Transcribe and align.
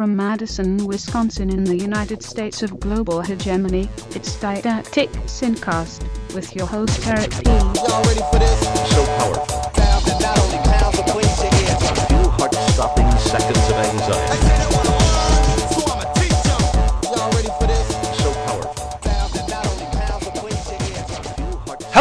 From 0.00 0.16
Madison, 0.16 0.86
Wisconsin 0.86 1.50
in 1.50 1.62
the 1.62 1.76
United 1.76 2.22
States 2.22 2.62
of 2.62 2.80
global 2.80 3.20
hegemony, 3.20 3.86
it's 4.14 4.34
Didactic 4.40 5.10
SynCast 5.26 6.02
with 6.34 6.56
your 6.56 6.66
host 6.66 7.06
Eric 7.06 7.30
P. 7.30 7.42
Y'all 7.50 8.02
ready 8.04 8.22
for 8.32 8.38
this? 8.38 8.60
so 8.94 9.04
powerful. 9.18 9.69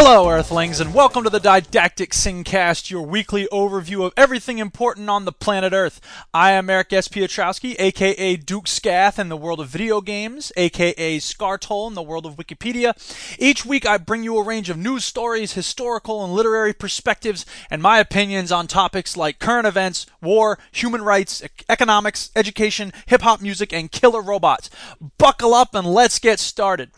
Hello, 0.02 0.30
Earthlings, 0.30 0.80
and 0.80 0.94
welcome 0.94 1.26
to 1.26 1.30
the 1.30 1.42
Didactic 1.42 2.12
SynCast, 2.12 2.90
your 2.90 3.02
weekly 3.02 3.50
overview 3.52 4.06
of 4.06 4.14
everything 4.16 4.58
important 4.58 5.10
on 5.10 5.26
the 5.26 5.34
planet 5.34 5.74
Earth. 5.74 6.00
I 6.34 6.52
am 6.52 6.70
Eric 6.70 6.94
S. 6.94 7.10
Piotrowski, 7.10 7.76
aka 7.78 8.38
Duke 8.38 8.70
Scath 8.70 9.20
in 9.20 9.28
the 9.28 9.36
world 9.36 9.60
of 9.60 9.68
video 9.68 10.00
games, 10.00 10.54
aka 10.56 11.18
Scartol 11.18 11.90
in 11.90 11.96
the 11.96 12.02
world 12.02 12.26
of 12.26 12.38
Wikipedia. 12.38 12.94
Each 13.38 13.66
week 13.66 13.86
I 13.86 13.98
bring 13.98 14.24
you 14.24 14.38
a 14.38 14.44
range 14.44 14.70
of 14.70 14.78
news 14.78 15.04
stories, 15.04 15.52
historical 15.52 16.24
and 16.24 16.32
literary 16.32 16.74
perspectives, 16.74 17.46
and 17.70 17.82
my 17.82 18.00
opinions 18.00 18.54
on 18.54 18.68
topics 18.68 19.18
like 19.18 19.40
current 19.40 19.68
events, 19.68 20.06
war, 20.22 20.58
human 20.72 21.02
rights, 21.02 21.42
ec- 21.42 21.66
economics, 21.68 22.32
education, 22.38 22.94
hip 23.08 23.20
hop 23.20 23.42
music, 23.42 23.74
and 23.74 23.92
killer 23.92 24.22
robots. 24.22 24.70
Buckle 25.18 25.54
up 25.54 25.76
and 25.76 25.86
let's 25.86 26.20
get 26.20 26.40
started. 26.40 26.92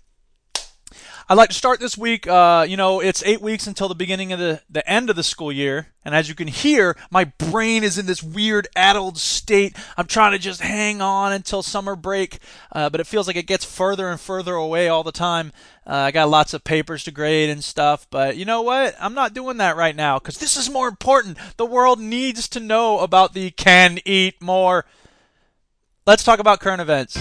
I'd 1.32 1.38
like 1.38 1.48
to 1.48 1.56
start 1.56 1.80
this 1.80 1.98
week. 1.98 2.28
Uh, 2.28 2.66
you 2.68 2.76
know, 2.76 3.00
it's 3.00 3.24
eight 3.24 3.40
weeks 3.40 3.66
until 3.66 3.88
the 3.88 3.96
beginning 3.96 4.34
of 4.34 4.40
the, 4.40 4.62
the 4.70 4.86
end 4.86 5.10
of 5.10 5.16
the 5.16 5.24
school 5.24 5.50
year. 5.50 5.88
And 6.04 6.14
as 6.14 6.28
you 6.28 6.36
can 6.36 6.50
hear, 6.50 6.98
my 7.10 7.24
brain 7.24 7.86
is 7.86 7.98
in 7.98 8.06
this 8.06 8.22
weird 8.22 8.68
addled 8.76 9.18
state. 9.18 9.78
I'm 9.96 10.08
trying 10.08 10.34
to 10.34 10.40
just 10.40 10.60
hang 10.60 11.02
on 11.02 11.32
until 11.32 11.64
summer 11.64 11.96
break, 11.96 12.40
uh, 12.74 12.90
but 12.90 13.00
it 13.00 13.08
feels 13.08 13.28
like 13.28 13.38
it 13.38 13.48
gets 13.48 13.64
further 13.64 14.10
and 14.10 14.20
further 14.20 14.56
away 14.56 14.90
all 14.90 15.04
the 15.04 15.14
time. 15.14 15.54
Uh, 15.88 15.96
I 15.96 16.12
got 16.12 16.28
lots 16.28 16.54
of 16.54 16.66
papers 16.66 17.06
to 17.06 17.12
grade 17.12 17.50
and 17.50 17.64
stuff, 17.64 18.08
but 18.10 18.36
you 18.36 18.44
know 18.44 18.62
what? 18.62 18.94
I'm 19.00 19.14
not 19.14 19.34
doing 19.34 19.56
that 19.56 19.78
right 19.78 19.96
now 19.96 20.20
because 20.20 20.38
this 20.38 20.58
is 20.58 20.70
more 20.70 20.90
important. 20.90 21.38
The 21.56 21.66
world 21.66 22.02
needs 22.02 22.50
to 22.50 22.60
know 22.60 23.00
about 23.00 23.34
the 23.34 23.52
can 23.52 24.00
eat 24.04 24.42
more. 24.42 24.84
Let's 26.06 26.26
talk 26.26 26.40
about 26.40 26.60
current 26.60 26.82
events. 26.82 27.18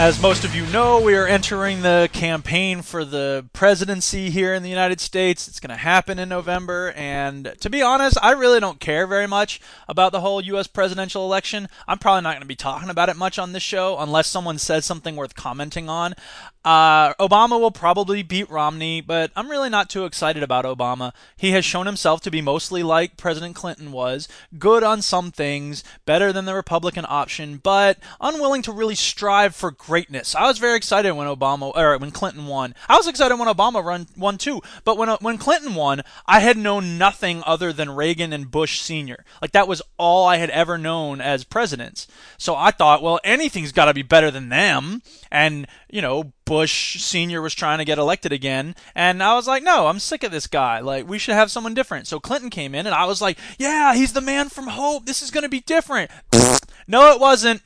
As 0.00 0.18
most 0.18 0.46
of 0.46 0.54
you 0.54 0.64
know, 0.68 0.98
we 0.98 1.14
are 1.14 1.26
entering 1.26 1.82
the 1.82 2.08
campaign 2.10 2.80
for 2.80 3.04
the 3.04 3.44
presidency 3.52 4.30
here 4.30 4.54
in 4.54 4.62
the 4.62 4.70
United 4.70 4.98
States. 4.98 5.46
It's 5.46 5.60
going 5.60 5.68
to 5.68 5.76
happen 5.76 6.18
in 6.18 6.30
November, 6.30 6.92
and 6.96 7.54
to 7.60 7.68
be 7.68 7.82
honest, 7.82 8.16
I 8.22 8.30
really 8.30 8.60
don't 8.60 8.80
care 8.80 9.06
very 9.06 9.26
much 9.26 9.60
about 9.86 10.12
the 10.12 10.22
whole 10.22 10.40
U.S. 10.40 10.68
presidential 10.68 11.26
election. 11.26 11.68
I'm 11.86 11.98
probably 11.98 12.22
not 12.22 12.30
going 12.30 12.40
to 12.40 12.46
be 12.46 12.56
talking 12.56 12.88
about 12.88 13.10
it 13.10 13.16
much 13.18 13.38
on 13.38 13.52
this 13.52 13.62
show 13.62 13.98
unless 13.98 14.26
someone 14.26 14.56
says 14.56 14.86
something 14.86 15.16
worth 15.16 15.34
commenting 15.34 15.90
on. 15.90 16.14
Uh, 16.62 17.14
Obama 17.14 17.58
will 17.58 17.70
probably 17.70 18.22
beat 18.22 18.50
Romney, 18.50 19.00
but 19.00 19.30
I'm 19.34 19.50
really 19.50 19.70
not 19.70 19.88
too 19.88 20.04
excited 20.04 20.42
about 20.42 20.66
Obama. 20.66 21.12
He 21.34 21.52
has 21.52 21.64
shown 21.64 21.86
himself 21.86 22.20
to 22.22 22.30
be 22.30 22.42
mostly 22.42 22.82
like 22.82 23.16
President 23.16 23.54
Clinton 23.54 23.92
was 23.92 24.28
good 24.58 24.82
on 24.82 25.00
some 25.00 25.30
things, 25.30 25.82
better 26.04 26.34
than 26.34 26.44
the 26.44 26.54
Republican 26.54 27.06
option, 27.08 27.56
but 27.56 27.98
unwilling 28.20 28.60
to 28.62 28.72
really 28.72 28.94
strive 28.94 29.56
for 29.56 29.70
greatness. 29.70 30.34
I 30.34 30.46
was 30.46 30.58
very 30.58 30.76
excited 30.76 31.14
when 31.14 31.26
Obama 31.28 31.74
or 31.74 31.96
when 31.96 32.10
Clinton 32.10 32.46
won. 32.46 32.74
I 32.90 32.96
was 32.96 33.08
excited 33.08 33.38
when 33.38 33.48
Obama 33.48 33.82
run, 33.82 34.06
won 34.14 34.36
too, 34.36 34.60
but 34.84 34.98
when 34.98 35.08
when 35.20 35.38
Clinton 35.38 35.74
won, 35.74 36.02
I 36.26 36.40
had 36.40 36.58
known 36.58 36.98
nothing 36.98 37.42
other 37.46 37.72
than 37.72 37.90
Reagan 37.90 38.34
and 38.34 38.50
Bush 38.50 38.80
Sr. 38.80 39.24
Like 39.40 39.52
that 39.52 39.68
was 39.68 39.80
all 39.96 40.26
I 40.26 40.36
had 40.36 40.50
ever 40.50 40.76
known 40.76 41.22
as 41.22 41.42
presidents. 41.42 42.06
So 42.36 42.54
I 42.54 42.70
thought, 42.70 43.02
well, 43.02 43.18
anything's 43.24 43.72
got 43.72 43.86
to 43.86 43.94
be 43.94 44.02
better 44.02 44.30
than 44.30 44.50
them, 44.50 45.00
and 45.30 45.66
you 45.88 46.02
know. 46.02 46.34
Bush 46.50 47.00
Sr. 47.00 47.40
was 47.40 47.54
trying 47.54 47.78
to 47.78 47.84
get 47.84 47.96
elected 47.96 48.32
again, 48.32 48.74
and 48.92 49.22
I 49.22 49.34
was 49.34 49.46
like, 49.46 49.62
no, 49.62 49.86
I'm 49.86 50.00
sick 50.00 50.24
of 50.24 50.32
this 50.32 50.48
guy. 50.48 50.80
Like, 50.80 51.08
we 51.08 51.16
should 51.16 51.36
have 51.36 51.48
someone 51.48 51.74
different. 51.74 52.08
So 52.08 52.18
Clinton 52.18 52.50
came 52.50 52.74
in, 52.74 52.86
and 52.86 52.94
I 52.94 53.04
was 53.04 53.22
like, 53.22 53.38
yeah, 53.56 53.94
he's 53.94 54.14
the 54.14 54.20
man 54.20 54.48
from 54.48 54.66
hope. 54.66 55.06
This 55.06 55.22
is 55.22 55.30
going 55.30 55.44
to 55.44 55.48
be 55.48 55.60
different. 55.60 56.10
no, 56.88 57.12
it 57.12 57.20
wasn't. 57.20 57.62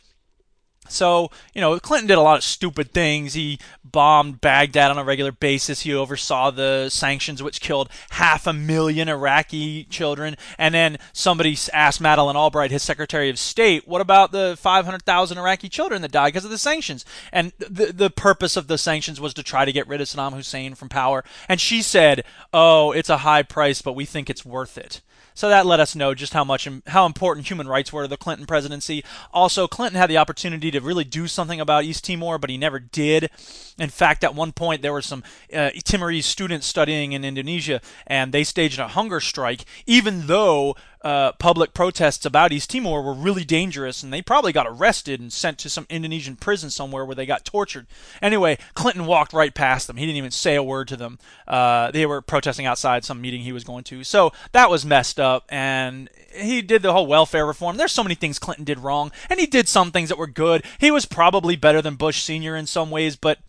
So, 0.89 1.31
you 1.55 1.61
know, 1.61 1.79
Clinton 1.81 2.09
did 2.09 2.19
a 2.19 2.23
lot 2.23 2.37
of 2.37 2.45
stupid 2.45 2.93
things. 2.93 3.35
He 3.35 3.59
bombed 3.85 4.41
Baghdad 4.41 4.91
on 4.91 4.99
a 4.99 5.05
regular 5.05 5.33
basis. 5.33 5.83
He 5.83 5.95
oversaw 5.95 6.51
the 6.51 6.89
sanctions, 6.91 7.43
which 7.43 7.61
killed 7.61 7.89
half 8.11 8.47
a 8.47 8.53
million 8.53 9.09
Iraqi 9.09 9.85
children. 9.85 10.37
And 10.59 10.75
then 10.75 10.99
somebody 11.13 11.57
asked 11.73 12.01
Madeleine 12.01 12.37
Albright, 12.37 12.71
his 12.71 12.83
Secretary 12.83 13.31
of 13.31 13.39
State, 13.39 13.89
what 13.89 14.01
about 14.01 14.33
the 14.33 14.57
500,000 14.59 15.39
Iraqi 15.39 15.69
children 15.69 16.03
that 16.03 16.13
died 16.13 16.29
because 16.29 16.45
of 16.45 16.51
the 16.51 16.59
sanctions? 16.59 17.05
And 17.33 17.53
the, 17.59 17.93
the 17.93 18.11
purpose 18.11 18.57
of 18.57 18.67
the 18.67 18.79
sanctions 18.79 19.21
was 19.21 19.35
to 19.35 19.43
try 19.43 19.65
to 19.65 19.73
get 19.73 19.89
rid 19.89 20.01
of 20.01 20.09
Saddam 20.09 20.35
Hussein 20.35 20.75
from 20.75 20.89
power. 20.89 21.25
And 21.49 21.61
she 21.61 21.83
said, 21.83 22.25
oh, 22.53 22.93
it's 22.93 23.11
a 23.11 23.19
high 23.19 23.43
price, 23.43 23.81
but 23.81 23.95
we 23.95 24.05
think 24.05 24.29
it's 24.29 24.45
worth 24.45 24.77
it. 24.77 25.01
So 25.37 25.49
that 25.49 25.67
let 25.67 25.81
us 25.81 25.97
know 25.97 26.15
just 26.15 26.33
how 26.33 26.45
much 26.45 26.69
how 26.87 27.07
important 27.07 27.49
human 27.49 27.67
rights 27.67 27.93
were 27.93 28.03
to 28.03 28.09
the 28.09 28.17
Clinton 28.17 28.47
presidency. 28.47 29.05
Also, 29.33 29.67
Clinton 29.67 29.99
had 29.99 30.09
the 30.09 30.17
opportunity 30.17 30.71
to 30.71 30.81
really 30.81 31.03
do 31.03 31.27
something 31.27 31.61
about 31.61 31.83
East 31.83 32.05
Timor, 32.05 32.39
but 32.39 32.51
he 32.51 32.57
never 32.57 32.79
did. 32.79 33.31
In 33.77 33.91
fact, 33.91 34.23
at 34.23 34.37
one 34.37 34.53
point 34.53 34.83
there 34.83 34.93
were 34.93 35.03
some 35.03 35.25
uh, 35.53 35.71
Timorese 35.85 36.27
students 36.27 36.69
studying 36.69 37.13
in 37.13 37.25
Indonesia, 37.25 37.81
and 38.07 38.33
they 38.33 38.45
staged 38.45 38.79
a 38.79 38.89
hunger 38.89 39.19
strike, 39.19 39.65
even 39.87 40.29
though 40.29 40.77
uh, 41.05 41.33
public 41.33 41.75
protests 41.75 42.25
about 42.25 42.51
East 42.51 42.71
Timor 42.71 43.03
were 43.03 43.13
really 43.13 43.45
dangerous, 43.45 44.03
and 44.03 44.11
they 44.11 44.23
probably 44.23 44.53
got 44.53 44.67
arrested 44.67 45.21
and 45.21 45.31
sent 45.31 45.59
to 45.59 45.69
some 45.69 45.87
Indonesian 45.91 46.35
prison 46.35 46.71
somewhere 46.71 47.05
where 47.05 47.15
they 47.15 47.27
got 47.27 47.45
tortured. 47.45 47.87
Anyway, 48.23 48.57
Clinton 48.73 49.05
walked 49.05 49.35
right 49.35 49.55
past 49.55 49.87
them. 49.87 49.99
He 49.99 50.07
didn't 50.07 50.17
even 50.17 50.31
say 50.31 50.55
a 50.55 50.63
word 50.63 50.89
to 50.89 50.97
them. 50.97 51.19
Uh, 51.47 51.91
they 51.91 52.07
were 52.07 52.23
protesting 52.23 52.65
outside 52.65 53.05
some 53.05 53.21
meeting 53.21 53.43
he 53.43 53.53
was 53.53 53.65
going 53.65 53.85
to. 53.85 54.03
So 54.03 54.33
that 54.53 54.71
was 54.71 54.87
messed 54.87 55.21
up, 55.21 55.45
and 55.51 56.09
he 56.35 56.63
did 56.63 56.81
the 56.81 56.95
whole 56.95 57.07
welfare 57.07 57.45
reform. 57.45 57.77
There's 57.77 57.93
so 57.93 58.03
many 58.03 58.15
things 58.15 58.39
Clinton 58.39 58.65
did 58.65 58.79
wrong, 58.79 59.13
and 59.29 59.39
he 59.39 59.47
did 59.47 59.69
some 59.69 59.93
things 59.93 60.09
that 60.09 60.19
were 60.19 60.27
good. 60.27 60.65
He 60.79 60.91
was 60.91 61.05
probably 61.05 61.55
better 61.55 61.83
than 61.83 61.97
Bush 61.97 62.23
Sr. 62.23 62.57
in 62.57 62.67
some 62.67 62.91
ways, 62.91 63.15
but 63.15 63.41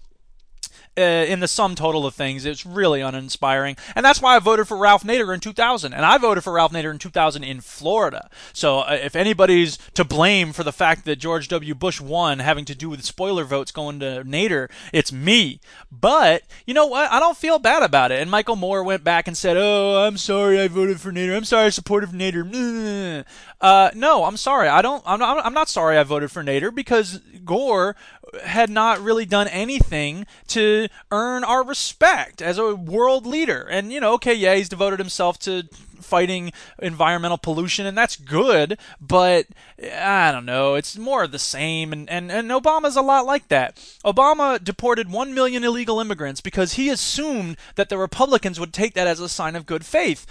uh, 0.98 1.02
in 1.02 1.40
the 1.40 1.48
sum 1.48 1.76
total 1.76 2.06
of 2.06 2.16
things, 2.16 2.46
it's 2.46 2.66
really 2.66 3.02
uninspiring. 3.02 3.78
And 3.96 4.06
that's 4.06 4.22
why 4.22 4.36
I 4.36 4.40
voted 4.40 4.68
for 4.68 4.78
Ralph 4.78 5.04
Nader 5.04 5.34
in 5.34 5.40
2000. 5.40 5.94
And 5.94 6.06
I 6.06 6.18
voted 6.18 6.44
for 6.44 6.54
Ralph 6.54 6.72
Nader 6.72 6.92
in 6.92 7.00
2000 7.00 7.44
in 7.44 7.62
Florida. 7.62 8.30
So 8.54 8.80
uh, 8.80 8.98
if 9.02 9.16
anybody's 9.16 9.78
to 9.94 10.04
blame 10.04 10.54
for 10.54 10.64
the 10.64 10.72
fact 10.72 11.06
that 11.06 11.18
George 11.18 11.48
W. 11.50 11.76
Bush 11.76 12.00
won 12.00 12.40
having 12.40 12.66
to 12.66 12.76
do 12.76 12.90
with 12.90 13.04
spoiler 13.04 13.44
votes 13.44 13.72
going 13.72 14.00
to 14.00 14.24
Nader, 14.26 14.70
it's 14.94 15.12
me. 15.12 15.60
But 15.92 16.44
you 16.66 16.74
know 16.74 16.88
what? 16.88 17.12
I 17.12 17.20
don't 17.20 17.38
feel 17.38 17.60
bad 17.60 17.84
about 17.84 18.12
it. 18.12 18.22
And 18.22 18.32
Michael 18.32 18.56
Moore 18.56 18.84
went 18.84 19.04
back 19.04 19.28
and 19.28 19.38
said, 19.38 19.58
"Oh, 19.58 20.06
I'm 20.06 20.18
sorry 20.18 20.60
I 20.60 20.68
voted 20.68 21.02
for 21.02 21.12
Nader. 21.12 21.36
I'm 21.36 21.46
sorry 21.46 21.66
I 21.66 21.70
supported 21.70 22.10
Nader." 22.10 23.26
Uh, 23.62 23.90
no, 23.96 24.26
I'm 24.26 24.38
sorry. 24.38 24.68
I 24.68 24.82
don't. 24.82 25.04
I'm 25.06 25.20
not, 25.20 25.46
I'm 25.46 25.54
not 25.54 25.70
sorry 25.70 25.98
I 25.98 26.04
voted 26.04 26.32
for 26.32 26.44
Nader 26.44 26.74
because 26.74 27.20
Gore 27.44 27.96
had 28.44 28.70
not 28.70 29.00
really 29.00 29.26
done 29.26 29.48
anything 29.48 30.26
to 30.48 30.88
earn 31.12 31.44
our 31.44 31.64
respect 31.64 32.42
as 32.42 32.58
a 32.58 32.76
world 32.76 33.26
leader. 33.26 33.62
And 33.62 33.92
you 33.92 34.00
know, 34.00 34.14
okay, 34.14 34.34
yeah, 34.34 34.56
he's 34.56 34.70
devoted 34.70 35.00
himself 35.00 35.40
to 35.40 35.64
fighting 36.02 36.52
environmental 36.82 37.38
pollution, 37.38 37.86
and 37.86 37.98
that's 37.98 38.16
good. 38.16 38.78
But 39.02 39.48
I 39.82 40.32
don't 40.32 40.46
know, 40.46 40.76
it's 40.76 40.98
more 40.98 41.24
of 41.24 41.32
the 41.32 41.40
same. 41.40 41.94
And 41.94 42.10
and 42.10 42.32
and 42.32 42.50
Obama's 42.52 42.96
a 42.96 43.02
lot 43.02 43.26
like 43.26 43.48
that. 43.48 43.78
Obama 44.04 44.64
deported 44.64 45.12
one 45.12 45.34
million 45.34 45.64
illegal 45.64 46.00
immigrants 46.00 46.42
because 46.42 46.74
he 46.74 46.90
assumed 46.90 47.58
that 47.76 47.90
the 47.90 47.98
Republicans 47.98 48.60
would 48.60 48.74
take 48.74 48.94
that 48.94 49.08
as 49.08 49.20
a 49.20 49.30
sign 49.30 49.56
of 49.56 49.66
good 49.66 49.86
faith. 49.86 50.26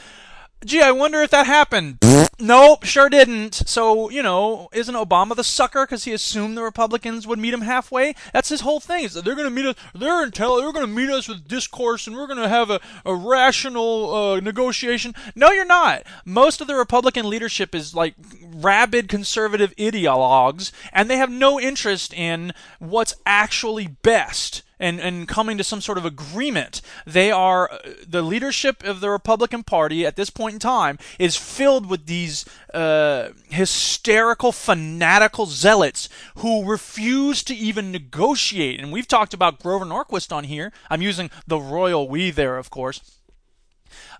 Gee, 0.64 0.81
I 0.81 0.93
wonder 0.93 1.20
if 1.20 1.31
that 1.31 1.46
happened. 1.46 1.99
nope, 2.40 2.84
sure 2.84 3.11
didn't. 3.11 3.55
So, 3.55 4.08
you 4.08 4.22
know, 4.22 4.69
isn't 4.72 4.94
Obama 4.94 5.37
the 5.37 5.44
sucker 5.44 5.84
because 5.84 6.05
he 6.05 6.12
assumed 6.12 6.56
the 6.56 6.62
Republicans 6.62 7.26
would 7.26 7.38
meet 7.38 7.52
him 7.52 7.61
halfway? 7.61 8.14
That's 8.32 8.49
his 8.49 8.62
whole 8.62 8.81
thing. 8.81 9.05
Is 9.05 9.14
that 9.14 9.25
they're 9.25 9.34
going 9.34 9.49
to 9.49 9.50
meet 9.50 9.66
us. 9.66 9.76
They're 9.94 10.26
intel. 10.26 10.61
They're 10.61 10.72
going 10.72 10.87
to 10.87 10.93
meet 10.93 11.11
us 11.11 11.28
with 11.28 11.46
discourse, 11.46 12.06
and 12.06 12.16
we're 12.16 12.26
going 12.26 12.43
to 12.43 12.49
have 12.49 12.70
a, 12.70 12.81
a 13.05 13.14
rational 13.14 14.14
uh, 14.14 14.40
negotiation. 14.40 15.14
No, 15.34 15.50
you're 15.50 15.66
not. 15.66 16.05
Most 16.25 16.61
of 16.61 16.66
the 16.66 16.76
Republican 16.76 17.28
leadership 17.28 17.75
is 17.75 17.94
like 17.94 18.14
rabid 18.43 19.08
conservative 19.08 19.75
ideologues, 19.76 20.72
and 20.93 21.11
they 21.11 21.19
have 21.19 21.31
no 21.31 21.61
interest 21.61 22.14
in 22.14 22.52
what's 22.78 23.16
actually 23.26 23.87
best 23.87 24.62
and, 24.84 25.00
and 25.00 25.26
coming 25.26 25.56
to 25.56 25.64
some 25.64 25.81
sort 25.81 25.96
of 25.96 26.04
agreement. 26.04 26.82
They 27.06 27.31
are 27.31 27.70
the 28.06 28.20
leadership 28.20 28.84
of 28.84 29.00
the 29.00 29.08
Republican 29.08 29.62
Party 29.62 30.04
at 30.04 30.16
this 30.16 30.28
point 30.28 30.52
in 30.54 30.58
time 30.60 30.98
is 31.19 31.36
filled 31.36 31.88
with 31.88 32.04
these 32.04 32.44
uh, 32.75 33.31
hysterical, 33.48 34.52
fanatical 34.52 35.46
zealots 35.46 36.10
who 36.36 36.70
refuse 36.70 37.42
to 37.44 37.54
even 37.54 37.90
negotiate. 37.90 38.78
And 38.78 38.92
we've 38.92 39.08
talked 39.08 39.32
about 39.32 39.58
Grover 39.58 39.86
Norquist 39.86 40.32
on 40.32 40.44
here. 40.44 40.70
I'm 40.90 41.00
using 41.00 41.30
the 41.46 41.58
royal 41.58 42.06
we 42.06 42.30
there, 42.30 42.58
of 42.58 42.69
course. 42.69 43.00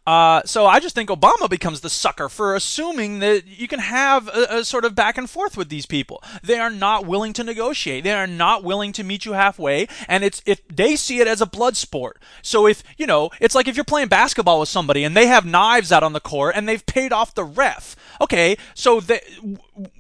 Uh, 0.07 0.43
so 0.45 0.67
I 0.67 0.81
just 0.81 0.95
think 0.95 1.09
Obama 1.09 1.49
becomes 1.49 1.81
the 1.81 1.89
sucker 1.89 2.29
for 2.29 2.55
assuming 2.55 3.21
that 3.21 3.47
you 3.47 3.67
can 3.67 3.79
have 3.79 4.29
a, 4.29 4.59
a, 4.59 4.65
sort 4.65 4.85
of 4.85 4.95
back 4.95 5.17
and 5.17 5.31
forth 5.31 5.57
with 5.57 5.71
these 5.71 5.87
people. 5.87 6.23
They 6.43 6.59
are 6.59 6.71
not 6.71 7.07
willing 7.07 7.33
to 7.35 7.45
negotiate. 7.45 8.05
They 8.05 8.13
are 8.13 8.27
not 8.27 8.63
willing 8.63 8.93
to 8.93 9.03
meet 9.03 9.25
you 9.25 9.33
halfway, 9.33 9.89
and 10.07 10.23
it's 10.23 10.43
if 10.45 10.67
they 10.69 10.97
see 10.97 11.21
it 11.21 11.27
as 11.27 11.41
a 11.41 11.47
blood 11.47 11.77
sport. 11.77 12.21
So 12.43 12.67
if 12.67 12.83
you 12.99 13.07
know, 13.07 13.31
it's 13.41 13.55
like 13.55 13.67
if 13.67 13.77
you're 13.77 13.85
playing 13.85 14.09
basketball 14.09 14.61
with 14.61 14.69
somebody 14.69 15.05
and 15.05 15.17
they 15.17 15.27
have 15.27 15.47
knives 15.47 15.91
out 15.91 16.03
on 16.03 16.13
the 16.13 16.21
court 16.21 16.55
and 16.55 16.69
they've 16.69 16.85
paid 16.85 17.13
off 17.13 17.35
the 17.35 17.45
ref. 17.45 17.97
Okay, 18.21 18.57
so 18.75 19.01
they, 19.01 19.21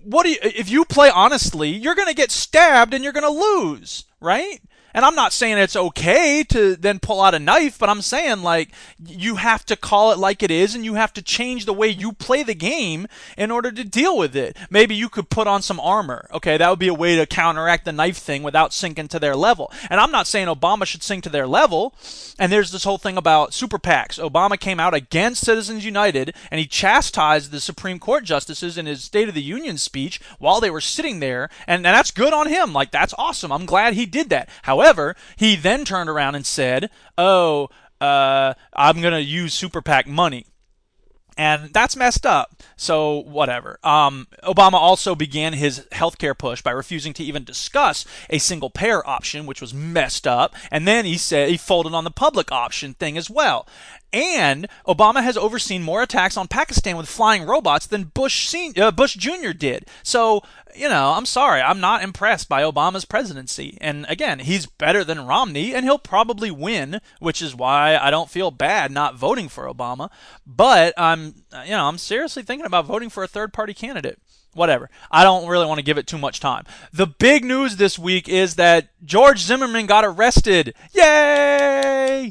what 0.05 0.25
do 0.25 0.31
you, 0.31 0.39
if 0.43 0.71
you 0.71 0.85
play 0.85 1.11
honestly, 1.11 1.71
you're 1.71 1.95
going 1.95 2.09
to 2.09 2.15
get 2.15 2.31
stabbed 2.31 2.93
and 2.93 3.03
you're 3.03 3.12
going 3.12 3.25
to 3.25 3.31
lose, 3.31 4.05
right? 4.21 4.61
And 4.94 5.05
I'm 5.05 5.17
not 5.17 5.32
saying 5.32 5.58
it's 5.58 5.75
okay 5.75 6.44
to 6.44 6.76
then 6.76 7.00
pull 7.00 7.20
out 7.20 7.35
a 7.35 7.41
knife, 7.41 7.79
but 7.81 7.88
I'm 7.88 8.00
saying 8.00 8.43
like 8.43 8.70
you 9.05 9.37
have 9.37 9.67
to 9.67 9.76
call 9.76 10.12
it 10.12 10.19
like 10.19 10.43
it 10.43 10.52
is 10.52 10.76
and 10.76 10.85
you 10.85 10.94
have 10.94 11.12
to 11.14 11.23
change 11.23 11.67
the 11.67 11.73
way 11.73 11.88
you 11.88 12.12
play 12.12 12.44
the 12.44 12.55
game 12.55 13.08
in 13.37 13.50
order 13.50 13.73
to 13.73 13.82
deal 13.82 14.17
with 14.17 14.37
it. 14.37 14.56
Maybe 14.70 14.94
you 14.94 15.08
could 15.08 15.31
put 15.31 15.49
on 15.49 15.62
some 15.62 15.81
armor. 15.81 16.29
Okay, 16.32 16.56
that 16.56 16.70
would 16.70 16.79
be 16.79 16.88
a 16.88 16.94
way 16.94 17.17
to 17.17 17.26
counteract 17.26 17.85
the 17.85 17.93
knife 17.93 18.19
thing 18.19 18.44
without 18.44 18.73
sinking 18.73 19.08
to 19.08 19.19
their 19.19 19.35
level. 19.35 19.73
And 19.91 20.00
I'm 20.00 20.12
not 20.12 20.29
saying 20.29 20.46
Obama 20.46 20.87
should 20.87 21.02
sink 21.02 21.25
to 21.25 21.29
their 21.29 21.49
level. 21.49 21.94
And 22.38 22.52
there's 22.52 22.70
this 22.70 22.85
whole 22.85 22.99
thing 22.99 23.17
about 23.17 23.52
super 23.52 23.79
PACs. 23.79 24.20
Obama 24.20 24.58
came 24.58 24.79
out 24.79 24.94
against 24.94 25.44
Citizens 25.44 25.85
United 25.85 26.37
and 26.52 26.61
he 26.61 26.67
chastised 26.67 27.50
the 27.50 27.61
Supreme 27.61 27.99
Court 27.99 28.23
justices 28.23 28.79
in 28.79 28.87
his 28.87 29.02
State 29.02 29.29
of 29.29 29.35
the 29.35 29.43
Union 29.43 29.76
speech 29.76 30.20
while 30.38 30.61
they 30.61 30.70
were 30.70 30.81
sitting 30.81 31.19
there. 31.19 31.50
And, 31.67 31.85
and 31.85 31.96
that's 31.96 32.12
good 32.12 32.32
on 32.32 32.49
him. 32.49 32.73
Like, 32.73 32.93
that's 32.93 33.14
awesome. 33.19 33.50
I'm 33.50 33.67
glad 33.67 33.94
he 33.94 34.06
did 34.06 34.31
that. 34.31 34.49
However, 34.62 34.83
However, 34.84 35.16
he 35.36 35.56
then 35.56 35.86
turned 35.86 36.10
around 36.10 36.34
and 36.34 36.44
said, 36.44 36.90
"Oh, 37.16 37.70
uh, 38.02 38.52
I'm 38.75 39.00
to 39.00 39.22
use 39.22 39.54
super 39.54 39.81
PAC 39.81 40.06
money." 40.06 40.44
And 41.38 41.72
that's 41.72 41.96
messed 41.96 42.26
up. 42.26 42.62
So, 42.76 43.22
whatever. 43.22 43.78
Um, 43.82 44.28
Obama 44.42 44.75
also 44.75 45.14
began 45.14 45.54
his 45.54 45.81
healthcare 45.90 46.36
push 46.36 46.60
by 46.60 46.70
refusing 46.70 47.14
to 47.14 47.25
even 47.25 47.44
discuss 47.44 48.04
a 48.28 48.38
single 48.38 48.69
payer 48.69 49.04
option, 49.08 49.46
which 49.46 49.62
was 49.62 49.72
messed 49.72 50.26
up. 50.26 50.54
And 50.70 50.86
then 50.86 51.06
he 51.06 51.16
said 51.16 51.48
he 51.48 51.56
folded 51.56 51.94
on 51.94 52.04
the 52.04 52.10
public 52.10 52.52
option 52.52 52.92
thing 52.92 53.16
as 53.16 53.31
well. 53.31 53.66
And 54.14 54.69
Obama 54.87 55.25
has 55.25 55.37
overseen 55.37 55.82
more 55.82 56.00
attacks 56.00 56.37
on 56.37 56.46
Pakistan 56.46 56.96
with 56.96 57.08
flying 57.08 57.43
robots 57.43 57.84
than 57.84 58.05
Bush, 58.05 58.46
Senior, 58.46 58.84
uh, 58.84 58.90
Bush 58.93 59.16
Jr. 59.16 59.50
did. 59.50 59.88
So, 60.05 60.44
you 60.72 60.88
know, 60.88 61.14
I'm 61.16 61.26
sorry, 61.26 61.61
I'm 61.61 61.81
not 61.81 62.05
impressed 62.05 62.49
by 62.49 62.62
Obama's 62.62 63.05
presidency. 63.05 63.76
And 63.81 64.06
again, 64.08 64.38
he's 64.38 64.66
better 64.66 65.02
than 65.02 65.26
Romney, 65.26 65.75
and 65.75 65.84
he'll 65.84 65.99
probably 65.99 66.52
win, 66.52 67.00
which 67.19 67.43
is 67.43 67.56
why 67.56 67.96
I 67.96 68.12
don't 68.12 68.31
feel 68.31 68.52
bad 68.52 68.93
not 68.93 69.16
voting 69.16 69.49
for 69.49 69.64
Obama. 69.64 70.11
But 70.46 70.94
I'm, 70.96 71.34
you 71.64 71.72
know, 71.72 71.87
I'm 71.87 71.99
seriously 71.99 72.44
thinking 72.44 72.67
about 72.67 72.87
voting 72.87 73.10
for 73.10 73.25
a 73.25 73.28
third 73.28 73.52
party 73.52 73.75
candidate 73.75 74.20
whatever. 74.52 74.88
I 75.10 75.25
don't 75.25 75.49
really 75.49 75.67
want 75.67 75.78
to 75.78 75.84
give 75.84 75.99
it 75.99 76.06
too 76.06 76.17
much 76.17 76.38
time. 76.38 76.62
The 76.93 77.08
big 77.08 77.44
news 77.44 77.75
this 77.75 77.99
week 77.99 78.28
is 78.28 78.55
that 78.55 78.87
George 79.05 79.40
Zimmerman 79.40 79.87
got 79.87 80.05
arrested. 80.05 80.76
Yay! 80.93 82.31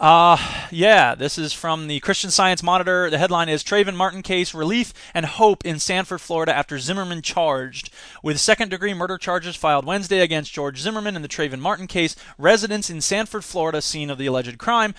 Uh, 0.00 0.38
yeah, 0.70 1.14
this 1.14 1.36
is 1.36 1.52
from 1.52 1.86
the 1.86 2.00
Christian 2.00 2.30
Science 2.30 2.62
Monitor. 2.62 3.10
The 3.10 3.18
headline 3.18 3.50
is 3.50 3.62
Trayvon 3.62 3.96
Martin 3.96 4.22
case 4.22 4.54
relief 4.54 4.94
and 5.12 5.26
hope 5.26 5.62
in 5.66 5.78
Sanford, 5.78 6.22
Florida 6.22 6.56
after 6.56 6.78
Zimmerman 6.78 7.20
charged. 7.20 7.90
With 8.22 8.40
second 8.40 8.70
degree 8.70 8.94
murder 8.94 9.18
charges 9.18 9.56
filed 9.56 9.84
Wednesday 9.84 10.20
against 10.20 10.54
George 10.54 10.80
Zimmerman 10.80 11.16
in 11.16 11.22
the 11.22 11.28
Trayvon 11.28 11.58
Martin 11.58 11.86
case, 11.86 12.16
residents 12.38 12.88
in 12.88 13.02
Sanford, 13.02 13.44
Florida, 13.44 13.82
scene 13.82 14.08
of 14.08 14.16
the 14.16 14.24
alleged 14.24 14.56
crime, 14.56 14.94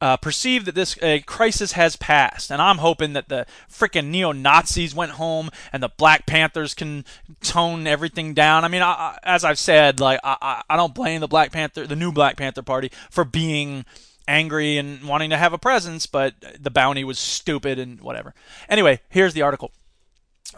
uh, 0.00 0.16
perceive 0.18 0.66
that 0.66 0.76
this 0.76 0.96
uh, 1.02 1.18
crisis 1.26 1.72
has 1.72 1.96
passed. 1.96 2.52
And 2.52 2.62
I'm 2.62 2.78
hoping 2.78 3.12
that 3.14 3.28
the 3.28 3.46
freaking 3.68 4.06
neo 4.06 4.30
Nazis 4.30 4.94
went 4.94 5.12
home 5.12 5.50
and 5.72 5.82
the 5.82 5.88
Black 5.88 6.26
Panthers 6.26 6.74
can 6.74 7.04
tone 7.40 7.88
everything 7.88 8.34
down. 8.34 8.64
I 8.64 8.68
mean, 8.68 8.82
I, 8.82 8.92
I, 8.92 9.18
as 9.24 9.42
I've 9.42 9.58
said, 9.58 9.98
like 9.98 10.20
I, 10.22 10.62
I 10.70 10.76
don't 10.76 10.94
blame 10.94 11.22
the 11.22 11.26
Black 11.26 11.50
Panther, 11.50 11.88
the 11.88 11.96
new 11.96 12.12
Black 12.12 12.36
Panther 12.36 12.62
Party, 12.62 12.92
for 13.10 13.24
being 13.24 13.84
angry 14.26 14.78
and 14.78 15.04
wanting 15.04 15.30
to 15.30 15.36
have 15.36 15.52
a 15.52 15.58
presence, 15.58 16.06
but 16.06 16.34
the 16.58 16.70
bounty 16.70 17.04
was 17.04 17.18
stupid 17.18 17.78
and 17.78 18.00
whatever. 18.00 18.34
Anyway, 18.68 19.00
here's 19.08 19.34
the 19.34 19.42
article 19.42 19.72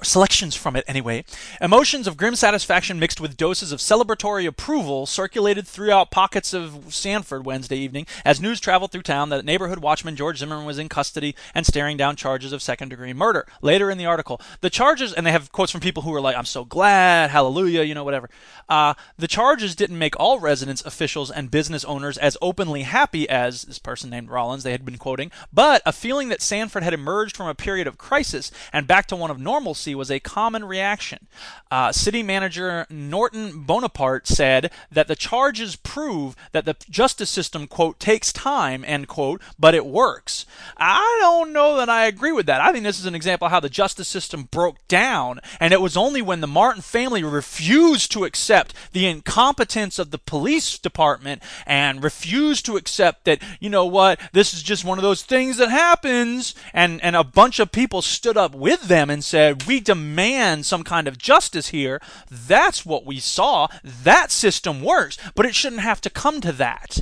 selections 0.03 0.55
from 0.55 0.77
it 0.77 0.85
anyway. 0.87 1.25
Emotions 1.61 2.07
of 2.07 2.17
grim 2.17 2.37
satisfaction 2.37 2.99
mixed 2.99 3.21
with 3.21 3.37
doses 3.37 3.73
of 3.73 3.79
celebratory 3.79 4.47
approval 4.47 5.07
circulated 5.07 5.67
throughout 5.67 6.11
pockets 6.11 6.53
of 6.53 6.93
Sanford 6.93 7.47
Wednesday 7.47 7.77
evening 7.77 8.07
as 8.25 8.41
news 8.41 8.61
traveled 8.61 8.93
through 8.93 9.03
town 9.03 9.31
that 9.31 9.45
neighborhood 9.45 9.79
watchman 9.79 10.17
George 10.17 10.39
Zimmerman 10.39 10.67
was 10.67 10.79
in 10.79 10.89
custody 10.89 11.35
and 11.55 11.65
staring 11.65 11.97
down 11.97 12.17
charges 12.17 12.53
of 12.53 12.63
second 12.63 12.91
degree 12.91 13.13
murder. 13.13 13.47
Later 13.63 13.91
in 13.91 13.99
the 13.99 14.07
article, 14.07 14.41
the 14.61 14.71
charges, 14.71 15.13
and 15.13 15.27
they 15.27 15.33
have 15.33 15.53
quotes 15.53 15.73
from 15.73 15.81
people 15.81 16.03
who 16.03 16.15
are 16.15 16.21
like, 16.21 16.37
I'm 16.37 16.45
so 16.45 16.65
glad, 16.65 17.31
hallelujah, 17.31 17.83
you 17.83 17.95
know, 17.95 18.05
whatever. 18.05 18.29
Uh, 18.69 18.95
the 19.17 19.29
charges 19.29 19.75
didn't 19.75 19.99
make 19.99 20.19
all 20.19 20.41
residents, 20.41 20.85
officials, 20.85 21.31
and 21.31 21.51
business 21.51 21.85
owners 21.85 22.19
as 22.19 22.37
openly 22.43 22.83
happy 22.83 23.29
as 23.29 23.63
this 23.63 23.79
person 23.79 24.11
named 24.11 24.31
Rollins 24.31 24.63
they 24.63 24.73
had 24.73 24.85
been 24.85 24.99
quoting, 24.99 25.31
but 25.53 25.81
a 25.87 25.93
feeling 25.93 26.29
that 26.29 26.43
Sanford 26.43 26.83
had 26.83 26.93
emerged 26.93 27.37
from 27.37 27.47
a 27.47 27.55
period 27.55 27.87
of 27.87 27.99
crisis 27.99 28.51
and 28.73 28.87
back 28.87 29.07
to 29.07 29.17
one 29.17 29.31
of 29.31 29.39
normalcy 29.39 29.86
was 29.95 30.11
a 30.11 30.21
common 30.21 30.65
reaction. 30.65 31.27
Uh, 31.71 31.93
city 31.93 32.23
manager 32.23 32.87
Norton 32.91 33.63
Bonaparte 33.63 34.27
said 34.27 34.71
that 34.91 35.09
the 35.09 35.17
charges 35.17 35.77
prove 35.77 36.37
that 36.53 36.65
the 36.65 36.77
justice 36.89 37.31
system, 37.31 37.67
quote, 37.67 37.99
takes 37.99 38.33
time, 38.33 38.85
end 38.87 39.09
quote, 39.09 39.41
but 39.59 39.75
it 39.75 39.87
works. 39.87 40.47
I 40.77 41.19
don't 41.21 41.53
know 41.53 41.77
that 41.77 41.89
I 41.89 42.07
agree 42.07 42.33
with 42.33 42.47
that. 42.47 42.61
I 42.61 42.73
think 42.73 42.85
this 42.85 42.99
is 42.99 43.07
an 43.07 43.15
example 43.15 43.47
of 43.47 43.53
how 43.53 43.61
the 43.61 43.69
justice 43.69 44.09
system 44.09 44.45
broke 44.45 44.87
down, 44.89 45.41
and 45.61 45.73
it 45.73 45.81
was 45.81 45.97
only 45.97 46.23
when 46.23 46.41
the 46.41 46.47
Martin 46.47 46.83
family 46.83 47.23
refused 47.23 48.13
to 48.13 48.25
accept 48.25 48.75
the 48.93 49.07
incompetence 49.07 49.99
of 49.99 50.11
the 50.11 50.19
police 50.19 50.79
department 50.79 51.43
and 51.67 52.03
refused 52.03 52.65
to 52.67 52.77
accept 52.77 53.25
that, 53.25 53.43
you 53.61 53.71
know 53.71 53.87
what, 53.87 54.21
this 54.33 54.55
is 54.55 54.63
just 54.63 54.85
one 54.85 54.99
of 54.99 55.03
those 55.03 55.23
things 55.23 55.57
that 55.57 55.71
happens, 55.71 56.55
and, 56.73 57.03
and 57.03 57.17
a 57.17 57.25
bunch 57.25 57.59
of 57.59 57.73
people 57.73 58.03
stood 58.03 58.37
up 58.37 58.55
with 58.55 58.83
them 58.83 59.11
and 59.11 59.25
said, 59.25 59.66
we 59.67 59.81
demand 59.81 60.67
some 60.67 60.85
kind 60.85 61.09
of 61.09 61.19
justice 61.19 61.69
here. 61.69 62.01
That's 62.31 62.87
what 62.87 63.05
we 63.05 63.19
saw. 63.21 63.69
That 63.83 64.31
system 64.31 64.83
works, 64.83 65.19
but 65.35 65.47
it 65.47 65.55
shouldn't 65.55 65.83
have 65.83 66.01
to 66.03 66.11
come 66.11 66.41
to 66.41 66.53
that. 66.53 67.01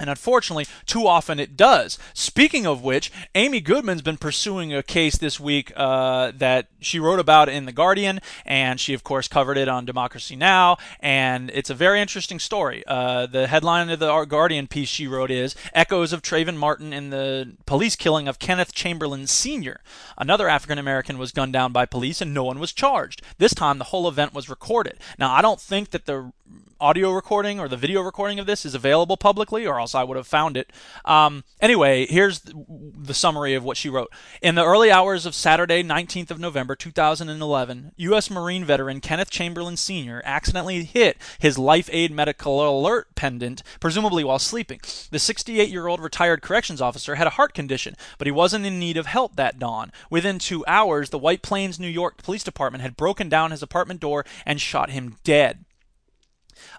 And 0.00 0.08
unfortunately, 0.08 0.66
too 0.86 1.06
often 1.06 1.38
it 1.38 1.56
does. 1.56 1.98
Speaking 2.14 2.66
of 2.66 2.82
which, 2.82 3.12
Amy 3.34 3.60
Goodman's 3.60 4.00
been 4.02 4.16
pursuing 4.16 4.74
a 4.74 4.82
case 4.82 5.18
this 5.18 5.38
week 5.38 5.72
uh, 5.76 6.32
that 6.34 6.68
she 6.80 6.98
wrote 6.98 7.20
about 7.20 7.50
in 7.50 7.66
The 7.66 7.72
Guardian, 7.72 8.20
and 8.46 8.80
she, 8.80 8.94
of 8.94 9.04
course, 9.04 9.28
covered 9.28 9.58
it 9.58 9.68
on 9.68 9.84
Democracy 9.84 10.36
Now! 10.36 10.78
And 11.00 11.50
it's 11.50 11.68
a 11.68 11.74
very 11.74 12.00
interesting 12.00 12.38
story. 12.38 12.82
Uh, 12.86 13.26
the 13.26 13.46
headline 13.46 13.90
of 13.90 13.98
the 13.98 14.24
Guardian 14.24 14.66
piece 14.66 14.88
she 14.88 15.06
wrote 15.06 15.30
is 15.30 15.54
Echoes 15.74 16.14
of 16.14 16.22
Trayvon 16.22 16.56
Martin 16.56 16.94
in 16.94 17.10
the 17.10 17.52
police 17.66 17.94
killing 17.94 18.26
of 18.26 18.38
Kenneth 18.38 18.72
Chamberlain 18.72 19.26
Sr. 19.26 19.80
Another 20.16 20.48
African 20.48 20.78
American 20.78 21.18
was 21.18 21.32
gunned 21.32 21.52
down 21.52 21.72
by 21.72 21.84
police, 21.84 22.22
and 22.22 22.32
no 22.32 22.44
one 22.44 22.58
was 22.58 22.72
charged. 22.72 23.20
This 23.36 23.52
time, 23.52 23.76
the 23.76 23.84
whole 23.84 24.08
event 24.08 24.32
was 24.32 24.48
recorded. 24.48 24.98
Now, 25.18 25.32
I 25.32 25.42
don't 25.42 25.60
think 25.60 25.90
that 25.90 26.06
the 26.06 26.32
audio 26.80 27.12
recording 27.12 27.60
or 27.60 27.68
the 27.68 27.76
video 27.76 28.00
recording 28.00 28.38
of 28.38 28.46
this 28.46 28.64
is 28.64 28.74
available 28.74 29.16
publicly, 29.16 29.66
or 29.66 29.78
else 29.78 29.94
I 29.94 30.02
would 30.02 30.16
have 30.16 30.26
found 30.26 30.56
it. 30.56 30.72
Um, 31.04 31.44
anyway, 31.60 32.06
here's 32.06 32.40
the 32.40 33.14
summary 33.14 33.54
of 33.54 33.64
what 33.64 33.76
she 33.76 33.88
wrote. 33.88 34.10
In 34.40 34.54
the 34.54 34.64
early 34.64 34.90
hours 34.90 35.26
of 35.26 35.34
Saturday, 35.34 35.82
19th 35.82 36.30
of 36.30 36.38
November 36.38 36.74
2011, 36.74 37.92
U.S. 37.96 38.30
Marine 38.30 38.64
veteran 38.64 39.00
Kenneth 39.00 39.30
Chamberlain 39.30 39.76
Sr. 39.76 40.22
accidentally 40.24 40.84
hit 40.84 41.18
his 41.38 41.58
Life 41.58 41.90
Aid 41.92 42.10
Medical 42.12 42.80
Alert 42.80 43.14
pendant, 43.14 43.62
presumably 43.78 44.24
while 44.24 44.38
sleeping. 44.38 44.80
The 45.10 45.18
68 45.18 45.68
year 45.68 45.86
old 45.86 46.00
retired 46.00 46.42
corrections 46.42 46.80
officer 46.80 47.16
had 47.16 47.26
a 47.26 47.30
heart 47.30 47.54
condition, 47.54 47.96
but 48.18 48.26
he 48.26 48.32
wasn't 48.32 48.66
in 48.66 48.78
need 48.78 48.96
of 48.96 49.06
help 49.06 49.36
that 49.36 49.58
dawn. 49.58 49.92
Within 50.08 50.38
two 50.38 50.64
hours, 50.66 51.10
the 51.10 51.18
White 51.18 51.42
Plains, 51.42 51.78
New 51.78 51.88
York 51.88 52.22
Police 52.22 52.44
Department 52.44 52.82
had 52.82 52.96
broken 52.96 53.28
down 53.28 53.50
his 53.50 53.62
apartment 53.62 54.00
door 54.00 54.24
and 54.46 54.60
shot 54.60 54.90
him 54.90 55.16
dead. 55.24 55.64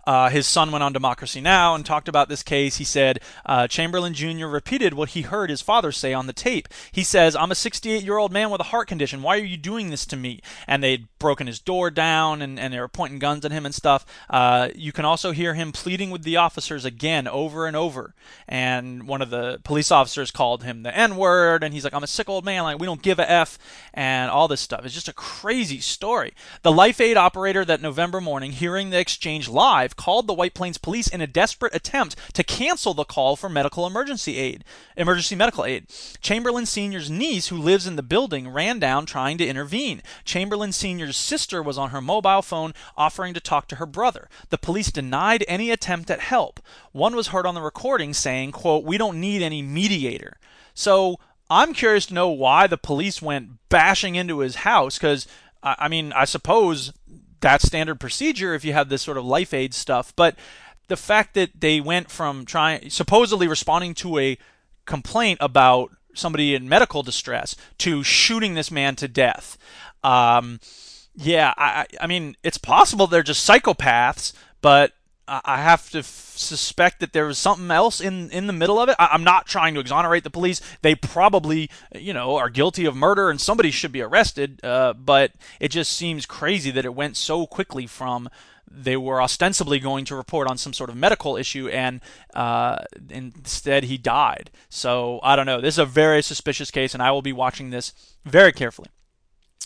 Uh, 0.06 0.30
his 0.30 0.48
son 0.48 0.72
went 0.72 0.84
on 0.84 0.94
Democracy 0.94 1.42
Now! 1.42 1.76
and 1.76 1.86
talked 1.86 2.08
about 2.08 2.30
this 2.30 2.44
case. 2.44 2.78
He 2.78 2.84
said 2.84 3.20
uh, 3.46 3.68
Chamberlain 3.68 4.14
Jr. 4.14 4.48
repeated 4.48 4.94
what 4.94 5.10
he 5.10 5.22
heard 5.22 5.50
his 5.50 5.62
father 5.62 5.92
say 5.92 6.14
on 6.14 6.28
the 6.28 6.34
tape. 6.34 6.68
He 6.92 7.04
says, 7.04 7.36
I'm 7.36 7.52
a 7.52 7.56
68 7.56 8.04
year 8.04 8.18
old 8.18 8.32
man 8.32 8.50
with 8.50 8.62
a 8.62 8.66
heart 8.66 8.88
condition. 8.88 9.22
Why 9.22 9.38
are 9.38 9.46
you 9.46 9.58
doing 9.58 9.90
this 9.90 10.06
to 10.08 10.16
me? 10.16 10.42
And 10.68 10.84
they'd 10.84 11.08
broken 11.20 11.48
his 11.48 11.60
door 11.60 11.92
down 11.92 12.42
and, 12.42 12.60
and 12.60 12.74
they 12.74 12.80
were 12.80 12.88
pointing 12.88 13.20
guns 13.20 13.46
at 13.46 13.52
him 13.52 13.66
and 13.66 13.76
stuff. 13.76 14.06
Uh, 14.30 14.70
you 14.76 14.92
can 14.92 15.06
also 15.06 15.32
hear 15.32 15.54
him 15.54 15.72
pleading 15.72 16.12
with 16.12 16.24
the 16.24 16.38
officers 16.38 16.86
again 16.86 17.28
over 17.28 17.66
and 17.66 17.76
over. 17.76 18.14
And 18.48 19.08
one 19.08 19.22
of 19.22 19.30
the 19.30 19.60
police 19.64 19.92
officers 19.92 20.32
called 20.32 20.64
him 20.64 20.84
the 20.84 20.96
N 20.96 21.16
word, 21.16 21.64
and 21.64 21.74
he's 21.74 21.84
like, 21.84 21.94
I'm 21.94 22.04
a 22.04 22.08
sick 22.08 22.30
old 22.30 22.46
man. 22.46 22.64
Like, 22.64 22.80
we 22.80 22.86
don't 22.86 23.02
give 23.02 23.20
a 23.20 23.30
F, 23.30 23.58
and 23.94 24.30
all 24.30 24.48
this 24.48 24.62
stuff. 24.62 24.86
It's 24.86 24.94
just 24.94 25.08
a 25.08 25.14
crazy 25.14 25.80
story. 25.80 26.34
The 26.62 26.72
Life 26.72 27.00
Aid 27.00 27.18
operator 27.18 27.64
that 27.66 27.82
November 27.82 28.22
morning, 28.22 28.52
hearing 28.52 28.90
the 28.90 29.00
exchange 29.00 29.48
live, 29.48 29.91
called 29.96 30.28
the 30.28 30.34
White 30.34 30.54
Plains 30.54 30.78
police 30.78 31.08
in 31.08 31.22
a 31.22 31.28
desperate 31.28 31.76
attempt 31.76 32.16
to 32.34 32.44
cancel 32.44 32.94
the 32.94 33.04
call 33.04 33.36
for 33.36 33.50
medical 33.50 33.86
emergency 33.86 34.38
aid, 34.38 34.64
emergency 34.98 35.36
medical 35.36 35.66
aid. 35.66 35.88
Chamberlain 36.22 36.66
Sr.'s 36.66 37.10
niece, 37.10 37.48
who 37.48 37.58
lives 37.58 37.88
in 37.88 37.96
the 37.96 38.04
building, 38.04 38.50
ran 38.50 38.80
down 38.80 39.06
trying 39.06 39.38
to 39.38 39.48
intervene. 39.48 40.02
Chamberlain 40.26 40.72
Sr.'s 40.72 41.18
sister 41.18 41.62
was 41.62 41.78
on 41.78 41.90
her 41.92 42.02
mobile 42.02 42.42
phone 42.42 42.74
offering 42.98 43.34
to 43.34 43.40
talk 43.40 43.68
to 43.68 43.76
her 43.76 43.86
brother. 43.86 44.30
The 44.50 44.58
police 44.58 44.92
denied 44.92 45.46
any 45.48 45.72
attempt 45.72 46.10
at 46.10 46.20
help. 46.20 46.60
One 46.92 47.16
was 47.16 47.28
heard 47.28 47.46
on 47.46 47.56
the 47.56 47.62
recording 47.62 48.14
saying, 48.14 48.52
quote, 48.52 48.84
"We 48.84 48.98
don't 48.98 49.20
need 49.20 49.42
any 49.42 49.62
mediator." 49.62 50.38
So, 50.74 51.20
I'm 51.50 51.74
curious 51.74 52.06
to 52.06 52.14
know 52.14 52.30
why 52.30 52.68
the 52.68 52.78
police 52.78 53.22
went 53.22 53.68
bashing 53.68 54.16
into 54.16 54.40
his 54.40 54.56
house 54.56 54.98
cuz 54.98 55.28
I 55.64 55.90
mean, 55.90 56.12
I 56.14 56.26
suppose 56.26 56.92
that's 57.42 57.66
standard 57.66 58.00
procedure 58.00 58.54
if 58.54 58.64
you 58.64 58.74
have 58.74 58.90
this 58.90 59.02
sort 59.02 59.18
of 59.18 59.26
life 59.26 59.54
aid 59.54 59.74
stuff, 59.74 60.14
but 60.16 60.36
the 60.88 60.98
fact 60.98 61.34
that 61.36 61.60
they 61.60 61.80
went 61.80 62.12
from 62.12 62.46
trying 62.46 62.90
supposedly 62.90 63.48
responding 63.48 63.94
to 63.96 64.18
a 64.18 64.38
complaint 64.86 65.40
about 65.42 65.92
somebody 66.14 66.54
in 66.56 66.68
medical 66.68 67.04
distress 67.04 67.56
to 67.78 68.04
shooting 68.04 68.54
this 68.54 68.72
man 68.72 68.96
to 68.98 69.08
death. 69.08 69.58
Um, 70.04 70.60
yeah, 71.16 71.54
I, 71.58 71.86
I 72.00 72.08
mean, 72.08 72.36
it's 72.44 72.58
possible 72.58 73.08
they're 73.08 73.24
just 73.24 73.48
psychopaths, 73.48 74.34
but 74.62 74.94
I 75.28 75.62
have 75.62 75.90
to 75.92 76.00
f- 76.00 76.34
suspect 76.36 77.00
that 77.00 77.14
there 77.14 77.26
was 77.26 77.38
something 77.38 77.72
else 77.72 78.02
in 78.02 78.30
in 78.32 78.48
the 78.48 78.54
middle 78.54 78.80
of 78.80 78.90
it. 78.90 78.96
I, 79.00 79.14
am 79.14 79.24
not 79.24 79.46
trying 79.46 79.74
to 79.76 79.80
exonerate 79.80 80.24
the 80.24 80.30
police. 80.30 80.62
They 80.82 80.96
probably, 80.96 81.70
you 81.96 82.14
know, 82.14 82.36
are 82.38 82.50
guilty 82.50 82.86
of 82.86 82.96
murder, 82.96 83.30
and 83.30 83.40
somebody 83.40 83.72
should 83.72 83.92
be 83.92 84.02
arrested. 84.02 84.64
Uh, 84.64 84.94
but 84.94 85.32
it 85.60 85.70
just 85.70 85.94
seems 85.94 86.26
crazy 86.26 86.72
that 86.72 86.86
it 86.86 86.96
went 86.96 87.18
so 87.18 87.46
quickly 87.46 87.88
from 87.88 88.30
they 88.74 88.98
were 88.98 89.22
ostensibly 89.22 89.80
going 89.80 90.06
to 90.06 90.16
report 90.16 90.50
on 90.50 90.58
some 90.58 90.74
sort 90.74 90.90
of 90.90 90.96
medical 90.96 91.38
issue, 91.38 91.68
and 91.70 92.02
uh, 92.34 92.78
instead 93.10 93.86
he 93.86 93.98
died. 93.98 94.50
So 94.70 95.20
I 95.24 95.36
don't 95.36 95.46
know. 95.46 95.62
This 95.62 95.76
is 95.76 95.80
a 95.80 95.86
very 95.86 96.22
suspicious 96.22 96.72
case, 96.72 96.94
and 96.94 97.04
I 97.04 97.12
will 97.12 97.22
be 97.22 97.34
watching 97.34 97.70
this 97.70 97.94
very 98.26 98.52
carefully. 98.52 98.90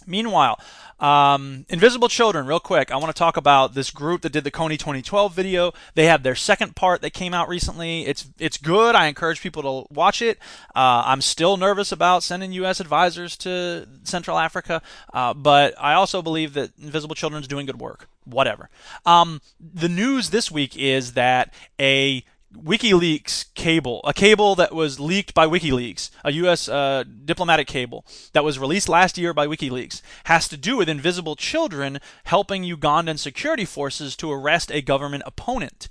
Meanwhile, 0.08 0.60
um, 1.00 1.66
Invisible 1.68 2.08
Children, 2.08 2.48
real 2.48 2.60
quick, 2.60 2.92
I 2.92 2.96
want 2.98 3.14
to 3.14 3.20
talk 3.20 3.36
about 3.36 3.74
this 3.74 3.92
group 3.92 4.22
that 4.22 4.32
did 4.32 4.44
the 4.44 4.52
Kony 4.52 4.80
2012 4.80 5.34
video. 5.34 5.74
They 5.94 6.06
have 6.06 6.24
their 6.24 6.36
second 6.36 6.76
part 6.76 7.02
that 7.02 7.12
came 7.12 7.34
out 7.34 7.50
recently. 7.50 8.06
It's 8.06 8.28
it's 8.40 8.58
good. 8.58 8.96
I 8.96 9.08
encourage 9.08 9.42
people 9.42 9.62
to 9.64 9.94
watch 9.94 10.22
it. 10.22 10.38
Uh, 10.76 11.04
I'm 11.06 11.22
still 11.22 11.58
nervous 11.58 11.92
about 11.92 12.24
sending 12.24 12.52
U.S. 12.54 12.80
advisors 12.80 13.36
to 13.38 13.88
Central 14.04 14.38
Africa, 14.38 14.82
uh, 15.14 15.34
but 15.34 15.74
I 15.80 15.94
also 15.94 16.22
believe 16.22 16.54
that 16.54 16.72
Invisible 16.82 17.16
Children 17.16 17.42
is 17.42 17.48
doing 17.48 17.66
good 17.66 17.80
work. 17.80 18.08
Whatever. 18.24 18.70
Um, 19.06 19.42
the 19.60 19.90
news 19.90 20.30
this 20.32 20.50
week 20.50 20.76
is 20.78 21.14
that 21.14 21.54
a 21.80 22.24
WikiLeaks 22.56 23.54
cable, 23.54 24.02
a 24.04 24.14
cable 24.14 24.56
that 24.56 24.74
was 24.74 25.00
leaked 25.00 25.34
by 25.34 25.46
WikiLeaks, 25.46 26.10
a 26.24 26.32
U.S. 26.34 26.68
Uh, 26.68 27.04
diplomatic 27.04 27.68
cable 27.68 28.06
that 28.34 28.44
was 28.44 28.60
released 28.60 28.90
last 28.90 29.18
year 29.18 29.34
by 29.34 29.48
WikiLeaks, 29.48 30.02
has 30.26 30.48
to 30.48 30.58
do 30.58 30.78
with 30.78 30.90
invisible 30.90 31.36
children 31.36 32.00
helping 32.26 32.64
Ugandan 32.64 33.20
security 33.20 33.66
forces 33.66 34.16
to 34.18 34.32
arrest 34.32 34.72
a 34.72 34.82
government 34.82 35.24
opponent. 35.26 35.88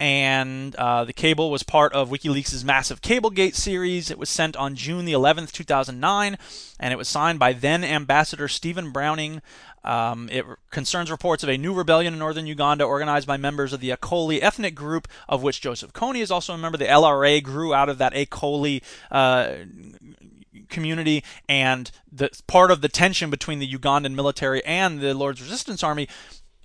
And 0.00 0.74
uh, 0.76 1.04
the 1.04 1.12
cable 1.12 1.50
was 1.50 1.62
part 1.62 1.92
of 1.92 2.08
WikiLeaks' 2.08 2.64
massive 2.64 3.02
Cablegate 3.02 3.54
series. 3.54 4.10
It 4.10 4.18
was 4.18 4.30
sent 4.30 4.56
on 4.56 4.74
June 4.74 5.04
the 5.04 5.12
11th, 5.12 5.52
2009, 5.52 6.38
and 6.78 6.92
it 6.92 6.96
was 6.96 7.06
signed 7.06 7.38
by 7.38 7.52
then 7.52 7.84
Ambassador 7.84 8.48
Steven 8.48 8.92
Browning, 8.92 9.42
um, 9.84 10.28
it 10.30 10.44
concerns 10.70 11.10
reports 11.10 11.42
of 11.42 11.48
a 11.48 11.56
new 11.56 11.72
rebellion 11.72 12.12
in 12.12 12.18
northern 12.18 12.46
Uganda 12.46 12.84
organized 12.84 13.26
by 13.26 13.36
members 13.36 13.72
of 13.72 13.80
the 13.80 13.90
Acholi 13.90 14.40
ethnic 14.42 14.74
group, 14.74 15.08
of 15.28 15.42
which 15.42 15.60
Joseph 15.60 15.92
Kony 15.92 16.20
is 16.20 16.30
also 16.30 16.54
a 16.54 16.58
member. 16.58 16.78
The 16.78 16.86
LRA 16.86 17.42
grew 17.42 17.72
out 17.72 17.88
of 17.88 17.98
that 17.98 18.12
Acholi 18.14 18.82
uh, 19.10 19.54
community, 20.68 21.24
and 21.48 21.90
the 22.10 22.30
part 22.46 22.70
of 22.70 22.80
the 22.80 22.88
tension 22.88 23.30
between 23.30 23.58
the 23.58 23.72
Ugandan 23.72 24.14
military 24.14 24.64
and 24.64 25.00
the 25.00 25.14
Lord's 25.14 25.40
Resistance 25.40 25.82
Army 25.82 26.08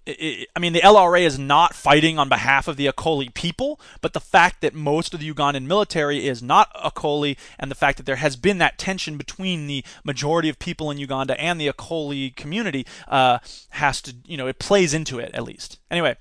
I 0.08 0.60
mean, 0.60 0.74
the 0.74 0.82
LRA 0.82 1.22
is 1.22 1.40
not 1.40 1.74
fighting 1.74 2.20
on 2.20 2.30
behalf 2.30 2.68
of 2.68 2.78
the 2.78 2.86
Acholi 2.86 3.34
people, 3.34 3.80
but 4.02 4.14
the 4.14 4.20
fact 4.20 4.62
that 4.62 4.76
most 4.76 5.14
of 5.14 5.20
the 5.20 5.34
Ugandan 5.34 5.66
military 5.66 6.28
is 6.28 6.44
not 6.44 6.72
Acholi, 6.76 7.38
and 7.58 7.72
the 7.72 7.76
fact 7.76 7.98
that 7.98 8.06
there 8.06 8.18
has 8.18 8.36
been 8.36 8.60
that 8.60 8.78
tension 8.78 9.18
between 9.18 9.66
the 9.66 9.84
majority 10.04 10.48
of 10.48 10.60
people 10.60 10.92
in 10.92 11.00
Uganda 11.00 11.40
and 11.42 11.60
the 11.60 11.68
Acholi 11.68 12.36
community 12.36 12.86
uh, 13.08 13.40
has 13.70 14.02
to, 14.04 14.16
you 14.26 14.38
know, 14.38 14.48
it 14.48 14.60
plays 14.60 14.94
into 14.94 15.18
it 15.18 15.32
at 15.34 15.44
least. 15.44 15.80
Anyway, 15.90 16.16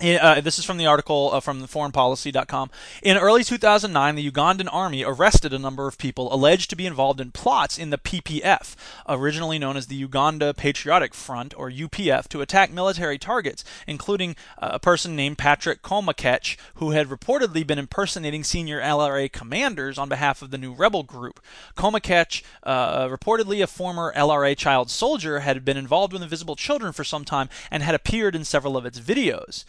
uh, 0.00 0.40
this 0.40 0.58
is 0.58 0.64
from 0.64 0.78
the 0.78 0.86
article 0.86 1.30
uh, 1.32 1.40
from 1.40 1.62
foreignpolicy.com. 1.62 2.70
In 3.02 3.16
early 3.16 3.44
2009, 3.44 4.14
the 4.14 4.30
Ugandan 4.30 4.68
army 4.72 5.04
arrested 5.04 5.52
a 5.52 5.58
number 5.58 5.86
of 5.86 5.98
people 5.98 6.32
alleged 6.32 6.70
to 6.70 6.76
be 6.76 6.86
involved 6.86 7.20
in 7.20 7.30
plots 7.30 7.78
in 7.78 7.90
the 7.90 7.98
PPF, 7.98 8.74
originally 9.08 9.58
known 9.58 9.76
as 9.76 9.86
the 9.86 9.96
Uganda 9.96 10.54
Patriotic 10.54 11.14
Front, 11.14 11.54
or 11.58 11.70
UPF, 11.70 12.28
to 12.28 12.40
attack 12.40 12.72
military 12.72 13.18
targets, 13.18 13.64
including 13.86 14.36
uh, 14.58 14.70
a 14.72 14.78
person 14.78 15.14
named 15.14 15.38
Patrick 15.38 15.82
Komakech, 15.82 16.56
who 16.76 16.92
had 16.92 17.08
reportedly 17.08 17.66
been 17.66 17.78
impersonating 17.78 18.44
senior 18.44 18.80
LRA 18.80 19.30
commanders 19.30 19.98
on 19.98 20.08
behalf 20.08 20.40
of 20.40 20.50
the 20.50 20.58
new 20.58 20.72
rebel 20.72 21.02
group. 21.02 21.40
Komakech, 21.76 22.42
uh, 22.62 23.06
reportedly 23.08 23.62
a 23.62 23.66
former 23.66 24.12
LRA 24.16 24.56
child 24.56 24.90
soldier, 24.90 25.40
had 25.40 25.64
been 25.64 25.76
involved 25.76 26.12
with 26.12 26.22
Invisible 26.22 26.56
Children 26.56 26.92
for 26.92 27.04
some 27.04 27.24
time 27.24 27.48
and 27.70 27.82
had 27.82 27.94
appeared 27.94 28.34
in 28.34 28.44
several 28.44 28.76
of 28.76 28.86
its 28.86 28.98
videos. 28.98 29.64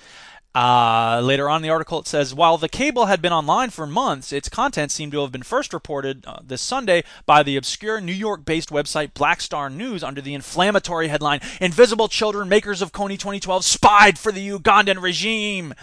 Uh, 0.53 1.21
later 1.23 1.49
on 1.49 1.57
in 1.57 1.61
the 1.61 1.69
article, 1.69 1.99
it 1.99 2.07
says 2.07 2.33
while 2.33 2.57
the 2.57 2.67
cable 2.67 3.05
had 3.05 3.21
been 3.21 3.31
online 3.31 3.69
for 3.69 3.87
months, 3.87 4.33
its 4.33 4.49
contents 4.49 4.93
seemed 4.93 5.13
to 5.13 5.21
have 5.21 5.31
been 5.31 5.43
first 5.43 5.73
reported 5.73 6.25
uh, 6.25 6.39
this 6.43 6.61
Sunday 6.61 7.03
by 7.25 7.41
the 7.41 7.55
obscure 7.55 8.01
New 8.01 8.11
York 8.11 8.43
based 8.43 8.69
website 8.69 9.13
Black 9.13 9.39
Star 9.39 9.69
News 9.69 10.03
under 10.03 10.19
the 10.19 10.33
inflammatory 10.33 11.07
headline 11.07 11.39
Invisible 11.61 12.09
Children 12.09 12.49
Makers 12.49 12.81
of 12.81 12.91
Kony 12.91 13.17
2012 13.17 13.63
Spied 13.63 14.19
for 14.19 14.33
the 14.33 14.49
Ugandan 14.49 15.01
Regime. 15.01 15.73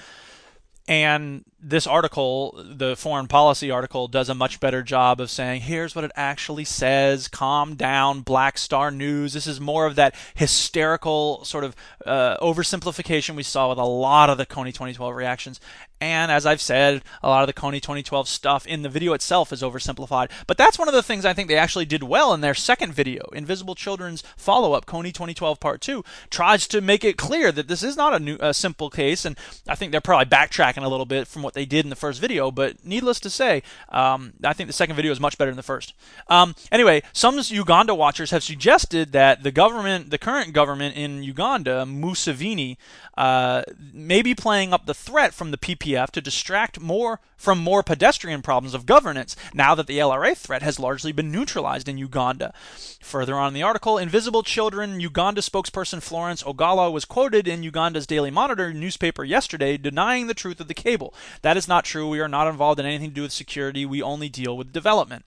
And 0.86 1.44
this 1.60 1.86
article, 1.86 2.62
the 2.64 2.94
foreign 2.94 3.26
policy 3.26 3.70
article, 3.70 4.06
does 4.06 4.28
a 4.28 4.34
much 4.34 4.60
better 4.60 4.82
job 4.82 5.20
of 5.20 5.30
saying, 5.30 5.62
here's 5.62 5.94
what 5.94 6.04
it 6.04 6.12
actually 6.14 6.64
says, 6.64 7.26
calm 7.26 7.74
down, 7.74 8.20
Black 8.20 8.58
Star 8.58 8.90
News. 8.90 9.32
This 9.32 9.46
is 9.46 9.60
more 9.60 9.84
of 9.86 9.96
that 9.96 10.14
hysterical 10.34 11.44
sort 11.44 11.64
of 11.64 11.74
uh, 12.06 12.36
oversimplification 12.38 13.34
we 13.34 13.42
saw 13.42 13.68
with 13.68 13.78
a 13.78 13.84
lot 13.84 14.30
of 14.30 14.38
the 14.38 14.46
Kony 14.46 14.68
2012 14.68 15.14
reactions. 15.14 15.60
And 16.00 16.30
as 16.30 16.46
I've 16.46 16.60
said, 16.60 17.02
a 17.22 17.28
lot 17.28 17.42
of 17.42 17.48
the 17.48 17.60
Kony 17.60 17.82
2012 17.82 18.28
stuff 18.28 18.66
in 18.66 18.82
the 18.82 18.88
video 18.88 19.14
itself 19.14 19.52
is 19.52 19.62
oversimplified. 19.62 20.30
But 20.46 20.56
that's 20.56 20.78
one 20.78 20.86
of 20.86 20.94
the 20.94 21.02
things 21.02 21.24
I 21.24 21.32
think 21.32 21.48
they 21.48 21.56
actually 21.56 21.86
did 21.86 22.04
well 22.04 22.32
in 22.32 22.40
their 22.40 22.54
second 22.54 22.92
video. 22.92 23.28
Invisible 23.32 23.74
Children's 23.74 24.22
follow 24.36 24.74
up, 24.74 24.86
Kony 24.86 25.12
2012 25.12 25.58
Part 25.58 25.80
2, 25.80 26.04
tries 26.30 26.68
to 26.68 26.80
make 26.80 27.02
it 27.02 27.16
clear 27.16 27.50
that 27.50 27.66
this 27.66 27.82
is 27.82 27.96
not 27.96 28.14
a, 28.14 28.20
new, 28.20 28.36
a 28.38 28.54
simple 28.54 28.90
case. 28.90 29.24
And 29.24 29.36
I 29.66 29.74
think 29.74 29.90
they're 29.90 30.00
probably 30.00 30.26
backtracking 30.26 30.84
a 30.84 30.88
little 30.88 31.06
bit 31.06 31.26
from 31.26 31.42
what 31.42 31.47
they 31.54 31.64
did 31.64 31.84
in 31.84 31.90
the 31.90 31.96
first 31.96 32.20
video. 32.20 32.50
But 32.50 32.84
needless 32.84 33.20
to 33.20 33.30
say, 33.30 33.62
um, 33.88 34.34
I 34.44 34.52
think 34.52 34.68
the 34.68 34.72
second 34.72 34.96
video 34.96 35.12
is 35.12 35.20
much 35.20 35.38
better 35.38 35.50
than 35.50 35.56
the 35.56 35.62
first. 35.62 35.94
Um, 36.28 36.54
anyway, 36.70 37.02
some 37.12 37.38
Uganda 37.38 37.94
watchers 37.94 38.30
have 38.30 38.42
suggested 38.42 39.12
that 39.12 39.42
the 39.42 39.52
government, 39.52 40.10
the 40.10 40.18
current 40.18 40.52
government 40.52 40.96
in 40.96 41.22
Uganda, 41.22 41.84
Museveni, 41.86 42.76
uh, 43.16 43.62
may 43.92 44.22
be 44.22 44.34
playing 44.34 44.72
up 44.72 44.86
the 44.86 44.94
threat 44.94 45.34
from 45.34 45.50
the 45.50 45.58
PPF 45.58 46.10
to 46.10 46.20
distract 46.20 46.80
more 46.80 47.20
from 47.38 47.58
more 47.58 47.84
pedestrian 47.84 48.42
problems 48.42 48.74
of 48.74 48.84
governance 48.84 49.36
now 49.54 49.74
that 49.74 49.86
the 49.86 49.98
LRA 49.98 50.36
threat 50.36 50.60
has 50.60 50.80
largely 50.80 51.12
been 51.12 51.30
neutralized 51.30 51.88
in 51.88 51.96
Uganda. 51.96 52.52
Further 53.00 53.36
on 53.36 53.48
in 53.48 53.54
the 53.54 53.62
article, 53.62 53.96
Invisible 53.96 54.42
Children 54.42 55.00
Uganda 55.00 55.40
spokesperson 55.40 56.02
Florence 56.02 56.42
Ogala 56.44 56.90
was 56.90 57.04
quoted 57.04 57.46
in 57.46 57.62
Uganda's 57.62 58.06
Daily 58.06 58.30
Monitor 58.30 58.74
newspaper 58.74 59.24
yesterday 59.24 59.76
denying 59.76 60.26
the 60.26 60.34
truth 60.34 60.60
of 60.60 60.68
the 60.68 60.74
cable. 60.74 61.14
That 61.42 61.56
is 61.56 61.68
not 61.68 61.84
true. 61.84 62.08
We 62.08 62.20
are 62.20 62.28
not 62.28 62.48
involved 62.48 62.80
in 62.80 62.86
anything 62.86 63.10
to 63.10 63.14
do 63.14 63.22
with 63.22 63.32
security. 63.32 63.86
We 63.86 64.02
only 64.02 64.28
deal 64.28 64.56
with 64.56 64.72
development. 64.72 65.24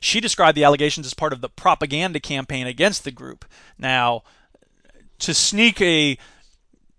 She 0.00 0.20
described 0.20 0.56
the 0.56 0.64
allegations 0.64 1.06
as 1.06 1.14
part 1.14 1.32
of 1.32 1.40
the 1.40 1.48
propaganda 1.48 2.20
campaign 2.20 2.66
against 2.66 3.04
the 3.04 3.10
group. 3.10 3.44
Now, 3.78 4.22
to 5.20 5.34
sneak 5.34 5.80
a 5.80 6.18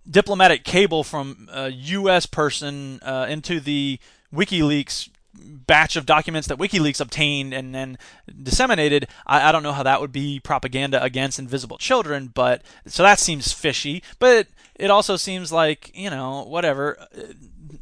diplomatic 0.10 0.64
cable 0.64 1.04
from 1.04 1.50
a 1.52 1.70
U.S. 1.70 2.26
person 2.26 3.00
uh, 3.02 3.28
into 3.30 3.60
the 3.60 4.00
WikiLeaks 4.34 5.10
batch 5.38 5.96
of 5.96 6.06
documents 6.06 6.48
that 6.48 6.58
WikiLeaks 6.58 7.02
obtained 7.02 7.54
and 7.54 7.76
then 7.76 7.98
disseminated, 8.42 9.08
I, 9.26 9.50
I, 9.50 9.52
don't 9.52 9.64
know 9.64 9.74
how 9.74 9.84
that 9.84 10.00
would 10.00 10.12
be 10.12 10.40
propaganda 10.40 11.04
against 11.04 11.40
invisible 11.40 11.78
children, 11.78 12.32
but 12.34 12.62
so 12.88 13.04
that 13.04 13.20
seems 13.20 13.52
fishy. 13.52 14.02
But 14.20 14.48
it 14.76 14.90
also 14.90 15.18
seems 15.18 15.52
like, 15.52 15.92
you 15.94 16.10
know, 16.10 16.44
whatever. 16.44 17.08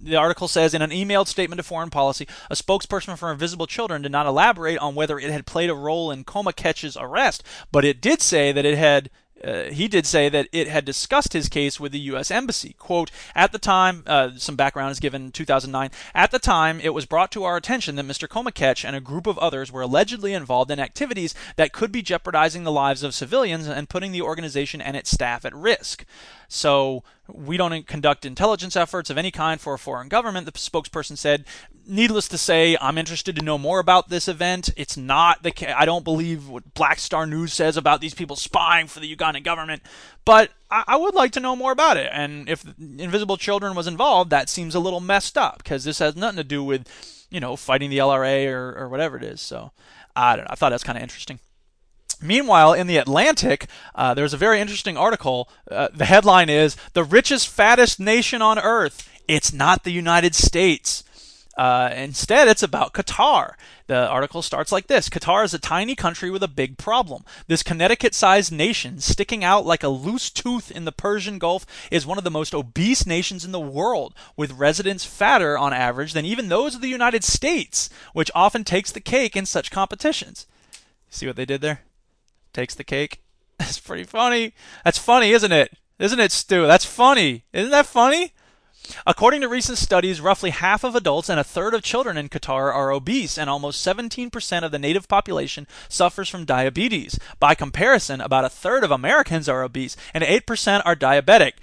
The 0.03 0.15
article 0.15 0.48
says 0.48 0.74
in 0.74 0.81
an 0.81 0.89
emailed 0.89 1.27
statement 1.27 1.60
to 1.60 1.63
foreign 1.63 1.89
policy, 1.89 2.27
a 2.50 2.55
spokesperson 2.55 3.17
for 3.17 3.31
Invisible 3.31 3.67
Children 3.67 4.01
did 4.01 4.12
not 4.12 4.25
elaborate 4.25 4.77
on 4.79 4.95
whether 4.95 5.17
it 5.17 5.31
had 5.31 5.45
played 5.45 5.69
a 5.69 5.75
role 5.75 6.12
in 6.12 6.25
Komakech's 6.25 6.98
arrest, 7.00 7.43
but 7.72 7.86
it 7.86 8.01
did 8.01 8.22
say 8.22 8.51
that 8.51 8.65
it 8.65 8.77
had 8.77 9.10
uh, 9.43 9.63
he 9.63 9.88
did 9.88 10.05
say 10.05 10.29
that 10.29 10.48
it 10.51 10.67
had 10.67 10.86
discussed 10.86 11.33
his 11.33 11.50
case 11.50 11.79
with 11.79 11.91
the 11.91 12.00
U.S. 12.00 12.31
Embassy. 12.31 12.75
Quote, 12.79 13.12
at 13.36 13.51
the 13.51 13.60
time, 13.60 14.03
uh, 14.07 14.31
some 14.38 14.55
background 14.55 14.91
is 14.91 15.00
given 15.00 15.31
2009. 15.31 15.91
At 16.15 16.31
the 16.31 16.39
time, 16.39 16.79
it 16.79 16.93
was 16.93 17.05
brought 17.05 17.31
to 17.33 17.43
our 17.43 17.57
attention 17.57 17.95
that 17.95 18.07
Mr. 18.07 18.27
Komakech 18.27 18.86
and 18.86 18.95
a 18.95 19.01
group 19.01 19.27
of 19.27 19.38
others 19.39 19.72
were 19.72 19.81
allegedly 19.81 20.33
involved 20.33 20.72
in 20.72 20.79
activities 20.79 21.36
that 21.57 21.74
could 21.74 21.91
be 21.91 22.01
jeopardizing 22.01 22.63
the 22.63 22.72
lives 22.72 23.03
of 23.03 23.13
civilians 23.13 23.67
and 23.67 23.89
putting 23.89 24.13
the 24.13 24.22
organization 24.22 24.81
and 24.81 24.95
its 24.95 25.12
staff 25.12 25.43
at 25.43 25.53
risk. 25.53 26.05
So 26.48 27.03
we 27.27 27.56
don't 27.56 27.88
conduct 27.88 28.25
intelligence 28.25 28.75
efforts 28.75 29.10
of 29.10 29.18
any 29.18 29.32
kind 29.32 29.60
for 29.60 29.74
a 29.74 29.80
foreign 29.80 30.10
government, 30.10 30.46
the 30.46 30.51
spokesperson 30.51 31.18
said. 31.18 31.46
Needless 31.88 32.27
to 32.30 32.38
say, 32.38 32.77
I'm 32.82 32.98
interested 32.98 33.36
to 33.36 33.42
know 33.42 33.58
more 33.58 33.80
about 33.80 34.10
this 34.10 34.27
event. 34.27 34.70
It's 34.75 34.98
not 34.98 35.44
the 35.44 35.77
I 35.77 35.86
don't 35.86 36.03
believe 36.03 36.50
what 36.50 36.74
Black 36.74 37.00
Star 37.00 37.25
News 37.25 37.53
says 37.53 37.77
about 37.77 38.01
these 38.01 38.13
people 38.13 38.36
spying 38.36 38.88
for 38.88 39.00
the 39.00 39.15
Ugandan 39.15 39.44
government, 39.44 39.84
but 40.25 40.51
I, 40.70 40.84
I 40.88 40.96
would 40.98 41.15
like 41.15 41.32
to 41.34 41.39
know 41.39 41.56
more 41.56 41.72
about 41.72 41.98
it. 41.98 42.10
And 42.12 42.50
if 42.50 42.65
Invisible 42.77 43.38
Children 43.38 43.75
was 43.75 43.88
involved, 43.88 44.30
that 44.30 44.50
seems 44.50 44.75
a 44.75 44.80
little 44.80 45.01
messed 45.01 45.38
up 45.38 45.58
because 45.58 45.84
this 45.86 46.00
has 46.00 46.15
nothing 46.15 46.38
to 46.38 46.44
do 46.44 46.63
with, 46.63 46.88
you 47.30 47.39
know, 47.39 47.56
fighting 47.56 47.89
the 47.89 48.00
LRA 48.00 48.48
or, 48.51 48.75
or 48.77 48.89
whatever 48.89 49.15
it 49.18 49.24
is. 49.24 49.39
So 49.42 49.72
I 50.15 50.36
don't 50.36 50.46
know. 50.46 50.51
I 50.51 50.56
thought 50.56 50.70
that's 50.70 50.84
kind 50.84 50.98
of 50.98 51.03
interesting. 51.03 51.39
Meanwhile, 52.24 52.74
in 52.74 52.88
the 52.88 52.98
Atlantic, 52.98 53.68
uh, 53.94 54.13
there's 54.13 54.34
a 54.34 54.38
very 54.38 54.62
interesting 54.62 54.96
article. 54.96 55.50
Uh, 55.70 55.89
the 55.94 56.06
headline 56.06 56.50
is 56.50 56.77
The 56.94 57.03
Richest, 57.03 57.50
Fattest 57.50 58.00
Nation 58.00 58.42
on 58.42 58.58
Earth. 58.58 59.10
It's 59.27 59.51
not 59.51 59.84
the 59.84 59.92
United 59.92 60.34
States. 60.34 61.03
Uh, 61.58 61.92
instead, 61.96 62.48
it's 62.48 62.63
about 62.63 62.94
Qatar. 62.94 63.53
The 63.88 64.08
article 64.08 64.42
starts 64.42 64.72
like 64.72 64.88
this 64.88 65.10
Qatar 65.10 65.44
is 65.44 65.53
a 65.53 65.60
tiny 65.60 65.96
country 65.96 66.32
with 66.32 66.42
a 66.42 66.48
big 66.48 66.77
problem. 66.77 67.25
This 67.48 67.62
Connecticut 67.62 68.15
sized 68.15 68.51
nation, 68.51 69.01
sticking 69.01 69.44
out 69.44 69.65
like 69.65 69.84
a 69.84 69.89
loose 69.89 70.30
tooth 70.30 70.72
in 70.72 70.86
the 70.86 70.92
Persian 70.92 71.38
Gulf, 71.38 71.65
is 71.92 72.06
one 72.06 72.18
of 72.18 72.24
the 72.24 72.32
most 72.32 72.56
obese 72.56 73.06
nations 73.06 73.44
in 73.46 73.51
the 73.51 73.60
world, 73.60 74.15
with 74.38 74.53
residents 74.53 75.06
fatter 75.06 75.58
on 75.58 75.74
average 75.74 76.13
than 76.13 76.25
even 76.25 76.48
those 76.48 76.74
of 76.74 76.82
the 76.82 76.88
United 76.88 77.24
States, 77.24 77.89
which 78.13 78.32
often 78.34 78.63
takes 78.63 78.92
the 78.92 79.01
cake 79.01 79.36
in 79.36 79.46
such 79.46 79.72
competitions. 79.72 80.48
See 81.10 81.27
what 81.27 81.36
they 81.36 81.46
did 81.46 81.62
there? 81.62 81.82
Takes 82.53 82.75
the 82.75 82.83
cake. 82.83 83.22
That's 83.60 83.79
pretty 83.79 84.03
funny. 84.03 84.53
That's 84.83 84.98
funny, 84.98 85.31
isn't 85.31 85.51
it? 85.51 85.77
Isn't 86.00 86.19
it, 86.19 86.31
Stu? 86.31 86.67
That's 86.67 86.86
funny. 86.86 87.45
Isn't 87.53 87.72
that 87.72 87.86
funny? 87.86 88.33
According 89.07 89.41
to 89.41 89.48
recent 89.48 89.77
studies, 89.77 90.19
roughly 90.19 90.50
half 90.50 90.83
of 90.83 90.95
adults 90.95 91.29
and 91.29 91.39
a 91.39 91.43
third 91.43 91.74
of 91.74 91.83
children 91.83 92.17
in 92.17 92.27
Qatar 92.27 92.74
are 92.74 92.91
obese, 92.91 93.38
and 93.38 93.50
almost 93.50 93.86
17% 93.86 94.63
of 94.63 94.72
the 94.72 94.79
native 94.79 95.07
population 95.07 95.67
suffers 95.88 96.27
from 96.27 96.43
diabetes. 96.43 97.17
By 97.39 97.55
comparison, 97.55 98.19
about 98.19 98.45
a 98.45 98.50
third 98.50 98.83
of 98.83 98.91
Americans 98.91 99.48
are 99.48 99.63
obese, 99.63 99.95
and 100.13 100.24
8% 100.24 100.81
are 100.86 100.95
diabetic. 100.95 101.53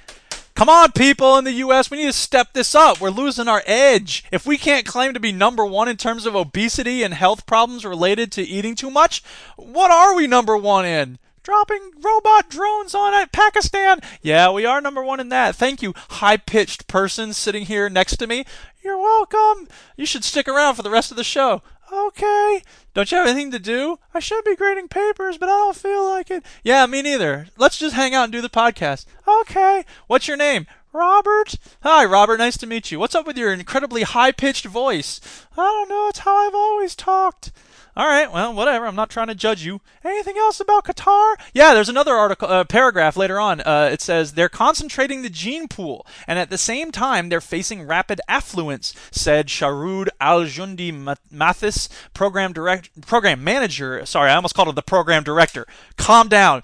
Come 0.54 0.68
on, 0.68 0.92
people 0.92 1.38
in 1.38 1.44
the 1.44 1.52
U.S., 1.52 1.90
we 1.90 1.98
need 1.98 2.06
to 2.06 2.12
step 2.12 2.52
this 2.52 2.74
up. 2.74 3.00
We're 3.00 3.10
losing 3.10 3.48
our 3.48 3.62
edge. 3.66 4.24
If 4.30 4.46
we 4.46 4.58
can't 4.58 4.86
claim 4.86 5.14
to 5.14 5.20
be 5.20 5.32
number 5.32 5.64
one 5.64 5.88
in 5.88 5.96
terms 5.96 6.26
of 6.26 6.34
obesity 6.36 7.02
and 7.02 7.14
health 7.14 7.46
problems 7.46 7.84
related 7.84 8.30
to 8.32 8.42
eating 8.42 8.74
too 8.74 8.90
much, 8.90 9.22
what 9.56 9.90
are 9.90 10.14
we 10.14 10.26
number 10.26 10.56
one 10.56 10.84
in? 10.84 11.18
Dropping 11.42 11.92
robot 12.02 12.50
drones 12.50 12.94
on 12.94 13.26
Pakistan. 13.28 14.00
Yeah, 14.20 14.50
we 14.50 14.66
are 14.66 14.80
number 14.80 15.02
one 15.02 15.20
in 15.20 15.30
that. 15.30 15.56
Thank 15.56 15.80
you, 15.80 15.94
high 15.96 16.36
pitched 16.36 16.86
person 16.86 17.32
sitting 17.32 17.64
here 17.64 17.88
next 17.88 18.16
to 18.16 18.26
me. 18.26 18.44
You're 18.82 18.98
welcome. 18.98 19.66
You 19.96 20.04
should 20.04 20.24
stick 20.24 20.48
around 20.48 20.74
for 20.74 20.82
the 20.82 20.90
rest 20.90 21.10
of 21.10 21.16
the 21.16 21.24
show. 21.24 21.62
Okay. 21.92 22.62
Don't 22.94 23.10
you 23.10 23.18
have 23.18 23.26
anything 23.26 23.50
to 23.50 23.58
do? 23.58 23.98
I 24.14 24.20
should 24.20 24.44
be 24.44 24.56
grading 24.56 24.88
papers, 24.88 25.38
but 25.38 25.48
I 25.48 25.52
don't 25.52 25.76
feel 25.76 26.08
like 26.08 26.30
it. 26.30 26.44
Yeah, 26.62 26.86
me 26.86 27.02
neither. 27.02 27.48
Let's 27.56 27.78
just 27.78 27.94
hang 27.96 28.14
out 28.14 28.24
and 28.24 28.32
do 28.32 28.40
the 28.40 28.48
podcast. 28.48 29.06
Okay. 29.26 29.84
What's 30.06 30.28
your 30.28 30.36
name? 30.36 30.66
Robert? 30.92 31.54
Hi, 31.82 32.04
Robert. 32.04 32.38
Nice 32.38 32.56
to 32.58 32.66
meet 32.66 32.90
you. 32.90 32.98
What's 32.98 33.14
up 33.14 33.26
with 33.26 33.38
your 33.38 33.52
incredibly 33.52 34.02
high 34.02 34.32
pitched 34.32 34.66
voice? 34.66 35.20
I 35.56 35.62
don't 35.62 35.88
know. 35.88 36.08
It's 36.08 36.20
how 36.20 36.36
I've 36.36 36.54
always 36.54 36.94
talked. 36.96 37.52
All 37.96 38.06
right, 38.06 38.30
well, 38.30 38.54
whatever. 38.54 38.86
I'm 38.86 38.94
not 38.94 39.10
trying 39.10 39.26
to 39.26 39.34
judge 39.34 39.64
you. 39.64 39.80
Anything 40.04 40.36
else 40.38 40.60
about 40.60 40.84
Qatar? 40.84 41.34
Yeah, 41.52 41.74
there's 41.74 41.88
another 41.88 42.14
article, 42.14 42.48
uh, 42.48 42.64
paragraph 42.64 43.16
later 43.16 43.40
on. 43.40 43.60
Uh, 43.60 43.88
it 43.92 44.00
says 44.00 44.32
they're 44.32 44.48
concentrating 44.48 45.22
the 45.22 45.28
gene 45.28 45.66
pool, 45.66 46.06
and 46.26 46.38
at 46.38 46.50
the 46.50 46.58
same 46.58 46.92
time, 46.92 47.28
they're 47.28 47.40
facing 47.40 47.86
rapid 47.86 48.20
affluence," 48.28 48.94
said 49.10 49.48
Sharud 49.48 50.08
Aljundi 50.20 51.16
Mathis, 51.30 51.88
program 52.14 52.52
direct, 52.52 53.06
program 53.06 53.42
manager. 53.42 54.06
Sorry, 54.06 54.30
I 54.30 54.36
almost 54.36 54.54
called 54.54 54.68
him 54.68 54.76
the 54.76 54.82
program 54.82 55.24
director. 55.24 55.66
Calm 55.96 56.28
down. 56.28 56.62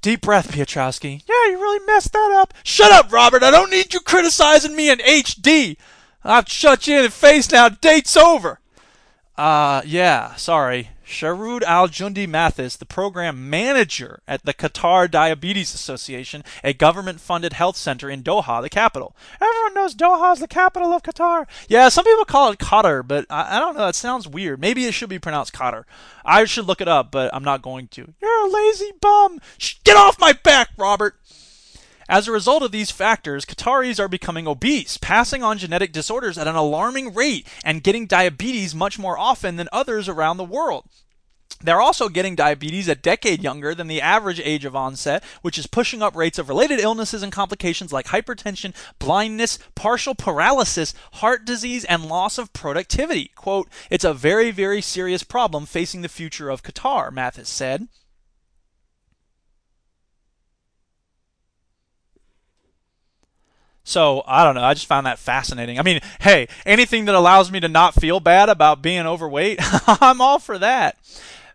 Deep 0.00 0.22
breath, 0.22 0.52
Piotrowski. 0.52 1.22
Yeah, 1.26 1.50
you 1.50 1.60
really 1.60 1.84
messed 1.84 2.12
that 2.12 2.36
up. 2.40 2.54
Shut 2.62 2.92
up, 2.92 3.12
Robert. 3.12 3.42
I 3.42 3.50
don't 3.50 3.70
need 3.70 3.92
you 3.92 4.00
criticizing 4.00 4.74
me 4.74 4.90
in 4.90 4.98
HD. 5.00 5.76
I've 6.24 6.48
shut 6.48 6.86
you 6.86 6.96
in 6.96 7.02
the 7.02 7.10
face 7.10 7.50
now. 7.50 7.68
Date's 7.68 8.16
over. 8.16 8.60
Uh, 9.36 9.82
yeah, 9.84 10.34
sorry. 10.36 10.90
Sharud 11.06 11.62
Al 11.62 11.86
Jundi 11.86 12.26
Mathis, 12.26 12.76
the 12.76 12.84
program 12.84 13.48
manager 13.48 14.22
at 14.26 14.44
the 14.44 14.52
Qatar 14.52 15.08
Diabetes 15.08 15.72
Association, 15.72 16.42
a 16.64 16.72
government 16.72 17.20
funded 17.20 17.52
health 17.52 17.76
center 17.76 18.10
in 18.10 18.24
Doha, 18.24 18.60
the 18.60 18.68
capital. 18.68 19.14
Everyone 19.40 19.74
knows 19.74 19.94
Doha 19.94 20.32
is 20.32 20.40
the 20.40 20.48
capital 20.48 20.92
of 20.92 21.04
Qatar. 21.04 21.46
Yeah, 21.68 21.90
some 21.90 22.04
people 22.04 22.24
call 22.24 22.50
it 22.50 22.58
Qatar, 22.58 23.06
but 23.06 23.24
I, 23.30 23.56
I 23.56 23.60
don't 23.60 23.76
know. 23.76 23.86
It 23.86 23.94
sounds 23.94 24.26
weird. 24.26 24.60
Maybe 24.60 24.84
it 24.86 24.94
should 24.94 25.08
be 25.08 25.20
pronounced 25.20 25.54
Qatar. 25.54 25.84
I 26.24 26.44
should 26.44 26.66
look 26.66 26.80
it 26.80 26.88
up, 26.88 27.12
but 27.12 27.32
I'm 27.32 27.44
not 27.44 27.62
going 27.62 27.86
to. 27.88 28.14
You're 28.20 28.46
a 28.46 28.50
lazy 28.50 28.90
bum. 29.00 29.38
Shh, 29.58 29.76
get 29.84 29.96
off 29.96 30.18
my 30.18 30.32
back, 30.32 30.70
Robert. 30.76 31.14
As 32.08 32.28
a 32.28 32.32
result 32.32 32.62
of 32.62 32.70
these 32.70 32.92
factors, 32.92 33.44
Qataris 33.44 33.98
are 33.98 34.08
becoming 34.08 34.46
obese, 34.46 34.96
passing 34.96 35.42
on 35.42 35.58
genetic 35.58 35.92
disorders 35.92 36.38
at 36.38 36.46
an 36.46 36.54
alarming 36.54 37.14
rate, 37.14 37.46
and 37.64 37.82
getting 37.82 38.06
diabetes 38.06 38.74
much 38.74 38.96
more 38.98 39.18
often 39.18 39.56
than 39.56 39.68
others 39.72 40.08
around 40.08 40.36
the 40.36 40.44
world. 40.44 40.88
They're 41.60 41.80
also 41.80 42.08
getting 42.08 42.36
diabetes 42.36 42.86
a 42.86 42.94
decade 42.94 43.42
younger 43.42 43.74
than 43.74 43.88
the 43.88 44.00
average 44.00 44.40
age 44.40 44.64
of 44.64 44.76
onset, 44.76 45.24
which 45.42 45.58
is 45.58 45.66
pushing 45.66 46.02
up 46.02 46.14
rates 46.14 46.38
of 46.38 46.48
related 46.48 46.78
illnesses 46.78 47.22
and 47.22 47.32
complications 47.32 47.92
like 47.92 48.06
hypertension, 48.06 48.74
blindness, 48.98 49.58
partial 49.74 50.14
paralysis, 50.14 50.94
heart 51.14 51.44
disease, 51.44 51.84
and 51.86 52.06
loss 52.06 52.38
of 52.38 52.52
productivity. 52.52 53.32
Quote, 53.34 53.68
it's 53.90 54.04
a 54.04 54.14
very, 54.14 54.50
very 54.50 54.82
serious 54.82 55.22
problem 55.22 55.66
facing 55.66 56.02
the 56.02 56.08
future 56.08 56.50
of 56.50 56.62
Qatar, 56.62 57.10
Mathis 57.10 57.48
said. 57.48 57.88
So 63.86 64.24
I 64.26 64.42
don't 64.42 64.56
know. 64.56 64.64
I 64.64 64.74
just 64.74 64.86
found 64.86 65.06
that 65.06 65.16
fascinating. 65.16 65.78
I 65.78 65.82
mean, 65.82 66.00
hey, 66.20 66.48
anything 66.66 67.04
that 67.04 67.14
allows 67.14 67.52
me 67.52 67.60
to 67.60 67.68
not 67.68 67.94
feel 67.94 68.18
bad 68.18 68.48
about 68.48 68.82
being 68.82 69.06
overweight, 69.06 69.60
I'm 69.86 70.20
all 70.20 70.40
for 70.40 70.58
that. 70.58 70.98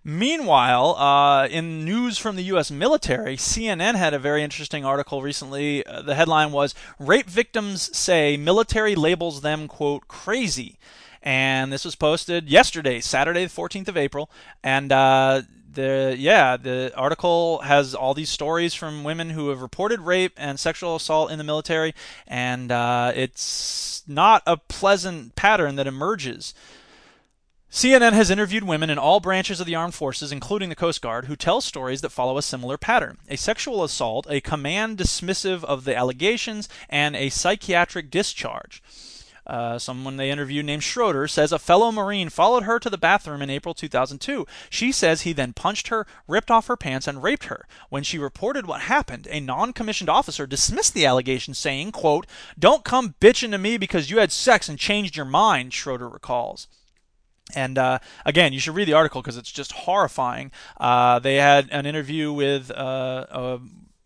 Meanwhile, 0.05 0.95
uh, 0.95 1.47
in 1.47 1.83
news 1.83 2.17
from 2.17 2.37
the 2.37 2.43
U.S. 2.43 2.71
military, 2.71 3.35
CNN 3.35 3.95
had 3.95 4.13
a 4.13 4.19
very 4.19 4.43
interesting 4.43 4.85
article 4.85 5.21
recently. 5.21 5.85
Uh, 5.85 6.03
the 6.03 6.15
headline 6.15 6.53
was 6.53 6.73
Rape 6.97 7.29
Victims 7.29 7.95
Say 7.95 8.37
Military 8.37 8.95
Labels 8.95 9.41
Them, 9.41 9.67
quote, 9.67 10.07
crazy. 10.07 10.79
And 11.21 11.71
this 11.71 11.83
was 11.83 11.95
posted 11.95 12.49
yesterday, 12.49 13.01
Saturday, 13.01 13.43
the 13.43 13.51
14th 13.51 13.89
of 13.89 13.97
April. 13.97 14.31
And 14.63 14.93
uh, 14.93 15.41
the 15.73 16.15
yeah 16.17 16.57
the 16.57 16.91
article 16.95 17.59
has 17.59 17.95
all 17.95 18.13
these 18.13 18.29
stories 18.29 18.73
from 18.73 19.03
women 19.03 19.29
who 19.31 19.49
have 19.49 19.61
reported 19.61 20.01
rape 20.01 20.33
and 20.37 20.59
sexual 20.59 20.95
assault 20.95 21.31
in 21.31 21.37
the 21.37 21.43
military 21.43 21.93
and 22.27 22.71
uh, 22.71 23.11
it's 23.15 24.03
not 24.07 24.43
a 24.45 24.57
pleasant 24.57 25.35
pattern 25.35 25.75
that 25.75 25.87
emerges 25.87 26.53
CNN 27.71 28.11
has 28.11 28.29
interviewed 28.29 28.65
women 28.65 28.89
in 28.89 28.97
all 28.97 29.21
branches 29.21 29.61
of 29.61 29.65
the 29.65 29.75
armed 29.75 29.93
forces, 29.93 30.29
including 30.29 30.67
the 30.67 30.75
Coast 30.75 31.01
Guard, 31.01 31.27
who 31.27 31.37
tell 31.37 31.61
stories 31.61 32.01
that 32.01 32.09
follow 32.09 32.37
a 32.37 32.41
similar 32.41 32.77
pattern 32.77 33.17
a 33.29 33.37
sexual 33.37 33.81
assault, 33.81 34.27
a 34.29 34.41
command 34.41 34.97
dismissive 34.97 35.63
of 35.63 35.85
the 35.85 35.95
allegations, 35.95 36.67
and 36.89 37.15
a 37.15 37.29
psychiatric 37.29 38.11
discharge. 38.11 38.83
Uh, 39.47 39.79
someone 39.79 40.17
they 40.17 40.31
interviewed 40.31 40.65
named 40.65 40.83
Schroeder, 40.83 41.27
says 41.27 41.51
a 41.51 41.59
fellow 41.59 41.91
Marine 41.91 42.29
followed 42.29 42.63
her 42.63 42.79
to 42.79 42.89
the 42.89 42.97
bathroom 42.97 43.41
in 43.41 43.49
April 43.49 43.73
2002. 43.73 44.45
She 44.69 44.91
says 44.91 45.21
he 45.21 45.33
then 45.33 45.53
punched 45.53 45.87
her, 45.87 46.05
ripped 46.27 46.51
off 46.51 46.67
her 46.67 46.77
pants, 46.77 47.07
and 47.07 47.23
raped 47.23 47.45
her. 47.45 47.67
When 47.89 48.03
she 48.03 48.17
reported 48.17 48.65
what 48.65 48.81
happened, 48.81 49.27
a 49.29 49.39
non-commissioned 49.39 50.09
officer 50.09 50.45
dismissed 50.47 50.93
the 50.93 51.05
allegation, 51.05 51.53
saying, 51.53 51.91
quote, 51.91 52.27
Don't 52.57 52.83
come 52.83 53.15
bitching 53.19 53.51
to 53.51 53.57
me 53.57 53.77
because 53.77 54.09
you 54.09 54.19
had 54.19 54.31
sex 54.31 54.69
and 54.69 54.77
changed 54.77 55.15
your 55.15 55.25
mind, 55.25 55.73
Schroeder 55.73 56.09
recalls. 56.09 56.67
And 57.55 57.77
uh, 57.77 57.99
again, 58.25 58.53
you 58.53 58.59
should 58.59 58.75
read 58.75 58.87
the 58.87 58.93
article 58.93 59.21
because 59.21 59.37
it's 59.37 59.51
just 59.51 59.71
horrifying. 59.71 60.51
Uh, 60.79 61.19
they 61.19 61.35
had 61.35 61.69
an 61.71 61.85
interview 61.85 62.31
with 62.31 62.71
uh, 62.71 63.25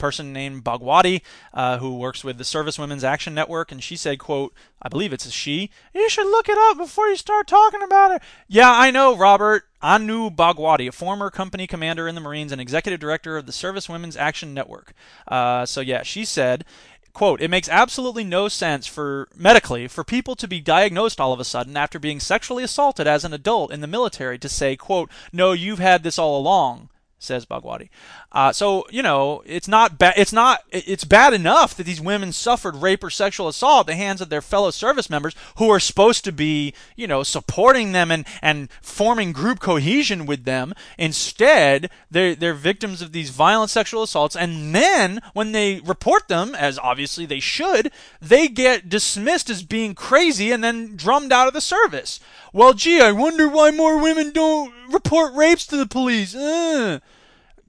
person 0.06 0.32
named 0.32 0.64
Bhagwati 0.64 1.24
uh, 1.52 1.80
who 1.80 1.98
works 1.98 2.24
with 2.24 2.38
the 2.38 2.44
Service 2.44 2.78
Women's 2.78 3.04
Action 3.04 3.34
Network, 3.34 3.72
and 3.72 3.82
she 3.82 3.96
said, 3.96 4.20
"quote 4.20 4.54
I 4.80 4.88
believe 4.88 5.12
it's 5.12 5.26
a 5.26 5.32
she. 5.32 5.72
You 5.96 6.10
should 6.10 6.28
look 6.28 6.48
it 6.48 6.60
up 6.60 6.78
before 6.78 7.08
you 7.08 7.16
start 7.16 7.48
talking 7.48 7.82
about 7.82 8.12
it." 8.12 8.22
Yeah, 8.48 8.72
I 8.72 8.92
know, 8.92 9.18
Robert. 9.18 9.64
Anu 9.82 10.30
Bhagwati, 10.30 10.88
a 10.88 10.92
former 10.92 11.32
company 11.32 11.66
commander 11.66 12.08
in 12.08 12.14
the 12.14 12.22
Marines 12.22 12.52
and 12.52 12.62
executive 12.62 13.00
director 13.00 13.36
of 13.36 13.48
the 13.48 13.52
Service 13.52 13.90
Women's 13.90 14.16
Action 14.16 14.54
Network. 14.54 14.94
Uh, 15.28 15.66
so 15.66 15.82
yeah, 15.82 16.04
she 16.04 16.24
said 16.24 16.66
quote 17.14 17.42
it 17.42 17.50
makes 17.50 17.70
absolutely 17.70 18.26
no 18.26 18.48
sense 18.48 18.86
for 18.86 19.30
medically 19.36 19.88
for 19.88 20.04
people 20.04 20.36
to 20.36 20.50
be 20.50 20.60
diagnosed 20.60 21.22
all 21.22 21.32
of 21.32 21.40
a 21.40 21.46
sudden 21.46 21.78
after 21.78 21.98
being 21.98 22.20
sexually 22.20 22.62
assaulted 22.62 23.08
as 23.08 23.24
an 23.24 23.34
adult 23.34 23.72
in 23.72 23.80
the 23.80 23.88
military 23.88 24.38
to 24.38 24.50
say 24.50 24.76
quote 24.76 25.10
no 25.32 25.54
you've 25.54 25.80
had 25.80 26.04
this 26.04 26.20
all 26.20 26.38
along 26.38 26.90
says 27.26 27.46
Bhagwati. 27.46 27.90
Uh, 28.36 28.52
so 28.52 28.86
you 28.92 29.02
know, 29.02 29.42
it's 29.46 29.68
not 29.68 29.98
bad. 29.98 30.14
It's 30.18 30.34
not. 30.34 30.60
It's 30.70 31.06
bad 31.06 31.34
enough 31.34 31.74
that 31.76 31.86
these 31.86 32.02
women 32.02 32.34
suffered 32.34 32.76
rape 32.76 33.02
or 33.02 33.10
sexual 33.10 33.48
assault 33.48 33.88
at 33.88 33.94
the 33.94 33.96
hands 33.96 34.20
of 34.20 34.28
their 34.28 34.42
fellow 34.42 34.72
service 34.72 35.10
members 35.10 35.34
who 35.56 35.70
are 35.70 35.80
supposed 35.80 36.26
to 36.26 36.34
be, 36.34 36.74
you 36.98 37.08
know, 37.08 37.24
supporting 37.24 37.94
them 37.94 38.12
and 38.12 38.26
and 38.42 38.68
forming 38.82 39.32
group 39.32 39.62
cohesion 39.62 40.26
with 40.26 40.44
them. 40.44 40.74
Instead, 40.98 41.90
they're 42.12 42.36
they're 42.36 42.54
victims 42.54 43.02
of 43.02 43.14
these 43.14 43.30
violent 43.30 43.72
sexual 43.72 44.04
assaults, 44.04 44.36
and 44.36 44.76
then 44.76 45.22
when 45.32 45.54
they 45.54 45.80
report 45.80 46.28
them, 46.28 46.54
as 46.56 46.78
obviously 46.80 47.26
they 47.26 47.40
should, 47.40 47.90
they 48.22 48.50
get 48.50 48.90
dismissed 48.90 49.50
as 49.50 49.64
being 49.64 49.96
crazy 49.96 50.52
and 50.52 50.62
then 50.62 50.98
drummed 50.98 51.32
out 51.32 51.48
of 51.48 51.54
the 51.54 51.62
service. 51.62 52.20
Well, 52.52 52.74
gee, 52.74 53.00
I 53.00 53.14
wonder 53.14 53.48
why 53.48 53.72
more 53.72 53.98
women 53.98 54.34
don't 54.34 54.74
report 54.92 55.34
rapes 55.36 55.66
to 55.68 55.78
the 55.78 55.88
police. 55.88 56.36
Uh. 56.36 57.00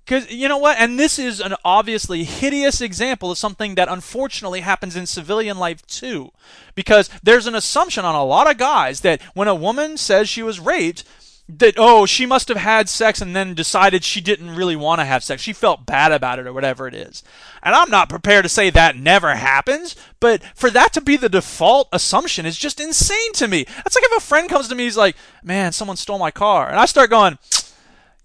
Because 0.07 0.31
you 0.31 0.49
know 0.49 0.59
what? 0.59 0.79
And 0.79 1.01
this 1.01 1.19
is 1.19 1.40
an 1.40 1.57
obviously 1.64 2.23
hideous 2.23 2.81
example 2.81 3.33
of 3.33 3.38
something 3.38 3.75
that 3.75 3.88
unfortunately 3.88 4.61
happens 4.61 4.95
in 4.95 5.05
civilian 5.05 5.59
life 5.59 5.85
too. 5.88 6.31
Because 6.77 7.11
there's 7.25 7.49
an 7.49 7.57
assumption 7.57 8.05
on 8.05 8.14
a 8.14 8.25
lot 8.25 8.49
of 8.49 8.57
guys 8.57 9.01
that 9.01 9.21
when 9.35 9.49
a 9.49 9.55
woman 9.55 9.97
says 9.97 10.29
she 10.29 10.45
was 10.45 10.61
raped, 10.61 11.03
that 11.49 11.75
oh 11.77 12.07
she 12.07 12.27
must 12.27 12.49
have 12.49 12.57
had 12.57 12.88
sex 12.88 13.21
and 13.21 13.35
then 13.35 13.55
decided 13.55 14.03
she 14.03 14.21
didn't 14.21 14.57
really 14.57 14.75
want 14.75 15.01
to 15.01 15.05
have 15.05 15.23
sex 15.23 15.40
she 15.40 15.53
felt 15.53 15.87
bad 15.87 16.11
about 16.11 16.40
it 16.40 16.47
or 16.49 16.53
whatever 16.53 16.88
it 16.88 16.95
is 16.95 17.23
and 17.62 17.73
i'm 17.73 17.88
not 17.88 18.09
prepared 18.09 18.42
to 18.42 18.49
say 18.49 18.69
that 18.69 18.97
never 18.97 19.33
happens 19.37 19.95
but 20.19 20.42
for 20.57 20.71
that 20.71 20.92
to 20.92 21.01
be 21.01 21.16
the 21.16 21.29
default 21.29 21.88
assumption 21.92 22.47
is 22.47 22.57
just 22.57 22.81
insane 22.81 23.33
to 23.33 23.47
me 23.47 23.64
that's 23.77 23.95
like 23.95 24.05
if 24.05 24.19
a 24.19 24.27
friend 24.27 24.49
comes 24.49 24.66
to 24.66 24.75
me 24.75 24.83
he's 24.83 24.97
like 24.97 25.14
man 25.40 25.71
someone 25.71 25.97
stole 25.97 26.19
my 26.19 26.33
car 26.33 26.69
and 26.69 26.81
i 26.81 26.85
start 26.85 27.11
going 27.11 27.38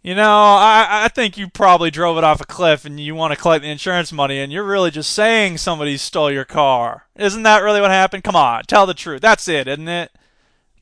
you 0.02 0.16
know, 0.16 0.56
I, 0.56 1.06
I 1.06 1.08
think 1.08 1.38
you 1.38 1.48
probably 1.48 1.92
drove 1.92 2.18
it 2.18 2.24
off 2.24 2.42
a 2.42 2.46
cliff 2.46 2.86
and 2.86 3.00
you 3.00 3.16
want 3.16 3.34
to 3.34 3.40
collect 3.40 3.64
the 3.64 3.70
insurance 3.70 4.12
money 4.12 4.40
and 4.40 4.52
you're 4.52 4.64
really 4.64 4.92
just 4.92 5.12
saying 5.12 5.58
somebody 5.58 5.98
stole 5.98 6.32
your 6.32 6.46
car. 6.46 7.08
Isn't 7.16 7.44
that 7.44 7.64
really 7.64 7.82
what 7.82 7.92
happened? 7.92 8.24
Come 8.24 8.36
on, 8.36 8.64
tell 8.64 8.86
the 8.86 8.94
truth. 8.94 9.22
That's 9.22 9.48
it, 9.48 9.68
isn't 9.68 9.88
it? 9.88 10.12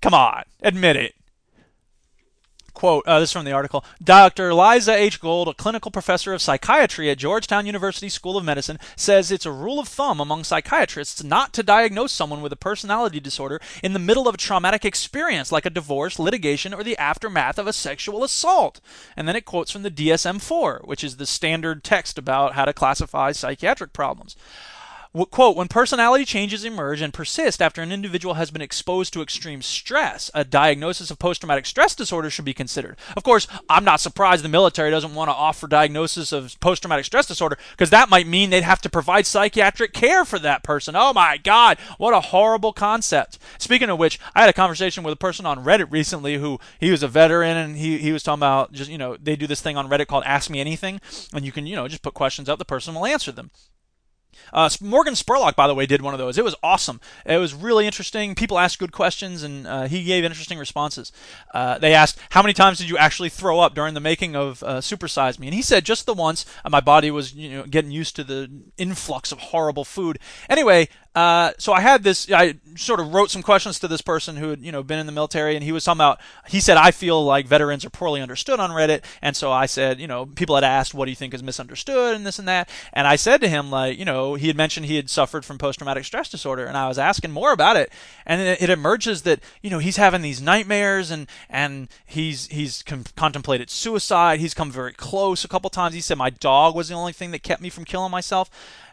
Come 0.02 0.14
on, 0.14 0.44
admit 0.64 0.96
it 0.96 1.16
quote, 2.74 3.06
uh, 3.08 3.20
this 3.20 3.30
is 3.30 3.34
from 3.34 3.46
the 3.46 3.52
article. 3.52 3.84
Dr. 4.04 4.54
Liza 4.54 4.94
H. 4.94 5.20
Gold, 5.20 5.48
a 5.48 5.54
clinical 5.54 5.92
professor 5.92 6.34
of 6.34 6.42
psychiatry 6.42 7.10
at 7.10 7.18
Georgetown 7.18 7.66
University 7.66 8.10
School 8.10 8.38
of 8.38 8.46
Medicine, 8.46 8.80
says 8.96 9.32
it's 9.32 9.46
a 9.46 9.52
rule 9.52 9.80
of 9.80 9.88
thumb 9.88 10.20
among 10.20 10.44
psychiatrists 10.44 11.24
not 11.24 11.54
to 11.54 11.64
diagnose 11.64 12.12
someone 12.12 12.42
with 12.42 12.54
a 12.54 12.58
personality 12.58 13.20
disorder 13.20 13.60
in 13.84 13.94
the 13.94 14.00
middle 14.00 14.28
of 14.28 14.36
a 14.36 14.40
traumatic 14.40 14.86
experience 14.86 15.52
like 15.52 15.66
a 15.66 15.70
divorce, 15.70 16.20
litigation, 16.20 16.74
or 16.74 16.84
the 16.84 16.98
aftermath 16.98 17.58
of 17.58 17.68
a 17.68 17.74
sexual 17.74 18.24
assault. 18.24 18.80
And 19.16 19.28
then 19.28 19.36
it 19.36 19.46
quotes 19.46 19.72
from 19.72 19.84
the 19.84 19.92
DSM 19.92 20.42
4, 20.42 20.82
which 20.86 21.04
is 21.04 21.18
the 21.18 21.26
standard 21.26 21.84
text 21.84 22.18
about 22.18 22.54
how 22.54 22.66
to 22.66 22.74
classify 22.74 23.32
psychiatric 23.32 23.94
problems. 23.94 24.36
Quote, 25.12 25.58
when 25.58 25.68
personality 25.68 26.24
changes 26.24 26.64
emerge 26.64 27.02
and 27.02 27.12
persist 27.12 27.64
after 27.64 27.82
an 27.82 27.92
individual 27.92 28.36
has 28.36 28.52
been 28.52 28.62
exposed 28.62 29.12
to 29.12 29.24
extreme 29.24 29.64
stress, 29.64 30.30
a 30.36 30.44
diagnosis 30.44 31.10
of 31.10 31.18
post 31.18 31.42
traumatic 31.42 31.66
stress 31.66 31.96
disorder 31.96 32.30
should 32.30 32.46
be 32.46 32.54
considered. 32.54 32.96
Of 33.18 33.24
course, 33.24 33.48
I'm 33.68 33.84
not 33.84 34.02
surprised 34.02 34.44
the 34.44 34.50
military 34.50 34.92
doesn't 34.92 35.16
want 35.16 35.30
to 35.30 35.34
offer 35.34 35.66
diagnosis 35.66 36.32
of 36.32 36.60
post 36.60 36.84
traumatic 36.84 37.06
stress 37.06 37.26
disorder 37.26 37.58
because 37.72 37.90
that 37.90 38.12
might 38.12 38.28
mean 38.28 38.52
they'd 38.52 38.62
have 38.62 38.82
to 38.82 38.90
provide 38.90 39.26
psychiatric 39.26 39.94
care 39.94 40.26
for 40.26 40.38
that 40.38 40.62
person. 40.62 40.96
Oh 40.96 41.12
my 41.12 41.38
God, 41.38 41.80
what 41.98 42.14
a 42.14 42.22
horrible 42.22 42.72
concept. 42.72 43.40
Speaking 43.58 43.90
of 43.90 43.98
which, 43.98 44.20
I 44.36 44.42
had 44.42 44.50
a 44.52 44.54
conversation 44.54 45.04
with 45.04 45.14
a 45.14 45.18
person 45.18 45.48
on 45.48 45.66
Reddit 45.66 45.92
recently 45.92 46.36
who 46.36 46.60
he 46.80 46.92
was 46.92 47.02
a 47.02 47.08
veteran 47.08 47.58
and 47.58 47.78
he, 47.78 47.98
he 47.98 48.12
was 48.12 48.22
talking 48.22 48.42
about 48.42 48.74
just, 48.74 48.92
you 48.92 49.00
know, 49.00 49.18
they 49.18 49.36
do 49.36 49.48
this 49.48 49.62
thing 49.62 49.76
on 49.76 49.90
Reddit 49.90 50.06
called 50.06 50.24
Ask 50.28 50.52
Me 50.52 50.60
Anything, 50.60 51.02
and 51.34 51.44
you 51.44 51.52
can, 51.52 51.66
you 51.66 51.76
know, 51.76 51.88
just 51.88 52.04
put 52.04 52.14
questions 52.14 52.48
out, 52.48 52.60
the 52.60 52.66
person 52.66 52.94
will 52.94 53.08
answer 53.08 53.32
them. 53.32 53.50
Uh, 54.52 54.70
Morgan 54.82 55.14
Spurlock, 55.14 55.56
by 55.56 55.68
the 55.68 55.76
way, 55.76 55.86
did 55.86 56.02
one 56.02 56.14
of 56.14 56.18
those. 56.18 56.38
It 56.38 56.44
was 56.44 56.56
awesome. 56.64 57.00
It 57.26 57.38
was 57.38 57.54
really 57.54 57.86
interesting. 57.86 58.36
People 58.36 58.58
asked 58.58 58.80
good 58.80 58.92
questions, 58.92 59.44
and 59.44 59.68
uh, 59.68 59.88
he 59.88 60.04
gave 60.04 60.24
interesting 60.24 60.58
responses. 60.58 61.12
Uh, 61.54 61.78
they 61.78 61.94
asked, 61.94 62.20
"How 62.32 62.42
many 62.42 62.54
times 62.54 62.78
did 62.78 62.90
you 62.90 62.98
actually 62.98 63.30
throw 63.30 63.60
up 63.60 63.76
during 63.76 63.94
the 63.94 64.00
making 64.00 64.36
of 64.36 64.64
uh, 64.64 64.82
Super 64.82 65.08
Size 65.08 65.40
Me?" 65.40 65.48
And 65.48 65.54
he 65.54 65.62
said, 65.62 65.86
"Just 65.86 66.06
the 66.06 66.14
once. 66.14 66.46
Uh, 66.66 66.70
my 66.70 66.80
body 66.80 67.12
was, 67.12 67.34
you 67.34 67.50
know, 67.50 67.64
getting 67.64 67.92
used 67.92 68.16
to 68.16 68.24
the 68.24 68.50
influx 68.78 69.32
of 69.32 69.40
horrible 69.40 69.86
food." 69.86 70.20
Anyway, 70.50 70.90
uh, 71.20 71.52
so 71.58 71.74
I 71.74 71.82
had 71.82 72.04
this. 72.04 72.32
I 72.32 72.56
sort 72.76 73.02
of 73.02 73.14
wrote 73.14 73.30
some 73.30 73.44
questions 73.44 73.78
to 73.80 73.90
this 73.90 74.00
person 74.00 74.38
who 74.38 74.52
had, 74.52 74.62
you 74.62 74.72
know, 74.72 74.84
been 74.84 75.00
in 75.00 75.06
the 75.06 75.12
military, 75.12 75.56
and 75.56 75.64
he 75.66 75.74
was 75.74 75.84
talking 75.84 75.98
about. 75.98 76.22
He 76.48 76.62
said, 76.62 76.78
"I 76.78 76.92
feel 76.92 77.26
like 77.26 77.46
veterans 77.46 77.84
are 77.84 77.90
poorly 77.90 78.22
understood 78.22 78.58
on 78.58 78.70
Reddit," 78.70 79.04
and 79.22 79.36
so 79.36 79.52
I 79.52 79.66
said, 79.66 80.00
you 80.00 80.08
know, 80.08 80.28
people 80.28 80.56
had 80.56 80.64
asked, 80.64 80.94
"What 80.94 81.06
do 81.06 81.12
you 81.12 81.18
think 81.18 81.34
is 81.34 81.44
misunderstood?" 81.44 82.16
and 82.16 82.26
this 82.26 82.40
and 82.40 82.48
that, 82.48 82.70
and 82.94 83.06
I 83.06 83.18
said 83.18 83.42
to 83.42 83.50
him, 83.50 83.70
like, 83.70 84.00
you 84.00 84.06
know, 84.06 84.36
he 84.36 84.48
had 84.48 84.56
mentioned 84.56 84.86
he 84.86 84.96
had 84.96 85.10
suffered 85.10 85.44
from 85.44 85.58
post-traumatic 85.58 86.06
stress 86.06 86.30
disorder, 86.30 86.66
and 86.66 86.78
I 86.78 86.88
was 86.88 86.98
asking 86.98 87.32
more 87.32 87.52
about 87.52 87.76
it, 87.76 87.92
and 88.26 88.40
it, 88.40 88.62
it 88.62 88.70
emerges 88.70 89.24
that 89.24 89.42
you 89.62 89.70
know 89.70 89.80
he's 89.80 89.98
having 89.98 90.22
these 90.22 90.42
nightmares, 90.42 91.12
and 91.12 91.28
and 91.50 91.90
he's 92.06 92.48
he's 92.48 92.82
com- 92.84 93.04
contemplated 93.18 93.70
suicide. 93.70 94.40
He's 94.40 94.54
come 94.54 94.72
very 94.72 94.94
close 94.94 95.44
a 95.44 95.50
couple 95.50 95.70
times. 95.70 95.96
He 95.96 96.02
said 96.02 96.18
my 96.18 96.30
dog 96.30 96.76
was 96.76 96.88
the 96.88 96.96
only 96.96 97.12
thing 97.12 97.32
that 97.32 97.44
kept 97.44 97.62
me 97.62 97.70
from 97.70 97.84
killing 97.84 98.10
myself. 98.10 98.50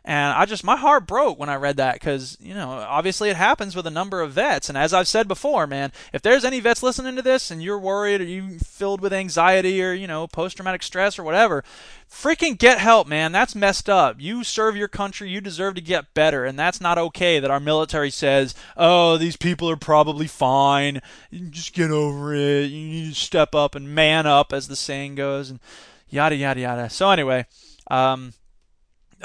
And 0.08 0.32
I 0.34 0.44
just, 0.44 0.62
my 0.62 0.76
heart 0.76 1.04
broke 1.04 1.36
when 1.36 1.48
I 1.48 1.56
read 1.56 1.78
that 1.78 1.94
because, 1.94 2.38
you 2.40 2.54
know, 2.54 2.70
obviously 2.70 3.28
it 3.28 3.34
happens 3.34 3.74
with 3.74 3.88
a 3.88 3.90
number 3.90 4.20
of 4.20 4.30
vets. 4.30 4.68
And 4.68 4.78
as 4.78 4.94
I've 4.94 5.08
said 5.08 5.26
before, 5.26 5.66
man, 5.66 5.90
if 6.12 6.22
there's 6.22 6.44
any 6.44 6.60
vets 6.60 6.80
listening 6.80 7.16
to 7.16 7.22
this 7.22 7.50
and 7.50 7.60
you're 7.60 7.76
worried 7.76 8.20
or 8.20 8.24
you 8.24 8.60
filled 8.60 9.00
with 9.00 9.12
anxiety 9.12 9.82
or, 9.82 9.92
you 9.92 10.06
know, 10.06 10.28
post 10.28 10.56
traumatic 10.56 10.84
stress 10.84 11.18
or 11.18 11.24
whatever, 11.24 11.64
freaking 12.08 12.56
get 12.56 12.78
help, 12.78 13.08
man. 13.08 13.32
That's 13.32 13.56
messed 13.56 13.90
up. 13.90 14.20
You 14.20 14.44
serve 14.44 14.76
your 14.76 14.86
country. 14.86 15.28
You 15.28 15.40
deserve 15.40 15.74
to 15.74 15.80
get 15.80 16.14
better. 16.14 16.44
And 16.44 16.56
that's 16.56 16.80
not 16.80 16.98
okay 16.98 17.40
that 17.40 17.50
our 17.50 17.58
military 17.58 18.10
says, 18.10 18.54
oh, 18.76 19.16
these 19.16 19.36
people 19.36 19.68
are 19.68 19.76
probably 19.76 20.28
fine. 20.28 21.02
Just 21.50 21.74
get 21.74 21.90
over 21.90 22.32
it. 22.32 22.66
You 22.66 22.86
need 22.86 23.08
to 23.08 23.20
step 23.20 23.56
up 23.56 23.74
and 23.74 23.92
man 23.92 24.24
up, 24.24 24.52
as 24.52 24.68
the 24.68 24.76
saying 24.76 25.16
goes. 25.16 25.50
And 25.50 25.58
yada, 26.08 26.36
yada, 26.36 26.60
yada. 26.60 26.90
So, 26.90 27.10
anyway, 27.10 27.46
um, 27.90 28.34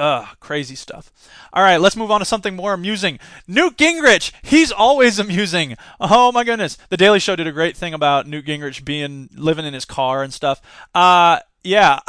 Ugh, 0.01 0.27
crazy 0.39 0.73
stuff. 0.73 1.13
All 1.53 1.61
right, 1.61 1.79
let's 1.79 1.95
move 1.95 2.09
on 2.09 2.21
to 2.21 2.25
something 2.25 2.55
more 2.55 2.73
amusing. 2.73 3.19
Newt 3.47 3.77
Gingrich, 3.77 4.31
he's 4.41 4.71
always 4.71 5.19
amusing. 5.25 5.77
Oh 5.99 6.31
my 6.31 6.43
goodness. 6.43 6.75
The 6.89 6.97
Daily 6.97 7.19
Show 7.19 7.35
did 7.35 7.45
a 7.45 7.51
great 7.51 7.77
thing 7.77 7.93
about 7.93 8.25
Newt 8.25 8.47
Gingrich 8.47 8.83
being 8.83 9.29
living 9.35 9.63
in 9.63 9.75
his 9.75 9.85
car 9.85 10.23
and 10.23 10.33
stuff. 10.33 10.59
Uh 10.95 11.41
yeah. 11.63 11.99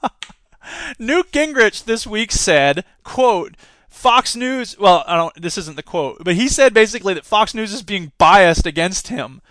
Newt 0.98 1.30
Gingrich 1.32 1.84
this 1.84 2.06
week 2.06 2.32
said, 2.32 2.82
quote, 3.04 3.56
Fox 3.90 4.34
News, 4.34 4.78
well, 4.78 5.04
I 5.06 5.14
don't 5.18 5.34
this 5.34 5.58
isn't 5.58 5.76
the 5.76 5.82
quote, 5.82 6.24
but 6.24 6.36
he 6.36 6.48
said 6.48 6.72
basically 6.72 7.12
that 7.12 7.26
Fox 7.26 7.52
News 7.52 7.74
is 7.74 7.82
being 7.82 8.12
biased 8.16 8.64
against 8.64 9.08
him. 9.08 9.42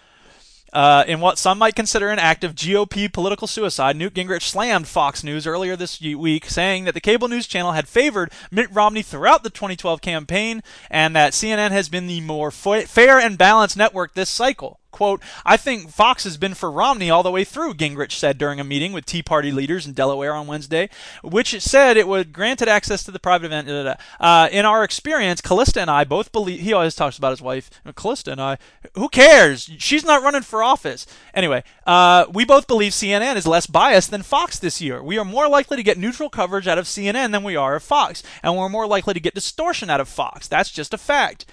Uh, 0.73 1.03
in 1.07 1.19
what 1.19 1.38
some 1.38 1.57
might 1.57 1.75
consider 1.75 2.10
an 2.10 2.19
act 2.19 2.43
of 2.43 2.55
GOP 2.55 3.12
political 3.12 3.47
suicide, 3.47 3.95
Newt 3.95 4.13
Gingrich 4.13 4.43
slammed 4.43 4.88
Fox 4.88 5.23
News 5.23 5.45
earlier 5.45 5.75
this 5.75 6.01
week, 6.01 6.45
saying 6.45 6.86
that 6.86 6.93
the 6.93 7.01
cable 7.01 7.27
news 7.27 7.47
channel 7.47 7.73
had 7.73 7.88
favored 7.88 8.31
Mitt 8.51 8.71
Romney 8.71 9.01
throughout 9.01 9.43
the 9.43 9.49
2012 9.49 10.01
campaign 10.01 10.63
and 10.89 11.15
that 11.15 11.34
CNN 11.34 11.71
has 11.71 11.89
been 11.89 12.07
the 12.07 12.21
more 12.21 12.51
fair 12.51 13.19
and 13.19 13.38
balanced 13.38 13.77
network 13.77 14.13
this 14.13 14.29
cycle. 14.29 14.81
Quote, 15.02 15.24
I 15.44 15.58
think 15.58 15.90
Fox 15.90 16.26
has 16.26 16.38
been 16.38 16.54
for 16.54 16.70
Romney 16.70 17.10
all 17.10 17.24
the 17.24 17.32
way 17.32 17.44
through, 17.44 17.74
Gingrich 17.74 18.12
said 18.12 18.38
during 18.38 18.60
a 18.60 18.64
meeting 18.64 18.94
with 18.94 19.08
Tea 19.08 19.24
Party 19.24 19.52
leaders 19.52 19.88
in 19.88 19.94
Delaware 19.94 20.36
on 20.36 20.46
Wednesday, 20.46 20.92
which 21.24 21.60
said 21.60 21.98
it 21.98 22.08
would 22.08 22.32
granted 22.32 22.68
access 22.68 23.04
to 23.06 23.10
the 23.10 23.18
private 23.18 23.48
event. 23.48 23.68
da, 23.68 23.82
da, 23.82 23.96
da. 23.96 23.96
Uh, 24.20 24.48
in 24.50 24.64
our 24.64 24.84
experience, 24.84 25.42
Callista 25.42 25.82
and 25.82 25.90
I 25.90 26.04
both 26.04 26.32
believe, 26.32 26.60
he 26.60 26.72
always 26.72 26.94
talks 26.94 27.18
about 27.18 27.32
his 27.32 27.42
wife, 27.42 27.72
Callista 27.96 28.32
and 28.32 28.40
I, 28.40 28.60
who 28.94 29.10
cares? 29.10 29.72
She's 29.80 30.06
not 30.06 30.22
running 30.22 30.44
for 30.44 30.62
office. 30.62 31.08
Anyway, 31.34 31.64
uh, 31.88 32.26
we 32.32 32.46
both 32.46 32.68
believe 32.68 32.92
CNN 32.92 33.38
is 33.38 33.48
less 33.48 33.66
biased 33.66 34.12
than 34.12 34.22
Fox 34.22 34.60
this 34.60 34.82
year. 34.82 35.02
We 35.02 35.18
are 35.18 35.26
more 35.26 35.50
likely 35.50 35.78
to 35.78 35.84
get 35.84 35.98
neutral 35.98 36.30
coverage 36.30 36.68
out 36.68 36.78
of 36.78 36.86
CNN 36.86 37.32
than 37.32 37.42
we 37.42 37.56
are 37.56 37.78
of 37.78 37.82
Fox, 37.82 38.22
and 38.44 38.56
we're 38.56 38.70
more 38.70 38.86
likely 38.86 39.16
to 39.16 39.20
get 39.20 39.34
distortion 39.34 39.90
out 39.90 40.00
of 40.00 40.08
Fox. 40.08 40.48
That's 40.48 40.70
just 40.70 40.94
a 40.94 41.00
fact. 41.00 41.48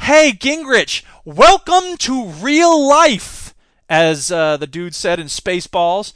Hey, 0.00 0.32
Gingrich, 0.32 1.02
welcome 1.24 1.96
to 1.98 2.24
real 2.28 2.88
life, 2.88 3.54
as 3.90 4.32
uh, 4.32 4.56
the 4.56 4.66
dude 4.66 4.94
said 4.94 5.20
in 5.20 5.26
Spaceballs. 5.26 6.14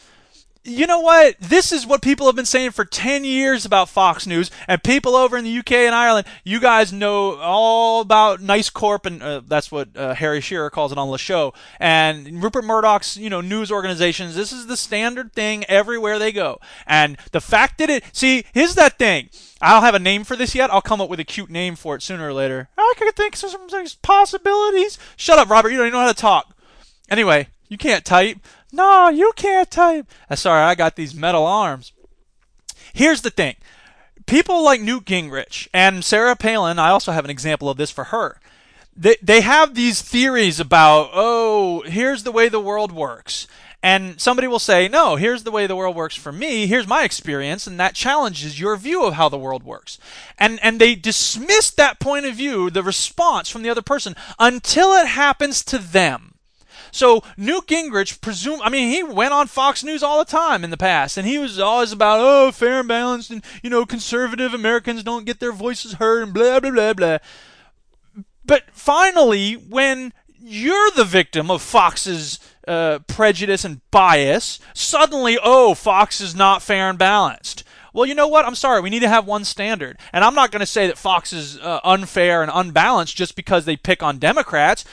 You 0.65 0.87
know 0.87 1.01
what? 1.01 1.37
This 1.41 1.73
is 1.73 1.85
what 1.85 2.03
people 2.03 2.27
have 2.27 2.37
been 2.37 2.47
saying 2.47 2.71
for 2.71 2.85
10 2.85 3.25
years 3.25 3.65
about 3.65 3.89
Fox 3.89 4.29
News, 4.29 4.49
and 4.69 4.81
people 4.81 5.17
over 5.17 5.37
in 5.37 5.43
the 5.43 5.59
UK 5.59 5.73
and 5.73 5.95
Ireland, 5.95 6.29
you 6.45 6.61
guys 6.61 6.93
know 6.93 7.37
all 7.41 8.01
about 8.01 8.41
Nice 8.41 8.71
Corp, 8.71 9.05
and 9.05 9.21
uh, 9.21 9.43
that's 9.45 9.73
what 9.73 9.89
uh, 9.97 10.15
Harry 10.15 10.41
Shearer 10.41 10.71
calls 10.71 10.93
it 10.93 10.99
on 10.99 11.11
the 11.11 11.19
show, 11.19 11.53
and 11.81 12.41
Rupert 12.41 12.65
Murdoch's, 12.65 13.17
you 13.17 13.29
know, 13.29 13.41
news 13.41 13.73
organizations. 13.73 14.37
This 14.37 14.53
is 14.53 14.69
the 14.69 14.77
standard 14.77 15.33
thing 15.33 15.65
everywhere 15.65 16.21
they 16.21 16.31
go. 16.31 16.61
And 16.87 17.19
the 17.33 17.41
fact 17.41 17.79
that 17.79 17.91
it, 17.91 18.05
see, 18.13 18.45
here's 18.55 18.77
that 18.77 19.01
thing. 19.01 19.31
I 19.61 19.73
don't 19.73 19.83
have 19.83 19.97
a 19.97 19.99
name 19.99 20.23
for 20.23 20.37
this 20.37 20.55
yet. 20.55 20.73
I'll 20.73 20.81
come 20.81 21.01
up 21.01 21.11
with 21.11 21.19
a 21.19 21.25
cute 21.25 21.51
name 21.51 21.75
for 21.75 21.97
it 21.97 22.03
sooner 22.03 22.29
or 22.29 22.33
later. 22.33 22.69
I 22.79 22.95
could 22.97 23.13
think 23.17 23.35
of 23.35 23.51
some 23.51 23.69
possibilities. 24.01 24.97
Shut 25.17 25.41
up, 25.41 25.51
Robert. 25.51 25.71
You 25.71 25.79
don't 25.79 25.89
even 25.89 25.99
know 25.99 26.07
how 26.07 26.13
to 26.13 26.15
talk. 26.15 26.57
Anyway, 27.11 27.49
you 27.69 27.77
can't 27.77 28.05
type. 28.05 28.39
No, 28.73 29.09
you 29.09 29.33
can't 29.37 29.71
type. 29.71 30.07
Uh, 30.31 30.37
sorry, 30.37 30.63
I 30.63 30.75
got 30.75 30.97
these 30.97 31.15
metal 31.15 31.45
arms. 31.45 31.93
Here's 32.95 33.21
the 33.21 33.31
thing. 33.31 33.57
People 34.27 34.65
like 34.65 34.81
Newt 34.81 35.05
Gingrich 35.05 35.69
and 35.75 36.05
Sarah 36.05 36.37
Palin, 36.37 36.79
I 36.79 36.89
also 36.89 37.13
have 37.13 37.25
an 37.25 37.31
example 37.31 37.69
of 37.69 37.77
this 37.77 37.91
for 37.91 38.05
her. 38.05 38.41
They, 38.97 39.17
they 39.23 39.41
have 39.41 39.75
these 39.75 40.03
theories 40.03 40.61
about, 40.61 41.11
oh, 41.13 41.83
here's 41.87 42.23
the 42.23 42.33
way 42.33 42.49
the 42.49 42.61
world 42.61 42.93
works. 42.93 43.47
And 43.83 44.21
somebody 44.21 44.47
will 44.47 44.61
say, 44.61 44.87
no, 44.87 45.17
here's 45.17 45.43
the 45.43 45.51
way 45.51 45.67
the 45.67 45.75
world 45.75 45.97
works 45.97 46.15
for 46.15 46.31
me. 46.31 46.67
Here's 46.67 46.87
my 46.87 47.03
experience. 47.03 47.67
And 47.67 47.81
that 47.81 47.95
challenges 47.95 48.61
your 48.61 48.77
view 48.77 49.05
of 49.05 49.15
how 49.15 49.29
the 49.29 49.39
world 49.39 49.65
works. 49.65 49.99
And, 50.39 50.61
and 50.63 50.81
they 50.81 50.95
dismiss 50.95 51.71
that 51.73 51.99
point 51.99 52.25
of 52.25 52.37
view, 52.37 52.71
the 52.71 52.83
response 52.83 53.49
from 53.49 53.63
the 53.63 53.71
other 53.71 53.83
person, 53.83 54.15
until 54.39 54.93
it 54.93 55.09
happens 55.09 55.65
to 55.65 55.79
them. 55.79 56.32
So 56.93 57.25
Newt 57.37 57.67
Gingrich, 57.67 58.21
presume, 58.21 58.61
I 58.63 58.69
mean, 58.69 58.91
he 58.91 59.03
went 59.03 59.33
on 59.33 59.49
Fox 59.49 59.83
News 59.83 60.03
all 60.03 60.19
the 60.19 60.31
time 60.31 60.63
in 60.63 60.71
the 60.71 60.77
past, 60.77 61.17
and 61.17 61.27
he 61.27 61.39
was 61.39 61.59
always 61.59 61.91
about, 61.91 62.21
oh, 62.21 62.53
fair 62.53 62.81
and 62.81 62.89
balanced, 62.89 63.31
and 63.31 63.43
you 63.63 63.71
know, 63.71 63.85
conservative 63.85 64.55
Americans 64.55 65.03
don't 65.03 65.27
get 65.27 65.41
their 65.41 65.53
voices 65.53 65.95
heard, 65.95 66.23
and 66.23 66.35
blah 66.35 66.61
blah 66.61 66.71
blah 66.71 66.93
blah. 66.93 67.19
But 68.45 68.65
finally, 68.73 69.55
when 69.55 70.13
you're 70.39 70.91
the 70.91 71.05
victim 71.05 71.51
of 71.51 71.63
Fox's 71.63 72.39
uh, 72.69 72.99
prejudice 73.07 73.65
and 73.65 73.81
bias, 73.91 74.61
suddenly, 74.75 75.39
oh, 75.43 75.75
Fox 75.75 76.21
is 76.21 76.35
not 76.35 76.63
fair 76.63 76.91
and 76.91 76.99
balanced. 76.99 77.65
Well, 77.93 78.07
you 78.07 78.15
know 78.15 78.29
what? 78.29 78.47
I'm 78.47 78.55
sorry. 78.55 78.81
We 78.81 78.91
need 78.91 79.01
to 79.01 79.09
have 79.09 79.27
one 79.27 79.45
standard. 79.45 79.99
And 80.13 80.25
I'm 80.25 80.35
not 80.35 80.51
going 80.51 80.61
to 80.61 80.67
say 80.67 80.87
that 80.87 80.97
Fox 80.97 81.33
is 81.33 81.59
uh, 81.59 81.81
unfair 81.85 82.43
and 82.43 82.51
unbalanced 82.53 83.17
just 83.17 83.37
because 83.37 83.67
they 83.67 83.77
pick 83.77 84.03
on 84.03 84.19
Democrats 84.19 84.85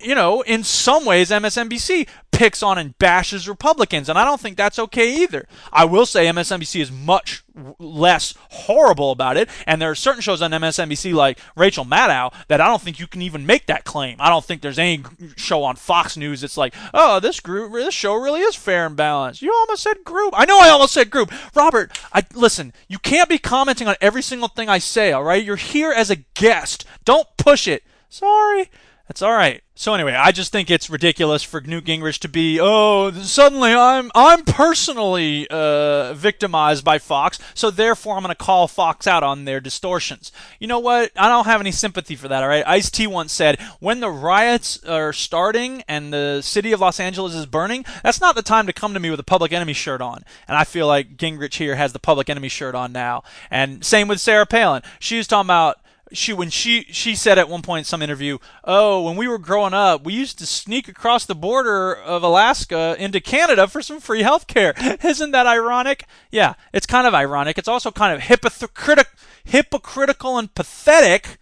you 0.00 0.14
know, 0.14 0.42
in 0.42 0.62
some 0.62 1.04
ways, 1.04 1.30
MSNBC 1.30 2.06
picks 2.30 2.62
on 2.62 2.76
and 2.76 2.98
bashes 2.98 3.48
Republicans, 3.48 4.10
and 4.10 4.18
I 4.18 4.24
don't 4.24 4.40
think 4.40 4.56
that's 4.56 4.78
okay 4.78 5.22
either. 5.22 5.48
I 5.72 5.86
will 5.86 6.04
say 6.04 6.26
MSNBC 6.26 6.82
is 6.82 6.92
much 6.92 7.42
less 7.78 8.34
horrible 8.50 9.10
about 9.10 9.38
it, 9.38 9.48
and 9.66 9.80
there 9.80 9.90
are 9.90 9.94
certain 9.94 10.20
shows 10.20 10.42
on 10.42 10.50
MSNBC 10.50 11.14
like 11.14 11.38
Rachel 11.56 11.86
Maddow 11.86 12.34
that 12.48 12.60
I 12.60 12.66
don't 12.66 12.82
think 12.82 13.00
you 13.00 13.06
can 13.06 13.22
even 13.22 13.46
make 13.46 13.66
that 13.66 13.84
claim. 13.84 14.18
I 14.20 14.28
don't 14.28 14.44
think 14.44 14.60
there's 14.60 14.78
any 14.78 15.02
show 15.36 15.62
on 15.62 15.76
Fox 15.76 16.16
News 16.16 16.42
that's 16.42 16.58
like, 16.58 16.74
oh, 16.92 17.18
this 17.18 17.40
group, 17.40 17.72
this 17.72 17.94
show 17.94 18.14
really 18.14 18.42
is 18.42 18.54
fair 18.54 18.84
and 18.84 18.96
balanced. 18.96 19.40
You 19.40 19.52
almost 19.52 19.82
said 19.82 20.04
group. 20.04 20.34
I 20.36 20.44
know 20.44 20.60
I 20.60 20.68
almost 20.68 20.92
said 20.92 21.08
group. 21.08 21.32
Robert, 21.54 21.98
I 22.12 22.22
listen. 22.34 22.74
You 22.86 22.98
can't 22.98 23.30
be 23.30 23.38
commenting 23.38 23.88
on 23.88 23.96
every 24.02 24.22
single 24.22 24.48
thing 24.48 24.68
I 24.68 24.78
say. 24.78 25.12
All 25.12 25.24
right, 25.24 25.42
you're 25.42 25.56
here 25.56 25.90
as 25.90 26.10
a 26.10 26.16
guest. 26.16 26.84
Don't 27.06 27.28
push 27.38 27.66
it. 27.66 27.82
Sorry. 28.10 28.70
That's 29.08 29.22
all 29.22 29.32
right. 29.32 29.62
So 29.78 29.94
anyway, 29.94 30.14
I 30.14 30.32
just 30.32 30.52
think 30.52 30.70
it's 30.70 30.90
ridiculous 30.90 31.42
for 31.42 31.60
Newt 31.60 31.84
Gingrich 31.84 32.18
to 32.20 32.28
be, 32.28 32.58
oh, 32.60 33.12
suddenly 33.12 33.72
I'm 33.72 34.10
I'm 34.14 34.42
personally 34.42 35.46
uh, 35.48 36.14
victimized 36.14 36.82
by 36.82 36.98
Fox, 36.98 37.38
so 37.54 37.70
therefore 37.70 38.16
I'm 38.16 38.22
going 38.22 38.34
to 38.34 38.44
call 38.44 38.68
Fox 38.68 39.06
out 39.06 39.22
on 39.22 39.44
their 39.44 39.60
distortions. 39.60 40.32
You 40.58 40.66
know 40.66 40.78
what? 40.78 41.12
I 41.14 41.28
don't 41.28 41.44
have 41.44 41.60
any 41.60 41.72
sympathy 41.72 42.16
for 42.16 42.26
that. 42.28 42.42
All 42.42 42.48
right. 42.48 42.66
Ice 42.66 42.90
T 42.90 43.06
once 43.06 43.32
said, 43.32 43.60
when 43.78 44.00
the 44.00 44.10
riots 44.10 44.82
are 44.84 45.12
starting 45.12 45.84
and 45.86 46.12
the 46.12 46.40
city 46.40 46.72
of 46.72 46.80
Los 46.80 46.98
Angeles 46.98 47.34
is 47.34 47.46
burning, 47.46 47.84
that's 48.02 48.20
not 48.20 48.34
the 48.34 48.42
time 48.42 48.66
to 48.66 48.72
come 48.72 48.94
to 48.94 49.00
me 49.00 49.10
with 49.10 49.20
a 49.20 49.24
Public 49.24 49.52
Enemy 49.52 49.74
shirt 49.74 50.00
on. 50.00 50.24
And 50.48 50.56
I 50.56 50.64
feel 50.64 50.86
like 50.86 51.16
Gingrich 51.16 51.58
here 51.58 51.76
has 51.76 51.92
the 51.92 51.98
Public 51.98 52.28
Enemy 52.30 52.48
shirt 52.48 52.74
on 52.74 52.92
now. 52.92 53.22
And 53.50 53.84
same 53.84 54.08
with 54.08 54.20
Sarah 54.20 54.46
Palin. 54.46 54.82
She 54.98 55.18
was 55.18 55.26
talking 55.26 55.46
about 55.46 55.78
she 56.12 56.32
when 56.32 56.50
she 56.50 56.86
she 56.90 57.14
said 57.14 57.38
at 57.38 57.48
one 57.48 57.62
point 57.62 57.80
in 57.80 57.84
some 57.84 58.02
interview, 58.02 58.38
"Oh, 58.64 59.02
when 59.02 59.16
we 59.16 59.26
were 59.28 59.38
growing 59.38 59.74
up, 59.74 60.04
we 60.04 60.12
used 60.12 60.38
to 60.38 60.46
sneak 60.46 60.88
across 60.88 61.24
the 61.24 61.34
border 61.34 61.94
of 61.94 62.22
Alaska 62.22 62.96
into 62.98 63.20
Canada 63.20 63.66
for 63.66 63.82
some 63.82 64.00
free 64.00 64.22
health 64.22 64.46
care." 64.46 64.74
Isn't 65.04 65.32
that 65.32 65.46
ironic? 65.46 66.04
Yeah, 66.30 66.54
it's 66.72 66.86
kind 66.86 67.06
of 67.06 67.14
ironic. 67.14 67.58
It's 67.58 67.68
also 67.68 67.90
kind 67.90 68.14
of 68.14 68.22
hypocritical, 68.22 69.12
hypocritical 69.44 70.38
and 70.38 70.54
pathetic. 70.54 71.38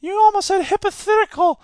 You 0.00 0.18
almost 0.18 0.48
said 0.48 0.64
hypothetical. 0.64 1.60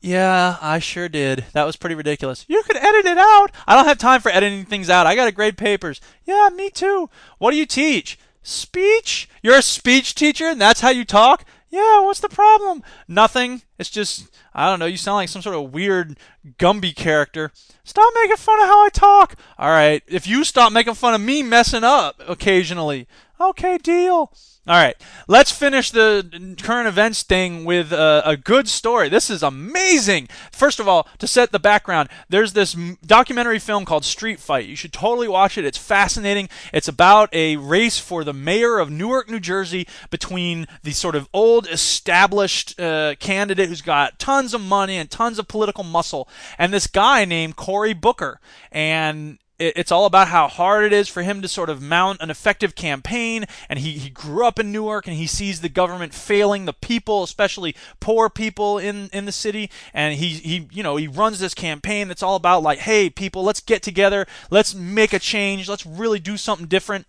Yeah, 0.00 0.56
I 0.60 0.80
sure 0.80 1.08
did. 1.08 1.44
That 1.52 1.64
was 1.64 1.76
pretty 1.76 1.94
ridiculous. 1.94 2.44
You 2.48 2.62
could 2.64 2.76
edit 2.76 3.06
it 3.06 3.18
out. 3.18 3.52
I 3.68 3.76
don't 3.76 3.86
have 3.86 3.98
time 3.98 4.20
for 4.20 4.30
editing 4.30 4.64
things 4.64 4.90
out. 4.90 5.06
I 5.06 5.14
got 5.14 5.26
to 5.26 5.32
grade 5.32 5.56
papers. 5.56 6.00
Yeah, 6.24 6.48
me 6.54 6.70
too. 6.70 7.08
What 7.38 7.52
do 7.52 7.56
you 7.56 7.66
teach? 7.66 8.18
Speech? 8.42 9.28
You're 9.42 9.58
a 9.58 9.62
speech 9.62 10.14
teacher 10.14 10.46
and 10.46 10.60
that's 10.60 10.80
how 10.80 10.90
you 10.90 11.04
talk? 11.04 11.44
Yeah, 11.70 12.02
what's 12.02 12.20
the 12.20 12.28
problem? 12.28 12.82
Nothing. 13.08 13.62
It's 13.78 13.88
just, 13.88 14.28
I 14.52 14.68
don't 14.68 14.78
know, 14.78 14.86
you 14.86 14.98
sound 14.98 15.16
like 15.16 15.30
some 15.30 15.40
sort 15.40 15.56
of 15.56 15.72
weird 15.72 16.18
Gumby 16.58 16.94
character. 16.94 17.50
Stop 17.82 18.12
making 18.14 18.36
fun 18.36 18.60
of 18.60 18.66
how 18.66 18.84
I 18.84 18.90
talk. 18.90 19.36
All 19.58 19.70
right, 19.70 20.02
if 20.06 20.26
you 20.26 20.44
stop 20.44 20.70
making 20.72 20.94
fun 20.94 21.14
of 21.14 21.20
me 21.22 21.42
messing 21.42 21.82
up 21.82 22.20
occasionally. 22.28 23.08
Okay, 23.42 23.76
deal. 23.76 24.32
All 24.68 24.76
right, 24.76 24.94
let's 25.26 25.50
finish 25.50 25.90
the 25.90 26.54
current 26.62 26.86
events 26.86 27.24
thing 27.24 27.64
with 27.64 27.92
a, 27.92 28.22
a, 28.24 28.36
good 28.36 28.68
story. 28.68 29.08
This 29.08 29.28
is 29.28 29.42
amazing. 29.42 30.28
First 30.52 30.78
of 30.78 30.86
all, 30.86 31.08
to 31.18 31.26
set 31.26 31.50
the 31.50 31.58
background, 31.58 32.08
there's 32.28 32.52
this 32.52 32.76
documentary 33.04 33.58
film 33.58 33.84
called 33.84 34.04
Street 34.04 34.38
Fight. 34.38 34.68
You 34.68 34.76
should 34.76 34.92
totally 34.92 35.26
watch 35.26 35.58
it. 35.58 35.64
It's 35.64 35.78
fascinating. 35.78 36.48
It's 36.72 36.86
about 36.86 37.28
a 37.34 37.56
race 37.56 37.98
for 37.98 38.22
the 38.22 38.32
mayor 38.32 38.78
of 38.78 38.88
Newark, 38.88 39.28
New 39.28 39.40
Jersey, 39.40 39.88
between 40.10 40.68
the 40.84 40.92
sort 40.92 41.16
of 41.16 41.28
old 41.32 41.66
established 41.66 42.78
uh, 42.78 43.16
candidate 43.18 43.68
who's 43.68 43.82
got 43.82 44.20
tons 44.20 44.54
of 44.54 44.60
money 44.60 44.96
and 44.96 45.10
tons 45.10 45.40
of 45.40 45.48
political 45.48 45.82
muscle, 45.82 46.28
and 46.56 46.72
this 46.72 46.86
guy 46.86 47.24
named 47.24 47.56
Cory 47.56 47.94
Booker. 47.94 48.38
And 48.70 49.38
it's 49.62 49.92
all 49.92 50.06
about 50.06 50.28
how 50.28 50.48
hard 50.48 50.84
it 50.84 50.92
is 50.92 51.08
for 51.08 51.22
him 51.22 51.40
to 51.42 51.48
sort 51.48 51.70
of 51.70 51.80
mount 51.80 52.20
an 52.20 52.30
effective 52.30 52.74
campaign. 52.74 53.44
And 53.68 53.78
he, 53.78 53.92
he 53.92 54.10
grew 54.10 54.46
up 54.46 54.58
in 54.58 54.72
Newark 54.72 55.06
and 55.06 55.16
he 55.16 55.26
sees 55.26 55.60
the 55.60 55.68
government 55.68 56.14
failing 56.14 56.64
the 56.64 56.72
people, 56.72 57.22
especially 57.22 57.74
poor 58.00 58.28
people 58.28 58.78
in, 58.78 59.08
in 59.12 59.24
the 59.24 59.32
city. 59.32 59.70
And 59.94 60.16
he, 60.16 60.30
he, 60.30 60.68
you 60.72 60.82
know, 60.82 60.96
he 60.96 61.06
runs 61.06 61.38
this 61.38 61.54
campaign 61.54 62.08
that's 62.08 62.22
all 62.22 62.36
about 62.36 62.62
like, 62.62 62.80
hey, 62.80 63.08
people, 63.10 63.42
let's 63.44 63.60
get 63.60 63.82
together. 63.82 64.26
Let's 64.50 64.74
make 64.74 65.12
a 65.12 65.18
change. 65.18 65.68
Let's 65.68 65.86
really 65.86 66.18
do 66.18 66.36
something 66.36 66.66
different. 66.66 67.06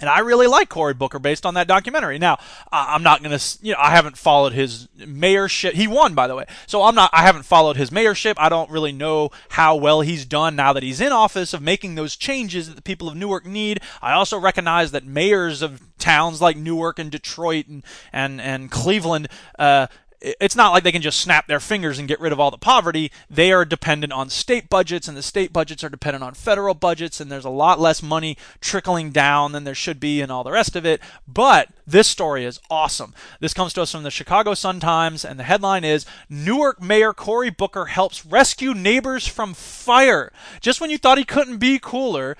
And 0.00 0.08
I 0.08 0.20
really 0.20 0.46
like 0.46 0.68
Cory 0.68 0.94
Booker 0.94 1.18
based 1.18 1.44
on 1.46 1.54
that 1.54 1.68
documentary. 1.68 2.18
Now, 2.18 2.38
I'm 2.72 3.02
not 3.02 3.22
going 3.22 3.38
to, 3.38 3.58
you 3.62 3.72
know, 3.72 3.78
I 3.80 3.90
haven't 3.90 4.16
followed 4.16 4.52
his 4.52 4.88
mayorship. 4.98 5.72
He 5.72 5.86
won, 5.86 6.14
by 6.14 6.26
the 6.26 6.34
way. 6.34 6.46
So 6.66 6.82
I'm 6.82 6.94
not, 6.94 7.10
I 7.12 7.22
haven't 7.22 7.44
followed 7.44 7.76
his 7.76 7.90
mayorship. 7.90 8.34
I 8.38 8.48
don't 8.48 8.70
really 8.70 8.92
know 8.92 9.30
how 9.50 9.76
well 9.76 10.00
he's 10.00 10.24
done 10.24 10.56
now 10.56 10.72
that 10.72 10.82
he's 10.82 11.00
in 11.00 11.12
office 11.12 11.52
of 11.52 11.62
making 11.62 11.94
those 11.94 12.16
changes 12.16 12.68
that 12.68 12.76
the 12.76 12.82
people 12.82 13.08
of 13.08 13.14
Newark 13.14 13.46
need. 13.46 13.80
I 14.00 14.12
also 14.12 14.38
recognize 14.38 14.90
that 14.92 15.04
mayors 15.04 15.62
of 15.62 15.82
towns 15.98 16.40
like 16.40 16.56
Newark 16.56 16.98
and 16.98 17.10
Detroit 17.10 17.66
and, 17.68 17.84
and, 18.12 18.40
and 18.40 18.70
Cleveland, 18.70 19.28
uh, 19.58 19.86
it's 20.20 20.56
not 20.56 20.72
like 20.72 20.82
they 20.82 20.92
can 20.92 21.02
just 21.02 21.20
snap 21.20 21.46
their 21.46 21.60
fingers 21.60 21.98
and 21.98 22.08
get 22.08 22.20
rid 22.20 22.32
of 22.32 22.40
all 22.40 22.50
the 22.50 22.58
poverty. 22.58 23.10
They 23.28 23.52
are 23.52 23.64
dependent 23.64 24.12
on 24.12 24.28
state 24.28 24.68
budgets, 24.68 25.08
and 25.08 25.16
the 25.16 25.22
state 25.22 25.52
budgets 25.52 25.82
are 25.82 25.88
dependent 25.88 26.22
on 26.22 26.34
federal 26.34 26.74
budgets, 26.74 27.20
and 27.20 27.30
there's 27.30 27.44
a 27.44 27.50
lot 27.50 27.80
less 27.80 28.02
money 28.02 28.36
trickling 28.60 29.10
down 29.10 29.52
than 29.52 29.64
there 29.64 29.74
should 29.74 29.98
be, 29.98 30.20
and 30.20 30.30
all 30.30 30.44
the 30.44 30.52
rest 30.52 30.76
of 30.76 30.84
it. 30.84 31.00
But 31.26 31.68
this 31.86 32.08
story 32.08 32.44
is 32.44 32.60
awesome. 32.70 33.14
This 33.40 33.54
comes 33.54 33.72
to 33.74 33.82
us 33.82 33.92
from 33.92 34.02
the 34.02 34.10
Chicago 34.10 34.54
Sun 34.54 34.80
Times, 34.80 35.24
and 35.24 35.38
the 35.38 35.44
headline 35.44 35.84
is 35.84 36.06
Newark 36.28 36.82
Mayor 36.82 37.12
Cory 37.12 37.50
Booker 37.50 37.86
helps 37.86 38.26
rescue 38.26 38.74
neighbors 38.74 39.26
from 39.26 39.54
fire. 39.54 40.32
Just 40.60 40.80
when 40.80 40.90
you 40.90 40.98
thought 40.98 41.18
he 41.18 41.24
couldn't 41.24 41.58
be 41.58 41.78
cooler, 41.78 42.36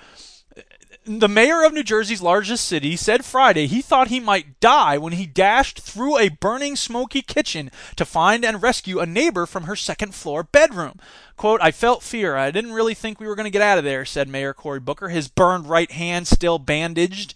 the 1.03 1.27
mayor 1.27 1.63
of 1.63 1.73
New 1.73 1.83
Jersey's 1.83 2.21
largest 2.21 2.65
city 2.65 2.95
said 2.95 3.25
Friday 3.25 3.65
he 3.65 3.81
thought 3.81 4.09
he 4.09 4.19
might 4.19 4.59
die 4.59 4.97
when 4.99 5.13
he 5.13 5.25
dashed 5.25 5.79
through 5.79 6.17
a 6.17 6.29
burning 6.29 6.75
smoky 6.75 7.23
kitchen 7.23 7.71
to 7.95 8.05
find 8.05 8.45
and 8.45 8.61
rescue 8.61 8.99
a 8.99 9.05
neighbor 9.07 9.47
from 9.47 9.63
her 9.63 9.75
second 9.75 10.13
floor 10.13 10.43
bedroom. 10.43 10.99
Quote, 11.37 11.59
I 11.61 11.71
felt 11.71 12.03
fear. 12.03 12.35
I 12.35 12.51
didn't 12.51 12.73
really 12.73 12.93
think 12.93 13.19
we 13.19 13.25
were 13.27 13.35
going 13.35 13.45
to 13.45 13.49
get 13.49 13.63
out 13.63 13.79
of 13.79 13.83
there, 13.83 14.05
said 14.05 14.29
Mayor 14.29 14.53
Cory 14.53 14.79
Booker, 14.79 15.09
his 15.09 15.27
burned 15.27 15.67
right 15.67 15.91
hand 15.91 16.27
still 16.27 16.59
bandaged. 16.59 17.33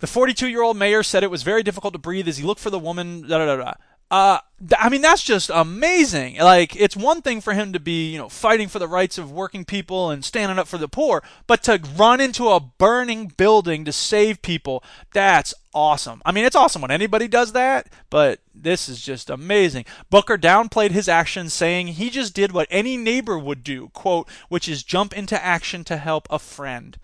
The 0.00 0.06
42 0.06 0.46
year 0.48 0.62
old 0.62 0.76
mayor 0.76 1.02
said 1.02 1.22
it 1.22 1.30
was 1.30 1.42
very 1.42 1.62
difficult 1.62 1.94
to 1.94 1.98
breathe 1.98 2.28
as 2.28 2.36
he 2.36 2.44
looked 2.44 2.60
for 2.60 2.70
the 2.70 2.78
woman. 2.78 3.22
Da, 3.26 3.38
da, 3.38 3.56
da. 3.56 3.72
Uh, 4.08 4.38
I 4.78 4.88
mean, 4.88 5.02
that's 5.02 5.22
just 5.22 5.50
amazing. 5.52 6.38
Like, 6.38 6.76
it's 6.76 6.96
one 6.96 7.22
thing 7.22 7.40
for 7.40 7.54
him 7.54 7.72
to 7.72 7.80
be, 7.80 8.10
you 8.12 8.18
know, 8.18 8.28
fighting 8.28 8.68
for 8.68 8.78
the 8.78 8.86
rights 8.86 9.18
of 9.18 9.32
working 9.32 9.64
people 9.64 10.10
and 10.10 10.24
standing 10.24 10.58
up 10.58 10.68
for 10.68 10.78
the 10.78 10.88
poor, 10.88 11.22
but 11.46 11.62
to 11.64 11.80
run 11.96 12.20
into 12.20 12.48
a 12.48 12.60
burning 12.60 13.26
building 13.36 13.84
to 13.84 13.92
save 13.92 14.42
people, 14.42 14.82
that's 15.12 15.52
awesome. 15.74 16.22
I 16.24 16.30
mean, 16.30 16.44
it's 16.44 16.56
awesome 16.56 16.82
when 16.82 16.92
anybody 16.92 17.26
does 17.26 17.52
that, 17.52 17.88
but 18.08 18.38
this 18.54 18.88
is 18.88 19.02
just 19.02 19.28
amazing. 19.28 19.84
Booker 20.08 20.38
downplayed 20.38 20.92
his 20.92 21.08
actions, 21.08 21.52
saying 21.52 21.88
he 21.88 22.08
just 22.08 22.32
did 22.32 22.52
what 22.52 22.68
any 22.70 22.96
neighbor 22.96 23.38
would 23.38 23.64
do, 23.64 23.88
quote, 23.88 24.28
which 24.48 24.68
is 24.68 24.84
jump 24.84 25.12
into 25.12 25.44
action 25.44 25.82
to 25.84 25.96
help 25.96 26.28
a 26.30 26.38
friend. 26.38 26.96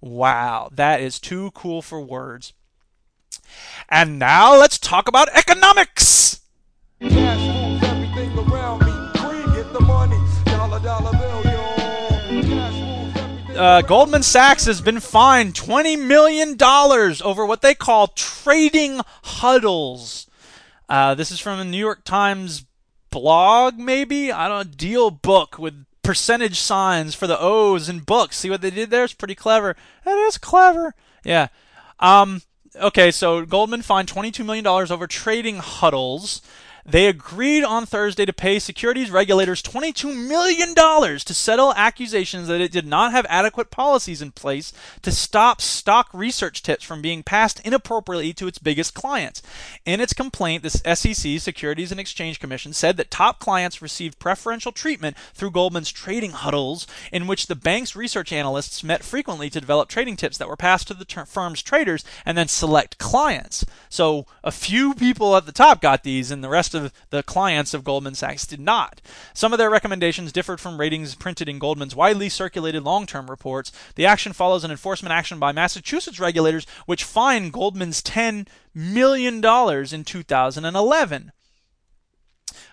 Wow, 0.00 0.70
that 0.72 1.00
is 1.00 1.18
too 1.18 1.50
cool 1.50 1.82
for 1.82 2.00
words. 2.00 2.52
And 3.88 4.18
now 4.18 4.56
let's 4.56 4.78
talk 4.78 5.08
about 5.08 5.28
economics. 5.36 6.40
Cash 7.00 7.80
moves 7.80 7.84
everything 7.84 8.38
around 8.38 8.80
me. 8.84 8.92
Green, 9.20 9.54
get 9.54 9.72
the 9.72 9.80
money. 9.80 10.16
Dollar, 10.44 10.80
dollar 10.80 11.12
bill, 11.12 11.42
Uh, 13.56 13.82
Goldman 13.82 14.22
Sachs 14.24 14.64
has 14.64 14.80
been 14.80 14.98
fined 14.98 15.54
$20 15.54 15.96
million 16.06 16.56
over 16.60 17.46
what 17.46 17.62
they 17.62 17.74
call 17.74 18.08
trading 18.08 19.00
huddles. 19.22 20.26
Uh, 20.88 21.14
this 21.14 21.30
is 21.30 21.38
from 21.38 21.60
a 21.60 21.64
New 21.64 21.78
York 21.78 22.02
Times 22.04 22.64
blog, 23.10 23.78
maybe? 23.78 24.32
I 24.32 24.48
don't 24.48 24.66
know, 24.66 24.72
DealBook 24.76 25.58
with 25.58 25.84
percentage 26.02 26.58
signs 26.58 27.14
for 27.14 27.28
the 27.28 27.38
O's 27.40 27.88
and 27.88 28.04
books. 28.04 28.38
See 28.38 28.50
what 28.50 28.60
they 28.60 28.70
did 28.70 28.90
there? 28.90 29.04
It's 29.04 29.14
pretty 29.14 29.36
clever. 29.36 29.76
That 30.04 30.18
is 30.18 30.36
clever. 30.36 30.94
Yeah. 31.24 31.46
Um, 32.00 32.42
okay, 32.74 33.12
so 33.12 33.46
Goldman 33.46 33.82
fined 33.82 34.08
$22 34.08 34.44
million 34.44 34.66
over 34.66 35.06
trading 35.06 35.58
huddles. 35.58 36.42
They 36.86 37.06
agreed 37.06 37.64
on 37.64 37.86
Thursday 37.86 38.26
to 38.26 38.32
pay 38.34 38.58
securities 38.58 39.10
regulators 39.10 39.62
$22 39.62 40.14
million 40.14 40.74
to 40.74 41.34
settle 41.34 41.72
accusations 41.74 42.46
that 42.48 42.60
it 42.60 42.72
did 42.72 42.86
not 42.86 43.12
have 43.12 43.24
adequate 43.30 43.70
policies 43.70 44.20
in 44.20 44.32
place 44.32 44.70
to 45.00 45.10
stop 45.10 45.62
stock 45.62 46.10
research 46.12 46.62
tips 46.62 46.84
from 46.84 47.00
being 47.00 47.22
passed 47.22 47.58
inappropriately 47.60 48.34
to 48.34 48.46
its 48.46 48.58
biggest 48.58 48.92
clients. 48.92 49.40
In 49.86 49.98
its 49.98 50.12
complaint, 50.12 50.62
the 50.62 50.94
SEC, 50.94 51.40
Securities 51.40 51.90
and 51.90 51.98
Exchange 51.98 52.38
Commission, 52.38 52.74
said 52.74 52.98
that 52.98 53.10
top 53.10 53.38
clients 53.38 53.80
received 53.80 54.18
preferential 54.18 54.70
treatment 54.70 55.16
through 55.32 55.52
Goldman's 55.52 55.90
trading 55.90 56.32
huddles, 56.32 56.86
in 57.10 57.26
which 57.26 57.46
the 57.46 57.54
bank's 57.54 57.96
research 57.96 58.30
analysts 58.30 58.84
met 58.84 59.02
frequently 59.02 59.48
to 59.48 59.60
develop 59.60 59.88
trading 59.88 60.16
tips 60.16 60.36
that 60.36 60.48
were 60.48 60.56
passed 60.56 60.88
to 60.88 60.94
the 60.94 61.06
ter- 61.06 61.24
firm's 61.24 61.62
traders 61.62 62.04
and 62.26 62.36
then 62.36 62.48
select 62.48 62.98
clients. 62.98 63.64
So 63.88 64.26
a 64.42 64.52
few 64.52 64.92
people 64.92 65.34
at 65.34 65.46
the 65.46 65.52
top 65.52 65.80
got 65.80 66.02
these, 66.02 66.30
and 66.30 66.44
the 66.44 66.50
rest 66.50 66.73
of 66.74 66.92
the 67.10 67.22
clients 67.22 67.74
of 67.74 67.84
Goldman 67.84 68.14
Sachs 68.14 68.46
did 68.46 68.60
not. 68.60 69.00
Some 69.32 69.52
of 69.52 69.58
their 69.58 69.70
recommendations 69.70 70.32
differed 70.32 70.60
from 70.60 70.78
ratings 70.78 71.14
printed 71.14 71.48
in 71.48 71.58
Goldman's 71.58 71.96
widely 71.96 72.28
circulated 72.28 72.82
long 72.82 73.06
term 73.06 73.30
reports. 73.30 73.72
The 73.94 74.06
action 74.06 74.32
follows 74.32 74.64
an 74.64 74.70
enforcement 74.70 75.12
action 75.12 75.38
by 75.38 75.52
Massachusetts 75.52 76.20
regulators, 76.20 76.66
which 76.86 77.04
fined 77.04 77.52
Goldman's 77.52 78.02
$10 78.02 78.46
million 78.74 79.36
in 79.36 80.04
2011. 80.04 81.32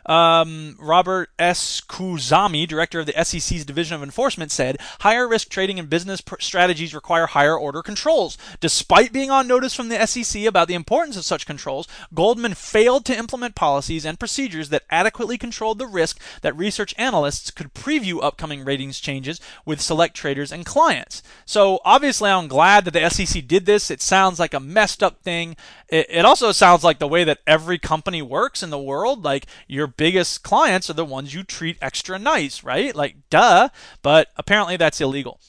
Um, 0.05 0.75
Robert 0.79 1.29
S. 1.37 1.81
Khuzami, 1.81 2.67
director 2.67 2.99
of 2.99 3.05
the 3.05 3.23
SEC's 3.23 3.65
Division 3.65 3.95
of 3.95 4.03
Enforcement, 4.03 4.51
said 4.51 4.77
higher 5.01 5.27
risk 5.27 5.49
trading 5.49 5.79
and 5.79 5.89
business 5.89 6.21
pr- 6.21 6.35
strategies 6.39 6.93
require 6.93 7.27
higher 7.27 7.57
order 7.57 7.81
controls. 7.81 8.37
Despite 8.59 9.13
being 9.13 9.31
on 9.31 9.47
notice 9.47 9.73
from 9.73 9.89
the 9.89 10.05
SEC 10.05 10.43
about 10.45 10.67
the 10.67 10.73
importance 10.73 11.17
of 11.17 11.25
such 11.25 11.45
controls, 11.45 11.87
Goldman 12.13 12.53
failed 12.53 13.05
to 13.05 13.17
implement 13.17 13.55
policies 13.55 14.05
and 14.05 14.19
procedures 14.19 14.69
that 14.69 14.83
adequately 14.89 15.37
controlled 15.37 15.79
the 15.79 15.87
risk 15.87 16.19
that 16.41 16.57
research 16.57 16.95
analysts 16.97 17.51
could 17.51 17.73
preview 17.73 18.23
upcoming 18.23 18.65
ratings 18.65 18.99
changes 18.99 19.39
with 19.65 19.81
select 19.81 20.15
traders 20.15 20.51
and 20.51 20.65
clients. 20.65 21.21
So 21.45 21.79
obviously, 21.85 22.29
I'm 22.29 22.47
glad 22.47 22.85
that 22.85 22.91
the 22.91 23.09
SEC 23.09 23.47
did 23.47 23.65
this. 23.65 23.91
It 23.91 24.01
sounds 24.01 24.39
like 24.39 24.53
a 24.53 24.59
messed 24.59 25.03
up 25.03 25.21
thing. 25.21 25.55
It, 25.87 26.07
it 26.09 26.25
also 26.25 26.51
sounds 26.51 26.83
like 26.83 26.99
the 26.99 27.07
way 27.07 27.23
that 27.23 27.39
every 27.45 27.77
company 27.77 28.21
works 28.21 28.63
in 28.63 28.69
the 28.69 28.79
world. 28.79 29.23
Like 29.23 29.45
your 29.67 29.87
biggest 30.01 30.41
clients 30.41 30.89
are 30.89 30.93
the 30.93 31.05
ones 31.05 31.35
you 31.35 31.43
treat 31.43 31.77
extra 31.79 32.17
nice, 32.17 32.63
right? 32.63 32.95
Like, 32.95 33.17
duh. 33.29 33.69
But 34.01 34.29
apparently 34.35 34.75
that's 34.75 34.99
illegal. 34.99 35.39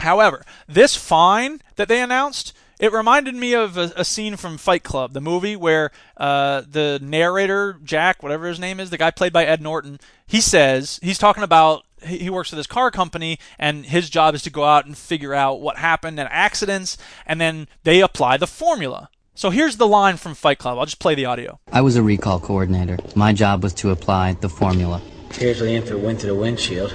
However, 0.00 0.44
this 0.68 0.94
fine 0.94 1.62
that 1.76 1.88
they 1.88 2.02
announced, 2.02 2.52
it 2.78 2.92
reminded 2.92 3.34
me 3.34 3.54
of 3.54 3.78
a, 3.78 3.90
a 3.96 4.04
scene 4.04 4.36
from 4.36 4.58
Fight 4.58 4.82
Club, 4.82 5.14
the 5.14 5.22
movie 5.22 5.56
where 5.56 5.90
uh, 6.18 6.64
the 6.68 7.00
narrator, 7.02 7.78
Jack, 7.82 8.22
whatever 8.22 8.46
his 8.46 8.60
name 8.60 8.78
is, 8.78 8.90
the 8.90 8.98
guy 8.98 9.10
played 9.10 9.32
by 9.32 9.46
Ed 9.46 9.62
Norton, 9.62 9.98
he 10.26 10.42
says, 10.42 11.00
he's 11.02 11.16
talking 11.16 11.42
about 11.42 11.84
he 12.04 12.28
works 12.28 12.50
for 12.50 12.56
this 12.56 12.66
car 12.66 12.90
company 12.90 13.38
and 13.58 13.86
his 13.86 14.10
job 14.10 14.34
is 14.34 14.42
to 14.42 14.50
go 14.50 14.64
out 14.64 14.84
and 14.84 14.98
figure 14.98 15.32
out 15.32 15.62
what 15.62 15.78
happened 15.78 16.20
in 16.20 16.26
accidents 16.26 16.98
and 17.24 17.40
then 17.40 17.68
they 17.84 18.00
apply 18.00 18.36
the 18.36 18.46
formula. 18.46 19.08
So 19.34 19.48
here's 19.48 19.78
the 19.78 19.88
line 19.88 20.18
from 20.18 20.34
Fight 20.34 20.58
Club. 20.58 20.78
I'll 20.78 20.84
just 20.84 20.98
play 20.98 21.14
the 21.14 21.24
audio. 21.24 21.58
I 21.72 21.80
was 21.80 21.96
a 21.96 22.02
recall 22.02 22.38
coordinator. 22.38 22.98
My 23.16 23.32
job 23.32 23.62
was 23.62 23.72
to 23.74 23.90
apply 23.90 24.34
the 24.34 24.48
formula. 24.50 25.00
Here's 25.32 25.58
what 25.58 25.66
the 25.66 25.72
infant 25.72 26.00
went 26.00 26.20
through 26.20 26.34
the 26.34 26.38
windshield. 26.38 26.94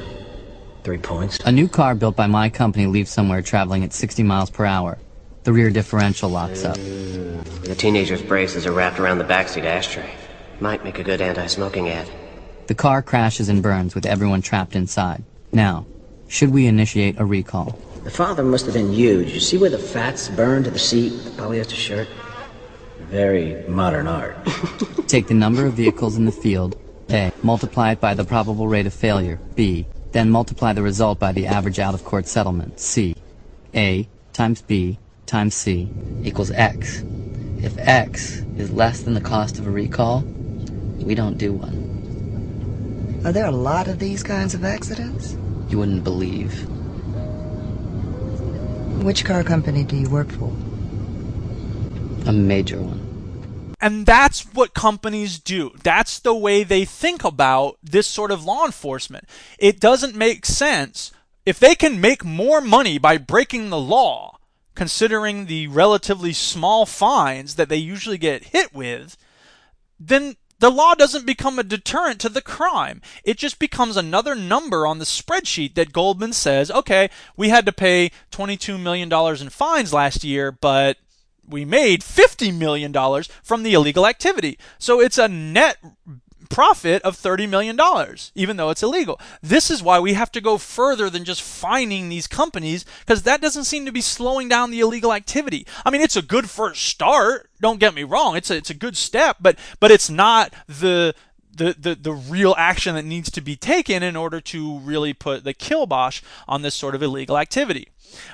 Three 0.84 1.00
points. 1.00 1.40
A 1.46 1.52
new 1.52 1.68
car 1.68 1.96
built 1.96 2.16
by 2.16 2.28
my 2.28 2.50
company 2.50 2.86
leaves 2.86 3.10
somewhere 3.10 3.42
traveling 3.42 3.84
at 3.84 3.92
60 3.92 4.22
miles 4.22 4.52
per 4.52 4.66
hour. 4.66 5.00
The 5.46 5.52
rear 5.52 5.72
differential 5.72 6.30
locks 6.30 6.64
up. 6.64 6.76
The 6.76 7.76
teenager's 7.76 8.22
braces 8.22 8.68
are 8.68 8.72
wrapped 8.72 9.00
around 9.00 9.18
the 9.18 9.24
backseat 9.24 9.66
ashtray. 9.66 10.10
Might 10.60 10.84
make 10.84 11.00
a 11.00 11.04
good 11.04 11.22
anti-smoking 11.22 11.90
ad. 11.90 12.08
The 12.68 12.76
car 12.76 13.02
crashes 13.02 13.50
and 13.50 13.64
burns 13.64 13.96
with 13.96 14.06
everyone 14.06 14.44
trapped 14.44 14.76
inside. 14.76 15.24
Now, 15.52 15.88
should 16.28 16.52
we 16.52 16.68
initiate 16.68 17.20
a 17.20 17.26
recall? 17.26 17.80
The 18.04 18.12
father 18.12 18.44
must 18.44 18.66
have 18.66 18.76
been 18.76 18.94
you. 18.94 19.24
Did 19.24 19.34
you 19.34 19.40
see 19.40 19.58
where 19.58 19.70
the 19.72 19.80
fats 19.80 20.30
burned 20.30 20.66
to 20.66 20.72
the 20.72 20.80
seat, 20.80 21.10
the 21.10 21.32
polyester 21.32 21.76
shirt? 21.76 22.08
Very 23.10 23.64
modern 23.68 24.08
art. 24.08 24.38
Take 25.08 25.28
the 25.28 25.34
number 25.34 25.66
of 25.66 25.74
vehicles 25.74 26.18
in 26.18 26.26
the 26.26 26.32
field, 26.32 26.78
A, 27.10 27.32
multiply 27.42 27.92
it 27.92 28.02
by 28.02 28.14
the 28.14 28.26
probable 28.26 28.68
rate 28.68 28.86
of 28.86 28.94
failure, 28.94 29.40
B, 29.56 29.88
then 30.12 30.30
multiply 30.30 30.74
the 30.74 30.82
result 30.82 31.20
by 31.20 31.32
the 31.32 31.48
average 31.48 31.80
out-of-court 31.80 32.28
settlement, 32.28 32.80
C. 32.80 33.16
A 33.74 34.08
times 34.34 34.62
B 34.62 34.98
times 35.26 35.56
C 35.56 35.90
equals 36.24 36.52
X. 36.52 37.04
If 37.62 37.78
X 37.78 38.44
is 38.58 38.72
less 38.72 39.04
than 39.04 39.14
the 39.14 39.22
cost 39.22 39.58
of 39.58 39.68
a 39.68 39.72
recall, 39.72 40.22
we 41.00 41.16
don't 41.16 41.38
do 41.38 41.54
one. 41.54 43.22
Are 43.26 43.32
there 43.32 43.46
a 43.46 43.52
lot 43.52 43.88
of 43.88 44.00
these 44.00 44.24
kinds 44.24 44.54
of 44.54 44.64
accidents? 44.64 45.38
You 45.70 45.80
wouldn't 45.80 46.04
believe. 46.04 46.68
Which 49.04 49.26
car 49.26 49.44
company 49.44 49.84
do 49.84 49.96
you 49.96 50.10
work 50.10 50.32
for? 50.32 50.52
A 52.28 52.34
major 52.34 52.82
one. 52.82 53.76
And 53.80 54.06
that's 54.06 54.42
what 54.54 54.74
companies 54.74 55.40
do. 55.40 55.72
That's 55.84 56.20
the 56.20 56.34
way 56.34 56.64
they 56.64 56.84
think 56.84 57.24
about 57.24 57.78
this 57.84 58.08
sort 58.08 58.32
of 58.32 58.44
law 58.44 58.66
enforcement. 58.66 59.26
It 59.60 59.80
doesn't 59.80 60.16
make 60.16 60.46
sense. 60.46 61.12
If 61.46 61.60
they 61.60 61.76
can 61.76 62.02
make 62.02 62.26
more 62.26 62.60
money 62.60 62.98
by 62.98 63.18
breaking 63.18 63.70
the 63.70 63.80
law, 63.80 64.40
considering 64.76 65.46
the 65.46 65.68
relatively 65.68 66.34
small 66.34 66.86
fines 66.86 67.56
that 67.56 67.70
they 67.70 67.78
usually 67.78 68.18
get 68.18 68.46
hit 68.46 68.74
with, 68.74 69.16
then 70.00 70.36
the 70.60 70.72
law 70.72 70.96
doesn't 70.96 71.26
become 71.26 71.60
a 71.60 71.64
deterrent 71.64 72.20
to 72.22 72.30
the 72.30 72.42
crime. 72.42 73.02
It 73.24 73.38
just 73.38 73.60
becomes 73.60 73.96
another 73.96 74.36
number 74.36 74.88
on 74.88 74.98
the 74.98 75.06
spreadsheet 75.06 75.76
that 75.76 75.94
Goldman 75.94 76.34
says, 76.34 76.72
okay, 76.72 77.10
we 77.36 77.50
had 77.50 77.66
to 77.68 77.72
pay 77.72 78.12
$22 78.32 78.80
million 78.82 79.12
in 79.14 79.50
fines 79.50 79.94
last 79.94 80.24
year, 80.24 80.52
but 80.52 80.98
we 81.48 81.66
made 81.66 82.02
$50 82.02 82.58
million 82.58 82.94
from 83.44 83.64
the 83.64 83.74
illegal 83.74 84.06
activity. 84.06 84.58
So 84.78 85.00
it's 85.00 85.18
a 85.18 85.28
net 85.28 85.78
profit 86.50 87.02
of 87.02 87.16
$30 87.16 87.50
million, 87.50 87.78
even 88.36 88.58
though 88.58 88.70
it's 88.70 88.84
illegal. 88.84 89.20
This 89.42 89.70
is 89.70 89.84
why 89.84 90.00
we 90.00 90.14
have 90.14 90.32
to 90.34 90.42
go 90.42 90.58
further 90.58 91.10
than 91.10 91.26
just 91.26 91.42
fining 91.42 92.10
these 92.10 92.28
companies, 92.28 92.86
because 93.02 93.24
that 93.24 93.42
doesn't 93.42 93.66
seem 93.66 93.86
to 93.86 93.92
be 93.92 94.02
slowing 94.02 94.48
down 94.48 94.72
the 94.72 94.80
illegal 94.80 95.14
activity. 95.14 95.66
I 95.86 95.90
mean, 95.90 96.02
it's 96.02 96.16
a 96.16 96.22
good 96.22 96.50
first 96.50 96.86
start. 96.86 97.50
Don't 97.60 97.80
get 97.80 97.94
me 97.94 98.04
wrong. 98.04 98.36
It's 98.36 98.52
a, 98.52 98.56
it's 98.56 98.70
a 98.70 98.76
good 98.76 98.96
step, 98.96 99.38
but, 99.40 99.58
but 99.80 99.92
it's 99.92 100.10
not 100.10 100.54
the, 100.68 101.14
the, 101.58 101.76
the, 101.78 101.96
the 101.96 102.14
real 102.14 102.56
action 102.58 102.96
that 102.96 103.06
needs 103.06 103.30
to 103.32 103.42
be 103.42 103.56
taken 103.56 104.04
in 104.04 104.16
order 104.16 104.40
to 104.42 104.80
really 104.80 105.14
put 105.14 105.44
the 105.44 105.54
kibosh 105.54 106.22
on 106.48 106.62
this 106.62 106.76
sort 106.76 106.96
of 106.96 107.04
illegal 107.04 107.38
activity. 107.38 107.90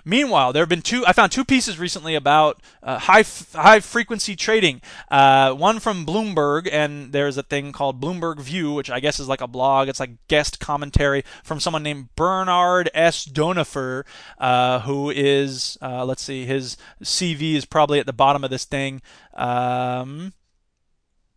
Meanwhile, 0.05 0.53
there 0.53 0.61
have 0.61 0.69
been 0.69 0.81
two. 0.81 1.03
I 1.07 1.13
found 1.13 1.31
two 1.31 1.43
pieces 1.43 1.79
recently 1.79 2.15
about 2.15 2.61
uh, 2.81 2.99
high 2.99 3.21
f- 3.21 3.53
high 3.53 3.79
frequency 3.79 4.35
trading. 4.35 4.81
Uh, 5.09 5.53
one 5.53 5.79
from 5.79 6.05
Bloomberg, 6.05 6.69
and 6.71 7.11
there's 7.11 7.37
a 7.37 7.43
thing 7.43 7.71
called 7.71 7.99
Bloomberg 7.99 8.39
View, 8.39 8.73
which 8.73 8.91
I 8.91 8.99
guess 8.99 9.19
is 9.19 9.27
like 9.27 9.41
a 9.41 9.47
blog. 9.47 9.87
It's 9.87 9.99
like 9.99 10.27
guest 10.27 10.59
commentary 10.59 11.23
from 11.43 11.59
someone 11.59 11.83
named 11.83 12.09
Bernard 12.15 12.89
S. 12.93 13.25
Donefer, 13.25 14.03
uh, 14.37 14.81
who 14.81 15.09
is 15.09 15.77
uh, 15.81 16.05
let's 16.05 16.21
see, 16.21 16.45
his 16.45 16.77
CV 17.01 17.55
is 17.55 17.65
probably 17.65 17.99
at 17.99 18.05
the 18.05 18.13
bottom 18.13 18.43
of 18.43 18.51
this 18.51 18.65
thing. 18.65 19.01
Um, 19.33 20.33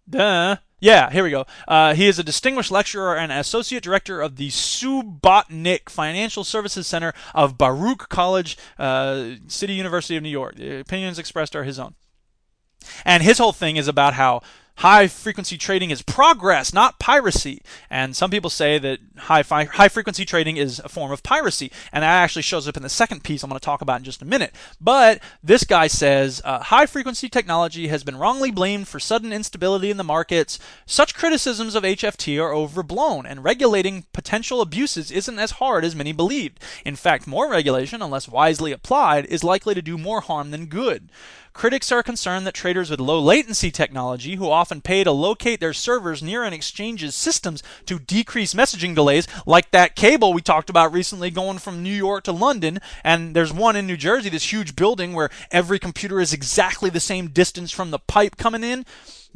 Duh. 0.09 0.57
Yeah, 0.79 1.11
here 1.11 1.25
we 1.25 1.31
go. 1.31 1.47
Uh, 1.67 1.95
he 1.95 2.07
is 2.07 2.19
a 2.19 2.23
distinguished 2.23 2.71
lecturer 2.71 3.17
and 3.17 3.33
associate 3.33 3.83
director 3.83 4.21
of 4.21 4.37
the 4.37 4.49
Subotnick 4.49 5.89
Financial 5.89 6.45
Services 6.45 6.87
Center 6.87 7.15
of 7.35 7.57
Baruch 7.57 8.11
College, 8.11 8.59
uh, 8.79 9.31
City 9.49 9.73
University 9.73 10.17
of 10.17 10.23
New 10.23 10.29
York. 10.29 10.57
The 10.57 10.81
opinions 10.81 11.19
expressed 11.19 11.57
are 11.57 11.65
his 11.65 11.79
own. 11.79 11.95
And 13.05 13.23
his 13.23 13.39
whole 13.39 13.53
thing 13.53 13.77
is 13.77 13.89
about 13.89 14.15
how 14.15 14.43
high 14.77 15.09
frequency 15.09 15.57
trading 15.57 15.91
is 15.91 16.03
progress, 16.03 16.73
not 16.73 16.99
piracy. 16.99 17.63
And 17.89 18.15
some 18.15 18.31
people 18.31 18.51
say 18.51 18.79
that 18.79 18.99
high 19.17 19.43
fi- 19.43 19.65
high 19.65 19.89
frequency 19.89 20.25
trading 20.25 20.57
is 20.57 20.81
a 20.81 20.89
form 20.89 21.13
of 21.13 21.23
piracy, 21.23 21.73
and 21.93 22.03
that 22.03 22.23
actually 22.23 22.43
shows 22.43 22.69
up 22.69 22.77
in 22.77 22.83
the 22.83 22.89
second 22.89 23.25
piece 23.25 23.43
I'm 23.43 23.51
going 23.51 23.59
to 23.59 23.65
talk 23.65 23.81
about 23.81 23.99
in 24.01 24.05
just 24.05 24.23
a 24.23 24.27
minute. 24.27 24.55
But 24.81 25.21
this 25.43 25.65
guy 25.65 25.87
says 25.87 26.43
uh, 26.45 26.61
high 26.61 26.87
frequency 26.87 27.29
technology 27.29 27.89
has 27.89 28.05
been 28.05 28.19
wrongly 28.19 28.51
blamed 28.51 28.89
for 28.89 29.01
sudden 29.01 29.33
instability 29.33 29.91
in 29.91 29.97
the 29.97 30.05
markets. 30.05 30.59
Such 30.85 31.15
criticisms 31.15 31.75
of 31.75 31.83
HFT 31.83 32.41
are 32.43 32.55
overblown, 32.55 33.27
and 33.27 33.43
regulating 33.43 34.05
potential 34.13 34.61
abuses 34.61 35.11
isn't 35.11 35.39
as 35.39 35.53
hard 35.53 35.85
as 35.85 35.97
many 35.97 36.13
believed. 36.13 36.61
In 36.85 36.97
fact, 36.97 37.27
more 37.27 37.51
regulation, 37.51 38.03
unless 38.03 38.29
wisely 38.29 38.73
applied, 38.73 39.25
is 39.27 39.43
likely 39.43 39.75
to 39.75 39.83
do 39.83 39.97
more 39.97 40.21
harm 40.21 40.51
than 40.51 40.67
good. 40.67 41.09
Critics 41.57 41.91
are 41.91 42.03
concerned 42.03 42.47
that 42.47 42.53
traders 42.53 42.91
with 42.91 43.01
low 43.01 43.19
latency 43.19 43.71
technology, 43.71 44.35
who 44.35 44.51
often 44.51 44.83
pay 44.83 45.03
to 45.03 45.11
locate 45.11 45.59
their 45.59 45.73
servers 45.73 46.23
near 46.23 46.45
an 46.45 46.53
exchange's 46.53 47.15
systems 47.15 47.63
to 47.87 47.99
decrease 47.99 48.53
messaging 48.53 48.95
delays, 48.95 49.27
like 49.47 49.71
that 49.71 49.97
cable 49.97 50.35
we 50.35 50.43
talked 50.43 50.69
about 50.69 50.93
recently 50.93 51.31
going 51.31 51.57
from 51.57 51.83
New 51.83 51.89
York 51.89 52.25
to 52.25 52.33
London, 52.33 52.79
and 53.03 53.35
there's 53.35 53.55
one 53.55 53.75
in 53.75 53.87
New 53.87 53.97
Jersey, 53.97 54.29
this 54.29 54.53
huge 54.53 54.77
building 54.77 55.15
where 55.15 55.31
every 55.51 55.79
computer 55.79 56.21
is 56.21 56.35
exactly 56.35 56.91
the 56.91 57.01
same 57.01 57.29
distance 57.29 57.73
from 57.73 57.91
the 57.91 58.01
pipe 58.01 58.37
coming 58.37 58.63
in. 58.63 58.85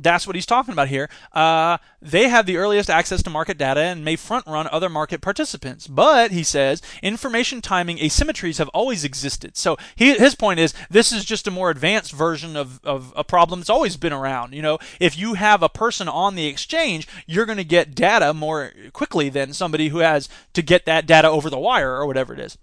That's 0.02 0.26
what 0.26 0.36
he's 0.36 0.46
talking 0.46 0.72
about 0.72 0.88
here. 0.88 1.08
Uh, 1.32 1.78
they 2.00 2.28
have 2.28 2.46
the 2.46 2.56
earliest 2.56 2.90
access 2.90 3.22
to 3.22 3.30
market 3.30 3.58
data 3.58 3.80
and 3.80 4.04
may 4.04 4.16
front 4.16 4.46
run 4.46 4.68
other 4.70 4.88
market 4.88 5.20
participants. 5.20 5.86
But, 5.86 6.30
he 6.30 6.42
says, 6.42 6.82
information 7.02 7.60
timing 7.60 7.98
asymmetries 7.98 8.58
have 8.58 8.68
always 8.68 9.04
existed. 9.04 9.56
So 9.56 9.76
he, 9.96 10.14
his 10.14 10.34
point 10.34 10.60
is 10.60 10.74
this 10.90 11.12
is 11.12 11.24
just 11.24 11.46
a 11.46 11.50
more 11.50 11.70
advanced 11.70 12.12
version 12.12 12.56
of, 12.56 12.80
of 12.84 13.12
a 13.16 13.24
problem 13.24 13.60
that's 13.60 13.70
always 13.70 13.96
been 13.96 14.12
around. 14.12 14.54
You 14.54 14.62
know, 14.62 14.78
if 14.98 15.18
you 15.18 15.34
have 15.34 15.62
a 15.62 15.68
person 15.68 16.08
on 16.08 16.34
the 16.34 16.46
exchange, 16.46 17.06
you're 17.26 17.46
going 17.46 17.58
to 17.58 17.64
get 17.64 17.94
data 17.94 18.32
more 18.32 18.72
quickly 18.92 19.28
than 19.28 19.52
somebody 19.52 19.88
who 19.88 19.98
has 19.98 20.28
to 20.54 20.62
get 20.62 20.86
that 20.86 21.06
data 21.06 21.28
over 21.28 21.50
the 21.50 21.58
wire 21.58 21.96
or 21.96 22.06
whatever 22.06 22.32
it 22.32 22.40
is 22.40 22.56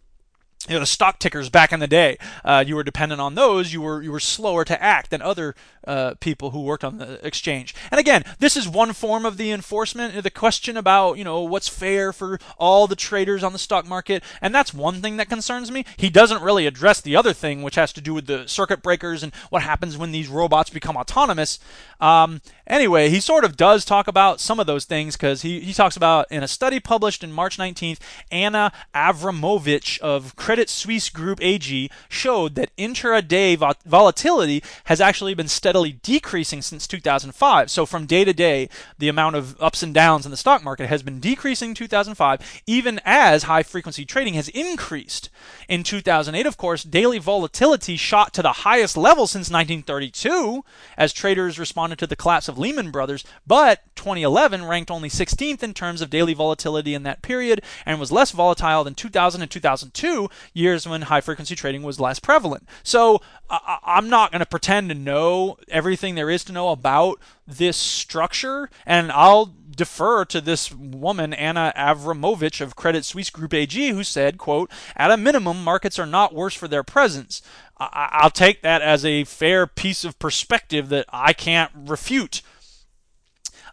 you 0.67 0.73
know 0.75 0.79
the 0.79 0.85
stock 0.85 1.19
tickers 1.19 1.49
back 1.49 1.71
in 1.71 1.79
the 1.79 1.87
day 1.87 2.17
uh, 2.43 2.63
you 2.65 2.75
were 2.75 2.83
dependent 2.83 3.21
on 3.21 3.35
those. 3.35 3.73
You 3.73 3.81
were 3.81 4.01
you 4.01 4.11
were 4.11 4.19
slower 4.19 4.65
to 4.65 4.81
act 4.81 5.11
than 5.11 5.21
other 5.21 5.55
uh, 5.85 6.15
people 6.19 6.51
who 6.51 6.61
worked 6.61 6.83
on 6.83 6.97
the 6.97 7.25
exchange. 7.25 7.73
And 7.91 7.99
again 7.99 8.23
this 8.39 8.57
is 8.57 8.67
one 8.67 8.93
form 8.93 9.25
of 9.25 9.37
the 9.37 9.51
enforcement 9.51 10.21
the 10.23 10.29
question 10.29 10.77
about 10.77 11.17
you 11.17 11.23
know 11.23 11.41
what's 11.41 11.67
fair 11.67 12.11
for 12.11 12.39
all 12.57 12.87
the 12.87 12.95
traders 12.95 13.43
on 13.43 13.53
the 13.53 13.59
stock 13.59 13.87
market. 13.87 14.23
And 14.41 14.53
that's 14.53 14.73
one 14.73 15.01
thing 15.01 15.17
that 15.17 15.29
concerns 15.29 15.71
me. 15.71 15.85
He 15.97 16.09
doesn't 16.09 16.41
really 16.41 16.67
address 16.67 17.01
the 17.01 17.15
other 17.15 17.33
thing 17.33 17.63
which 17.63 17.75
has 17.75 17.93
to 17.93 18.01
do 18.01 18.13
with 18.13 18.27
the 18.27 18.47
circuit 18.47 18.81
breakers 18.81 19.23
and 19.23 19.33
what 19.49 19.61
happens 19.61 19.97
when 19.97 20.11
these 20.11 20.27
robots 20.27 20.69
become 20.69 20.97
autonomous. 20.97 21.59
Um, 21.99 22.41
anyway 22.65 23.09
he 23.09 23.19
sort 23.19 23.43
of 23.43 23.57
does 23.57 23.85
talk 23.85 24.07
about 24.07 24.39
some 24.39 24.59
of 24.59 24.67
those 24.67 24.85
things 24.85 25.15
because 25.15 25.41
he, 25.41 25.59
he 25.61 25.73
talks 25.73 25.97
about 25.97 26.29
in 26.31 26.43
a 26.43 26.47
study 26.47 26.79
published 26.79 27.23
in 27.23 27.31
march 27.31 27.57
19th 27.57 27.99
Ana 28.31 28.71
Avramovic 28.93 29.99
of 29.99 30.35
Credit 30.35 30.56
Suisse 30.69 31.09
Group 31.09 31.39
AG 31.41 31.89
showed 32.09 32.55
that 32.55 32.75
intraday 32.77 33.57
vo- 33.57 33.73
volatility 33.85 34.63
has 34.85 34.99
actually 34.99 35.33
been 35.33 35.47
steadily 35.47 35.99
decreasing 36.03 36.61
since 36.61 36.87
2005. 36.87 37.69
So 37.69 37.85
from 37.85 38.05
day 38.05 38.25
to 38.25 38.33
day, 38.33 38.69
the 38.97 39.09
amount 39.09 39.35
of 39.35 39.61
ups 39.61 39.83
and 39.83 39.93
downs 39.93 40.25
in 40.25 40.31
the 40.31 40.37
stock 40.37 40.63
market 40.63 40.87
has 40.87 41.03
been 41.03 41.19
decreasing 41.19 41.69
in 41.69 41.75
2005, 41.75 42.61
even 42.65 42.99
as 43.05 43.43
high 43.43 43.63
frequency 43.63 44.05
trading 44.05 44.33
has 44.35 44.49
increased. 44.49 45.29
In 45.67 45.83
2008, 45.83 46.45
of 46.45 46.57
course, 46.57 46.83
daily 46.83 47.19
volatility 47.19 47.97
shot 47.97 48.33
to 48.33 48.41
the 48.41 48.63
highest 48.63 48.97
level 48.97 49.27
since 49.27 49.49
1932 49.49 50.63
as 50.97 51.13
traders 51.13 51.59
responded 51.59 51.99
to 51.99 52.07
the 52.07 52.15
collapse 52.15 52.47
of 52.47 52.57
Lehman 52.57 52.91
Brothers, 52.91 53.23
but 53.45 53.83
2011 53.95 54.65
ranked 54.65 54.91
only 54.91 55.09
16th 55.09 55.63
in 55.63 55.73
terms 55.73 56.01
of 56.01 56.09
daily 56.09 56.33
volatility 56.33 56.93
in 56.93 57.03
that 57.03 57.21
period 57.21 57.61
and 57.85 57.99
was 57.99 58.11
less 58.11 58.31
volatile 58.31 58.83
than 58.83 58.95
2000 58.95 59.41
and 59.41 59.51
2002, 59.51 60.29
years 60.53 60.87
when 60.87 61.03
high 61.03 61.21
frequency 61.21 61.55
trading 61.55 61.83
was 61.83 61.99
less 61.99 62.19
prevalent. 62.19 62.67
So 62.83 63.21
I, 63.49 63.79
I'm 63.83 64.09
not 64.09 64.31
going 64.31 64.39
to 64.39 64.45
pretend 64.45 64.89
to 64.89 64.95
know 64.95 65.57
everything 65.67 66.15
there 66.15 66.29
is 66.29 66.43
to 66.45 66.53
know 66.53 66.69
about 66.69 67.19
this 67.45 67.77
structure, 67.77 68.69
and 68.85 69.11
I'll 69.11 69.53
defer 69.77 70.25
to 70.25 70.41
this 70.41 70.73
woman 70.73 71.33
Ana 71.33 71.71
Avramovic 71.77 72.61
of 72.61 72.75
Credit 72.75 73.05
Suisse 73.05 73.29
Group 73.29 73.53
AG 73.53 73.89
who 73.89 74.03
said, 74.03 74.37
quote, 74.37 74.71
at 74.95 75.11
a 75.11 75.17
minimum 75.17 75.63
markets 75.63 75.99
are 75.99 76.05
not 76.05 76.33
worse 76.33 76.55
for 76.55 76.67
their 76.67 76.83
presence. 76.83 77.41
I- 77.79 78.09
I'll 78.13 78.31
take 78.31 78.61
that 78.63 78.81
as 78.81 79.05
a 79.05 79.23
fair 79.23 79.67
piece 79.67 80.03
of 80.03 80.19
perspective 80.19 80.89
that 80.89 81.05
I 81.09 81.33
can't 81.33 81.71
refute. 81.75 82.41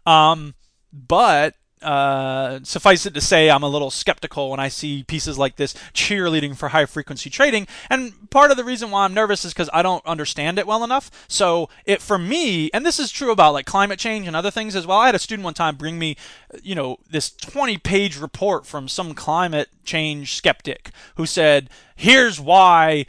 Um, 0.06 0.54
but 0.92 1.54
uh, 1.84 2.60
suffice 2.62 3.06
it 3.06 3.14
to 3.14 3.20
say, 3.20 3.50
I'm 3.50 3.62
a 3.62 3.68
little 3.68 3.90
skeptical 3.90 4.50
when 4.50 4.60
I 4.60 4.68
see 4.68 5.02
pieces 5.02 5.38
like 5.38 5.56
this 5.56 5.74
cheerleading 5.92 6.56
for 6.56 6.68
high 6.70 6.86
frequency 6.86 7.30
trading. 7.30 7.66
And 7.90 8.30
part 8.30 8.50
of 8.50 8.56
the 8.56 8.64
reason 8.64 8.90
why 8.90 9.04
I'm 9.04 9.14
nervous 9.14 9.44
is 9.44 9.52
because 9.52 9.70
I 9.72 9.82
don't 9.82 10.04
understand 10.06 10.58
it 10.58 10.66
well 10.66 10.84
enough. 10.84 11.10
So 11.28 11.68
it 11.84 12.02
for 12.02 12.18
me, 12.18 12.70
and 12.72 12.84
this 12.84 12.98
is 12.98 13.10
true 13.10 13.30
about 13.30 13.52
like 13.52 13.66
climate 13.66 13.98
change 13.98 14.26
and 14.26 14.34
other 14.36 14.50
things 14.50 14.74
as 14.74 14.86
well. 14.86 14.98
I 14.98 15.06
had 15.06 15.14
a 15.14 15.20
student 15.20 15.44
one 15.44 15.54
time 15.54 15.76
bring 15.76 15.98
me, 15.98 16.16
you 16.62 16.74
know, 16.74 16.98
this 17.10 17.30
20 17.30 17.78
page 17.78 18.18
report 18.18 18.66
from 18.66 18.88
some 18.88 19.14
climate 19.14 19.68
change 19.84 20.34
skeptic 20.34 20.90
who 21.16 21.26
said, 21.26 21.70
here's 21.94 22.40
why 22.40 23.06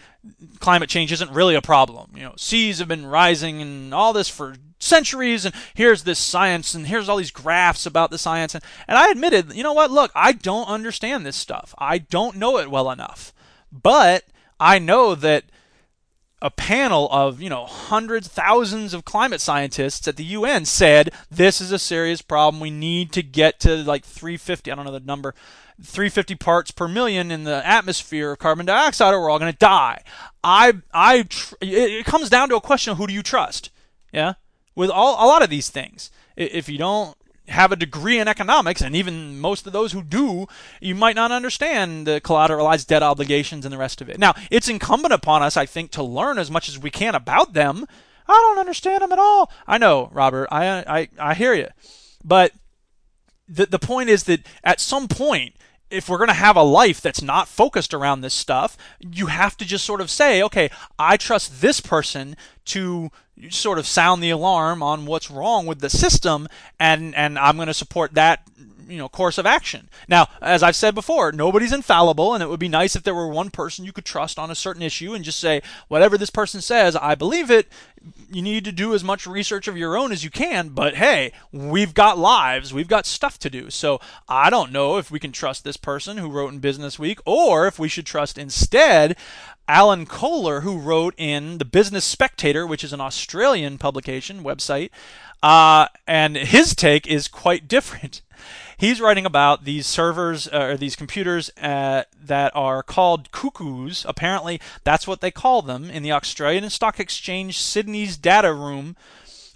climate 0.60 0.90
change 0.90 1.12
isn't 1.12 1.32
really 1.32 1.56
a 1.56 1.62
problem. 1.62 2.12
You 2.16 2.24
know, 2.24 2.34
seas 2.38 2.80
have 2.80 2.88
been 2.88 3.06
rising 3.06 3.62
and 3.62 3.94
all 3.94 4.14
this 4.14 4.30
for 4.30 4.56
centuries 4.80 5.46
and 5.46 5.56
here's 5.74 6.04
this 6.04 6.20
science 6.20 6.74
and 6.74 6.88
here's 6.88 7.10
all 7.10 7.18
these 7.18 7.32
graphs 7.32 7.86
about 7.86 8.12
the 8.12 8.18
science 8.18 8.54
and, 8.54 8.64
and 8.88 8.98
I 8.98 9.10
admitted, 9.10 9.54
you 9.54 9.64
know 9.64 9.74
what, 9.74 9.92
look, 9.92 10.12
I 10.16 10.32
don't 10.32 10.68
understand 10.68 11.26
this 11.26 11.36
stuff. 11.36 11.74
I 11.78 11.98
don't 11.98 12.38
know 12.38 12.58
it 12.58 12.72
well 12.72 12.92
enough. 12.92 13.34
But 13.72 14.26
I 14.60 14.80
know 14.80 15.16
that 15.16 15.46
a 16.42 16.52
panel 16.52 17.10
of, 17.12 17.42
you 17.42 17.50
know, 17.50 17.66
hundreds, 17.66 18.28
thousands 18.28 18.94
of 18.94 19.06
climate 19.06 19.42
scientists 19.42 20.08
at 20.08 20.16
the 20.16 20.24
UN 20.24 20.66
said 20.66 21.12
this 21.32 21.60
is 21.60 21.72
a 21.72 21.80
serious 21.80 22.22
problem. 22.22 22.62
We 22.62 22.72
need 22.72 23.12
to 23.14 23.24
get 23.24 23.60
to 23.62 23.76
like 23.76 24.06
350, 24.06 24.72
I 24.72 24.76
don't 24.76 24.86
know 24.86 24.92
the 24.92 25.00
number, 25.00 25.34
350 25.82 26.36
parts 26.36 26.72
per 26.72 26.88
million 26.88 27.32
in 27.32 27.44
the 27.44 27.66
atmosphere 27.66 28.32
of 28.32 28.40
carbon 28.40 28.66
dioxide 28.66 29.14
or 29.14 29.22
we're 29.22 29.30
all 29.30 29.40
going 29.40 29.52
to 29.52 29.58
die. 29.58 30.02
I 30.44 30.74
I 30.94 31.24
tr- 31.24 31.56
it, 31.62 31.92
it 31.92 32.06
comes 32.06 32.30
down 32.30 32.50
to 32.50 32.56
a 32.56 32.62
question 32.62 32.92
of 32.92 32.98
who 32.98 33.08
do 33.08 33.14
you 33.14 33.24
trust? 33.24 33.72
Yeah? 34.12 34.34
With 34.76 34.90
all 34.90 35.14
a 35.16 35.28
lot 35.28 35.42
of 35.42 35.50
these 35.50 35.70
things. 35.70 36.12
If 36.36 36.68
you 36.68 36.78
don't 36.78 37.18
have 37.48 37.72
a 37.72 37.76
degree 37.76 38.20
in 38.20 38.28
economics, 38.28 38.82
and 38.82 38.96
even 38.96 39.40
most 39.40 39.68
of 39.68 39.74
those 39.74 39.92
who 39.92 40.02
do, 40.02 40.48
you 40.82 40.96
might 40.96 41.16
not 41.16 41.32
understand 41.32 42.08
the 42.08 42.20
collateralized 42.20 42.88
debt 42.88 43.04
obligations 43.04 43.66
and 43.66 43.72
the 43.72 43.78
rest 43.78 44.02
of 44.02 44.10
it. 44.10 44.20
Now, 44.20 44.34
it's 44.50 44.68
incumbent 44.68 45.14
upon 45.14 45.44
us, 45.44 45.56
I 45.56 45.66
think, 45.66 45.92
to 45.92 46.04
learn 46.04 46.38
as 46.40 46.52
much 46.52 46.68
as 46.68 46.80
we 46.80 46.90
can 46.90 47.16
about 47.16 47.54
them. 47.54 47.86
I 48.28 48.34
don't 48.34 48.60
understand 48.60 49.04
them 49.04 49.12
at 49.12 49.20
all. 49.20 49.52
I 49.68 49.78
know, 49.78 50.10
Robert. 50.12 50.48
I 50.52 50.68
I, 50.68 51.10
I 51.20 51.34
hear 51.36 51.54
you, 51.54 51.68
but 52.24 52.52
the 53.48 53.68
the 53.68 53.80
point 53.80 54.10
is 54.10 54.24
that 54.24 54.46
at 54.64 54.80
some 54.80 55.08
point, 55.08 55.56
if 55.96 56.10
we're 56.10 56.18
going 56.18 56.28
to 56.28 56.34
have 56.34 56.58
a 56.58 56.64
life 56.64 57.02
that's 57.02 57.22
not 57.22 57.48
focused 57.48 57.94
around 57.94 58.22
this 58.22 58.34
stuff, 58.34 58.78
you 59.00 59.28
have 59.28 59.56
to 59.58 59.66
just 59.66 59.86
sort 59.86 60.02
of 60.02 60.10
say, 60.10 60.44
okay, 60.44 60.70
I 61.00 61.18
trust 61.18 61.62
this 61.62 61.80
person 61.80 62.36
to 62.66 63.10
sort 63.50 63.80
of 63.80 63.88
sound 63.88 64.22
the 64.22 64.30
alarm 64.30 64.84
on 64.84 65.06
what's 65.06 65.32
wrong 65.32 65.66
with 65.66 65.80
the 65.80 65.90
system, 65.90 66.48
and 66.80 67.16
and 67.16 67.40
I'm 67.40 67.56
going 67.56 67.68
to 67.68 67.74
support 67.74 68.14
that 68.16 68.48
you 68.88 68.98
know 68.98 69.10
course 69.10 69.38
of 69.38 69.46
action. 69.46 69.90
Now, 70.08 70.28
as 70.42 70.64
I've 70.64 70.76
said 70.76 70.96
before, 70.96 71.32
nobody's 71.32 71.74
infallible, 71.74 72.34
and 72.34 72.44
it 72.44 72.50
would 72.50 72.60
be 72.60 72.68
nice 72.68 72.96
if 72.96 73.04
there 73.04 73.16
were 73.16 73.28
one 73.28 73.50
person 73.50 73.86
you 73.86 73.94
could 73.94 74.06
trust 74.06 74.38
on 74.38 74.52
a 74.52 74.56
certain 74.56 74.82
issue 74.82 75.14
and 75.14 75.26
just 75.26 75.40
say 75.40 75.62
whatever 75.88 76.18
this 76.18 76.30
person 76.30 76.62
says, 76.62 76.96
I 76.96 77.16
believe 77.16 77.50
it. 77.52 77.68
You 78.32 78.44
need 78.44 78.66
to 78.66 78.72
do 78.72 78.94
as 78.94 79.04
much 79.04 79.26
research 79.26 79.68
of 79.68 79.78
your 79.78 79.98
own 79.98 80.12
as 80.12 80.24
you 80.24 80.30
can, 80.30 80.70
but 80.70 80.96
hey, 80.96 81.32
we've 81.52 81.96
got 81.96 82.20
lives, 82.20 82.72
we've 82.72 82.88
got 82.88 83.08
stuff 83.08 83.40
to 83.40 83.50
do. 83.50 83.72
So 83.72 84.00
I 84.30 84.52
don't 84.52 84.72
know 84.72 84.98
if 84.98 85.10
we 85.10 85.20
can 85.20 85.32
trust 85.32 85.64
this 85.64 85.78
person 85.78 86.18
who 86.18 86.30
wrote 86.30 86.54
in 86.54 86.60
Business 86.60 87.00
Week, 87.00 87.20
or 87.26 87.66
if 87.66 87.80
we 87.80 87.88
should 87.88 88.06
trust 88.06 88.38
instead 88.38 89.16
Alan 89.68 90.06
Kohler, 90.06 90.62
who 90.62 90.78
wrote 90.78 91.16
in 91.18 91.58
the 91.58 91.66
Business 91.66 92.06
Spectator, 92.06 92.68
which 92.68 92.84
is 92.84 92.94
an 92.94 93.02
Australian 93.02 93.78
publication 93.78 94.44
website, 94.44 94.92
uh, 95.42 95.88
and 96.06 96.36
his 96.36 96.76
take 96.76 97.08
is 97.08 97.28
quite 97.28 97.68
different. 97.68 98.22
He's 98.78 99.02
writing 99.02 99.26
about 99.26 99.64
these 99.64 99.88
servers 99.88 100.48
uh, 100.48 100.60
or 100.60 100.78
these 100.78 100.96
computers 100.96 101.50
uh, 101.62 102.04
that 102.22 102.56
are 102.56 102.84
called 102.84 103.32
cuckoos. 103.32 104.06
Apparently, 104.08 104.60
that's 104.84 105.08
what 105.08 105.22
they 105.22 105.32
call 105.32 105.62
them 105.62 105.90
in 105.90 106.04
the 106.04 106.12
Australian 106.12 106.70
Stock 106.70 107.00
Exchange 107.00 107.60
Sydney's 107.60 108.18
data 108.18 108.54
room. 108.54 108.96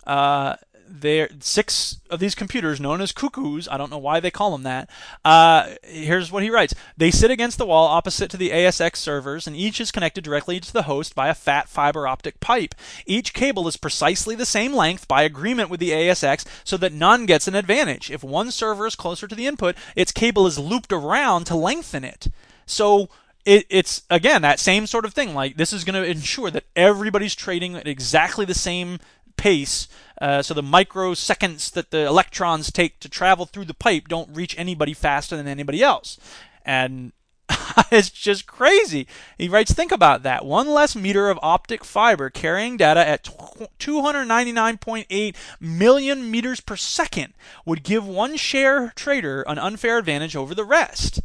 Uh, 0.07 0.55
there 0.91 1.29
six 1.39 2.01
of 2.09 2.19
these 2.19 2.35
computers 2.35 2.79
known 2.79 2.99
as 2.99 3.11
cuckoos 3.11 3.67
i 3.67 3.77
don't 3.77 3.91
know 3.91 3.97
why 3.97 4.19
they 4.19 4.31
call 4.31 4.51
them 4.51 4.63
that 4.63 4.89
uh, 5.25 5.75
here's 5.83 6.31
what 6.31 6.43
he 6.43 6.49
writes. 6.49 6.73
They 6.97 7.11
sit 7.11 7.31
against 7.31 7.57
the 7.57 7.65
wall 7.65 7.87
opposite 7.87 8.29
to 8.31 8.37
the 8.37 8.51
asx 8.51 8.97
servers 8.97 9.47
and 9.47 9.55
each 9.55 9.81
is 9.81 9.91
connected 9.91 10.23
directly 10.23 10.59
to 10.59 10.73
the 10.73 10.83
host 10.83 11.15
by 11.15 11.29
a 11.29 11.35
fat 11.35 11.69
fiber 11.69 12.07
optic 12.07 12.39
pipe. 12.39 12.75
Each 13.05 13.33
cable 13.33 13.67
is 13.67 13.77
precisely 13.77 14.35
the 14.35 14.45
same 14.45 14.73
length 14.73 15.07
by 15.07 15.23
agreement 15.23 15.69
with 15.69 15.79
the 15.79 15.91
asx 15.91 16.45
so 16.63 16.77
that 16.77 16.93
none 16.93 17.25
gets 17.25 17.47
an 17.47 17.55
advantage. 17.55 18.09
If 18.09 18.23
one 18.23 18.51
server 18.51 18.87
is 18.87 18.95
closer 18.95 19.27
to 19.27 19.35
the 19.35 19.47
input 19.47 19.75
its 19.95 20.11
cable 20.11 20.47
is 20.47 20.59
looped 20.59 20.91
around 20.91 21.45
to 21.45 21.55
lengthen 21.55 22.03
it. 22.03 22.27
So 22.65 23.09
it, 23.45 23.65
it's 23.69 24.03
again 24.09 24.41
that 24.41 24.59
same 24.59 24.87
sort 24.87 25.05
of 25.05 25.13
thing. 25.13 25.33
Like 25.33 25.57
this 25.57 25.73
is 25.73 25.83
going 25.83 26.01
to 26.01 26.09
ensure 26.09 26.51
that 26.51 26.65
everybody's 26.75 27.35
trading 27.35 27.75
at 27.75 27.87
exactly 27.87 28.45
the 28.45 28.53
same 28.53 28.99
pace. 29.39 29.87
Uh, 30.21 30.41
so 30.41 30.53
the 30.53 30.61
microseconds 30.61 31.71
that 31.71 31.91
the 31.91 32.05
electrons 32.05 32.71
take 32.71 32.99
to 32.99 33.07
travel 33.07 33.45
through 33.45 33.65
the 33.65 33.73
pipe 33.73 34.09
don't 34.09 34.35
reach 34.35 34.53
anybody 34.59 34.93
faster 34.93 35.37
than 35.37 35.47
anybody 35.47 35.81
else. 35.81 36.19
And 36.65 37.13
it's 37.91 38.09
just 38.09 38.45
crazy. 38.45 39.07
He 39.37 39.47
writes, 39.47 39.73
think 39.73 39.91
about 39.91 40.23
that. 40.23 40.43
One 40.45 40.69
less 40.69 40.95
meter 40.95 41.29
of 41.29 41.37
optic 41.41 41.85
fiber 41.85 42.29
carrying 42.29 42.77
data 42.77 43.07
at 43.07 43.23
299.8 43.23 45.35
million 45.59 46.31
meters 46.31 46.59
per 46.59 46.75
second 46.75 47.33
would 47.65 47.83
give 47.83 48.05
one 48.05 48.35
share 48.35 48.91
trader 48.95 49.43
an 49.43 49.57
unfair 49.57 49.97
advantage 49.97 50.35
over 50.35 50.53
the 50.53 50.65
rest. 50.65 51.21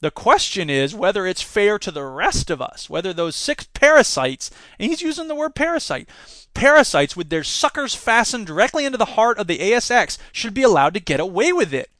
The 0.00 0.10
question 0.10 0.68
is 0.68 0.94
whether 0.94 1.26
it's 1.26 1.40
fair 1.40 1.78
to 1.78 1.90
the 1.90 2.04
rest 2.04 2.50
of 2.50 2.60
us, 2.60 2.90
whether 2.90 3.12
those 3.12 3.36
six 3.36 3.64
parasites, 3.72 4.50
and 4.78 4.90
he's 4.90 5.02
using 5.02 5.28
the 5.28 5.34
word 5.34 5.54
parasite, 5.54 6.08
parasites 6.52 7.16
with 7.16 7.30
their 7.30 7.44
suckers 7.44 7.94
fastened 7.94 8.46
directly 8.46 8.84
into 8.84 8.98
the 8.98 9.04
heart 9.04 9.38
of 9.38 9.46
the 9.46 9.58
ASX 9.58 10.18
should 10.32 10.54
be 10.54 10.62
allowed 10.62 10.94
to 10.94 11.00
get 11.00 11.20
away 11.20 11.52
with 11.52 11.72
it. 11.72 11.90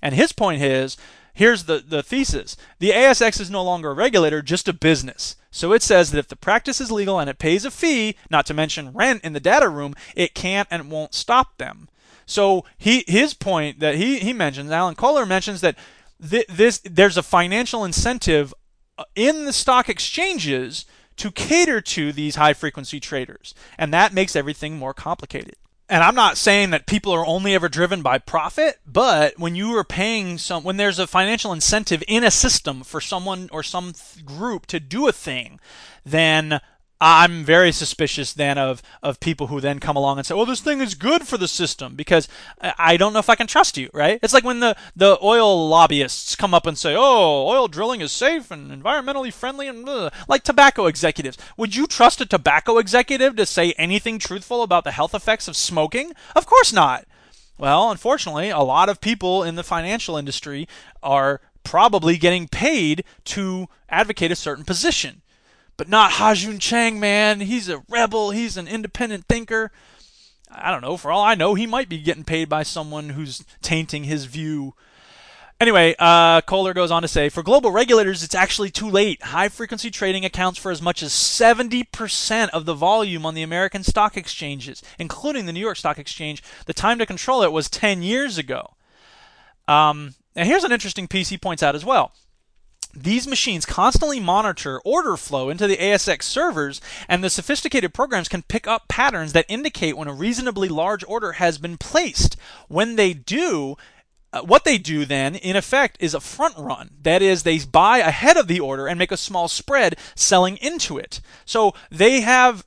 And 0.00 0.14
his 0.14 0.32
point 0.32 0.62
is 0.62 0.96
here's 1.34 1.64
the, 1.64 1.78
the 1.78 2.02
thesis 2.02 2.56
the 2.78 2.90
ASX 2.90 3.40
is 3.40 3.50
no 3.50 3.62
longer 3.62 3.90
a 3.90 3.94
regulator, 3.94 4.42
just 4.42 4.68
a 4.68 4.72
business. 4.72 5.36
So 5.50 5.72
it 5.72 5.82
says 5.82 6.10
that 6.10 6.18
if 6.18 6.28
the 6.28 6.36
practice 6.36 6.80
is 6.80 6.90
legal 6.90 7.18
and 7.18 7.28
it 7.30 7.38
pays 7.38 7.64
a 7.64 7.70
fee, 7.70 8.16
not 8.30 8.46
to 8.46 8.54
mention 8.54 8.92
rent 8.92 9.24
in 9.24 9.32
the 9.32 9.40
data 9.40 9.68
room, 9.68 9.94
it 10.14 10.34
can't 10.34 10.68
and 10.70 10.90
won't 10.90 11.14
stop 11.14 11.56
them. 11.56 11.88
So 12.26 12.64
he 12.76 13.04
his 13.06 13.32
point 13.32 13.80
that 13.80 13.94
he, 13.94 14.18
he 14.18 14.32
mentions, 14.32 14.70
Alan 14.70 14.94
Kohler 14.94 15.24
mentions 15.24 15.62
that 15.62 15.76
th- 16.26 16.46
this 16.48 16.78
there's 16.84 17.16
a 17.16 17.22
financial 17.22 17.84
incentive 17.84 18.54
uh, 18.96 19.04
in 19.14 19.44
the 19.44 19.52
stock 19.52 19.88
exchanges 19.88 20.86
to 21.16 21.30
cater 21.30 21.80
to 21.80 22.12
these 22.12 22.36
high 22.36 22.54
frequency 22.54 23.00
traders, 23.00 23.54
and 23.76 23.92
that 23.92 24.14
makes 24.14 24.36
everything 24.36 24.76
more 24.76 24.94
complicated. 24.94 25.56
And 25.90 26.04
I'm 26.04 26.14
not 26.14 26.36
saying 26.36 26.70
that 26.70 26.86
people 26.86 27.12
are 27.12 27.24
only 27.24 27.54
ever 27.54 27.68
driven 27.68 28.02
by 28.02 28.18
profit, 28.18 28.78
but 28.86 29.38
when 29.38 29.54
you 29.54 29.74
are 29.78 29.84
paying 29.84 30.36
some, 30.36 30.62
when 30.62 30.76
there's 30.76 30.98
a 30.98 31.06
financial 31.06 31.52
incentive 31.52 32.04
in 32.06 32.22
a 32.22 32.30
system 32.30 32.82
for 32.82 33.00
someone 33.00 33.48
or 33.50 33.62
some 33.62 33.94
th- 33.94 34.24
group 34.24 34.66
to 34.66 34.80
do 34.80 35.08
a 35.08 35.12
thing, 35.12 35.58
then 36.04 36.60
I'm 37.00 37.44
very 37.44 37.70
suspicious 37.70 38.32
then 38.32 38.58
of 38.58 38.82
of 39.02 39.20
people 39.20 39.46
who 39.46 39.60
then 39.60 39.78
come 39.78 39.96
along 39.96 40.18
and 40.18 40.26
say, 40.26 40.34
"Well, 40.34 40.46
this 40.46 40.60
thing 40.60 40.80
is 40.80 40.96
good 40.96 41.28
for 41.28 41.38
the 41.38 41.46
system," 41.46 41.94
because 41.94 42.26
I 42.60 42.96
don't 42.96 43.12
know 43.12 43.20
if 43.20 43.30
I 43.30 43.36
can 43.36 43.46
trust 43.46 43.76
you, 43.76 43.88
right? 43.94 44.18
It's 44.20 44.34
like 44.34 44.42
when 44.44 44.58
the 44.60 44.76
the 44.96 45.16
oil 45.22 45.68
lobbyists 45.68 46.34
come 46.34 46.54
up 46.54 46.66
and 46.66 46.76
say, 46.76 46.96
"Oh, 46.96 47.46
oil 47.46 47.68
drilling 47.68 48.00
is 48.00 48.10
safe 48.10 48.50
and 48.50 48.70
environmentally 48.70 49.32
friendly," 49.32 49.68
and 49.68 49.84
blah. 49.84 50.10
like 50.26 50.42
tobacco 50.42 50.86
executives. 50.86 51.38
Would 51.56 51.76
you 51.76 51.86
trust 51.86 52.20
a 52.20 52.26
tobacco 52.26 52.78
executive 52.78 53.36
to 53.36 53.46
say 53.46 53.74
anything 53.78 54.18
truthful 54.18 54.62
about 54.62 54.82
the 54.82 54.92
health 54.92 55.14
effects 55.14 55.46
of 55.46 55.56
smoking? 55.56 56.12
Of 56.34 56.46
course 56.46 56.72
not. 56.72 57.06
Well, 57.58 57.90
unfortunately, 57.90 58.50
a 58.50 58.60
lot 58.60 58.88
of 58.88 59.00
people 59.00 59.44
in 59.44 59.54
the 59.54 59.64
financial 59.64 60.16
industry 60.16 60.68
are 61.02 61.40
probably 61.62 62.16
getting 62.16 62.48
paid 62.48 63.04
to 63.24 63.68
advocate 63.88 64.32
a 64.32 64.36
certain 64.36 64.64
position 64.64 65.22
but 65.78 65.88
not 65.88 66.12
Ha-Joon 66.12 66.58
Chang, 66.58 67.00
man. 67.00 67.40
He's 67.40 67.70
a 67.70 67.82
rebel. 67.88 68.32
He's 68.32 68.58
an 68.58 68.68
independent 68.68 69.24
thinker. 69.26 69.70
I 70.50 70.70
don't 70.70 70.82
know. 70.82 70.98
For 70.98 71.10
all 71.10 71.22
I 71.22 71.34
know, 71.34 71.54
he 71.54 71.66
might 71.66 71.88
be 71.88 71.98
getting 71.98 72.24
paid 72.24 72.48
by 72.48 72.64
someone 72.64 73.10
who's 73.10 73.44
tainting 73.62 74.04
his 74.04 74.26
view. 74.26 74.74
Anyway, 75.60 75.94
uh, 75.98 76.40
Kohler 76.42 76.74
goes 76.74 76.90
on 76.90 77.02
to 77.02 77.08
say, 77.08 77.28
for 77.28 77.42
global 77.42 77.70
regulators, 77.70 78.22
it's 78.22 78.34
actually 78.34 78.70
too 78.70 78.88
late. 78.88 79.22
High 79.22 79.48
frequency 79.48 79.90
trading 79.90 80.24
accounts 80.24 80.58
for 80.58 80.70
as 80.70 80.82
much 80.82 81.02
as 81.02 81.12
70% 81.12 82.48
of 82.50 82.64
the 82.64 82.74
volume 82.74 83.24
on 83.24 83.34
the 83.34 83.42
American 83.42 83.82
stock 83.84 84.16
exchanges, 84.16 84.82
including 84.98 85.46
the 85.46 85.52
New 85.52 85.60
York 85.60 85.76
Stock 85.76 85.98
Exchange. 85.98 86.42
The 86.66 86.74
time 86.74 86.98
to 86.98 87.06
control 87.06 87.42
it 87.42 87.52
was 87.52 87.68
10 87.68 88.02
years 88.02 88.38
ago. 88.38 88.74
Um, 89.66 90.14
now, 90.34 90.44
here's 90.44 90.64
an 90.64 90.72
interesting 90.72 91.08
piece 91.08 91.28
he 91.28 91.38
points 91.38 91.62
out 91.62 91.74
as 91.74 91.84
well. 91.84 92.12
These 93.02 93.28
machines 93.28 93.64
constantly 93.64 94.18
monitor 94.20 94.80
order 94.84 95.16
flow 95.16 95.50
into 95.50 95.66
the 95.66 95.76
ASX 95.76 96.24
servers, 96.24 96.80
and 97.08 97.22
the 97.22 97.30
sophisticated 97.30 97.94
programs 97.94 98.28
can 98.28 98.42
pick 98.42 98.66
up 98.66 98.88
patterns 98.88 99.32
that 99.32 99.46
indicate 99.48 99.96
when 99.96 100.08
a 100.08 100.12
reasonably 100.12 100.68
large 100.68 101.04
order 101.06 101.32
has 101.32 101.58
been 101.58 101.76
placed. 101.76 102.36
When 102.66 102.96
they 102.96 103.12
do, 103.14 103.76
uh, 104.32 104.42
what 104.42 104.64
they 104.64 104.78
do 104.78 105.04
then, 105.04 105.36
in 105.36 105.56
effect, 105.56 105.96
is 106.00 106.14
a 106.14 106.20
front 106.20 106.54
run. 106.58 106.90
That 107.02 107.22
is, 107.22 107.42
they 107.42 107.58
buy 107.60 107.98
ahead 107.98 108.36
of 108.36 108.48
the 108.48 108.60
order 108.60 108.86
and 108.86 108.98
make 108.98 109.12
a 109.12 109.16
small 109.16 109.48
spread 109.48 109.96
selling 110.14 110.56
into 110.56 110.98
it. 110.98 111.20
So 111.44 111.74
they 111.90 112.22
have 112.22 112.64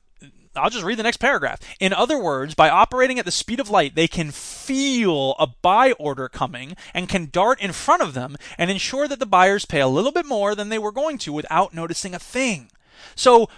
I'll 0.54 0.70
just 0.70 0.84
read 0.84 0.98
the 0.98 1.02
next 1.02 1.16
paragraph. 1.16 1.60
In 1.80 1.92
other 1.92 2.18
words, 2.18 2.54
by 2.54 2.68
operating 2.68 3.18
at 3.18 3.24
the 3.24 3.30
speed 3.30 3.60
of 3.60 3.70
light, 3.70 3.94
they 3.94 4.08
can 4.08 4.30
feel 4.30 5.34
a 5.38 5.46
buy 5.46 5.92
order 5.92 6.28
coming 6.28 6.76
and 6.92 7.08
can 7.08 7.30
dart 7.30 7.60
in 7.60 7.72
front 7.72 8.02
of 8.02 8.14
them 8.14 8.36
and 8.58 8.70
ensure 8.70 9.08
that 9.08 9.18
the 9.18 9.26
buyers 9.26 9.64
pay 9.64 9.80
a 9.80 9.88
little 9.88 10.12
bit 10.12 10.26
more 10.26 10.54
than 10.54 10.68
they 10.68 10.78
were 10.78 10.92
going 10.92 11.18
to 11.18 11.32
without 11.32 11.74
noticing 11.74 12.14
a 12.14 12.18
thing. 12.18 12.70
So 13.14 13.48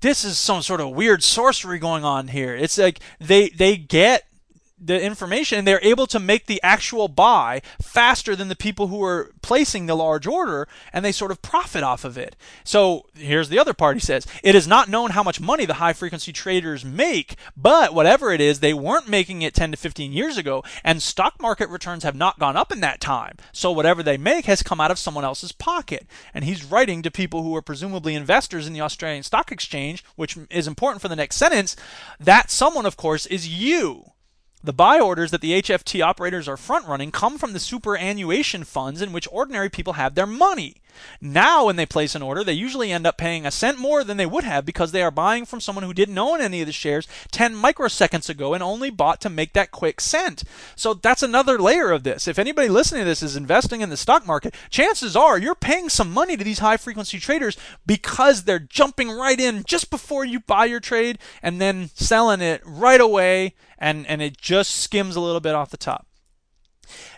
this 0.00 0.24
is 0.24 0.38
some 0.38 0.62
sort 0.62 0.80
of 0.80 0.90
weird 0.90 1.22
sorcery 1.22 1.78
going 1.78 2.04
on 2.04 2.28
here. 2.28 2.54
It's 2.54 2.78
like 2.78 3.00
they 3.18 3.48
they 3.48 3.76
get 3.76 4.24
the 4.84 5.00
information 5.00 5.58
and 5.58 5.66
they're 5.66 5.80
able 5.82 6.06
to 6.08 6.18
make 6.18 6.46
the 6.46 6.60
actual 6.62 7.08
buy 7.08 7.62
faster 7.80 8.34
than 8.34 8.48
the 8.48 8.56
people 8.56 8.88
who 8.88 9.02
are 9.02 9.30
placing 9.42 9.86
the 9.86 9.94
large 9.94 10.26
order 10.26 10.66
and 10.92 11.04
they 11.04 11.12
sort 11.12 11.30
of 11.30 11.42
profit 11.42 11.82
off 11.82 12.04
of 12.04 12.18
it. 12.18 12.34
So 12.64 13.06
here's 13.14 13.48
the 13.48 13.58
other 13.58 13.74
part 13.74 13.96
he 13.96 14.00
says 14.00 14.26
it 14.42 14.54
is 14.54 14.66
not 14.66 14.88
known 14.88 15.10
how 15.10 15.22
much 15.22 15.40
money 15.40 15.64
the 15.64 15.74
high 15.74 15.92
frequency 15.92 16.32
traders 16.32 16.84
make, 16.84 17.36
but 17.56 17.94
whatever 17.94 18.32
it 18.32 18.40
is, 18.40 18.60
they 18.60 18.74
weren't 18.74 19.08
making 19.08 19.42
it 19.42 19.54
10 19.54 19.70
to 19.72 19.76
15 19.76 20.12
years 20.12 20.36
ago 20.36 20.64
and 20.82 21.02
stock 21.02 21.40
market 21.40 21.68
returns 21.68 22.04
have 22.04 22.16
not 22.16 22.38
gone 22.38 22.56
up 22.56 22.72
in 22.72 22.80
that 22.80 23.00
time. 23.00 23.36
So 23.52 23.70
whatever 23.70 24.02
they 24.02 24.16
make 24.16 24.46
has 24.46 24.62
come 24.62 24.80
out 24.80 24.90
of 24.90 24.98
someone 24.98 25.24
else's 25.24 25.52
pocket. 25.52 26.06
And 26.34 26.44
he's 26.44 26.64
writing 26.64 27.02
to 27.02 27.10
people 27.10 27.42
who 27.42 27.54
are 27.54 27.62
presumably 27.62 28.14
investors 28.14 28.66
in 28.66 28.72
the 28.72 28.80
Australian 28.80 29.22
Stock 29.22 29.52
Exchange, 29.52 30.04
which 30.16 30.36
is 30.50 30.66
important 30.66 31.02
for 31.02 31.08
the 31.08 31.16
next 31.16 31.36
sentence. 31.36 31.76
That 32.18 32.50
someone, 32.50 32.86
of 32.86 32.96
course, 32.96 33.26
is 33.26 33.48
you. 33.48 34.12
The 34.64 34.72
buy 34.72 35.00
orders 35.00 35.32
that 35.32 35.40
the 35.40 35.60
HFT 35.60 36.04
operators 36.04 36.46
are 36.46 36.56
front 36.56 36.86
running 36.86 37.10
come 37.10 37.36
from 37.36 37.52
the 37.52 37.58
superannuation 37.58 38.62
funds 38.62 39.02
in 39.02 39.12
which 39.12 39.26
ordinary 39.32 39.68
people 39.68 39.94
have 39.94 40.14
their 40.14 40.26
money. 40.26 40.76
Now, 41.20 41.66
when 41.66 41.76
they 41.76 41.86
place 41.86 42.14
an 42.14 42.22
order, 42.22 42.44
they 42.44 42.52
usually 42.52 42.92
end 42.92 43.06
up 43.06 43.16
paying 43.16 43.46
a 43.46 43.50
cent 43.50 43.78
more 43.78 44.04
than 44.04 44.16
they 44.16 44.26
would 44.26 44.44
have 44.44 44.64
because 44.64 44.92
they 44.92 45.02
are 45.02 45.10
buying 45.10 45.44
from 45.44 45.60
someone 45.60 45.84
who 45.84 45.94
didn't 45.94 46.18
own 46.18 46.40
any 46.40 46.60
of 46.60 46.66
the 46.66 46.72
shares 46.72 47.06
10 47.30 47.54
microseconds 47.54 48.28
ago 48.28 48.54
and 48.54 48.62
only 48.62 48.90
bought 48.90 49.20
to 49.20 49.30
make 49.30 49.52
that 49.52 49.70
quick 49.70 50.00
cent. 50.00 50.44
So 50.76 50.94
that's 50.94 51.22
another 51.22 51.58
layer 51.58 51.90
of 51.90 52.02
this. 52.02 52.28
If 52.28 52.38
anybody 52.38 52.68
listening 52.68 53.02
to 53.02 53.06
this 53.06 53.22
is 53.22 53.36
investing 53.36 53.80
in 53.80 53.90
the 53.90 53.96
stock 53.96 54.26
market, 54.26 54.54
chances 54.70 55.16
are 55.16 55.38
you're 55.38 55.54
paying 55.54 55.88
some 55.88 56.12
money 56.12 56.36
to 56.36 56.44
these 56.44 56.58
high 56.58 56.76
frequency 56.76 57.18
traders 57.18 57.56
because 57.86 58.44
they're 58.44 58.58
jumping 58.58 59.10
right 59.10 59.38
in 59.38 59.64
just 59.64 59.90
before 59.90 60.24
you 60.24 60.40
buy 60.40 60.64
your 60.64 60.80
trade 60.80 61.18
and 61.42 61.60
then 61.60 61.90
selling 61.94 62.40
it 62.40 62.62
right 62.64 63.00
away 63.00 63.54
and, 63.78 64.06
and 64.06 64.22
it 64.22 64.38
just 64.38 64.76
skims 64.76 65.16
a 65.16 65.20
little 65.20 65.40
bit 65.40 65.54
off 65.54 65.70
the 65.70 65.76
top. 65.76 66.06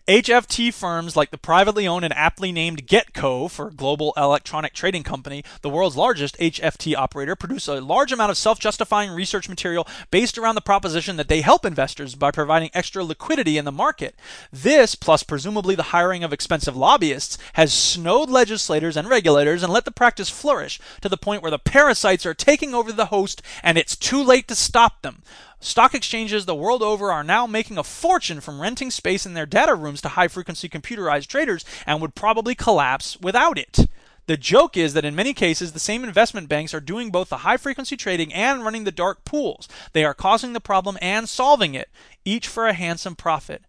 HFT 0.07 0.75
firms 0.75 1.17
like 1.17 1.31
the 1.31 1.39
privately 1.39 1.89
owned 1.89 2.05
and 2.05 2.13
aptly 2.13 2.53
named 2.53 2.87
GetCo 2.87 3.51
for 3.51 3.71
Global 3.71 4.13
Electronic 4.19 4.75
Trading 4.75 5.03
Company, 5.03 5.43
the 5.63 5.71
world's 5.71 5.97
largest 5.97 6.37
HFT 6.37 6.95
operator, 6.95 7.35
produce 7.35 7.69
a 7.69 7.81
large 7.81 8.13
amount 8.13 8.31
of 8.31 8.37
self 8.37 8.59
justifying 8.59 9.13
research 9.13 9.49
material 9.49 9.89
based 10.11 10.37
around 10.37 10.57
the 10.57 10.61
proposition 10.61 11.17
that 11.17 11.29
they 11.29 11.41
help 11.41 11.65
investors 11.65 12.17
by 12.17 12.31
providing 12.31 12.69
extra 12.75 13.03
liquidity 13.03 13.57
in 13.57 13.65
the 13.65 13.73
market. 13.73 14.15
This, 14.53 14.95
plus 14.95 15.23
presumably 15.23 15.75
the 15.75 15.85
hiring 15.85 16.23
of 16.23 16.35
expensive 16.35 16.77
lobbyists, 16.77 17.39
has 17.55 17.73
snowed 17.73 18.29
legislators 18.29 18.99
and 18.99 19.09
regulators 19.09 19.63
and 19.63 19.73
let 19.73 19.87
the 19.87 19.91
practice 19.91 20.29
flourish 20.29 20.79
to 21.01 21.09
the 21.09 21.17
point 21.17 21.41
where 21.41 21.51
the 21.51 21.59
parasites 21.59 22.27
are 22.27 22.35
taking 22.35 22.75
over 22.75 22.93
the 22.93 23.07
host 23.07 23.41
and 23.63 23.79
it's 23.79 23.97
too 23.97 24.23
late 24.23 24.49
to 24.49 24.55
stop 24.55 25.01
them. 25.01 25.23
Stock 25.65 25.95
exchanges 25.95 26.45
the 26.45 26.55
world 26.55 26.83
over 26.83 27.11
are 27.11 27.25
now 27.25 27.47
making 27.47 27.79
a 27.79 27.83
fortune 27.83 28.43
from 28.43 28.61
renting 28.61 28.91
space 28.91 29.25
in 29.25 29.33
their 29.33 29.47
data 29.47 29.75
rooms 29.75 30.03
to 30.03 30.11
high 30.11 30.29
frequency 30.29 30.69
computerized 30.69 31.27
traders 31.27 31.65
and 31.87 32.03
would 32.03 32.15
probably 32.15 32.55
collapse 32.55 33.19
without 33.19 33.57
it. 33.57 33.89
The 34.27 34.37
joke 34.37 34.77
is 34.77 34.93
that 34.93 35.07
in 35.07 35.15
many 35.15 35.33
cases, 35.33 35.73
the 35.73 35.79
same 35.79 36.05
investment 36.05 36.51
banks 36.51 36.75
are 36.75 36.81
doing 36.81 37.11
both 37.11 37.31
the 37.31 37.39
high 37.39 37.57
frequency 37.57 37.97
trading 37.97 38.31
and 38.31 38.63
running 38.63 38.85
the 38.85 38.93
dark 38.93 39.25
pools. 39.25 39.67
They 39.95 40.05
are 40.05 40.13
causing 40.13 40.53
the 40.53 40.61
problem 40.61 40.99
and 41.01 41.27
solving 41.27 41.75
it, 41.75 41.89
each 42.27 42.47
for 42.47 42.67
a 42.67 42.75
handsome 42.75 43.17
profit. 43.17 43.63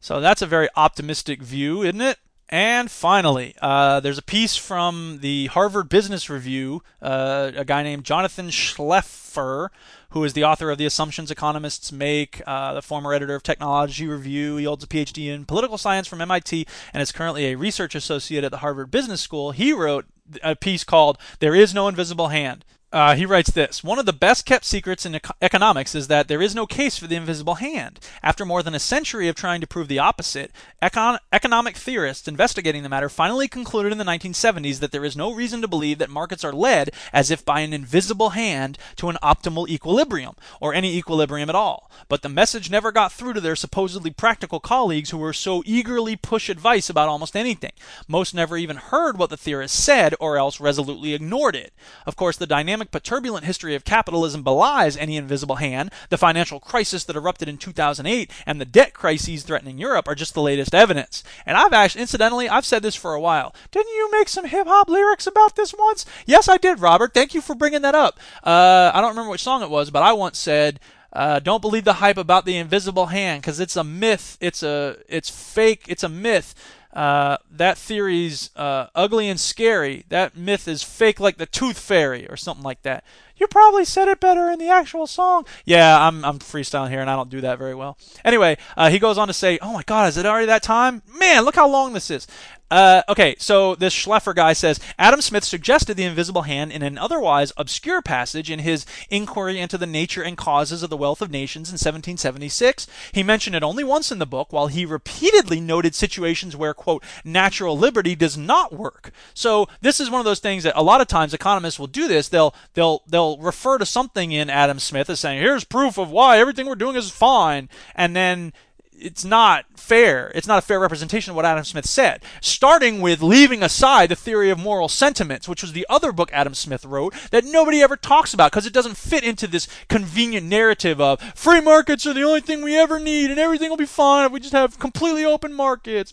So 0.00 0.20
that's 0.20 0.42
a 0.42 0.46
very 0.46 0.68
optimistic 0.76 1.42
view, 1.42 1.82
isn't 1.82 2.02
it? 2.02 2.18
And 2.52 2.90
finally, 2.90 3.54
uh, 3.62 4.00
there's 4.00 4.18
a 4.18 4.22
piece 4.22 4.56
from 4.56 5.20
the 5.22 5.46
Harvard 5.46 5.88
Business 5.88 6.28
Review, 6.28 6.82
uh, 7.00 7.52
a 7.56 7.64
guy 7.64 7.82
named 7.82 8.04
Jonathan 8.04 8.48
Schlefer, 8.48 9.70
who 10.12 10.24
is 10.24 10.32
the 10.34 10.44
author 10.44 10.70
of 10.70 10.78
The 10.78 10.86
Assumptions 10.86 11.30
Economists 11.30 11.90
Make, 11.90 12.42
uh, 12.46 12.74
the 12.74 12.82
former 12.82 13.12
editor 13.12 13.34
of 13.34 13.42
Technology 13.42 14.06
Review. 14.06 14.56
He 14.56 14.64
holds 14.64 14.84
a 14.84 14.86
PhD 14.86 15.28
in 15.28 15.44
political 15.44 15.78
science 15.78 16.06
from 16.06 16.20
MIT 16.20 16.66
and 16.92 17.02
is 17.02 17.12
currently 17.12 17.46
a 17.46 17.56
research 17.56 17.94
associate 17.94 18.44
at 18.44 18.50
the 18.50 18.58
Harvard 18.58 18.90
Business 18.90 19.20
School. 19.20 19.52
He 19.52 19.72
wrote 19.72 20.06
a 20.42 20.54
piece 20.54 20.84
called 20.84 21.18
There 21.40 21.54
Is 21.54 21.74
No 21.74 21.88
Invisible 21.88 22.28
Hand. 22.28 22.64
Uh, 22.92 23.14
he 23.14 23.24
writes 23.24 23.50
this 23.50 23.82
One 23.82 23.98
of 23.98 24.04
the 24.04 24.12
best 24.12 24.44
kept 24.44 24.66
secrets 24.66 25.06
in 25.06 25.14
eco- 25.14 25.32
economics 25.40 25.94
is 25.94 26.08
that 26.08 26.28
there 26.28 26.42
is 26.42 26.54
no 26.54 26.66
case 26.66 26.98
for 26.98 27.06
the 27.06 27.16
invisible 27.16 27.54
hand. 27.54 27.98
After 28.22 28.44
more 28.44 28.62
than 28.62 28.74
a 28.74 28.78
century 28.78 29.28
of 29.28 29.34
trying 29.34 29.62
to 29.62 29.66
prove 29.66 29.88
the 29.88 29.98
opposite, 29.98 30.52
econ- 30.82 31.18
economic 31.32 31.78
theorists 31.78 32.28
investigating 32.28 32.82
the 32.82 32.90
matter 32.90 33.08
finally 33.08 33.48
concluded 33.48 33.92
in 33.92 33.98
the 33.98 34.04
1970s 34.04 34.80
that 34.80 34.92
there 34.92 35.06
is 35.06 35.16
no 35.16 35.32
reason 35.32 35.62
to 35.62 35.68
believe 35.68 35.96
that 35.98 36.10
markets 36.10 36.44
are 36.44 36.52
led 36.52 36.90
as 37.14 37.30
if 37.30 37.46
by 37.46 37.60
an 37.60 37.72
invisible 37.72 38.30
hand 38.30 38.76
to 38.96 39.08
an 39.08 39.16
optimal 39.22 39.66
equilibrium, 39.68 40.34
or 40.60 40.74
any 40.74 40.94
equilibrium 40.94 41.48
at 41.48 41.54
all. 41.54 41.90
But 42.10 42.20
the 42.20 42.28
message 42.28 42.70
never 42.70 42.92
got 42.92 43.10
through 43.10 43.32
to 43.32 43.40
their 43.40 43.56
supposedly 43.56 44.10
practical 44.10 44.60
colleagues 44.60 45.08
who 45.10 45.18
were 45.18 45.32
so 45.32 45.62
eagerly 45.64 46.14
push 46.14 46.50
advice 46.50 46.90
about 46.90 47.08
almost 47.08 47.36
anything. 47.36 47.72
Most 48.06 48.34
never 48.34 48.58
even 48.58 48.76
heard 48.76 49.16
what 49.16 49.30
the 49.30 49.38
theorists 49.38 49.82
said, 49.82 50.14
or 50.20 50.36
else 50.36 50.60
resolutely 50.60 51.14
ignored 51.14 51.56
it. 51.56 51.72
Of 52.04 52.16
course, 52.16 52.36
the 52.36 52.46
dynamic 52.46 52.81
but 52.90 53.04
turbulent 53.04 53.44
history 53.44 53.74
of 53.74 53.84
capitalism 53.84 54.42
belies 54.42 54.96
any 54.96 55.16
invisible 55.16 55.56
hand. 55.56 55.90
The 56.08 56.18
financial 56.18 56.60
crisis 56.60 57.04
that 57.04 57.16
erupted 57.16 57.48
in 57.48 57.58
2008 57.58 58.30
and 58.46 58.60
the 58.60 58.64
debt 58.64 58.94
crises 58.94 59.42
threatening 59.42 59.78
Europe 59.78 60.08
are 60.08 60.14
just 60.14 60.34
the 60.34 60.42
latest 60.42 60.74
evidence. 60.74 61.22
And 61.46 61.56
I've 61.56 61.72
actually, 61.72 62.02
incidentally, 62.02 62.48
I've 62.48 62.66
said 62.66 62.82
this 62.82 62.96
for 62.96 63.14
a 63.14 63.20
while. 63.20 63.54
Didn't 63.70 63.94
you 63.94 64.10
make 64.10 64.28
some 64.28 64.46
hip 64.46 64.66
hop 64.66 64.88
lyrics 64.88 65.26
about 65.26 65.56
this 65.56 65.74
once? 65.78 66.06
Yes, 66.26 66.48
I 66.48 66.56
did, 66.56 66.80
Robert. 66.80 67.14
Thank 67.14 67.34
you 67.34 67.40
for 67.40 67.54
bringing 67.54 67.82
that 67.82 67.94
up. 67.94 68.18
Uh, 68.42 68.90
I 68.94 69.00
don't 69.00 69.10
remember 69.10 69.30
which 69.30 69.42
song 69.42 69.62
it 69.62 69.70
was, 69.70 69.90
but 69.90 70.02
I 70.02 70.12
once 70.12 70.38
said. 70.38 70.80
Uh, 71.14 71.38
don't 71.38 71.60
believe 71.60 71.84
the 71.84 71.92
hype 71.94 72.16
about 72.16 72.46
the 72.46 72.56
invisible 72.56 73.06
hand 73.06 73.42
because 73.42 73.60
it's 73.60 73.76
a 73.76 73.84
myth. 73.84 74.38
It's 74.40 74.62
a 74.62 74.96
it's 75.08 75.28
fake. 75.28 75.84
It's 75.86 76.02
a 76.02 76.08
myth. 76.08 76.54
Uh, 76.92 77.38
that 77.50 77.78
theory's 77.78 78.50
uh, 78.54 78.88
ugly 78.94 79.28
and 79.28 79.40
scary. 79.40 80.04
That 80.08 80.36
myth 80.36 80.68
is 80.68 80.82
fake 80.82 81.18
like 81.18 81.38
the 81.38 81.46
tooth 81.46 81.78
fairy 81.78 82.28
or 82.28 82.36
something 82.36 82.62
like 82.64 82.82
that. 82.82 83.04
You 83.36 83.46
probably 83.46 83.84
said 83.84 84.08
it 84.08 84.20
better 84.20 84.50
in 84.50 84.58
the 84.58 84.68
actual 84.68 85.06
song. 85.06 85.46
Yeah, 85.64 86.06
I'm, 86.06 86.24
I'm 86.24 86.38
freestyling 86.38 86.90
here 86.90 87.00
and 87.00 87.10
I 87.10 87.16
don't 87.16 87.30
do 87.30 87.40
that 87.40 87.58
very 87.58 87.74
well. 87.74 87.96
Anyway, 88.24 88.58
uh, 88.76 88.90
he 88.90 88.98
goes 88.98 89.18
on 89.18 89.26
to 89.28 89.34
say, 89.34 89.58
Oh 89.62 89.72
my 89.72 89.82
God, 89.84 90.08
is 90.08 90.16
it 90.16 90.26
already 90.26 90.46
that 90.46 90.62
time? 90.62 91.02
Man, 91.18 91.44
look 91.44 91.56
how 91.56 91.68
long 91.68 91.92
this 91.92 92.10
is. 92.10 92.26
Uh, 92.72 93.02
okay, 93.06 93.36
so 93.38 93.74
this 93.74 93.92
Schlefer 93.92 94.34
guy 94.34 94.54
says 94.54 94.80
Adam 94.98 95.20
Smith 95.20 95.44
suggested 95.44 95.94
the 95.94 96.04
invisible 96.04 96.42
hand 96.42 96.72
in 96.72 96.82
an 96.82 96.96
otherwise 96.96 97.52
obscure 97.58 98.00
passage 98.00 98.50
in 98.50 98.60
his 98.60 98.86
Inquiry 99.10 99.60
into 99.60 99.76
the 99.76 99.86
Nature 99.86 100.22
and 100.22 100.38
Causes 100.38 100.82
of 100.82 100.88
the 100.88 100.96
Wealth 100.96 101.20
of 101.20 101.30
Nations 101.30 101.68
in 101.68 101.74
1776. 101.74 102.86
He 103.12 103.22
mentioned 103.22 103.54
it 103.54 103.62
only 103.62 103.84
once 103.84 104.10
in 104.10 104.20
the 104.20 104.24
book, 104.24 104.54
while 104.54 104.68
he 104.68 104.86
repeatedly 104.86 105.60
noted 105.60 105.94
situations 105.94 106.56
where, 106.56 106.72
quote, 106.72 107.04
natural 107.26 107.76
liberty 107.76 108.14
does 108.14 108.38
not 108.38 108.72
work. 108.72 109.10
So 109.34 109.68
this 109.82 110.00
is 110.00 110.08
one 110.08 110.20
of 110.20 110.24
those 110.24 110.40
things 110.40 110.62
that 110.62 110.72
a 110.74 110.82
lot 110.82 111.02
of 111.02 111.08
times 111.08 111.34
economists 111.34 111.78
will 111.78 111.88
do 111.88 112.08
this. 112.08 112.30
They'll 112.30 112.54
they'll 112.72 113.02
they'll 113.06 113.36
refer 113.36 113.76
to 113.76 113.84
something 113.84 114.32
in 114.32 114.48
Adam 114.48 114.78
Smith 114.78 115.10
as 115.10 115.20
saying, 115.20 115.42
here's 115.42 115.64
proof 115.64 115.98
of 115.98 116.10
why 116.10 116.38
everything 116.38 116.64
we're 116.64 116.76
doing 116.76 116.96
is 116.96 117.10
fine, 117.10 117.68
and 117.94 118.16
then 118.16 118.54
it's 118.98 119.24
not 119.24 119.66
fair. 119.74 120.30
It's 120.34 120.46
not 120.46 120.58
a 120.58 120.66
fair 120.66 120.78
representation 120.78 121.30
of 121.30 121.36
what 121.36 121.44
Adam 121.44 121.64
Smith 121.64 121.86
said. 121.86 122.22
Starting 122.40 123.00
with 123.00 123.22
leaving 123.22 123.62
aside 123.62 124.08
the 124.08 124.16
theory 124.16 124.50
of 124.50 124.58
moral 124.58 124.88
sentiments, 124.88 125.48
which 125.48 125.62
was 125.62 125.72
the 125.72 125.86
other 125.88 126.12
book 126.12 126.30
Adam 126.32 126.54
Smith 126.54 126.84
wrote 126.84 127.14
that 127.30 127.44
nobody 127.44 127.82
ever 127.82 127.96
talks 127.96 128.32
about 128.32 128.52
because 128.52 128.66
it 128.66 128.72
doesn't 128.72 128.96
fit 128.96 129.24
into 129.24 129.46
this 129.46 129.68
convenient 129.88 130.46
narrative 130.46 131.00
of 131.00 131.20
free 131.34 131.60
markets 131.60 132.06
are 132.06 132.14
the 132.14 132.22
only 132.22 132.40
thing 132.40 132.62
we 132.62 132.76
ever 132.76 132.98
need 132.98 133.30
and 133.30 133.40
everything 133.40 133.70
will 133.70 133.76
be 133.76 133.86
fine 133.86 134.26
if 134.26 134.32
we 134.32 134.40
just 134.40 134.52
have 134.52 134.78
completely 134.78 135.24
open 135.24 135.52
markets. 135.52 136.12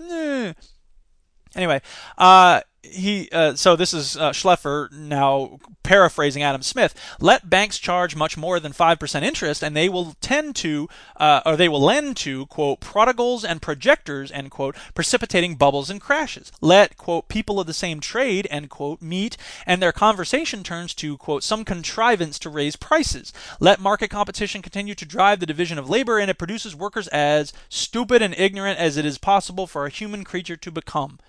Anyway, 1.55 1.81
uh, 2.17 2.61
he 2.81 3.29
uh, 3.31 3.55
so 3.55 3.75
this 3.75 3.93
is 3.93 4.15
uh, 4.17 4.31
Schlefer 4.31 4.91
now 4.91 5.59
paraphrasing 5.83 6.43
Adam 6.43 6.61
Smith. 6.61 6.93
Let 7.19 7.49
banks 7.49 7.77
charge 7.77 8.15
much 8.15 8.37
more 8.37 8.59
than 8.59 8.73
five 8.73 8.99
percent 8.99 9.25
interest, 9.25 9.63
and 9.63 9.75
they 9.75 9.89
will 9.89 10.15
tend 10.21 10.55
to, 10.57 10.87
uh, 11.17 11.41
or 11.45 11.55
they 11.55 11.69
will 11.69 11.81
lend 11.81 12.17
to 12.17 12.45
quote 12.47 12.79
prodigals 12.79 13.43
and 13.43 13.61
projectors 13.61 14.31
end 14.31 14.51
quote, 14.51 14.75
precipitating 14.93 15.55
bubbles 15.55 15.89
and 15.89 15.99
crashes. 15.99 16.51
Let 16.61 16.97
quote 16.97 17.27
people 17.27 17.59
of 17.59 17.67
the 17.67 17.73
same 17.73 17.99
trade 17.99 18.47
end 18.49 18.69
quote 18.69 19.01
meet, 19.01 19.35
and 19.65 19.81
their 19.81 19.91
conversation 19.91 20.63
turns 20.63 20.93
to 20.95 21.17
quote 21.17 21.43
some 21.43 21.65
contrivance 21.65 22.39
to 22.39 22.49
raise 22.49 22.75
prices. 22.75 23.33
Let 23.59 23.79
market 23.79 24.09
competition 24.09 24.61
continue 24.61 24.95
to 24.95 25.05
drive 25.05 25.39
the 25.39 25.45
division 25.45 25.77
of 25.77 25.89
labor, 25.89 26.17
and 26.17 26.29
it 26.29 26.37
produces 26.37 26.75
workers 26.75 27.07
as 27.09 27.51
stupid 27.67 28.21
and 28.21 28.33
ignorant 28.37 28.79
as 28.79 28.97
it 28.97 29.05
is 29.05 29.17
possible 29.17 29.67
for 29.67 29.85
a 29.85 29.89
human 29.89 30.23
creature 30.23 30.57
to 30.57 30.71
become. 30.71 31.19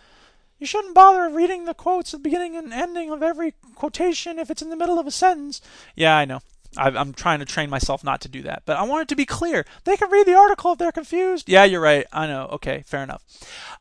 You 0.61 0.67
shouldn't 0.67 0.95
bother 0.95 1.35
reading 1.35 1.65
the 1.65 1.73
quotes 1.73 2.13
at 2.13 2.23
the 2.23 2.29
beginning 2.29 2.55
and 2.55 2.71
ending 2.73 3.11
of 3.11 3.23
every 3.23 3.55
quotation 3.75 4.39
if 4.39 4.51
it's 4.51 4.61
in 4.61 4.69
the 4.69 4.77
middle 4.77 4.99
of 4.99 5.07
a 5.07 5.11
sentence. 5.11 5.63
Yeah, 5.97 6.15
I 6.15 6.27
know. 6.27 6.41
I, 6.77 6.89
I'm 6.91 7.15
trying 7.15 7.39
to 7.41 7.47
train 7.47 7.71
myself 7.71 8.05
not 8.05 8.21
to 8.21 8.29
do 8.29 8.43
that. 8.43 8.63
But 8.67 8.77
I 8.77 8.83
want 8.83 9.03
it 9.03 9.09
to 9.09 9.17
be 9.17 9.25
clear. 9.25 9.65
They 9.85 9.97
can 9.97 10.11
read 10.11 10.27
the 10.27 10.35
article 10.35 10.73
if 10.73 10.79
they're 10.79 10.93
confused. 10.93 11.49
Yeah, 11.49 11.65
you're 11.65 11.81
right. 11.81 12.07
I 12.13 12.27
know. 12.27 12.47
Okay, 12.53 12.85
fair 12.87 13.03
enough. 13.03 13.25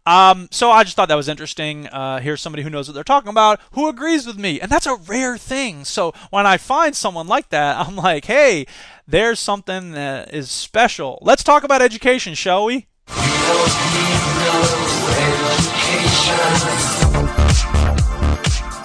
Um, 0.06 0.48
so 0.52 0.72
I 0.72 0.86
just 0.86 0.96
thought 0.96 1.10
that 1.10 1.16
was 1.16 1.28
interesting. 1.28 1.88
Uh, 1.88 2.22
here's 2.22 2.42
somebody 2.42 2.64
who 2.64 2.70
knows 2.70 2.88
what 2.88 2.94
they're 2.94 3.04
talking 3.04 3.30
about, 3.30 3.60
who 3.74 3.90
agrees 3.90 4.26
with 4.26 4.40
me. 4.40 4.62
And 4.62 4.72
that's 4.72 4.88
a 4.88 4.96
rare 4.96 5.38
thing. 5.38 5.84
So 5.84 6.14
when 6.30 6.48
I 6.48 6.56
find 6.56 6.96
someone 6.96 7.28
like 7.28 7.50
that, 7.50 7.86
I'm 7.86 7.98
like, 7.98 8.24
hey, 8.24 8.66
there's 9.06 9.40
something 9.40 9.92
that 9.92 10.34
is 10.34 10.50
special. 10.50 11.20
Let's 11.22 11.44
talk 11.44 11.64
about 11.66 11.82
education, 11.82 12.36
shall 12.36 12.64
we? 12.64 12.88
I 16.12 17.99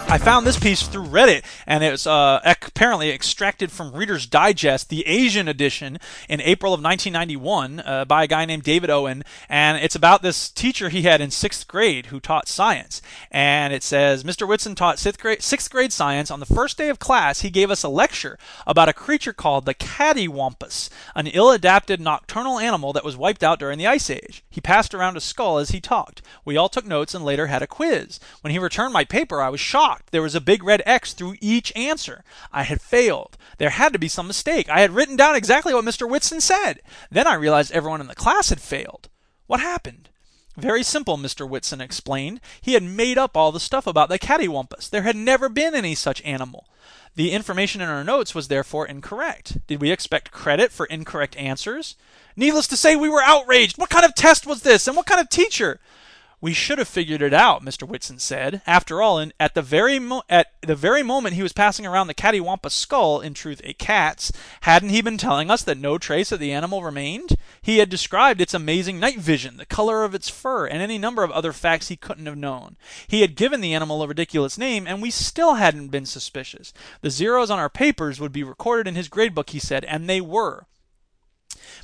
I 0.07 0.19
found 0.19 0.47
this 0.47 0.59
piece 0.59 0.87
through 0.87 1.07
Reddit, 1.07 1.43
and 1.67 1.83
it 1.83 1.91
was 1.91 2.07
uh, 2.07 2.39
apparently 2.45 3.11
extracted 3.11 3.73
from 3.73 3.93
Reader's 3.93 4.27
Digest, 4.27 4.89
the 4.89 5.05
Asian 5.09 5.49
edition, 5.49 5.99
in 6.29 6.41
April 6.43 6.73
of 6.73 6.83
1991, 6.83 7.81
uh, 7.81 8.05
by 8.05 8.25
a 8.25 8.27
guy 8.29 8.45
named 8.45 8.63
David 8.63 8.91
Owen. 8.91 9.25
And 9.49 9.77
it's 9.79 9.97
about 9.97 10.23
this 10.23 10.51
teacher 10.51 10.89
he 10.89 11.03
had 11.03 11.21
in 11.21 11.33
sixth 11.33 11.67
grade 11.67 12.07
who 12.07 12.21
taught 12.21 12.49
science. 12.49 13.03
And 13.31 13.73
it 13.73 13.83
says 13.83 14.23
Mr. 14.23 14.47
Whitson 14.47 14.77
taught 14.77 15.01
sixth 15.01 15.21
grade, 15.21 15.43
sixth 15.43 15.71
grade 15.71 15.93
science. 15.93 16.31
On 16.31 16.39
the 16.39 16.47
first 16.47 16.79
day 16.79 16.91
of 16.91 17.01
class, 17.01 17.41
he 17.41 17.51
gave 17.51 17.71
us 17.71 17.83
a 17.83 17.89
lecture 17.89 18.39
about 18.69 18.89
a 18.89 18.93
creature 18.93 19.33
called 19.33 19.65
the 19.65 19.75
cattywampus, 19.75 20.91
an 21.17 21.27
ill-adapted 21.27 22.01
nocturnal 22.01 22.61
animal 22.61 22.93
that 22.93 23.05
was 23.05 23.17
wiped 23.17 23.43
out 23.43 23.59
during 23.59 23.79
the 23.79 23.89
Ice 23.89 24.11
Age. 24.11 24.45
He 24.49 24.61
passed 24.61 24.95
around 24.95 25.17
a 25.17 25.21
skull 25.21 25.59
as 25.59 25.71
he 25.71 25.81
talked. 25.81 26.23
We 26.45 26.57
all 26.57 26.69
took 26.69 26.87
notes 26.87 27.15
and 27.15 27.25
later 27.25 27.49
had 27.49 27.63
a 27.63 27.67
quiz. 27.67 28.21
When 28.43 28.53
he 28.53 28.59
returned 28.61 28.93
my 28.93 29.05
paper, 29.05 29.41
I 29.41 29.49
was 29.49 29.61
shocked. 29.61 29.94
There 30.11 30.23
was 30.23 30.35
a 30.35 30.41
big 30.41 30.63
red 30.63 30.83
X 30.87 31.13
through 31.13 31.37
each 31.41 31.75
answer. 31.77 32.25
I 32.53 32.63
had 32.63 32.81
failed. 32.81 33.37
There 33.59 33.71
had 33.71 33.93
to 33.93 33.99
be 33.99 34.09
some 34.09 34.27
mistake. 34.27 34.69
I 34.69 34.81
had 34.81 34.93
written 34.93 35.17
down 35.17 35.37
exactly 35.37 35.75
what 35.75 35.85
Mr. 35.85 36.09
Whitson 36.09 36.41
said. 36.41 36.81
Then 37.11 37.27
I 37.27 37.35
realized 37.35 37.73
everyone 37.73 38.01
in 38.01 38.07
the 38.07 38.15
class 38.15 38.51
had 38.51 38.61
failed. 38.61 39.09
What 39.47 39.61
happened? 39.61 40.09
Very 40.57 40.85
simple, 40.85 41.19
Mr. 41.19 41.49
Whitson 41.49 41.81
explained. 41.81 42.41
He 42.61 42.75
had 42.75 42.83
made 42.83 43.19
up 43.19 43.37
all 43.37 43.51
the 43.51 43.59
stuff 43.59 43.87
about 43.87 44.09
the 44.09 44.19
cattywampus. 44.19 44.89
There 44.89 45.03
had 45.03 45.17
never 45.17 45.49
been 45.49 45.75
any 45.75 45.95
such 45.95 46.23
animal. 46.23 46.67
The 47.17 47.33
information 47.33 47.81
in 47.81 47.89
our 47.89 48.05
notes 48.05 48.35
was 48.35 48.49
therefore 48.49 48.87
incorrect. 48.87 49.59
Did 49.67 49.81
we 49.81 49.91
expect 49.91 50.31
credit 50.31 50.73
for 50.73 50.87
incorrect 50.87 51.37
answers? 51.37 51.97
Needless 52.37 52.67
to 52.69 52.77
say, 52.77 52.97
we 52.97 53.09
were 53.09 53.23
outraged. 53.23 53.79
What 53.79 53.91
kind 53.91 54.05
of 54.05 54.15
test 54.15 54.47
was 54.47 54.63
this? 54.63 54.87
And 54.87 54.97
what 54.97 55.07
kind 55.07 55.21
of 55.21 55.29
teacher? 55.29 55.81
We 56.45 56.53
should 56.53 56.77
have 56.77 56.89
figured 56.89 57.23
it 57.23 57.33
out, 57.33 57.65
Mr. 57.65 57.89
Whitson 57.89 58.19
said. 58.19 58.61
After 58.67 59.01
all, 59.01 59.19
in, 59.19 59.33
at 59.41 59.55
the 59.55 59.63
very 59.63 59.99
mo- 59.99 60.25
at 60.29 60.49
the 60.61 60.77
very 60.77 61.03
moment 61.03 61.37
he 61.37 61.43
was 61.43 61.55
passing 61.55 61.87
around 61.87 62.07
the 62.07 62.13
cattywampus 62.13 62.73
skull, 62.73 63.23
in 63.23 63.33
truth 63.33 63.63
a 63.65 63.73
cat's, 63.73 64.31
hadn't 64.61 64.91
he 64.91 65.01
been 65.01 65.17
telling 65.17 65.51
us 65.51 65.63
that 65.63 65.79
no 65.79 65.97
trace 65.97 66.33
of 66.33 66.41
the 66.41 66.53
animal 66.53 66.83
remained? 66.83 67.39
He 67.63 67.79
had 67.79 67.89
described 67.89 68.43
its 68.43 68.53
amazing 68.53 69.01
night 69.01 69.19
vision, 69.19 69.57
the 69.57 69.65
color 69.65 70.05
of 70.05 70.15
its 70.15 70.29
fur, 70.29 70.67
and 70.67 70.83
any 70.83 70.99
number 70.99 71.25
of 71.25 71.31
other 71.31 71.55
facts 71.55 71.89
he 71.89 71.97
couldn't 71.97 72.27
have 72.27 72.37
known. 72.37 72.77
He 73.07 73.23
had 73.23 73.37
given 73.37 73.63
the 73.63 73.73
animal 73.73 74.03
a 74.03 74.07
ridiculous 74.07 74.59
name, 74.59 74.87
and 74.87 75.01
we 75.01 75.11
still 75.11 75.55
hadn't 75.55 75.89
been 75.89 76.05
suspicious. 76.05 76.75
The 77.01 77.09
zeros 77.09 77.49
on 77.49 77.59
our 77.59 77.71
papers 77.71 78.21
would 78.21 78.33
be 78.33 78.45
recorded 78.45 78.87
in 78.87 78.97
his 78.97 79.09
gradebook, 79.09 79.49
he 79.49 79.59
said, 79.59 79.87
and 79.87 80.11
they 80.11 80.21
were. 80.21 80.67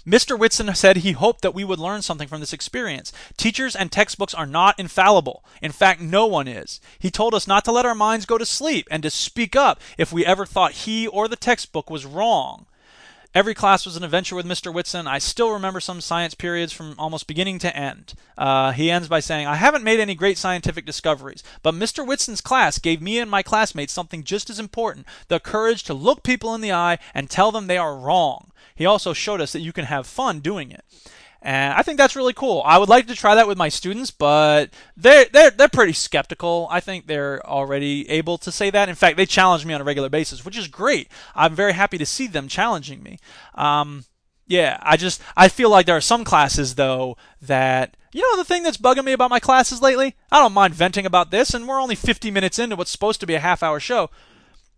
Mr. 0.06 0.38
Whitson 0.38 0.74
said 0.74 0.98
he 0.98 1.12
hoped 1.12 1.42
that 1.42 1.54
we 1.54 1.64
would 1.64 1.78
learn 1.78 2.02
something 2.02 2.26
from 2.26 2.40
this 2.40 2.52
experience. 2.52 3.12
Teachers 3.36 3.76
and 3.76 3.92
textbooks 3.92 4.34
are 4.34 4.46
not 4.46 4.78
infallible. 4.78 5.44
In 5.60 5.72
fact, 5.72 6.00
no 6.00 6.26
one 6.26 6.48
is. 6.48 6.80
He 6.98 7.10
told 7.10 7.34
us 7.34 7.46
not 7.46 7.64
to 7.66 7.72
let 7.72 7.84
our 7.86 7.94
minds 7.94 8.26
go 8.26 8.38
to 8.38 8.46
sleep 8.46 8.88
and 8.90 9.02
to 9.02 9.10
speak 9.10 9.54
up 9.54 9.80
if 9.98 10.12
we 10.12 10.24
ever 10.24 10.46
thought 10.46 10.72
he 10.72 11.06
or 11.06 11.28
the 11.28 11.36
textbook 11.36 11.90
was 11.90 12.06
wrong. 12.06 12.66
Every 13.32 13.54
class 13.54 13.86
was 13.86 13.96
an 13.96 14.02
adventure 14.02 14.34
with 14.34 14.44
Mr. 14.44 14.74
Whitson. 14.74 15.06
I 15.06 15.18
still 15.18 15.52
remember 15.52 15.78
some 15.78 16.00
science 16.00 16.34
periods 16.34 16.72
from 16.72 16.96
almost 16.98 17.28
beginning 17.28 17.60
to 17.60 17.76
end. 17.76 18.14
Uh, 18.36 18.72
he 18.72 18.90
ends 18.90 19.06
by 19.06 19.20
saying, 19.20 19.46
I 19.46 19.54
haven't 19.54 19.84
made 19.84 20.00
any 20.00 20.16
great 20.16 20.36
scientific 20.36 20.84
discoveries, 20.84 21.44
but 21.62 21.74
Mr. 21.74 22.04
Whitson's 22.04 22.40
class 22.40 22.80
gave 22.80 23.00
me 23.00 23.20
and 23.20 23.30
my 23.30 23.44
classmates 23.44 23.92
something 23.92 24.24
just 24.24 24.50
as 24.50 24.58
important 24.58 25.06
the 25.28 25.38
courage 25.38 25.84
to 25.84 25.94
look 25.94 26.24
people 26.24 26.56
in 26.56 26.60
the 26.60 26.72
eye 26.72 26.98
and 27.14 27.30
tell 27.30 27.52
them 27.52 27.68
they 27.68 27.78
are 27.78 27.96
wrong. 27.96 28.50
He 28.74 28.84
also 28.84 29.12
showed 29.12 29.40
us 29.40 29.52
that 29.52 29.60
you 29.60 29.72
can 29.72 29.84
have 29.84 30.08
fun 30.08 30.40
doing 30.40 30.72
it. 30.72 30.84
And 31.42 31.72
I 31.72 31.82
think 31.82 31.96
that's 31.96 32.16
really 32.16 32.34
cool. 32.34 32.62
I 32.66 32.76
would 32.76 32.90
like 32.90 33.06
to 33.06 33.14
try 33.14 33.34
that 33.34 33.48
with 33.48 33.56
my 33.56 33.70
students, 33.70 34.10
but 34.10 34.70
they're 34.96 35.24
they're 35.24 35.50
they're 35.50 35.68
pretty 35.68 35.94
skeptical. 35.94 36.68
I 36.70 36.80
think 36.80 37.06
they're 37.06 37.44
already 37.46 38.08
able 38.10 38.36
to 38.38 38.52
say 38.52 38.68
that. 38.70 38.90
In 38.90 38.94
fact, 38.94 39.16
they 39.16 39.24
challenge 39.24 39.64
me 39.64 39.72
on 39.72 39.80
a 39.80 39.84
regular 39.84 40.10
basis, 40.10 40.44
which 40.44 40.58
is 40.58 40.68
great. 40.68 41.08
I'm 41.34 41.54
very 41.54 41.72
happy 41.72 41.96
to 41.96 42.04
see 42.04 42.26
them 42.26 42.46
challenging 42.46 43.02
me. 43.02 43.18
Um, 43.54 44.04
yeah, 44.46 44.78
I 44.82 44.98
just 44.98 45.22
I 45.34 45.48
feel 45.48 45.70
like 45.70 45.86
there 45.86 45.96
are 45.96 46.02
some 46.02 46.24
classes 46.24 46.74
though 46.74 47.16
that 47.40 47.96
you 48.12 48.20
know 48.20 48.36
the 48.36 48.44
thing 48.44 48.62
that's 48.62 48.76
bugging 48.76 49.04
me 49.04 49.12
about 49.12 49.30
my 49.30 49.40
classes 49.40 49.80
lately. 49.80 50.16
I 50.30 50.40
don't 50.40 50.52
mind 50.52 50.74
venting 50.74 51.06
about 51.06 51.30
this, 51.30 51.54
and 51.54 51.66
we're 51.66 51.80
only 51.80 51.94
50 51.94 52.30
minutes 52.30 52.58
into 52.58 52.76
what's 52.76 52.90
supposed 52.90 53.20
to 53.20 53.26
be 53.26 53.34
a 53.34 53.40
half 53.40 53.62
hour 53.62 53.80
show. 53.80 54.10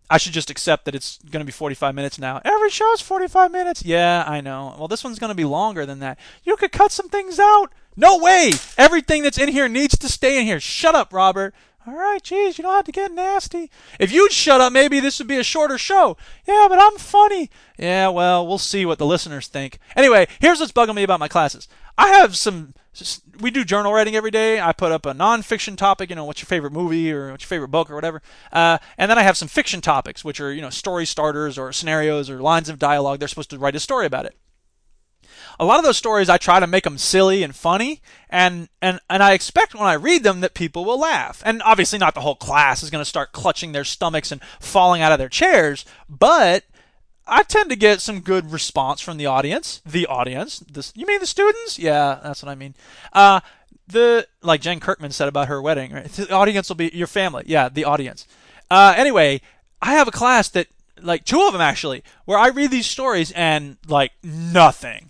I 0.09 0.17
should 0.17 0.33
just 0.33 0.49
accept 0.49 0.85
that 0.85 0.95
it's 0.95 1.17
going 1.29 1.41
to 1.41 1.45
be 1.45 1.51
45 1.51 1.95
minutes 1.95 2.19
now. 2.19 2.41
Every 2.43 2.69
show's 2.69 3.01
45 3.01 3.51
minutes. 3.51 3.83
Yeah, 3.85 4.23
I 4.27 4.41
know. 4.41 4.75
Well, 4.77 4.87
this 4.87 5.03
one's 5.03 5.19
going 5.19 5.29
to 5.29 5.35
be 5.35 5.45
longer 5.45 5.85
than 5.85 5.99
that. 5.99 6.19
You 6.43 6.55
could 6.55 6.71
cut 6.71 6.91
some 6.91 7.09
things 7.09 7.39
out. 7.39 7.71
No 7.95 8.17
way. 8.17 8.51
Everything 8.77 9.23
that's 9.23 9.37
in 9.37 9.49
here 9.49 9.67
needs 9.67 9.97
to 9.97 10.09
stay 10.09 10.39
in 10.39 10.45
here. 10.45 10.59
Shut 10.59 10.95
up, 10.95 11.13
Robert. 11.13 11.53
All 11.85 11.95
right, 11.95 12.23
geez, 12.23 12.57
you 12.57 12.63
don't 12.63 12.73
have 12.73 12.85
to 12.85 12.93
get 12.93 13.11
nasty. 13.11 13.69
If 13.99 14.11
you'd 14.11 14.31
shut 14.31 14.61
up, 14.61 14.71
maybe 14.71 15.01
this 15.01 15.19
would 15.19 15.27
be 15.27 15.37
a 15.37 15.43
shorter 15.43 15.77
show. 15.77 16.15
Yeah, 16.47 16.67
but 16.69 16.79
I'm 16.79 16.97
funny. 16.97 17.49
Yeah, 17.77 18.07
well, 18.07 18.47
we'll 18.47 18.57
see 18.57 18.85
what 18.85 18.99
the 18.99 19.05
listeners 19.05 19.47
think. 19.47 19.79
Anyway, 19.95 20.27
here's 20.39 20.61
what's 20.61 20.71
bugging 20.71 20.95
me 20.95 21.03
about 21.03 21.19
my 21.19 21.27
classes. 21.27 21.67
I 21.97 22.07
have 22.07 22.37
some. 22.37 22.73
We 23.41 23.51
do 23.51 23.65
journal 23.65 23.91
writing 23.91 24.15
every 24.15 24.31
day. 24.31 24.61
I 24.61 24.71
put 24.71 24.91
up 24.91 25.05
a 25.05 25.13
nonfiction 25.13 25.75
topic, 25.75 26.09
you 26.09 26.15
know, 26.15 26.25
what's 26.25 26.41
your 26.41 26.47
favorite 26.47 26.71
movie 26.71 27.11
or 27.11 27.31
what's 27.31 27.43
your 27.43 27.47
favorite 27.47 27.69
book 27.69 27.89
or 27.89 27.95
whatever. 27.95 28.21
Uh, 28.51 28.77
and 28.97 29.09
then 29.09 29.17
I 29.17 29.23
have 29.23 29.35
some 29.35 29.47
fiction 29.47 29.81
topics, 29.81 30.23
which 30.23 30.39
are, 30.39 30.53
you 30.53 30.61
know, 30.61 30.69
story 30.69 31.05
starters 31.05 31.57
or 31.57 31.73
scenarios 31.73 32.29
or 32.29 32.39
lines 32.39 32.69
of 32.69 32.77
dialogue. 32.79 33.19
They're 33.19 33.27
supposed 33.27 33.49
to 33.49 33.57
write 33.57 33.75
a 33.75 33.79
story 33.79 34.05
about 34.05 34.25
it 34.25 34.37
a 35.59 35.65
lot 35.65 35.79
of 35.79 35.85
those 35.85 35.97
stories 35.97 36.29
I 36.29 36.37
try 36.37 36.59
to 36.59 36.67
make 36.67 36.83
them 36.83 36.97
silly 36.97 37.43
and 37.43 37.55
funny, 37.55 38.01
and 38.29 38.69
and 38.81 38.99
and 39.09 39.23
I 39.23 39.33
expect 39.33 39.75
when 39.75 39.83
I 39.83 39.93
read 39.93 40.23
them 40.23 40.41
that 40.41 40.53
people 40.53 40.85
will 40.85 40.99
laugh. 40.99 41.41
And 41.45 41.61
obviously, 41.63 41.99
not 41.99 42.13
the 42.13 42.21
whole 42.21 42.35
class 42.35 42.83
is 42.83 42.89
going 42.89 43.01
to 43.01 43.09
start 43.09 43.31
clutching 43.31 43.71
their 43.71 43.83
stomachs 43.83 44.31
and 44.31 44.41
falling 44.59 45.01
out 45.01 45.11
of 45.11 45.19
their 45.19 45.29
chairs, 45.29 45.85
but 46.09 46.63
I 47.25 47.43
tend 47.43 47.69
to 47.69 47.75
get 47.75 48.01
some 48.01 48.19
good 48.19 48.51
response 48.51 49.01
from 49.01 49.17
the 49.17 49.25
audience. 49.25 49.81
The 49.85 50.07
audience, 50.07 50.59
this 50.59 50.91
you 50.95 51.05
mean 51.05 51.19
the 51.19 51.27
students? 51.27 51.79
Yeah, 51.79 52.19
that's 52.23 52.43
what 52.43 52.51
I 52.51 52.55
mean. 52.55 52.75
Uh, 53.13 53.39
the 53.87 54.27
like 54.41 54.61
Jen 54.61 54.79
Kirkman 54.79 55.11
said 55.11 55.27
about 55.27 55.47
her 55.47 55.61
wedding, 55.61 55.93
right? 55.93 56.05
The 56.11 56.31
audience 56.31 56.69
will 56.69 56.75
be 56.75 56.91
your 56.93 57.07
family. 57.07 57.43
Yeah, 57.47 57.69
the 57.69 57.85
audience. 57.85 58.27
Uh, 58.69 58.93
anyway, 58.97 59.41
I 59.81 59.93
have 59.93 60.07
a 60.07 60.11
class 60.11 60.49
that 60.49 60.67
like 61.01 61.25
two 61.25 61.41
of 61.41 61.53
them 61.53 61.61
actually, 61.61 62.03
where 62.25 62.37
I 62.37 62.47
read 62.49 62.71
these 62.71 62.87
stories 62.87 63.31
and 63.31 63.77
like 63.87 64.11
nothing. 64.23 65.09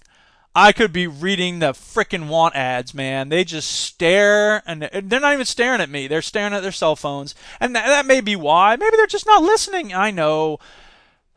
I 0.56 0.72
could 0.72 0.94
be 0.94 1.08
reading 1.08 1.60
the 1.60 1.74
frickin' 1.74 2.28
want 2.28 2.56
ads, 2.56 2.94
man. 2.94 3.30
They 3.30 3.44
just 3.44 3.72
stare, 3.72 4.62
and 4.68 4.84
they're 4.84 5.20
not 5.20 5.34
even 5.34 5.46
staring 5.46 5.82
at 5.82 5.90
me. 5.90 6.08
They're 6.08 6.22
staring 6.22 6.54
at 6.54 6.62
their 6.62 6.72
cell 6.72 6.96
phones, 6.96 7.34
and 7.60 7.76
that, 7.76 7.88
that 7.88 8.06
may 8.06 8.22
be 8.22 8.36
why. 8.36 8.76
Maybe 8.76 8.96
they're 8.96 9.08
just 9.08 9.26
not 9.26 9.42
listening. 9.42 9.94
I 9.94 10.12
know. 10.12 10.60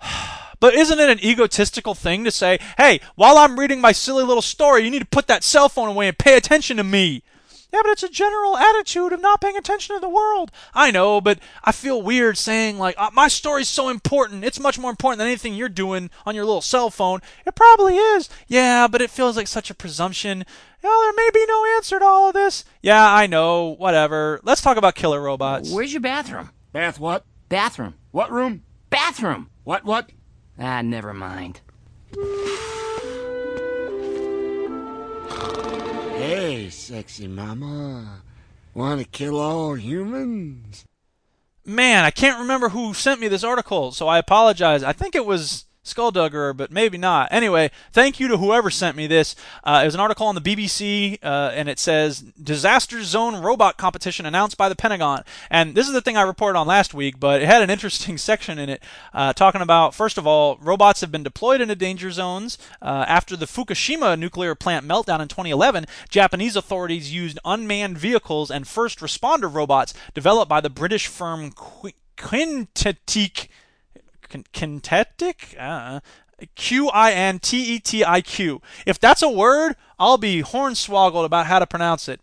But 0.58 0.72
isn't 0.72 0.98
it 0.98 1.10
an 1.10 1.22
egotistical 1.22 1.94
thing 1.94 2.24
to 2.24 2.30
say, 2.30 2.58
hey, 2.78 3.00
while 3.14 3.36
I'm 3.36 3.60
reading 3.60 3.78
my 3.78 3.92
silly 3.92 4.24
little 4.24 4.40
story, 4.40 4.84
you 4.84 4.90
need 4.90 5.00
to 5.00 5.04
put 5.04 5.26
that 5.26 5.44
cell 5.44 5.68
phone 5.68 5.88
away 5.88 6.08
and 6.08 6.16
pay 6.16 6.34
attention 6.34 6.78
to 6.78 6.82
me? 6.82 7.22
Yeah, 7.72 7.80
but 7.82 7.90
it's 7.90 8.02
a 8.02 8.08
general 8.08 8.56
attitude 8.56 9.12
of 9.12 9.20
not 9.20 9.40
paying 9.40 9.56
attention 9.56 9.96
to 9.96 10.00
the 10.00 10.08
world. 10.08 10.50
I 10.72 10.90
know, 10.90 11.20
but 11.20 11.38
I 11.64 11.72
feel 11.72 12.00
weird 12.00 12.38
saying, 12.38 12.78
like, 12.78 12.94
uh, 12.96 13.10
my 13.12 13.28
story's 13.28 13.68
so 13.68 13.88
important. 13.88 14.44
It's 14.44 14.60
much 14.60 14.78
more 14.78 14.90
important 14.90 15.18
than 15.18 15.26
anything 15.26 15.54
you're 15.54 15.68
doing 15.68 16.10
on 16.24 16.34
your 16.34 16.44
little 16.44 16.60
cell 16.60 16.90
phone. 16.90 17.20
It 17.44 17.54
probably 17.54 17.96
is. 17.96 18.28
Yeah, 18.46 18.86
but 18.86 19.02
it 19.02 19.10
feels 19.10 19.36
like 19.36 19.48
such 19.48 19.70
a 19.70 19.74
presumption. 19.74 20.44
Well, 20.82 21.00
there 21.00 21.12
may 21.16 21.30
be 21.34 21.44
no 21.48 21.66
answer 21.76 21.98
to 21.98 22.04
all 22.04 22.28
of 22.28 22.34
this. 22.34 22.64
Yeah, 22.82 23.12
I 23.12 23.26
know. 23.26 23.74
Whatever. 23.78 24.40
Let's 24.44 24.62
talk 24.62 24.76
about 24.76 24.94
killer 24.94 25.20
robots. 25.20 25.72
Where's 25.72 25.92
your 25.92 26.00
bathroom? 26.00 26.50
Bath 26.72 27.00
what? 27.00 27.24
Bathroom. 27.48 27.94
What 28.12 28.30
room? 28.30 28.62
Bathroom. 28.90 29.50
What 29.64 29.84
what? 29.84 30.10
Ah, 30.58 30.82
never 30.82 31.12
mind. 31.12 31.60
Hey, 36.26 36.70
sexy 36.70 37.28
mama. 37.28 38.22
Want 38.74 39.00
to 39.00 39.06
kill 39.06 39.38
all 39.38 39.74
humans? 39.74 40.84
Man, 41.64 42.02
I 42.02 42.10
can't 42.10 42.40
remember 42.40 42.70
who 42.70 42.94
sent 42.94 43.20
me 43.20 43.28
this 43.28 43.44
article, 43.44 43.92
so 43.92 44.08
I 44.08 44.18
apologize. 44.18 44.82
I 44.82 44.92
think 44.92 45.14
it 45.14 45.24
was 45.24 45.66
Skullduggerer, 45.86 46.56
but 46.56 46.70
maybe 46.70 46.98
not. 46.98 47.28
Anyway, 47.30 47.70
thank 47.92 48.20
you 48.20 48.28
to 48.28 48.36
whoever 48.36 48.70
sent 48.70 48.96
me 48.96 49.06
this. 49.06 49.36
Uh, 49.64 49.80
it 49.82 49.86
was 49.86 49.94
an 49.94 50.00
article 50.00 50.26
on 50.26 50.34
the 50.34 50.40
BBC, 50.40 51.18
uh, 51.22 51.50
and 51.54 51.68
it 51.68 51.78
says 51.78 52.20
Disaster 52.20 53.02
Zone 53.02 53.36
Robot 53.42 53.76
Competition 53.76 54.26
announced 54.26 54.56
by 54.56 54.68
the 54.68 54.76
Pentagon. 54.76 55.22
And 55.50 55.74
this 55.74 55.86
is 55.86 55.92
the 55.92 56.00
thing 56.00 56.16
I 56.16 56.22
reported 56.22 56.58
on 56.58 56.66
last 56.66 56.94
week, 56.94 57.20
but 57.20 57.40
it 57.42 57.46
had 57.46 57.62
an 57.62 57.70
interesting 57.70 58.18
section 58.26 58.58
in 58.58 58.68
it 58.68 58.82
uh, 59.14 59.32
talking 59.32 59.60
about, 59.60 59.94
first 59.94 60.18
of 60.18 60.26
all, 60.26 60.58
robots 60.60 61.00
have 61.00 61.12
been 61.12 61.22
deployed 61.22 61.60
into 61.60 61.74
danger 61.74 62.10
zones. 62.10 62.58
Uh, 62.82 63.04
after 63.08 63.36
the 63.36 63.46
Fukushima 63.46 64.18
nuclear 64.18 64.54
plant 64.54 64.86
meltdown 64.86 65.20
in 65.20 65.28
2011, 65.28 65.86
Japanese 66.08 66.56
authorities 66.56 67.12
used 67.12 67.38
unmanned 67.44 67.98
vehicles 67.98 68.50
and 68.50 68.66
first 68.66 69.00
responder 69.00 69.52
robots 69.52 69.94
developed 70.14 70.48
by 70.48 70.60
the 70.60 70.70
British 70.70 71.06
firm 71.06 71.52
Qu- 71.52 71.92
Quintetic. 72.16 73.48
Quintetic? 74.28 75.56
Uh, 75.58 76.00
Q 76.54 76.88
I 76.90 77.12
N 77.12 77.38
T 77.38 77.76
E 77.76 77.78
T 77.80 78.04
I 78.04 78.20
Q. 78.20 78.60
If 78.84 78.98
that's 79.00 79.22
a 79.22 79.28
word, 79.30 79.76
I'll 79.98 80.18
be 80.18 80.42
hornswoggled 80.42 81.24
about 81.24 81.46
how 81.46 81.58
to 81.58 81.66
pronounce 81.66 82.08
it. 82.08 82.20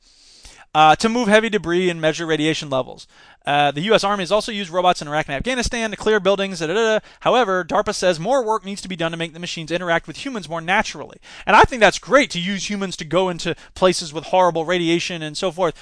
uh, 0.76 0.95
to 0.95 1.08
move 1.08 1.28
heavy 1.28 1.49
debris 1.49 1.89
and 1.89 2.01
measure 2.01 2.26
radiation 2.26 2.70
levels. 2.70 3.08
Uh, 3.45 3.70
the 3.72 3.82
U.S. 3.82 4.04
Army 4.04 4.24
has 4.24 4.32
also 4.32 4.51
used 4.51 4.72
robots 4.72 5.01
in 5.01 5.08
Iraq 5.08 5.28
and 5.28 5.36
Afghanistan 5.36 5.91
to 5.91 5.97
clear 5.97 6.20
buildings. 6.20 6.60
Da, 6.60 6.68
da, 6.68 6.74
da. 6.74 6.99
However, 7.20 7.64
DARPA 7.64 7.93
says 7.93 8.20
more 8.20 8.43
work 8.43 8.66
needs 8.66 8.82
to 8.82 8.88
be 8.88 8.95
done 8.95 9.12
to 9.12 9.18
make 9.18 9.34
the 9.34 9.39
machines 9.39 9.72
interact 9.72 10.08
with 10.08 10.26
humans 10.26 10.49
more 10.49 10.62
naturally. 10.62 11.18
And 11.45 11.56
I 11.56 11.64
think 11.64 11.80
that's 11.80 11.99
great 11.99 12.32
to 12.32 12.39
use 12.39 12.70
humans 12.70 12.95
to 12.97 13.06
go 13.06 13.30
into 13.30 13.56
places 13.76 14.14
with 14.14 14.26
horrible 14.26 14.66
radiation 14.66 15.22
and 15.22 15.38
so 15.38 15.51
forth. 15.51 15.76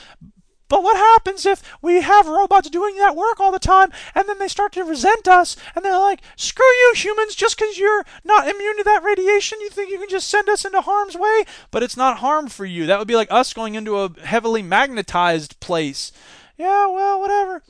But 0.72 0.84
what 0.84 0.96
happens 0.96 1.46
if 1.46 1.62
we 1.82 2.00
have 2.00 2.30
robots 2.30 2.70
doing 2.70 2.96
that 2.96 3.18
work 3.18 3.42
all 3.42 3.52
the 3.52 3.60
time 3.60 3.92
and 4.16 4.30
then 4.30 4.40
they 4.40 4.48
start 4.48 4.72
to 4.72 4.86
resent 4.86 5.28
us 5.28 5.58
and 5.76 5.84
they're 5.84 6.00
like, 6.00 6.22
screw 6.38 6.64
you, 6.64 6.94
humans, 6.96 7.36
just 7.36 7.58
because 7.58 7.78
you're 7.78 8.06
not 8.24 8.48
immune 8.48 8.78
to 8.78 8.84
that 8.86 9.04
radiation, 9.04 9.60
you 9.60 9.70
think 9.70 9.92
you 9.92 10.00
can 10.00 10.08
just 10.08 10.30
send 10.30 10.48
us 10.48 10.64
into 10.64 10.80
harm's 10.80 11.18
way? 11.18 11.44
But 11.72 11.84
it's 11.84 11.98
not 11.98 12.20
harm 12.20 12.48
for 12.48 12.64
you. 12.64 12.86
That 12.86 13.00
would 13.00 13.08
be 13.10 13.18
like 13.18 13.30
us 13.30 13.52
going 13.52 13.76
into 13.76 14.00
a 14.00 14.14
heavily 14.24 14.62
magnetized 14.62 15.60
place. 15.60 16.14
Yeah, 16.58 16.88
well, 16.88 17.20
whatever. 17.20 17.64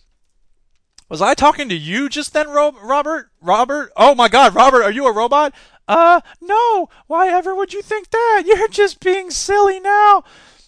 Was 1.10 1.24
I 1.24 1.34
talking 1.34 1.70
to 1.70 1.76
you 1.76 2.08
just 2.08 2.34
then, 2.34 2.49
Ro- 2.49 2.78
Robert? 2.84 3.32
Robert? 3.41 3.91
Oh 3.97 4.14
my 4.14 4.30
God, 4.30 4.54
Robert, 4.54 4.84
are 4.84 4.91
you 4.91 5.08
a 5.08 5.12
robot? 5.12 5.56
Uh, 5.88 6.22
no. 6.39 6.88
Why 7.08 7.30
ever 7.30 7.56
would 7.56 7.74
you 7.74 7.82
think 7.82 8.12
that? 8.12 8.43
You're 8.45 8.68
just 8.68 8.99
being 8.99 9.32
silly 9.32 9.80
now. 9.80 10.24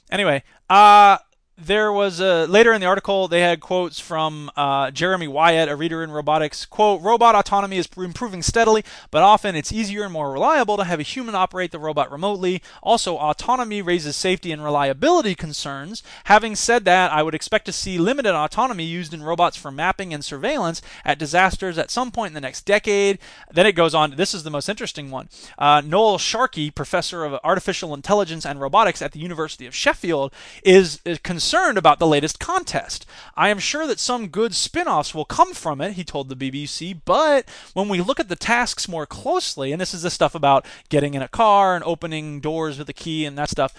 Anyway, 0.09 0.41
uh, 0.67 1.19
there 1.65 1.91
was 1.91 2.19
a 2.19 2.45
later 2.47 2.73
in 2.73 2.81
the 2.81 2.87
article 2.87 3.27
they 3.27 3.41
had 3.41 3.59
quotes 3.59 3.99
from 3.99 4.51
uh, 4.55 4.91
Jeremy 4.91 5.27
Wyatt, 5.27 5.69
a 5.69 5.75
reader 5.75 6.03
in 6.03 6.11
robotics. 6.11 6.65
"Quote: 6.65 7.01
Robot 7.01 7.35
autonomy 7.35 7.77
is 7.77 7.87
improving 7.97 8.41
steadily, 8.41 8.83
but 9.11 9.23
often 9.23 9.55
it's 9.55 9.71
easier 9.71 10.03
and 10.03 10.13
more 10.13 10.31
reliable 10.31 10.77
to 10.77 10.83
have 10.83 10.99
a 10.99 11.03
human 11.03 11.35
operate 11.35 11.71
the 11.71 11.79
robot 11.79 12.11
remotely. 12.11 12.61
Also, 12.81 13.17
autonomy 13.17 13.81
raises 13.81 14.15
safety 14.15 14.51
and 14.51 14.63
reliability 14.63 15.35
concerns. 15.35 16.03
Having 16.25 16.55
said 16.57 16.85
that, 16.85 17.11
I 17.11 17.23
would 17.23 17.35
expect 17.35 17.65
to 17.67 17.71
see 17.71 17.97
limited 17.97 18.35
autonomy 18.35 18.83
used 18.83 19.13
in 19.13 19.23
robots 19.23 19.55
for 19.55 19.71
mapping 19.71 20.13
and 20.13 20.23
surveillance 20.25 20.81
at 21.05 21.17
disasters 21.17 21.77
at 21.77 21.89
some 21.91 22.11
point 22.11 22.31
in 22.31 22.35
the 22.35 22.41
next 22.41 22.65
decade." 22.65 23.19
Then 23.51 23.65
it 23.65 23.73
goes 23.73 23.95
on. 23.95 24.15
This 24.15 24.33
is 24.33 24.43
the 24.43 24.51
most 24.51 24.67
interesting 24.67 25.11
one. 25.11 25.29
Uh, 25.57 25.81
Noel 25.85 26.17
Sharkey, 26.17 26.71
professor 26.71 27.23
of 27.23 27.39
artificial 27.43 27.93
intelligence 27.93 28.45
and 28.45 28.59
robotics 28.59 29.01
at 29.01 29.13
the 29.13 29.19
University 29.19 29.65
of 29.65 29.73
Sheffield, 29.73 30.33
is, 30.63 30.99
is 31.05 31.19
concerned 31.19 31.52
about 31.53 31.99
the 31.99 32.07
latest 32.07 32.39
contest. 32.39 33.05
I 33.35 33.49
am 33.49 33.59
sure 33.59 33.85
that 33.85 33.99
some 33.99 34.29
good 34.29 34.55
spin 34.55 34.87
offs 34.87 35.13
will 35.13 35.23
come 35.23 35.53
from 35.53 35.81
it, 35.81 35.93
he 35.93 36.03
told 36.03 36.27
the 36.27 36.35
BBC, 36.35 36.99
but 37.05 37.47
when 37.73 37.89
we 37.89 38.01
look 38.01 38.19
at 38.19 38.27
the 38.27 38.35
tasks 38.35 38.89
more 38.89 39.05
closely, 39.05 39.71
and 39.71 39.79
this 39.79 39.93
is 39.93 40.01
the 40.01 40.09
stuff 40.09 40.33
about 40.33 40.65
getting 40.89 41.13
in 41.13 41.21
a 41.21 41.27
car 41.27 41.75
and 41.75 41.83
opening 41.83 42.39
doors 42.39 42.79
with 42.79 42.89
a 42.89 42.93
key 42.93 43.23
and 43.23 43.37
that 43.37 43.51
stuff. 43.51 43.75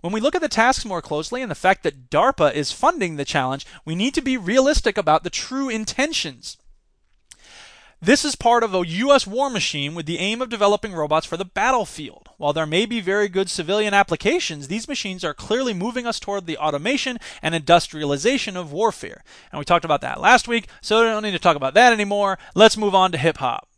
When 0.00 0.14
we 0.14 0.20
look 0.20 0.34
at 0.34 0.40
the 0.40 0.48
tasks 0.48 0.86
more 0.86 1.02
closely 1.02 1.42
and 1.42 1.50
the 1.50 1.54
fact 1.54 1.82
that 1.82 2.08
DARPA 2.08 2.54
is 2.54 2.72
funding 2.72 3.16
the 3.16 3.26
challenge, 3.26 3.66
we 3.84 3.94
need 3.94 4.14
to 4.14 4.22
be 4.22 4.38
realistic 4.38 4.96
about 4.96 5.22
the 5.22 5.30
true 5.30 5.68
intentions. 5.68 6.56
This 8.00 8.24
is 8.24 8.34
part 8.34 8.64
of 8.64 8.74
a 8.74 8.86
U.S. 8.86 9.26
war 9.26 9.50
machine 9.50 9.94
with 9.94 10.06
the 10.06 10.18
aim 10.18 10.40
of 10.40 10.48
developing 10.48 10.94
robots 10.94 11.26
for 11.26 11.36
the 11.36 11.44
battlefield. 11.44 12.29
While 12.40 12.54
there 12.54 12.64
may 12.64 12.86
be 12.86 13.02
very 13.02 13.28
good 13.28 13.50
civilian 13.50 13.92
applications, 13.92 14.68
these 14.68 14.88
machines 14.88 15.22
are 15.24 15.34
clearly 15.34 15.74
moving 15.74 16.06
us 16.06 16.18
toward 16.18 16.46
the 16.46 16.56
automation 16.56 17.18
and 17.42 17.54
industrialization 17.54 18.56
of 18.56 18.72
warfare. 18.72 19.22
And 19.52 19.58
we 19.58 19.66
talked 19.66 19.84
about 19.84 20.00
that 20.00 20.22
last 20.22 20.48
week, 20.48 20.66
so 20.80 21.00
I 21.00 21.12
don't 21.12 21.22
need 21.22 21.32
to 21.32 21.38
talk 21.38 21.54
about 21.54 21.74
that 21.74 21.92
anymore. 21.92 22.38
Let's 22.54 22.78
move 22.78 22.94
on 22.94 23.12
to 23.12 23.18
hip 23.18 23.36
hop. 23.36 23.68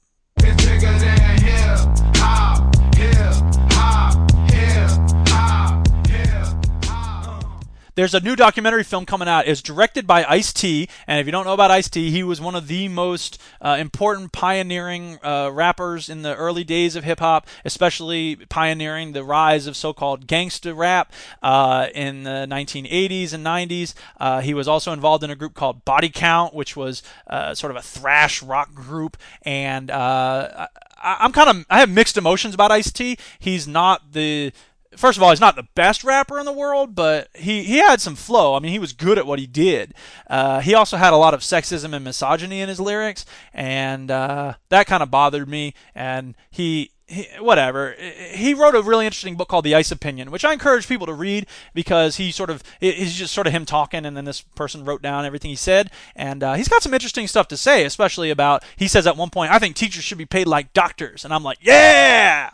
There's 8.03 8.15
a 8.15 8.21
new 8.21 8.35
documentary 8.35 8.83
film 8.83 9.07
coming 9.07 9.29
out. 9.29 9.47
It's 9.47 9.63
directed 9.63 10.09
by 10.09 10.25
Ice 10.25 10.53
T, 10.53 10.89
and 11.07 11.21
if 11.21 11.27
you 11.27 11.31
don't 11.31 11.45
know 11.45 11.53
about 11.53 11.71
Ice 11.71 11.89
T, 11.89 12.11
he 12.11 12.25
was 12.25 12.41
one 12.41 12.57
of 12.57 12.67
the 12.67 12.89
most 12.89 13.41
uh, 13.61 13.77
important 13.79 14.33
pioneering 14.33 15.21
uh, 15.23 15.51
rappers 15.53 16.09
in 16.09 16.23
the 16.23 16.35
early 16.35 16.65
days 16.65 16.97
of 16.97 17.05
hip 17.05 17.21
hop, 17.21 17.47
especially 17.65 18.35
pioneering 18.35 19.13
the 19.13 19.23
rise 19.23 19.69
of 19.69 19.77
so-called 19.77 20.27
gangsta 20.27 20.77
rap 20.77 21.13
uh, 21.45 21.87
in 21.95 22.25
the 22.25 22.45
1980s 22.51 23.33
and 23.33 23.47
90s. 23.47 23.95
Uh, 24.19 24.41
he 24.41 24.53
was 24.53 24.67
also 24.67 24.93
involved 24.93 25.23
in 25.23 25.31
a 25.31 25.37
group 25.37 25.55
called 25.55 25.85
Body 25.85 26.11
Count, 26.11 26.53
which 26.53 26.75
was 26.75 27.05
uh, 27.29 27.55
sort 27.55 27.71
of 27.71 27.77
a 27.77 27.83
thrash 27.83 28.43
rock 28.43 28.75
group, 28.75 29.17
and 29.43 29.93
uh, 29.93 30.67
I, 31.01 31.19
I'm 31.21 31.31
kind 31.31 31.49
of 31.49 31.67
I 31.71 31.79
have 31.79 31.89
mixed 31.89 32.17
emotions 32.17 32.53
about 32.53 32.73
Ice 32.73 32.91
T. 32.91 33.17
He's 33.39 33.69
not 33.69 34.13
the 34.13 34.53
first 34.97 35.17
of 35.17 35.23
all, 35.23 35.31
he's 35.31 35.41
not 35.41 35.57
the 35.57 35.69
best 35.75 36.05
rapper 36.05 36.39
in 36.39 36.47
the 36.47 36.53
world, 36.53 36.95
but 36.95 37.29
he, 37.35 37.63
he 37.65 37.79
had 37.79 38.01
some 38.01 38.17
flow. 38.17 38.55
I 38.55 38.59
mean, 38.59 38.73
he 38.73 38.79
was 38.79 38.93
good 38.93 39.19
at 39.19 39.27
what 39.27 39.39
he 39.39 39.47
did. 39.47 39.95
Uh, 40.29 40.61
he 40.61 40.75
also 40.75 40.97
had 40.97 41.13
a 41.13 41.17
lot 41.17 41.35
of 41.35 41.41
sexism 41.41 41.93
and 41.95 42.05
misogyny 42.05 42.61
in 42.61 42.69
his 42.69 42.81
lyrics, 42.81 43.25
and 43.53 44.11
uh, 44.11 44.55
that 44.69 44.87
kind 44.87 45.03
of 45.03 45.11
bothered 45.11 45.49
me. 45.49 45.75
And 45.95 46.35
he, 46.51 46.91
he, 47.07 47.29
whatever. 47.41 47.95
He 48.33 48.55
wrote 48.55 48.75
a 48.75 48.83
really 48.83 49.07
interesting 49.07 49.37
book 49.37 49.49
called 49.49 49.65
The 49.65 49.75
Ice 49.75 49.91
Opinion, 49.91 50.31
which 50.31 50.45
I 50.45 50.53
encourage 50.53 50.89
people 50.89 51.07
to 51.07 51.15
read 51.15 51.47
because 51.75 52.17
he 52.17 52.31
sort 52.31 52.51
of 52.51 52.63
it's 52.81 53.15
just 53.15 53.35
sort 53.35 53.47
of 53.47 53.53
him 53.53 53.65
talking, 53.65 54.07
and 54.07 54.17
then 54.17 54.25
this 54.25 54.41
person 54.41 54.85
wrote 54.85 55.03
down 55.03 55.27
everything 55.27 55.51
he 55.51 55.57
said, 55.57 55.91
and 56.17 56.43
uh, 56.43 56.55
he's 56.55 56.69
got 56.69 56.83
some 56.83 56.95
interesting 56.95 57.27
stuff 57.27 57.49
to 57.49 57.57
say, 57.57 57.85
especially 57.85 58.31
about. 58.31 58.65
He 58.77 58.89
says 58.89 59.07
at 59.07 59.17
one 59.17 59.31
point, 59.31 59.53
"I 59.53 59.59
think 59.59 59.77
teachers 59.77 60.05
should 60.05 60.19
be 60.19 60.27
paid 60.27 60.47
like 60.47 60.73
doctors," 60.73 61.25
and 61.25 61.35
I'm 61.35 61.43
like, 61.43 61.59
"Yeah." 61.61 62.51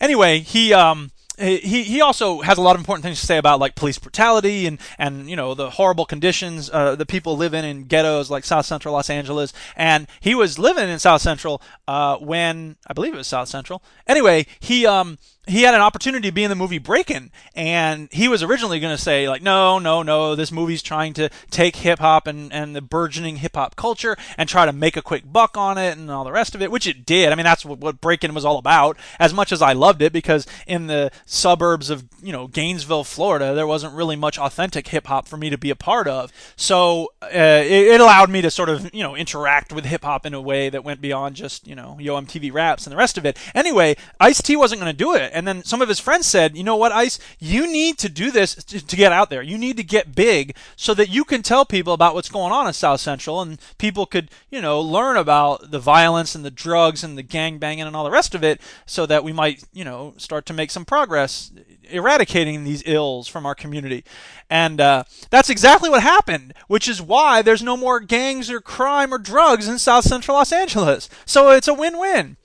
Anyway, 0.00 0.40
he 0.40 0.72
um 0.72 1.10
he 1.38 1.82
he 1.82 2.00
also 2.00 2.40
has 2.42 2.58
a 2.58 2.60
lot 2.60 2.76
of 2.76 2.80
important 2.80 3.02
things 3.04 3.20
to 3.20 3.26
say 3.26 3.38
about 3.38 3.58
like 3.60 3.74
police 3.74 3.98
brutality 3.98 4.66
and 4.66 4.78
and 4.98 5.28
you 5.28 5.36
know 5.36 5.54
the 5.54 5.70
horrible 5.70 6.04
conditions 6.04 6.70
uh, 6.72 6.94
that 6.94 7.06
people 7.06 7.36
live 7.36 7.54
in 7.54 7.64
in 7.64 7.84
ghettos 7.84 8.30
like 8.30 8.44
South 8.44 8.66
Central 8.66 8.94
Los 8.94 9.10
Angeles. 9.10 9.52
And 9.76 10.06
he 10.20 10.34
was 10.34 10.58
living 10.58 10.88
in 10.88 10.98
South 10.98 11.22
Central 11.22 11.60
uh, 11.88 12.16
when 12.18 12.76
I 12.86 12.92
believe 12.92 13.14
it 13.14 13.18
was 13.18 13.26
South 13.26 13.48
Central. 13.48 13.82
Anyway, 14.06 14.46
he 14.60 14.86
um 14.86 15.18
he 15.46 15.62
had 15.62 15.74
an 15.74 15.80
opportunity 15.80 16.28
to 16.28 16.32
be 16.32 16.44
in 16.44 16.50
the 16.50 16.56
movie 16.56 16.78
Breakin', 16.78 17.30
and 17.54 18.08
he 18.12 18.28
was 18.28 18.42
originally 18.42 18.80
going 18.80 18.96
to 18.96 19.02
say 19.02 19.28
like, 19.28 19.42
no, 19.42 19.78
no, 19.78 20.02
no, 20.02 20.34
this 20.34 20.50
movie's 20.50 20.82
trying 20.82 21.12
to 21.14 21.28
take 21.50 21.76
hip 21.76 21.98
hop 21.98 22.26
and 22.26 22.52
and 22.52 22.74
the 22.74 22.80
burgeoning 22.80 23.36
hip 23.36 23.56
hop 23.56 23.76
culture 23.76 24.16
and 24.38 24.48
try 24.48 24.64
to 24.64 24.72
make 24.72 24.96
a 24.96 25.02
quick 25.02 25.24
buck 25.30 25.56
on 25.56 25.76
it 25.76 25.96
and 25.98 26.10
all 26.10 26.24
the 26.24 26.32
rest 26.32 26.54
of 26.54 26.62
it, 26.62 26.70
which 26.70 26.86
it 26.86 27.04
did. 27.04 27.30
I 27.30 27.34
mean, 27.34 27.44
that's 27.44 27.64
what, 27.64 27.78
what 27.78 28.00
Breakin' 28.00 28.34
was 28.34 28.44
all 28.44 28.58
about. 28.58 28.96
As 29.18 29.34
much 29.34 29.52
as 29.52 29.60
I 29.60 29.72
loved 29.72 30.00
it, 30.02 30.12
because 30.12 30.46
in 30.66 30.86
the 30.86 31.10
suburbs 31.26 31.90
of 31.90 32.04
you 32.22 32.32
know 32.32 32.46
Gainesville, 32.46 33.04
Florida, 33.04 33.54
there 33.54 33.66
wasn't 33.66 33.94
really 33.94 34.16
much 34.16 34.38
authentic 34.38 34.88
hip 34.88 35.06
hop 35.06 35.28
for 35.28 35.36
me 35.36 35.50
to 35.50 35.58
be 35.58 35.70
a 35.70 35.76
part 35.76 36.08
of. 36.08 36.32
So 36.56 37.12
uh, 37.22 37.28
it, 37.32 37.88
it 37.94 38.00
allowed 38.00 38.30
me 38.30 38.40
to 38.42 38.50
sort 38.50 38.70
of 38.70 38.94
you 38.94 39.02
know 39.02 39.14
interact 39.14 39.72
with 39.72 39.84
hip 39.84 40.04
hop 40.04 40.24
in 40.24 40.32
a 40.32 40.40
way 40.40 40.70
that 40.70 40.84
went 40.84 41.02
beyond 41.02 41.36
just 41.36 41.66
you 41.66 41.74
know 41.74 41.98
Yo 42.00 42.18
MTV 42.18 42.52
Raps 42.52 42.86
and 42.86 42.92
the 42.92 42.96
rest 42.96 43.18
of 43.18 43.26
it. 43.26 43.36
Anyway, 43.54 43.96
Ice 44.20 44.40
T 44.40 44.56
wasn't 44.56 44.80
going 44.80 44.92
to 44.92 44.96
do 44.96 45.14
it 45.14 45.33
and 45.34 45.46
then 45.46 45.64
some 45.64 45.82
of 45.82 45.88
his 45.88 45.98
friends 46.00 46.26
said, 46.26 46.56
you 46.56 46.62
know 46.62 46.76
what, 46.76 46.92
Ice, 46.92 47.18
you 47.38 47.66
need 47.70 47.98
to 47.98 48.08
do 48.08 48.30
this 48.30 48.54
to, 48.54 48.86
to, 48.86 48.96
get 48.96 49.12
out 49.12 49.30
there. 49.30 49.42
You 49.42 49.58
need 49.58 49.76
to 49.76 49.82
get 49.82 50.14
big 50.14 50.56
so 50.76 50.94
that 50.94 51.10
you 51.10 51.24
can 51.24 51.42
tell 51.42 51.64
people 51.64 51.92
about 51.92 52.14
what's 52.14 52.28
going 52.28 52.52
on 52.52 52.66
in 52.68 52.72
South 52.72 53.00
Central 53.00 53.42
and 53.42 53.60
people 53.76 54.06
could, 54.06 54.30
you 54.50 54.62
know, 54.62 54.80
learn 54.80 55.16
about 55.16 55.72
the 55.72 55.80
violence 55.80 56.34
and 56.34 56.44
the 56.44 56.50
drugs 56.50 57.02
and 57.02 57.18
the 57.18 57.22
gang 57.22 57.58
banging 57.58 57.84
and 57.84 57.96
all 57.96 58.04
the 58.04 58.10
rest 58.10 58.34
of 58.34 58.44
it 58.44 58.60
so 58.86 59.04
that 59.06 59.24
we 59.24 59.32
might, 59.32 59.64
you 59.72 59.84
know, 59.84 60.14
start 60.16 60.46
to 60.46 60.52
make 60.54 60.70
some 60.70 60.84
progress 60.84 61.50
eradicating 61.90 62.64
these 62.64 62.82
ills 62.86 63.26
from 63.28 63.44
our 63.44 63.54
community. 63.54 64.04
And 64.48 64.80
uh, 64.80 65.04
that's 65.30 65.50
exactly 65.50 65.90
what 65.90 66.02
happened, 66.02 66.54
which 66.68 66.88
is 66.88 67.02
why 67.02 67.42
there's 67.42 67.62
no 67.62 67.76
more 67.76 67.98
gangs 67.98 68.50
or 68.50 68.60
crime 68.60 69.12
or 69.12 69.18
drugs 69.18 69.66
in 69.66 69.78
South 69.78 70.04
Central 70.04 70.36
Los 70.36 70.52
Angeles. 70.52 71.10
So 71.26 71.50
it's 71.50 71.68
a 71.68 71.74
win 71.74 71.98
win. 71.98 72.36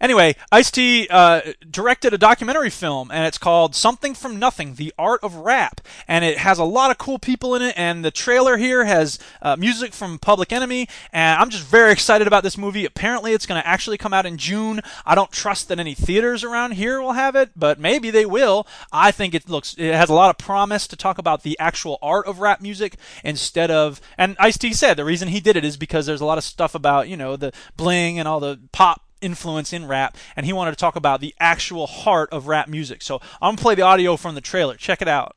Anyway, 0.00 0.36
Ice 0.52 0.70
T 0.70 1.08
uh, 1.10 1.40
directed 1.70 2.12
a 2.12 2.18
documentary 2.18 2.70
film, 2.70 3.10
and 3.10 3.26
it's 3.26 3.38
called 3.38 3.74
Something 3.74 4.14
from 4.14 4.38
Nothing 4.38 4.74
The 4.74 4.92
Art 4.98 5.20
of 5.22 5.36
Rap. 5.36 5.80
And 6.06 6.24
it 6.24 6.38
has 6.38 6.58
a 6.58 6.64
lot 6.64 6.90
of 6.90 6.98
cool 6.98 7.18
people 7.18 7.54
in 7.54 7.62
it, 7.62 7.74
and 7.76 8.04
the 8.04 8.10
trailer 8.10 8.56
here 8.56 8.84
has 8.84 9.18
uh, 9.42 9.56
music 9.56 9.92
from 9.92 10.18
Public 10.18 10.52
Enemy. 10.52 10.88
And 11.12 11.40
I'm 11.40 11.50
just 11.50 11.66
very 11.66 11.92
excited 11.92 12.26
about 12.26 12.42
this 12.42 12.58
movie. 12.58 12.84
Apparently, 12.84 13.32
it's 13.32 13.46
going 13.46 13.60
to 13.60 13.66
actually 13.66 13.98
come 13.98 14.12
out 14.12 14.26
in 14.26 14.38
June. 14.38 14.80
I 15.04 15.14
don't 15.14 15.32
trust 15.32 15.68
that 15.68 15.80
any 15.80 15.94
theaters 15.94 16.44
around 16.44 16.72
here 16.72 17.00
will 17.00 17.12
have 17.12 17.36
it, 17.36 17.50
but 17.56 17.78
maybe 17.78 18.10
they 18.10 18.26
will. 18.26 18.66
I 18.92 19.10
think 19.10 19.34
it 19.34 19.48
looks, 19.48 19.74
it 19.78 19.94
has 19.94 20.10
a 20.10 20.14
lot 20.14 20.30
of 20.30 20.38
promise 20.38 20.86
to 20.88 20.96
talk 20.96 21.18
about 21.18 21.42
the 21.42 21.58
actual 21.58 21.98
art 22.02 22.26
of 22.26 22.40
rap 22.40 22.60
music 22.60 22.96
instead 23.24 23.70
of, 23.70 24.00
and 24.18 24.36
Ice 24.38 24.58
T 24.58 24.72
said 24.72 24.96
the 24.96 25.04
reason 25.04 25.28
he 25.28 25.40
did 25.40 25.56
it 25.56 25.64
is 25.64 25.76
because 25.76 26.06
there's 26.06 26.20
a 26.20 26.26
lot 26.26 26.38
of 26.38 26.44
stuff 26.44 26.74
about, 26.74 27.08
you 27.08 27.16
know, 27.16 27.36
the 27.36 27.52
bling 27.76 28.18
and 28.18 28.28
all 28.28 28.40
the 28.40 28.60
pop 28.72 29.02
influence 29.20 29.72
in 29.72 29.86
rap, 29.86 30.16
and 30.36 30.46
he 30.46 30.52
wanted 30.52 30.72
to 30.72 30.76
talk 30.76 30.96
about 30.96 31.20
the 31.20 31.34
actual 31.40 31.86
heart 31.86 32.28
of 32.32 32.46
rap 32.48 32.68
music. 32.68 33.02
So 33.02 33.20
I'm 33.40 33.52
gonna 33.52 33.62
play 33.62 33.74
the 33.74 33.82
audio 33.82 34.16
from 34.16 34.34
the 34.34 34.40
trailer. 34.40 34.76
Check 34.76 35.02
it 35.02 35.08
out. 35.08 35.36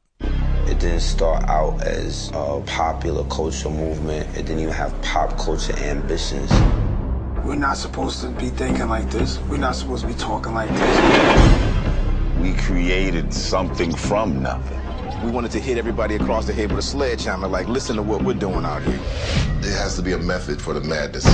It 0.68 0.80
didn't 0.80 1.00
start 1.00 1.44
out 1.50 1.82
as 1.82 2.30
a 2.34 2.62
popular 2.68 3.24
culture 3.26 3.70
movement. 3.70 4.30
It 4.38 4.46
didn't 4.46 4.60
even 4.60 4.74
have 4.74 5.00
pop 5.02 5.38
culture 5.38 5.76
ambitions. 5.80 6.52
We're 7.44 7.56
not 7.56 7.78
supposed 7.78 8.22
to 8.22 8.30
be 8.30 8.50
thinking 8.50 8.88
like 8.88 9.10
this. 9.10 9.40
We're 9.50 9.58
not 9.58 9.76
supposed 9.76 10.04
to 10.04 10.08
be 10.08 10.14
talking 10.14 10.54
like 10.54 10.70
this. 10.70 12.40
We 12.40 12.54
created 12.54 13.34
something 13.34 13.96
from 13.96 14.44
nothing. 14.44 14.80
We 15.26 15.32
wanted 15.32 15.52
to 15.52 15.60
hit 15.60 15.78
everybody 15.78 16.16
across 16.16 16.46
the 16.46 16.54
head 16.54 16.70
with 16.70 16.80
a 16.80 16.84
sledgehammer, 16.84 17.48
like, 17.48 17.68
listen 17.68 17.96
to 17.96 18.04
what 18.04 18.22
we're 18.24 18.36
doing 18.36 18.64
out 18.64 18.84
here. 18.84 19.00
There 19.62 19.76
has 19.78 19.96
to 19.96 20.02
be 20.02 20.14
a 20.14 20.18
method 20.18 20.62
for 20.62 20.74
the 20.74 20.82
madness. 20.82 21.26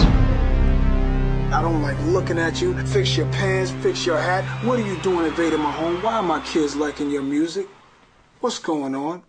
I 1.56 1.62
don't 1.62 1.82
like 1.82 1.98
looking 2.08 2.38
at 2.38 2.62
you. 2.62 2.74
Fix 2.88 3.16
your 3.16 3.28
pants, 3.28 3.72
fix 3.72 4.06
your 4.06 4.18
hat. 4.20 4.44
What 4.66 4.78
are 4.78 4.86
you 4.86 4.98
doing 4.98 5.26
invading 5.26 5.62
my 5.62 5.72
home? 5.72 6.02
Why 6.02 6.16
are 6.16 6.22
my 6.22 6.42
kids 6.42 6.76
liking 6.76 7.10
your 7.10 7.24
music? 7.24 7.70
What's 8.42 8.60
going 8.60 8.94
on? 8.94 9.24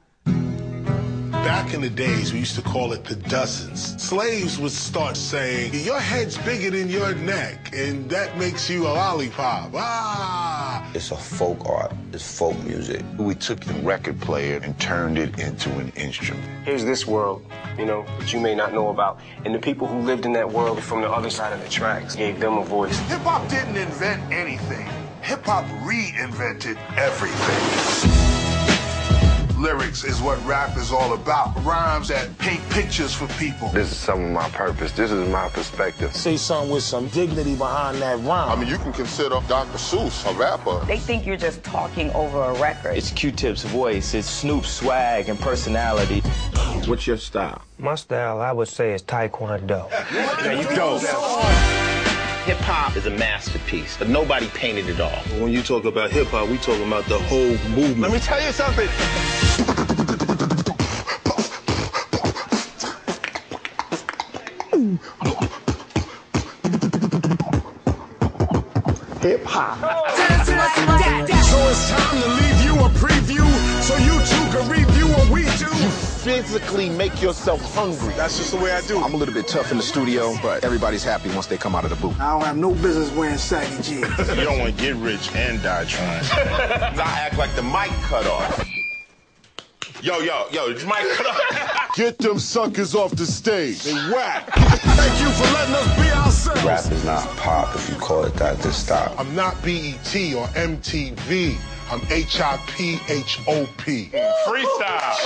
Back 1.46 1.74
in 1.74 1.80
the 1.80 1.88
days, 1.88 2.32
we 2.32 2.40
used 2.40 2.56
to 2.56 2.60
call 2.60 2.92
it 2.92 3.04
the 3.04 3.14
dozens. 3.14 4.02
Slaves 4.02 4.58
would 4.58 4.72
start 4.72 5.16
saying, 5.16 5.72
Your 5.74 6.00
head's 6.00 6.36
bigger 6.38 6.70
than 6.70 6.88
your 6.90 7.14
neck, 7.14 7.70
and 7.72 8.10
that 8.10 8.36
makes 8.36 8.68
you 8.68 8.88
a 8.88 8.90
lollipop. 8.90 9.70
Ah! 9.72 10.90
It's 10.92 11.12
a 11.12 11.16
folk 11.16 11.64
art, 11.64 11.92
it's 12.12 12.36
folk 12.36 12.60
music. 12.64 13.04
We 13.16 13.36
took 13.36 13.60
the 13.60 13.74
record 13.74 14.20
player 14.20 14.58
and 14.60 14.76
turned 14.80 15.18
it 15.18 15.38
into 15.38 15.70
an 15.78 15.92
instrument. 15.94 16.44
Here's 16.64 16.84
this 16.84 17.06
world, 17.06 17.46
you 17.78 17.86
know, 17.86 18.04
that 18.18 18.32
you 18.32 18.40
may 18.40 18.56
not 18.56 18.74
know 18.74 18.88
about. 18.88 19.20
And 19.44 19.54
the 19.54 19.60
people 19.60 19.86
who 19.86 20.00
lived 20.00 20.26
in 20.26 20.32
that 20.32 20.50
world 20.50 20.82
from 20.82 21.00
the 21.00 21.08
other 21.08 21.30
side 21.30 21.52
of 21.52 21.62
the 21.62 21.70
tracks 21.70 22.16
gave 22.16 22.40
them 22.40 22.58
a 22.58 22.64
voice. 22.64 22.98
Hip 23.08 23.20
hop 23.20 23.48
didn't 23.48 23.76
invent 23.76 24.20
anything, 24.32 24.88
hip 25.22 25.44
hop 25.44 25.64
reinvented 25.86 26.76
everything. 26.96 28.15
Lyrics 29.56 30.04
is 30.04 30.20
what 30.20 30.44
rap 30.44 30.76
is 30.76 30.92
all 30.92 31.14
about. 31.14 31.56
Rhymes 31.64 32.08
that 32.08 32.36
paint 32.38 32.62
pictures 32.68 33.14
for 33.14 33.26
people. 33.38 33.70
This 33.70 33.90
is 33.90 33.96
some 33.96 34.22
of 34.22 34.30
my 34.30 34.50
purpose. 34.50 34.92
This 34.92 35.10
is 35.10 35.28
my 35.30 35.48
perspective. 35.48 36.14
Say 36.14 36.36
something 36.36 36.70
with 36.70 36.82
some 36.82 37.08
dignity 37.08 37.54
behind 37.56 37.96
that 38.02 38.18
rhyme. 38.20 38.50
I 38.50 38.56
mean, 38.56 38.68
you 38.68 38.76
can 38.76 38.92
consider 38.92 39.40
Dr. 39.48 39.78
Seuss 39.78 40.30
a 40.30 40.34
rapper. 40.38 40.84
They 40.84 40.98
think 40.98 41.24
you're 41.24 41.38
just 41.38 41.64
talking 41.64 42.10
over 42.10 42.38
a 42.38 42.60
record. 42.60 42.96
It's 42.96 43.10
Q-Tip's 43.12 43.62
voice. 43.64 44.12
It's 44.12 44.28
Snoop's 44.28 44.70
swag 44.70 45.30
and 45.30 45.40
personality. 45.40 46.20
What's 46.86 47.06
your 47.06 47.16
style? 47.16 47.62
My 47.78 47.94
style, 47.94 48.40
I 48.40 48.52
would 48.52 48.68
say, 48.68 48.92
is 48.92 49.02
Taekwondo. 49.02 49.88
There 50.42 50.60
you 50.60 50.68
go. 50.76 50.98
Hip 52.46 52.58
hop 52.58 52.96
is 52.96 53.06
a 53.06 53.10
masterpiece, 53.10 53.96
but 53.96 54.08
nobody 54.08 54.46
painted 54.50 54.88
it 54.88 55.00
all. 55.00 55.10
When 55.40 55.50
you 55.50 55.64
talk 55.64 55.84
about 55.84 56.12
hip 56.12 56.28
hop, 56.28 56.48
we 56.48 56.58
talking 56.58 56.86
about 56.86 57.04
the 57.06 57.18
whole 57.18 57.50
movement. 57.74 57.98
Let 57.98 58.12
me 58.12 58.20
tell 58.20 58.40
you 58.40 58.52
something. 58.52 58.86
Hip 69.22 69.44
hop. 69.44 69.80
So 71.50 71.58
it's 71.68 71.90
time 71.90 72.22
to 72.22 72.28
leave 72.28 72.64
you 72.64 72.74
a 72.78 72.88
preview 72.90 73.55
so 73.86 73.96
you 73.98 74.18
two 74.26 74.44
can 74.50 74.68
review 74.68 75.06
what 75.06 75.30
we 75.30 75.42
do. 75.58 75.66
You 75.76 75.90
physically 75.90 76.88
make 76.88 77.22
yourself 77.22 77.62
hungry. 77.72 78.12
That's 78.14 78.36
just 78.36 78.50
the 78.50 78.56
way 78.56 78.72
I 78.72 78.80
do. 78.80 79.00
I'm 79.00 79.14
a 79.14 79.16
little 79.16 79.32
bit 79.32 79.46
tough 79.46 79.70
in 79.70 79.76
the 79.76 79.82
studio, 79.82 80.34
but 80.42 80.64
everybody's 80.64 81.04
happy 81.04 81.28
once 81.30 81.46
they 81.46 81.56
come 81.56 81.76
out 81.76 81.84
of 81.84 81.90
the 81.90 81.96
booth. 81.96 82.20
I 82.20 82.32
don't 82.32 82.44
have 82.44 82.56
no 82.56 82.74
business 82.74 83.12
wearing 83.12 83.38
saggy 83.38 83.80
jeans. 83.82 84.18
you 84.18 84.42
don't 84.42 84.58
want 84.58 84.76
to 84.76 84.82
get 84.82 84.96
rich 84.96 85.32
and 85.36 85.62
die 85.62 85.84
trying. 85.84 86.24
I 86.32 87.28
act 87.28 87.38
like 87.38 87.54
the 87.54 87.62
mic 87.62 87.90
cut 88.02 88.26
off. 88.26 88.68
Yo, 90.02 90.18
yo, 90.18 90.46
yo, 90.50 90.72
this 90.72 90.84
mic 90.84 90.96
cut 91.14 91.26
off. 91.26 91.92
Get 91.96 92.18
them 92.18 92.38
suckers 92.38 92.94
off 92.94 93.12
the 93.12 93.24
stage. 93.24 93.84
They 93.84 93.94
whack. 94.12 94.50
Thank 94.52 95.20
you 95.22 95.30
for 95.30 95.44
letting 95.54 95.74
us 95.74 95.96
be 95.96 96.10
ourselves. 96.12 96.64
Rap 96.64 96.92
is 96.92 97.04
not 97.04 97.26
pop. 97.38 97.74
If 97.74 97.88
you 97.88 97.96
call 97.96 98.24
it 98.24 98.34
that, 98.34 98.60
just 98.60 98.84
stop. 98.84 99.18
I'm 99.18 99.34
not 99.34 99.54
BET 99.62 100.14
or 100.34 100.46
MTV. 100.48 101.56
I'm 101.88 102.00
H-I-P-H-O-P. 102.10 104.10
Freestyle. 104.46 105.16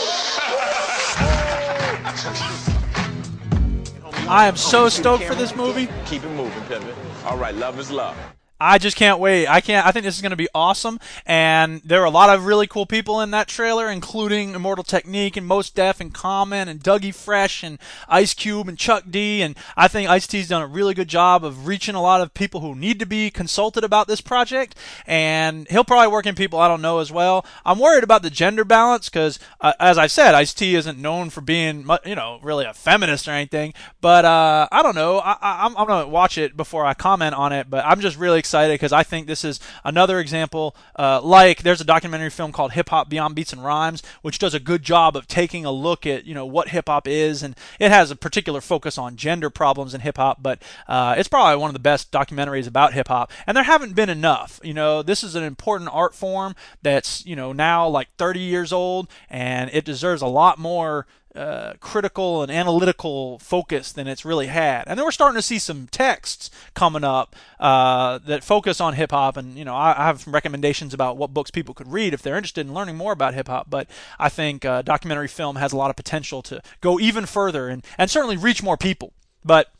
I 4.28 4.46
am 4.46 4.56
so 4.56 4.90
stoked 4.90 5.24
for 5.24 5.34
this 5.34 5.56
movie. 5.56 5.88
Keep 6.04 6.24
it 6.24 6.30
moving, 6.30 6.62
Pivot. 6.64 6.94
All 7.24 7.38
right, 7.38 7.54
love 7.54 7.78
is 7.78 7.90
love. 7.90 8.14
I 8.60 8.76
just 8.76 8.96
can't 8.96 9.18
wait. 9.18 9.46
I 9.46 9.62
can't. 9.62 9.86
I 9.86 9.90
think 9.90 10.04
this 10.04 10.16
is 10.16 10.20
going 10.20 10.30
to 10.30 10.36
be 10.36 10.48
awesome. 10.54 11.00
And 11.24 11.80
there 11.82 12.02
are 12.02 12.06
a 12.06 12.10
lot 12.10 12.28
of 12.28 12.44
really 12.44 12.66
cool 12.66 12.84
people 12.84 13.22
in 13.22 13.30
that 13.30 13.48
trailer, 13.48 13.88
including 13.88 14.54
Immortal 14.54 14.84
Technique 14.84 15.38
and 15.38 15.46
Mos 15.46 15.70
Def 15.70 15.98
and 15.98 16.12
Common 16.12 16.68
and 16.68 16.80
Dougie 16.80 17.14
Fresh 17.14 17.62
and 17.62 17.78
Ice 18.06 18.34
Cube 18.34 18.68
and 18.68 18.76
Chuck 18.76 19.04
D. 19.08 19.40
And 19.40 19.56
I 19.78 19.88
think 19.88 20.10
Ice 20.10 20.26
T's 20.26 20.48
done 20.48 20.60
a 20.60 20.66
really 20.66 20.92
good 20.92 21.08
job 21.08 21.42
of 21.42 21.66
reaching 21.66 21.94
a 21.94 22.02
lot 22.02 22.20
of 22.20 22.34
people 22.34 22.60
who 22.60 22.74
need 22.74 22.98
to 22.98 23.06
be 23.06 23.30
consulted 23.30 23.82
about 23.82 24.08
this 24.08 24.20
project. 24.20 24.76
And 25.06 25.66
he'll 25.70 25.82
probably 25.82 26.12
work 26.12 26.26
in 26.26 26.34
people 26.34 26.58
I 26.58 26.68
don't 26.68 26.82
know 26.82 26.98
as 26.98 27.10
well. 27.10 27.46
I'm 27.64 27.78
worried 27.78 28.04
about 28.04 28.20
the 28.20 28.28
gender 28.28 28.66
balance 28.66 29.08
because, 29.08 29.38
uh, 29.62 29.72
as 29.80 29.96
I 29.96 30.06
said, 30.06 30.34
Ice 30.34 30.52
T 30.52 30.74
isn't 30.74 30.98
known 30.98 31.30
for 31.30 31.40
being, 31.40 31.88
you 32.04 32.14
know, 32.14 32.38
really 32.42 32.66
a 32.66 32.74
feminist 32.74 33.26
or 33.26 33.30
anything. 33.30 33.72
But 34.02 34.26
uh, 34.26 34.68
I 34.70 34.82
don't 34.82 34.94
know. 34.94 35.18
I, 35.20 35.32
I, 35.40 35.64
I'm, 35.64 35.74
I'm 35.78 35.86
going 35.86 36.04
to 36.04 36.10
watch 36.10 36.36
it 36.36 36.58
before 36.58 36.84
I 36.84 36.92
comment 36.92 37.34
on 37.34 37.54
it. 37.54 37.70
But 37.70 37.86
I'm 37.86 38.00
just 38.00 38.18
really 38.18 38.38
excited 38.38 38.49
because 38.52 38.92
I 38.92 39.02
think 39.02 39.26
this 39.26 39.44
is 39.44 39.60
another 39.84 40.18
example. 40.18 40.74
Uh, 40.98 41.20
like 41.22 41.62
there's 41.62 41.80
a 41.80 41.84
documentary 41.84 42.30
film 42.30 42.52
called 42.52 42.72
Hip 42.72 42.88
Hop 42.90 43.08
Beyond 43.08 43.34
Beats 43.34 43.52
and 43.52 43.64
Rhymes, 43.64 44.02
which 44.22 44.38
does 44.38 44.54
a 44.54 44.60
good 44.60 44.82
job 44.82 45.16
of 45.16 45.26
taking 45.26 45.64
a 45.64 45.70
look 45.70 46.06
at 46.06 46.24
you 46.24 46.34
know 46.34 46.46
what 46.46 46.68
hip 46.68 46.88
hop 46.88 47.06
is, 47.06 47.42
and 47.42 47.56
it 47.78 47.90
has 47.90 48.10
a 48.10 48.16
particular 48.16 48.60
focus 48.60 48.98
on 48.98 49.16
gender 49.16 49.50
problems 49.50 49.94
in 49.94 50.00
hip 50.00 50.16
hop. 50.16 50.42
But 50.42 50.62
uh, 50.88 51.14
it's 51.16 51.28
probably 51.28 51.60
one 51.60 51.68
of 51.68 51.74
the 51.74 51.80
best 51.80 52.10
documentaries 52.10 52.66
about 52.66 52.92
hip 52.92 53.08
hop, 53.08 53.30
and 53.46 53.56
there 53.56 53.64
haven't 53.64 53.94
been 53.94 54.10
enough. 54.10 54.60
You 54.62 54.74
know, 54.74 55.02
this 55.02 55.22
is 55.22 55.34
an 55.34 55.44
important 55.44 55.90
art 55.92 56.14
form 56.14 56.54
that's 56.82 57.24
you 57.26 57.36
know 57.36 57.52
now 57.52 57.88
like 57.88 58.08
30 58.16 58.40
years 58.40 58.72
old, 58.72 59.08
and 59.28 59.70
it 59.72 59.84
deserves 59.84 60.22
a 60.22 60.26
lot 60.26 60.58
more 60.58 61.06
uh, 61.34 61.74
critical 61.80 62.42
and 62.42 62.50
analytical 62.50 63.38
focus 63.38 63.92
than 63.92 64.08
it's 64.08 64.24
really 64.24 64.48
had. 64.48 64.84
And 64.86 64.98
then 64.98 65.04
we're 65.04 65.12
starting 65.12 65.36
to 65.36 65.42
see 65.42 65.58
some 65.58 65.86
texts 65.86 66.50
coming 66.74 67.04
up 67.04 67.36
uh, 67.60 68.18
that 68.26 68.42
focus 68.42 68.80
on 68.80 68.94
hip 68.94 69.12
hop. 69.12 69.36
And, 69.36 69.56
you 69.56 69.64
know, 69.64 69.74
I, 69.74 69.92
I, 69.92 70.06
have 70.06 70.20
some 70.20 70.34
recommendations 70.34 70.92
about 70.92 71.16
what 71.16 71.32
books 71.32 71.50
people 71.50 71.72
could 71.72 71.92
read 71.92 72.14
if 72.14 72.22
they're 72.22 72.36
interested 72.36 72.66
in 72.66 72.74
learning 72.74 72.96
more 72.96 73.12
about 73.12 73.34
hip 73.34 73.46
hop. 73.46 73.70
But 73.70 73.88
I 74.18 74.28
think 74.28 74.64
uh, 74.64 74.82
documentary 74.82 75.28
film 75.28 75.56
has 75.56 75.72
a 75.72 75.76
lot 75.76 75.90
of 75.90 75.96
potential 75.96 76.42
to 76.42 76.60
go 76.80 76.98
even 76.98 77.26
further 77.26 77.68
and, 77.68 77.84
and 77.96 78.10
certainly 78.10 78.36
reach 78.36 78.62
more 78.62 78.76
people. 78.76 79.12
But 79.44 79.70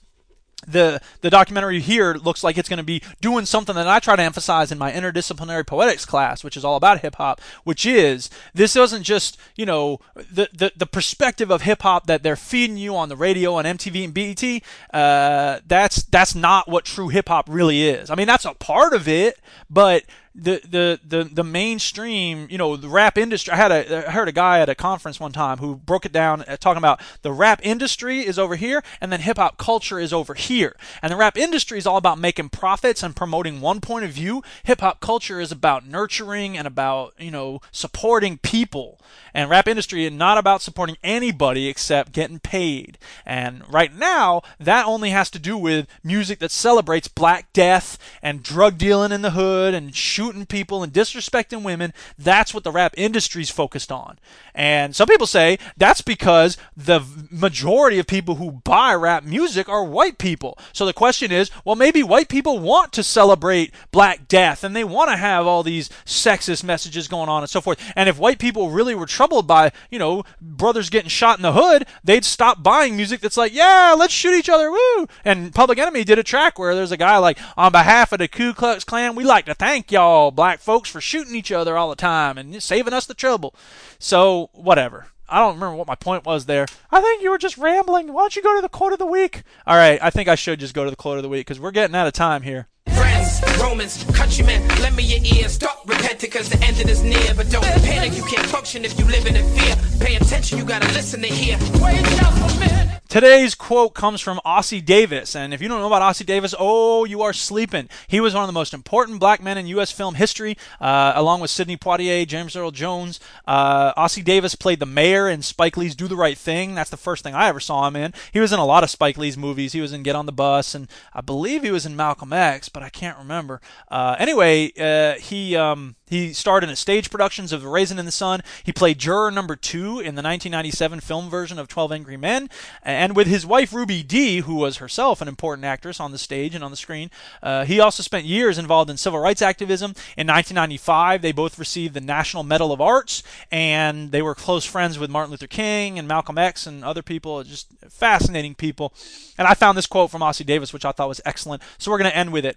the 0.67 1.01
the 1.21 1.31
documentary 1.31 1.81
here 1.81 2.15
looks 2.15 2.45
like 2.45 2.59
it's 2.59 2.69
going 2.69 2.79
to 2.79 2.83
be 2.85 3.03
doing 3.21 3.47
something 3.47 3.75
that 3.75 3.89
I 3.89 3.99
try 3.99 4.17
to 4.17 4.23
emphasize 4.23 4.71
in 4.71 4.79
my 4.79 4.93
interdisciplinary 4.93 5.67
poetics 5.67 6.05
class, 6.05 6.45
which 6.45 6.57
is 6.57 6.65
all 6.65 6.77
about 6.77 7.01
hip 7.01 7.17
hop, 7.17 7.41
which 7.65 7.87
is 7.87 8.31
this 8.55 8.77
isn't 8.77 9.03
just, 9.03 9.39
you 9.57 9.67
know, 9.67 10.01
the 10.15 10.49
the, 10.53 10.73
the 10.77 10.87
perspective 10.87 11.51
of 11.51 11.63
hip 11.63 11.83
hop 11.83 12.07
that 12.07 12.23
they're 12.23 12.37
feeding 12.37 12.77
you 12.77 12.97
on 12.97 13.09
the 13.09 13.17
radio 13.17 13.59
and 13.59 13.79
MTV 13.79 14.05
and 14.05 14.15
BET. 14.15 14.63
Uh, 14.93 15.61
that's 15.67 16.03
that's 16.05 16.35
not 16.35 16.69
what 16.69 16.85
true 16.85 17.09
hip 17.09 17.29
hop 17.29 17.47
really 17.49 17.89
is. 17.89 18.11
I 18.11 18.15
mean, 18.15 18.27
that's 18.27 18.45
a 18.45 18.55
part 18.55 18.93
of 18.93 19.09
it, 19.09 19.39
but 19.69 20.05
the, 20.35 20.61
the 20.65 21.01
the 21.07 21.25
the 21.25 21.45
mainstream, 21.45 22.47
you 22.51 22.57
know, 22.57 22.77
the 22.77 22.89
rap 22.89 23.19
industry. 23.19 23.53
I 23.53 23.57
had 23.57 23.73
a 23.73 24.09
I 24.09 24.11
heard 24.13 24.29
a 24.29 24.33
guy 24.33 24.61
at 24.61 24.69
a 24.69 24.77
conference 24.77 25.19
one 25.19 25.33
time 25.33 25.59
who 25.59 25.77
broke 25.77 26.07
it 26.07 26.13
down 26.13 26.43
uh, 26.43 26.57
talking 26.57 26.79
about 26.79 27.01
the 27.23 27.33
rap 27.33 27.61
industry 27.65 28.21
is 28.21 28.39
over 28.39 28.55
here 28.55 28.83
and 29.01 29.11
then 29.11 29.21
hip 29.21 29.39
hop 29.39 29.59
culture 29.59 29.99
is 29.99 30.13
over 30.13 30.35
here. 30.35 30.77
And 31.03 31.13
the 31.13 31.17
rap 31.17 31.37
industry 31.37 31.79
is 31.79 31.87
all 31.87 31.97
about 31.97 32.19
making 32.19 32.51
profits 32.51 33.03
and 33.03 33.17
promoting 33.17 33.61
one 33.61 33.81
point 33.81 34.05
of 34.05 34.13
view. 34.13 34.43
Hip 34.65 34.81
hop 34.81 35.01
culture 35.01 35.41
is 35.41 35.51
about 35.51 35.87
nurturing 35.87 36.57
and 36.57 36.67
about, 36.67 37.15
you 37.19 37.33
know, 37.33 37.61
supporting 37.73 38.39
people. 38.39 39.01
And 39.35 39.51
rap 39.51 39.67
industry 39.67 40.05
is 40.05 40.13
not 40.13 40.39
about 40.39 40.63
supporting 40.63 40.97
anybody 41.03 41.67
except 41.67 42.13
getting 42.13 42.39
paid. 42.39 42.99
And 43.27 43.63
right 43.73 43.93
now, 43.93 44.43
that 44.59 44.87
only 44.87 45.11
has 45.11 45.29
to 45.31 45.39
do 45.41 45.57
with 45.57 45.89
music 46.05 46.39
that 46.39 46.51
celebrates 46.53 47.09
black 47.09 47.53
death 47.53 47.99
and 48.23 48.43
drug 48.43 48.79
dealing 48.79 49.13
in 49.13 49.23
the 49.23 49.33
hood 49.33 49.75
and 49.75 49.95
shooting 49.95 50.20
people 50.49 50.83
and 50.83 50.93
disrespecting 50.93 51.63
women. 51.63 51.93
That's 52.19 52.53
what 52.53 52.65
the 52.65 52.71
rap 52.71 52.95
industry's 52.97 53.51
focused 53.51 53.91
on. 53.91 54.19
And 54.55 54.95
some 54.95 55.07
people 55.07 55.27
say 55.27 55.59
that's 55.77 56.03
because 56.03 56.57
the 56.77 57.01
majority 57.31 57.99
of 57.99 58.07
people 58.07 58.37
who 58.37 58.53
buy 58.53 58.95
rap 58.95 59.25
music 59.25 59.69
are 59.69 59.85
white 59.85 60.19
people. 60.19 60.59
So 60.73 60.87
the 60.87 60.93
question 60.93 61.33
is, 61.33 61.51
well, 61.65 61.77
maybe 61.77 62.03
white 62.03 62.29
people 62.29 62.59
want 62.59 62.93
to 62.95 63.03
celebrate 63.03 63.73
black 63.91 64.29
death 64.29 64.65
and 64.65 64.75
they 64.75 64.85
want 64.85 65.11
to 65.11 65.17
have 65.17 65.47
all 65.47 65.63
these 65.63 65.89
sexist 66.05 66.65
messages 66.65 67.09
going 67.09 67.29
on 67.29 67.43
and 67.43 67.51
so 67.51 67.61
forth. 67.61 67.81
And 67.97 68.09
if 68.09 68.19
white 68.19 68.39
people 68.39 68.71
really 68.71 68.95
were 68.95 69.07
troubled 69.07 69.47
by, 69.47 69.73
you 69.91 69.99
know, 69.99 70.25
brothers 70.41 70.91
getting 70.91 71.09
shot 71.09 71.39
in 71.39 71.43
the 71.43 71.53
hood, 71.53 71.87
they'd 72.05 72.25
stop 72.25 72.63
buying 72.63 72.97
music 72.97 73.21
that's 73.21 73.37
like, 73.37 73.55
yeah, 73.55 73.95
let's 73.97 74.13
shoot 74.13 74.37
each 74.37 74.49
other, 74.49 74.71
woo. 74.71 75.07
And 75.25 75.55
Public 75.55 75.79
Enemy 75.79 76.05
did 76.05 76.19
a 76.19 76.23
track 76.23 76.59
where 76.59 76.75
there's 76.75 76.93
a 76.93 76.97
guy 76.97 77.17
like, 77.19 77.39
on 77.57 77.73
behalf 77.73 78.13
of 78.13 78.19
the 78.19 78.29
Ku 78.29 78.53
Klux 78.53 78.85
Klan, 78.85 79.15
we 79.15 79.25
like 79.25 79.47
to 79.47 79.55
thank 79.55 79.91
y'all 79.93 80.10
black 80.33 80.61
folks 80.61 80.91
for 80.91 81.01
shooting 81.01 81.35
each 81.35 81.53
other 81.53 81.77
all 81.77 81.91
the 81.91 81.97
time 81.97 82.39
and 82.39 82.63
saving 82.63 82.93
us 82.93 83.07
the 83.07 83.15
trouble. 83.15 83.55
So 83.99 84.51
whatever. 84.53 85.07
I 85.29 85.39
don't 85.39 85.55
remember 85.55 85.77
what 85.77 85.87
my 85.87 85.95
point 85.95 86.25
was 86.25 86.47
there. 86.47 86.67
I 86.91 87.01
think 87.01 87.23
you 87.23 87.31
were 87.31 87.39
just 87.39 87.57
rambling. 87.57 88.13
Why 88.13 88.23
don't 88.23 88.35
you 88.35 88.43
go 88.43 88.57
to 88.57 88.63
the 88.63 88.69
quote 88.69 88.93
of 88.93 88.99
the 88.99 89.07
week? 89.07 89.45
All 89.67 89.77
right, 89.77 90.01
I 90.03 90.11
think 90.11 90.29
I 90.29 90.35
should 90.35 90.59
just 90.59 90.75
go 90.75 90.85
to 90.85 90.91
the 90.91 90.97
quote 90.97 91.19
of 91.19 91.23
the 91.23 91.29
week 91.29 91.47
because 91.47 91.61
we're 91.61 91.71
getting 91.71 91.95
out 91.95 92.09
of 92.09 92.13
time 92.13 92.43
here. 92.43 92.67
Friends, 92.93 93.41
Romans, 93.61 94.05
countrymen, 94.13 94.67
lend 94.81 94.97
me 94.97 95.05
your 95.05 95.21
ear. 95.37 95.49
Stop 95.49 95.80
repenting 95.91 96.31
because 96.31 96.49
the 96.49 96.63
end 96.65 96.79
is 96.89 97.03
near. 97.03 97.35
But 97.35 97.51
don't 97.51 97.65
panic, 97.65 98.17
you 98.17 98.25
can't 98.25 98.47
function 98.47 98.85
if 98.85 98.99
you 98.99 99.05
live 99.05 99.27
in 99.27 99.35
fear. 99.35 99.77
Pay 100.01 100.17
attention, 100.17 100.59
you 100.59 100.65
gotta 100.65 100.87
listen 100.89 101.21
to 101.23 101.29
hear. 101.29 101.59
Wait. 101.83 102.91
Today's 103.11 103.57
quote 103.57 103.95
comes 103.95 104.21
from 104.21 104.39
Ossie 104.47 104.85
Davis, 104.85 105.35
and 105.35 105.53
if 105.53 105.61
you 105.61 105.67
don't 105.67 105.81
know 105.81 105.89
about 105.89 106.01
Ossie 106.01 106.25
Davis, 106.25 106.55
oh, 106.57 107.05
you 107.05 107.23
are 107.23 107.33
sleeping. 107.33 107.89
He 108.07 108.21
was 108.21 108.35
one 108.35 108.45
of 108.45 108.47
the 108.47 108.53
most 108.53 108.73
important 108.73 109.19
black 109.19 109.43
men 109.43 109.59
in 109.59 109.67
U.S. 109.67 109.91
film 109.91 110.15
history, 110.15 110.57
uh, 110.81 111.15
along 111.17 111.41
with 111.41 111.51
Sidney 111.51 111.77
Poitier, 111.77 112.25
James 112.25 112.55
Earl 112.55 112.71
Jones. 112.71 113.19
Uh, 113.49 113.93
Ossie 113.95 114.23
Davis 114.23 114.55
played 114.55 114.79
the 114.79 114.87
mayor 114.87 115.29
in 115.29 115.43
Spike 115.43 115.77
Lee's 115.77 115.97
Do 115.97 116.07
the 116.07 116.15
Right 116.15 116.39
Thing. 116.39 116.77
That's 116.77 116.89
the 116.91 116.97
first 116.97 117.25
thing 117.25 117.35
I 117.35 117.49
ever 117.49 117.59
saw 117.59 117.85
him 117.89 117.97
in. 117.97 118.15
He 118.33 118.39
was 118.39 118.53
in 118.53 118.61
a 118.61 118.65
lot 118.65 118.85
of 118.85 118.91
Spike 118.91 119.19
Lee's 119.19 119.37
movies. 119.37 119.73
He 119.73 119.81
was 119.81 119.93
in 119.93 120.05
Get 120.05 120.15
on 120.15 120.27
the 120.27 120.31
Bus, 120.31 120.73
and 120.77 120.87
I 121.13 121.21
believe 121.21 121.65
he 121.65 121.73
was 121.73 121.85
in 121.85 121.97
Malcolm 121.97 122.33
X, 122.33 122.69
but 122.69 122.85
I 122.85 122.91
can't 122.91 123.19
remember. 123.19 123.61
Uh, 123.91 124.15
anyway, 124.21 124.71
uh, 124.79 125.19
he 125.19 125.57
um, 125.57 125.80
he 126.11 126.33
starred 126.33 126.65
in 126.65 126.75
stage 126.75 127.11
productions 127.11 127.53
of 127.53 127.65
Raisin 127.65 127.99
in 127.99 128.05
the 128.05 128.11
Sun. 128.11 128.41
He 128.65 128.73
played 128.73 128.99
juror 128.99 129.31
number 129.31 129.55
two 129.55 130.01
in 130.01 130.17
the 130.17 130.23
1997 130.23 131.01
film 131.01 131.31
version 131.31 131.59
of 131.59 131.69
12 131.69 131.93
Angry 131.93 132.17
Men 132.17 132.51
and 132.83 133.15
with 133.15 133.29
his 133.29 133.47
wife 133.47 133.73
Ruby 133.73 134.03
Dee, 134.03 134.41
who 134.41 134.57
was 134.57 134.79
herself 134.79 135.21
an 135.21 135.29
important 135.29 135.65
actress 135.65 136.01
on 136.01 136.11
the 136.11 136.19
stage 136.19 136.55
and 136.55 136.65
on 136.65 136.73
the 136.73 136.77
screen. 136.77 137.11
Uh, 137.43 137.65
he 137.65 137.79
also 137.79 138.03
spent 138.03 138.27
years 138.27 138.59
involved 138.59 138.91
in 138.91 138.97
civil 138.97 139.21
rights 139.21 139.41
activism. 139.41 139.91
In 140.17 140.27
1995, 140.27 141.23
they 141.23 141.33
both 141.33 141.59
received 141.59 141.95
the 141.95 142.01
National 142.01 142.43
Medal 142.43 142.73
of 142.73 142.81
Arts, 142.81 143.23
and 143.53 144.11
they 144.11 144.23
were 144.23 144.35
close 144.35 144.65
friends 144.65 144.99
with 144.99 145.11
Martin 145.11 145.31
Luther 145.31 145.47
King 145.47 145.99
and 145.99 146.09
Malcolm 146.09 146.39
X 146.39 146.67
and 146.67 146.85
other 146.85 147.03
people. 147.03 147.45
Just 147.45 147.69
fascinating 147.89 148.55
people. 148.55 148.93
And 149.39 149.47
I 149.47 149.55
found 149.55 149.79
this 149.79 149.87
quote 149.87 150.11
from 150.11 150.23
Ossie 150.23 150.45
Davis, 150.47 150.73
which 150.73 150.85
I 150.85 150.93
thought 150.93 151.09
was 151.09 151.21
excellent. 151.25 151.63
So 151.79 151.91
we're 151.91 151.99
going 151.99 152.11
to 152.11 152.17
end 152.17 152.33
with 152.33 152.45
it. 152.45 152.57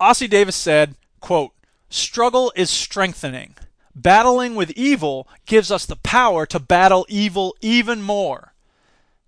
Ossie 0.00 0.30
Davis 0.30 0.56
said, 0.56 0.94
"quote 1.20 1.52
Struggle 1.88 2.52
is 2.56 2.70
strengthening." 2.70 3.54
Battling 3.94 4.54
with 4.54 4.70
evil 4.72 5.26
gives 5.44 5.72
us 5.72 5.84
the 5.84 5.96
power 5.96 6.46
to 6.46 6.60
battle 6.60 7.04
evil 7.08 7.56
even 7.60 8.00
more. 8.00 8.52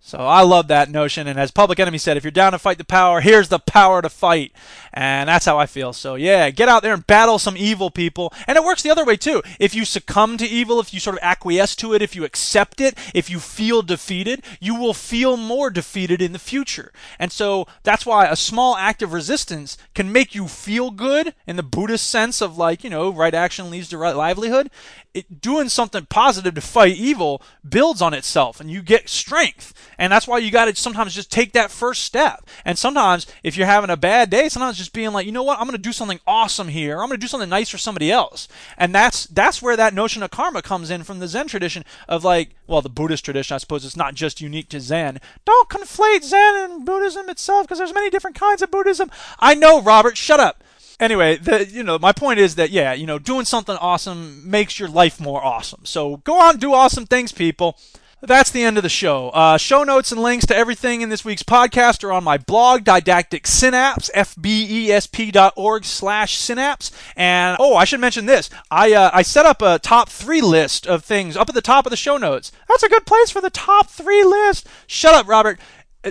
So 0.00 0.18
I 0.18 0.42
love 0.42 0.68
that 0.68 0.88
notion. 0.88 1.26
And 1.26 1.38
as 1.38 1.50
Public 1.50 1.78
Enemy 1.78 1.98
said, 1.98 2.16
if 2.16 2.24
you're 2.24 2.30
down 2.30 2.52
to 2.52 2.58
fight 2.58 2.78
the 2.78 2.84
power, 2.84 3.20
here's 3.20 3.48
the 3.48 3.58
power 3.58 4.00
to 4.00 4.08
fight. 4.08 4.52
And 4.92 5.28
that's 5.28 5.44
how 5.44 5.58
I 5.58 5.66
feel. 5.66 5.92
So 5.92 6.14
yeah, 6.14 6.50
get 6.50 6.68
out 6.68 6.82
there 6.82 6.94
and 6.94 7.06
battle 7.06 7.38
some 7.38 7.56
evil 7.56 7.90
people. 7.90 8.32
And 8.46 8.56
it 8.56 8.64
works 8.64 8.82
the 8.82 8.90
other 8.90 9.04
way 9.04 9.16
too. 9.16 9.42
If 9.58 9.74
you 9.74 9.84
succumb 9.84 10.36
to 10.38 10.46
evil, 10.46 10.80
if 10.80 10.92
you 10.92 11.00
sort 11.00 11.16
of 11.16 11.22
acquiesce 11.22 11.76
to 11.76 11.94
it, 11.94 12.02
if 12.02 12.16
you 12.16 12.24
accept 12.24 12.80
it, 12.80 12.96
if 13.14 13.30
you 13.30 13.38
feel 13.38 13.82
defeated, 13.82 14.42
you 14.60 14.74
will 14.74 14.94
feel 14.94 15.36
more 15.36 15.70
defeated 15.70 16.20
in 16.20 16.32
the 16.32 16.38
future. 16.38 16.92
And 17.18 17.32
so 17.32 17.66
that's 17.82 18.06
why 18.06 18.26
a 18.26 18.36
small 18.36 18.76
act 18.76 19.02
of 19.02 19.12
resistance 19.12 19.78
can 19.94 20.12
make 20.12 20.34
you 20.34 20.48
feel 20.48 20.90
good 20.90 21.34
in 21.46 21.56
the 21.56 21.62
Buddhist 21.62 22.08
sense 22.08 22.40
of 22.40 22.58
like, 22.58 22.84
you 22.84 22.90
know, 22.90 23.10
right 23.10 23.34
action 23.34 23.70
leads 23.70 23.88
to 23.88 23.98
right 23.98 24.16
livelihood. 24.16 24.70
It, 25.12 25.40
doing 25.40 25.68
something 25.68 26.06
positive 26.06 26.54
to 26.54 26.60
fight 26.60 26.96
evil 26.96 27.42
builds 27.68 28.00
on 28.00 28.14
itself 28.14 28.60
and 28.60 28.70
you 28.70 28.80
get 28.80 29.08
strength. 29.08 29.74
And 29.98 30.12
that's 30.12 30.28
why 30.28 30.38
you 30.38 30.50
got 30.50 30.66
to 30.66 30.76
sometimes 30.76 31.14
just 31.14 31.32
take 31.32 31.52
that 31.52 31.70
first 31.70 32.02
step. 32.04 32.46
And 32.64 32.78
sometimes, 32.78 33.26
if 33.42 33.56
you're 33.56 33.66
having 33.66 33.90
a 33.90 33.96
bad 33.96 34.30
day, 34.30 34.48
sometimes 34.48 34.78
just 34.80 34.92
being 34.92 35.12
like, 35.12 35.26
you 35.26 35.32
know 35.32 35.44
what, 35.44 35.58
I'm 35.58 35.66
going 35.66 35.76
to 35.76 35.78
do 35.78 35.92
something 35.92 36.18
awesome 36.26 36.68
here. 36.68 37.00
I'm 37.00 37.08
going 37.08 37.20
to 37.20 37.24
do 37.24 37.28
something 37.28 37.48
nice 37.48 37.68
for 37.68 37.78
somebody 37.78 38.10
else. 38.10 38.48
And 38.76 38.94
that's 38.94 39.26
that's 39.26 39.62
where 39.62 39.76
that 39.76 39.94
notion 39.94 40.22
of 40.22 40.30
karma 40.30 40.62
comes 40.62 40.90
in 40.90 41.04
from 41.04 41.20
the 41.20 41.28
Zen 41.28 41.46
tradition 41.46 41.84
of 42.08 42.24
like, 42.24 42.50
well, 42.66 42.82
the 42.82 42.88
Buddhist 42.88 43.24
tradition, 43.24 43.54
I 43.54 43.58
suppose 43.58 43.84
it's 43.84 43.96
not 43.96 44.14
just 44.14 44.40
unique 44.40 44.68
to 44.70 44.80
Zen. 44.80 45.20
Don't 45.44 45.68
conflate 45.68 46.24
Zen 46.24 46.56
and 46.56 46.84
Buddhism 46.84 47.28
itself 47.28 47.66
because 47.66 47.78
there's 47.78 47.94
many 47.94 48.10
different 48.10 48.36
kinds 48.36 48.62
of 48.62 48.70
Buddhism. 48.70 49.10
I 49.38 49.54
know, 49.54 49.80
Robert, 49.80 50.16
shut 50.16 50.40
up 50.40 50.64
anyway, 51.00 51.36
the, 51.36 51.66
you 51.66 51.82
know, 51.82 51.98
my 51.98 52.12
point 52.12 52.38
is 52.38 52.54
that 52.56 52.70
yeah, 52.70 52.92
you 52.92 53.06
know, 53.06 53.18
doing 53.18 53.44
something 53.44 53.76
awesome 53.76 54.48
makes 54.48 54.78
your 54.78 54.88
life 54.88 55.18
more 55.18 55.42
awesome. 55.42 55.84
So 55.84 56.18
go 56.18 56.38
on, 56.38 56.58
do 56.58 56.74
awesome 56.74 57.06
things, 57.06 57.32
people. 57.32 57.78
That's 58.22 58.50
the 58.50 58.62
end 58.62 58.76
of 58.76 58.82
the 58.82 58.90
show. 58.90 59.30
Uh, 59.30 59.56
show 59.56 59.82
notes 59.82 60.12
and 60.12 60.20
links 60.20 60.44
to 60.46 60.56
everything 60.56 61.00
in 61.00 61.08
this 61.08 61.24
week's 61.24 61.42
podcast 61.42 62.04
are 62.04 62.12
on 62.12 62.22
my 62.22 62.36
blog, 62.36 62.84
Didactic 62.84 63.46
Synapse, 63.46 64.10
fbesp.org 64.14 65.84
slash 65.86 66.36
synapse. 66.36 66.90
And, 67.16 67.56
oh, 67.58 67.76
I 67.76 67.86
should 67.86 68.00
mention 68.00 68.26
this. 68.26 68.50
I, 68.70 68.92
uh, 68.92 69.10
I 69.14 69.22
set 69.22 69.46
up 69.46 69.62
a 69.62 69.78
top 69.78 70.10
three 70.10 70.42
list 70.42 70.86
of 70.86 71.02
things 71.02 71.34
up 71.34 71.48
at 71.48 71.54
the 71.54 71.62
top 71.62 71.86
of 71.86 71.90
the 71.90 71.96
show 71.96 72.18
notes. 72.18 72.52
That's 72.68 72.82
a 72.82 72.90
good 72.90 73.06
place 73.06 73.30
for 73.30 73.40
the 73.40 73.48
top 73.48 73.88
three 73.88 74.22
list. 74.22 74.68
Shut 74.86 75.14
up, 75.14 75.26
Robert 75.26 75.58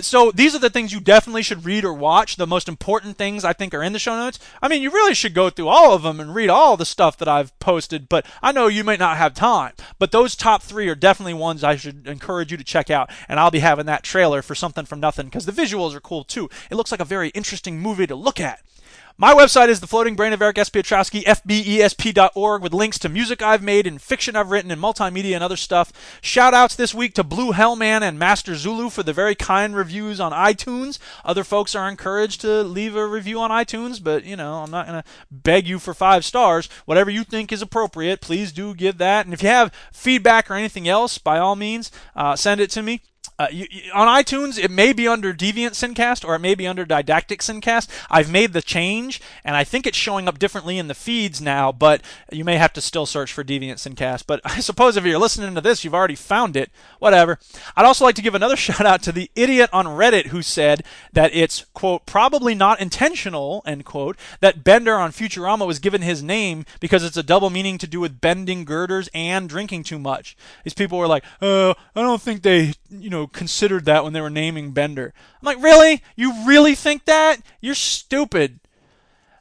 so 0.00 0.30
these 0.30 0.54
are 0.54 0.60
the 0.60 0.70
things 0.70 0.92
you 0.92 1.00
definitely 1.00 1.42
should 1.42 1.64
read 1.64 1.84
or 1.84 1.92
watch. 1.92 2.36
The 2.36 2.46
most 2.46 2.68
important 2.68 3.16
things 3.16 3.44
I 3.44 3.52
think 3.52 3.74
are 3.74 3.82
in 3.82 3.92
the 3.92 3.98
show 3.98 4.16
notes. 4.16 4.38
I 4.62 4.68
mean, 4.68 4.82
you 4.82 4.90
really 4.90 5.14
should 5.14 5.34
go 5.34 5.50
through 5.50 5.68
all 5.68 5.92
of 5.92 6.02
them 6.02 6.20
and 6.20 6.34
read 6.34 6.48
all 6.48 6.76
the 6.76 6.84
stuff 6.84 7.16
that 7.18 7.28
I've 7.28 7.58
posted, 7.58 8.08
but 8.08 8.24
I 8.42 8.52
know 8.52 8.68
you 8.68 8.84
might 8.84 9.00
not 9.00 9.16
have 9.16 9.34
time. 9.34 9.72
But 9.98 10.12
those 10.12 10.36
top 10.36 10.62
three 10.62 10.88
are 10.88 10.94
definitely 10.94 11.34
ones 11.34 11.64
I 11.64 11.76
should 11.76 12.06
encourage 12.06 12.50
you 12.52 12.56
to 12.56 12.64
check 12.64 12.90
out. 12.90 13.10
And 13.28 13.40
I'll 13.40 13.50
be 13.50 13.58
having 13.58 13.86
that 13.86 14.04
trailer 14.04 14.42
for 14.42 14.54
something 14.54 14.84
from 14.84 15.00
nothing 15.00 15.26
because 15.26 15.46
the 15.46 15.52
visuals 15.52 15.94
are 15.94 16.00
cool 16.00 16.24
too. 16.24 16.48
It 16.70 16.76
looks 16.76 16.92
like 16.92 17.00
a 17.00 17.04
very 17.04 17.30
interesting 17.30 17.80
movie 17.80 18.06
to 18.06 18.14
look 18.14 18.40
at. 18.40 18.60
My 19.16 19.34
website 19.34 19.68
is 19.68 19.80
The 19.80 19.86
Floating 19.86 20.16
Brain 20.16 20.32
of 20.32 20.40
Eric 20.40 20.58
S. 20.58 20.70
Piotrowski, 20.70 21.24
fbesp.org, 21.24 22.62
with 22.62 22.72
links 22.72 22.98
to 23.00 23.08
music 23.08 23.42
I've 23.42 23.62
made 23.62 23.86
and 23.86 24.00
fiction 24.00 24.36
I've 24.36 24.50
written 24.50 24.70
and 24.70 24.80
multimedia 24.80 25.34
and 25.34 25.44
other 25.44 25.56
stuff. 25.56 25.92
Shout 26.22 26.54
outs 26.54 26.74
this 26.74 26.94
week 26.94 27.14
to 27.14 27.24
Blue 27.24 27.52
Hellman 27.52 28.02
and 28.02 28.18
Master 28.18 28.54
Zulu 28.54 28.88
for 28.88 29.02
the 29.02 29.12
very 29.12 29.34
kind 29.34 29.74
reviews 29.74 30.20
on 30.20 30.32
iTunes. 30.32 30.98
Other 31.24 31.44
folks 31.44 31.74
are 31.74 31.88
encouraged 31.88 32.40
to 32.42 32.62
leave 32.62 32.96
a 32.96 33.06
review 33.06 33.40
on 33.40 33.50
iTunes, 33.50 34.02
but, 34.02 34.24
you 34.24 34.36
know, 34.36 34.62
I'm 34.62 34.70
not 34.70 34.86
going 34.86 35.02
to 35.02 35.08
beg 35.30 35.66
you 35.66 35.78
for 35.78 35.92
five 35.92 36.24
stars. 36.24 36.68
Whatever 36.84 37.10
you 37.10 37.24
think 37.24 37.52
is 37.52 37.62
appropriate, 37.62 38.20
please 38.20 38.52
do 38.52 38.74
give 38.74 38.98
that. 38.98 39.26
And 39.26 39.34
if 39.34 39.42
you 39.42 39.48
have 39.48 39.74
feedback 39.92 40.50
or 40.50 40.54
anything 40.54 40.88
else, 40.88 41.18
by 41.18 41.38
all 41.38 41.56
means, 41.56 41.90
uh, 42.14 42.36
send 42.36 42.60
it 42.60 42.70
to 42.70 42.82
me. 42.82 43.02
Uh, 43.40 43.48
you, 43.50 43.66
you, 43.70 43.90
on 43.94 44.06
iTunes, 44.06 44.62
it 44.62 44.70
may 44.70 44.92
be 44.92 45.08
under 45.08 45.32
Deviant 45.32 45.70
Syncast 45.70 46.28
or 46.28 46.34
it 46.34 46.40
may 46.40 46.54
be 46.54 46.66
under 46.66 46.84
Didactic 46.84 47.40
SynCast. 47.40 47.88
I've 48.10 48.30
made 48.30 48.52
the 48.52 48.60
change, 48.60 49.18
and 49.46 49.56
I 49.56 49.64
think 49.64 49.86
it's 49.86 49.96
showing 49.96 50.28
up 50.28 50.38
differently 50.38 50.76
in 50.76 50.88
the 50.88 50.94
feeds 50.94 51.40
now, 51.40 51.72
but 51.72 52.02
you 52.30 52.44
may 52.44 52.58
have 52.58 52.74
to 52.74 52.82
still 52.82 53.06
search 53.06 53.32
for 53.32 53.42
Deviant 53.42 53.76
Syncast. 53.76 54.24
But 54.26 54.42
I 54.44 54.60
suppose 54.60 54.98
if 54.98 55.06
you're 55.06 55.18
listening 55.18 55.54
to 55.54 55.62
this, 55.62 55.84
you've 55.84 55.94
already 55.94 56.16
found 56.16 56.54
it. 56.54 56.70
Whatever. 56.98 57.38
I'd 57.78 57.86
also 57.86 58.04
like 58.04 58.14
to 58.16 58.22
give 58.22 58.34
another 58.34 58.56
shout 58.58 58.84
out 58.84 59.02
to 59.04 59.12
the 59.12 59.30
idiot 59.34 59.70
on 59.72 59.86
Reddit 59.86 60.26
who 60.26 60.42
said 60.42 60.84
that 61.14 61.34
it's, 61.34 61.64
quote, 61.72 62.04
probably 62.04 62.54
not 62.54 62.78
intentional, 62.78 63.62
end 63.64 63.86
quote, 63.86 64.18
that 64.40 64.64
Bender 64.64 64.96
on 64.96 65.12
Futurama 65.12 65.66
was 65.66 65.78
given 65.78 66.02
his 66.02 66.22
name 66.22 66.66
because 66.78 67.02
it's 67.02 67.16
a 67.16 67.22
double 67.22 67.48
meaning 67.48 67.78
to 67.78 67.86
do 67.86 68.00
with 68.00 68.20
bending 68.20 68.66
girders 68.66 69.08
and 69.14 69.48
drinking 69.48 69.84
too 69.84 69.98
much. 69.98 70.36
These 70.62 70.74
people 70.74 70.98
were 70.98 71.08
like, 71.08 71.24
uh, 71.40 71.70
I 71.96 72.02
don't 72.02 72.20
think 72.20 72.42
they, 72.42 72.74
you 72.90 73.08
know, 73.08 73.29
considered 73.32 73.84
that 73.84 74.04
when 74.04 74.12
they 74.12 74.20
were 74.20 74.30
naming 74.30 74.72
Bender. 74.72 75.12
I'm 75.16 75.46
like, 75.46 75.62
really? 75.62 76.02
You 76.16 76.44
really 76.46 76.74
think 76.74 77.04
that? 77.04 77.40
You're 77.60 77.74
stupid. 77.74 78.60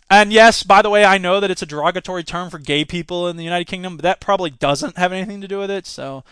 And 0.09 0.33
yes, 0.33 0.63
by 0.63 0.81
the 0.81 0.89
way, 0.89 1.05
I 1.05 1.17
know 1.19 1.39
that 1.39 1.51
it's 1.51 1.61
a 1.61 1.67
derogatory 1.67 2.23
term 2.23 2.49
for 2.49 2.57
gay 2.57 2.83
people 2.83 3.27
in 3.27 3.37
the 3.37 3.43
United 3.43 3.65
Kingdom, 3.65 3.95
but 3.95 4.03
that 4.03 4.19
probably 4.19 4.49
doesn't 4.49 4.97
have 4.97 5.13
anything 5.13 5.39
to 5.41 5.47
do 5.47 5.59
with 5.59 5.69
it. 5.69 5.85
So 5.85 6.23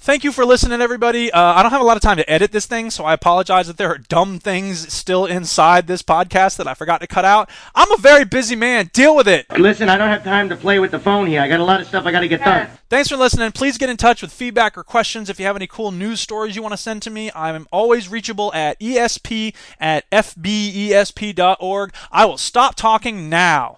Thank 0.00 0.22
you 0.22 0.30
for 0.30 0.44
listening, 0.46 0.80
everybody. 0.80 1.30
Uh, 1.30 1.40
I 1.40 1.62
don't 1.62 1.72
have 1.72 1.80
a 1.80 1.84
lot 1.84 1.96
of 1.96 2.02
time 2.02 2.16
to 2.18 2.30
edit 2.30 2.52
this 2.52 2.66
thing, 2.66 2.90
so 2.90 3.04
I 3.04 3.12
apologize 3.12 3.66
that 3.66 3.78
there 3.78 3.90
are 3.90 3.98
dumb 3.98 4.38
things 4.38 4.90
still 4.92 5.26
inside 5.26 5.86
this 5.86 6.02
podcast 6.02 6.56
that 6.56 6.68
I 6.68 6.74
forgot 6.74 7.00
to 7.00 7.08
cut 7.08 7.24
out. 7.24 7.50
I'm 7.74 7.90
a 7.90 7.96
very 7.96 8.24
busy 8.24 8.54
man. 8.54 8.90
Deal 8.92 9.14
with 9.16 9.26
it. 9.26 9.46
Listen, 9.58 9.88
I 9.88 9.98
don't 9.98 10.08
have 10.08 10.22
time 10.22 10.48
to 10.50 10.56
play 10.56 10.78
with 10.78 10.92
the 10.92 11.00
phone 11.00 11.26
here. 11.26 11.42
I 11.42 11.48
got 11.48 11.58
a 11.60 11.64
lot 11.64 11.80
of 11.80 11.88
stuff 11.88 12.06
I 12.06 12.12
got 12.12 12.20
to 12.20 12.28
get 12.28 12.44
done. 12.44 12.70
Thanks 12.88 13.08
for 13.08 13.16
listening. 13.16 13.50
Please 13.52 13.76
get 13.76 13.90
in 13.90 13.96
touch 13.96 14.22
with 14.22 14.32
feedback 14.32 14.78
or 14.78 14.84
questions 14.84 15.28
if 15.28 15.40
you 15.40 15.46
have 15.46 15.56
any 15.56 15.66
cool 15.66 15.90
news 15.90 16.20
stories 16.20 16.54
you 16.54 16.62
want 16.62 16.72
to 16.72 16.78
send 16.78 17.02
to 17.02 17.10
me. 17.10 17.30
I'm 17.34 17.66
always 17.72 18.08
reachable 18.08 18.54
at 18.54 18.78
esp 18.80 19.54
at 19.80 20.08
fbesp.org. 20.10 21.94
I 22.12 22.24
will 22.24 22.38
stop 22.38 22.76
talking 22.76 23.28
now. 23.28 23.74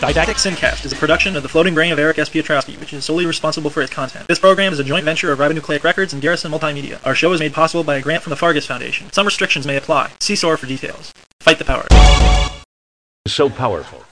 Didactic 0.00 0.36
SynCast 0.36 0.84
is 0.84 0.92
a 0.92 0.96
production 0.96 1.36
of 1.36 1.42
the 1.42 1.48
Floating 1.48 1.72
Brain 1.72 1.90
of 1.90 1.98
Eric 1.98 2.18
S. 2.18 2.28
Piotrowski, 2.28 2.78
which 2.78 2.92
is 2.92 3.02
solely 3.02 3.24
responsible 3.24 3.70
for 3.70 3.80
its 3.80 3.90
content. 3.90 4.28
This 4.28 4.38
program 4.38 4.74
is 4.74 4.78
a 4.78 4.84
joint 4.84 5.06
venture 5.06 5.32
of 5.32 5.38
Ribonucleic 5.38 5.82
Records 5.82 6.12
and 6.12 6.20
Garrison 6.20 6.52
Multimedia. 6.52 7.00
Our 7.06 7.14
show 7.14 7.32
is 7.32 7.40
made 7.40 7.54
possible 7.54 7.82
by 7.82 7.96
a 7.96 8.02
grant 8.02 8.22
from 8.22 8.30
the 8.30 8.36
Fargus 8.36 8.66
Foundation. 8.66 9.10
Some 9.10 9.24
restrictions 9.24 9.66
may 9.66 9.78
apply. 9.78 10.12
See 10.20 10.36
SOAR 10.36 10.58
for 10.58 10.66
details. 10.66 11.14
Fight 11.40 11.58
the 11.58 11.64
power. 11.64 11.86
So 13.26 13.48
powerful 13.48 14.04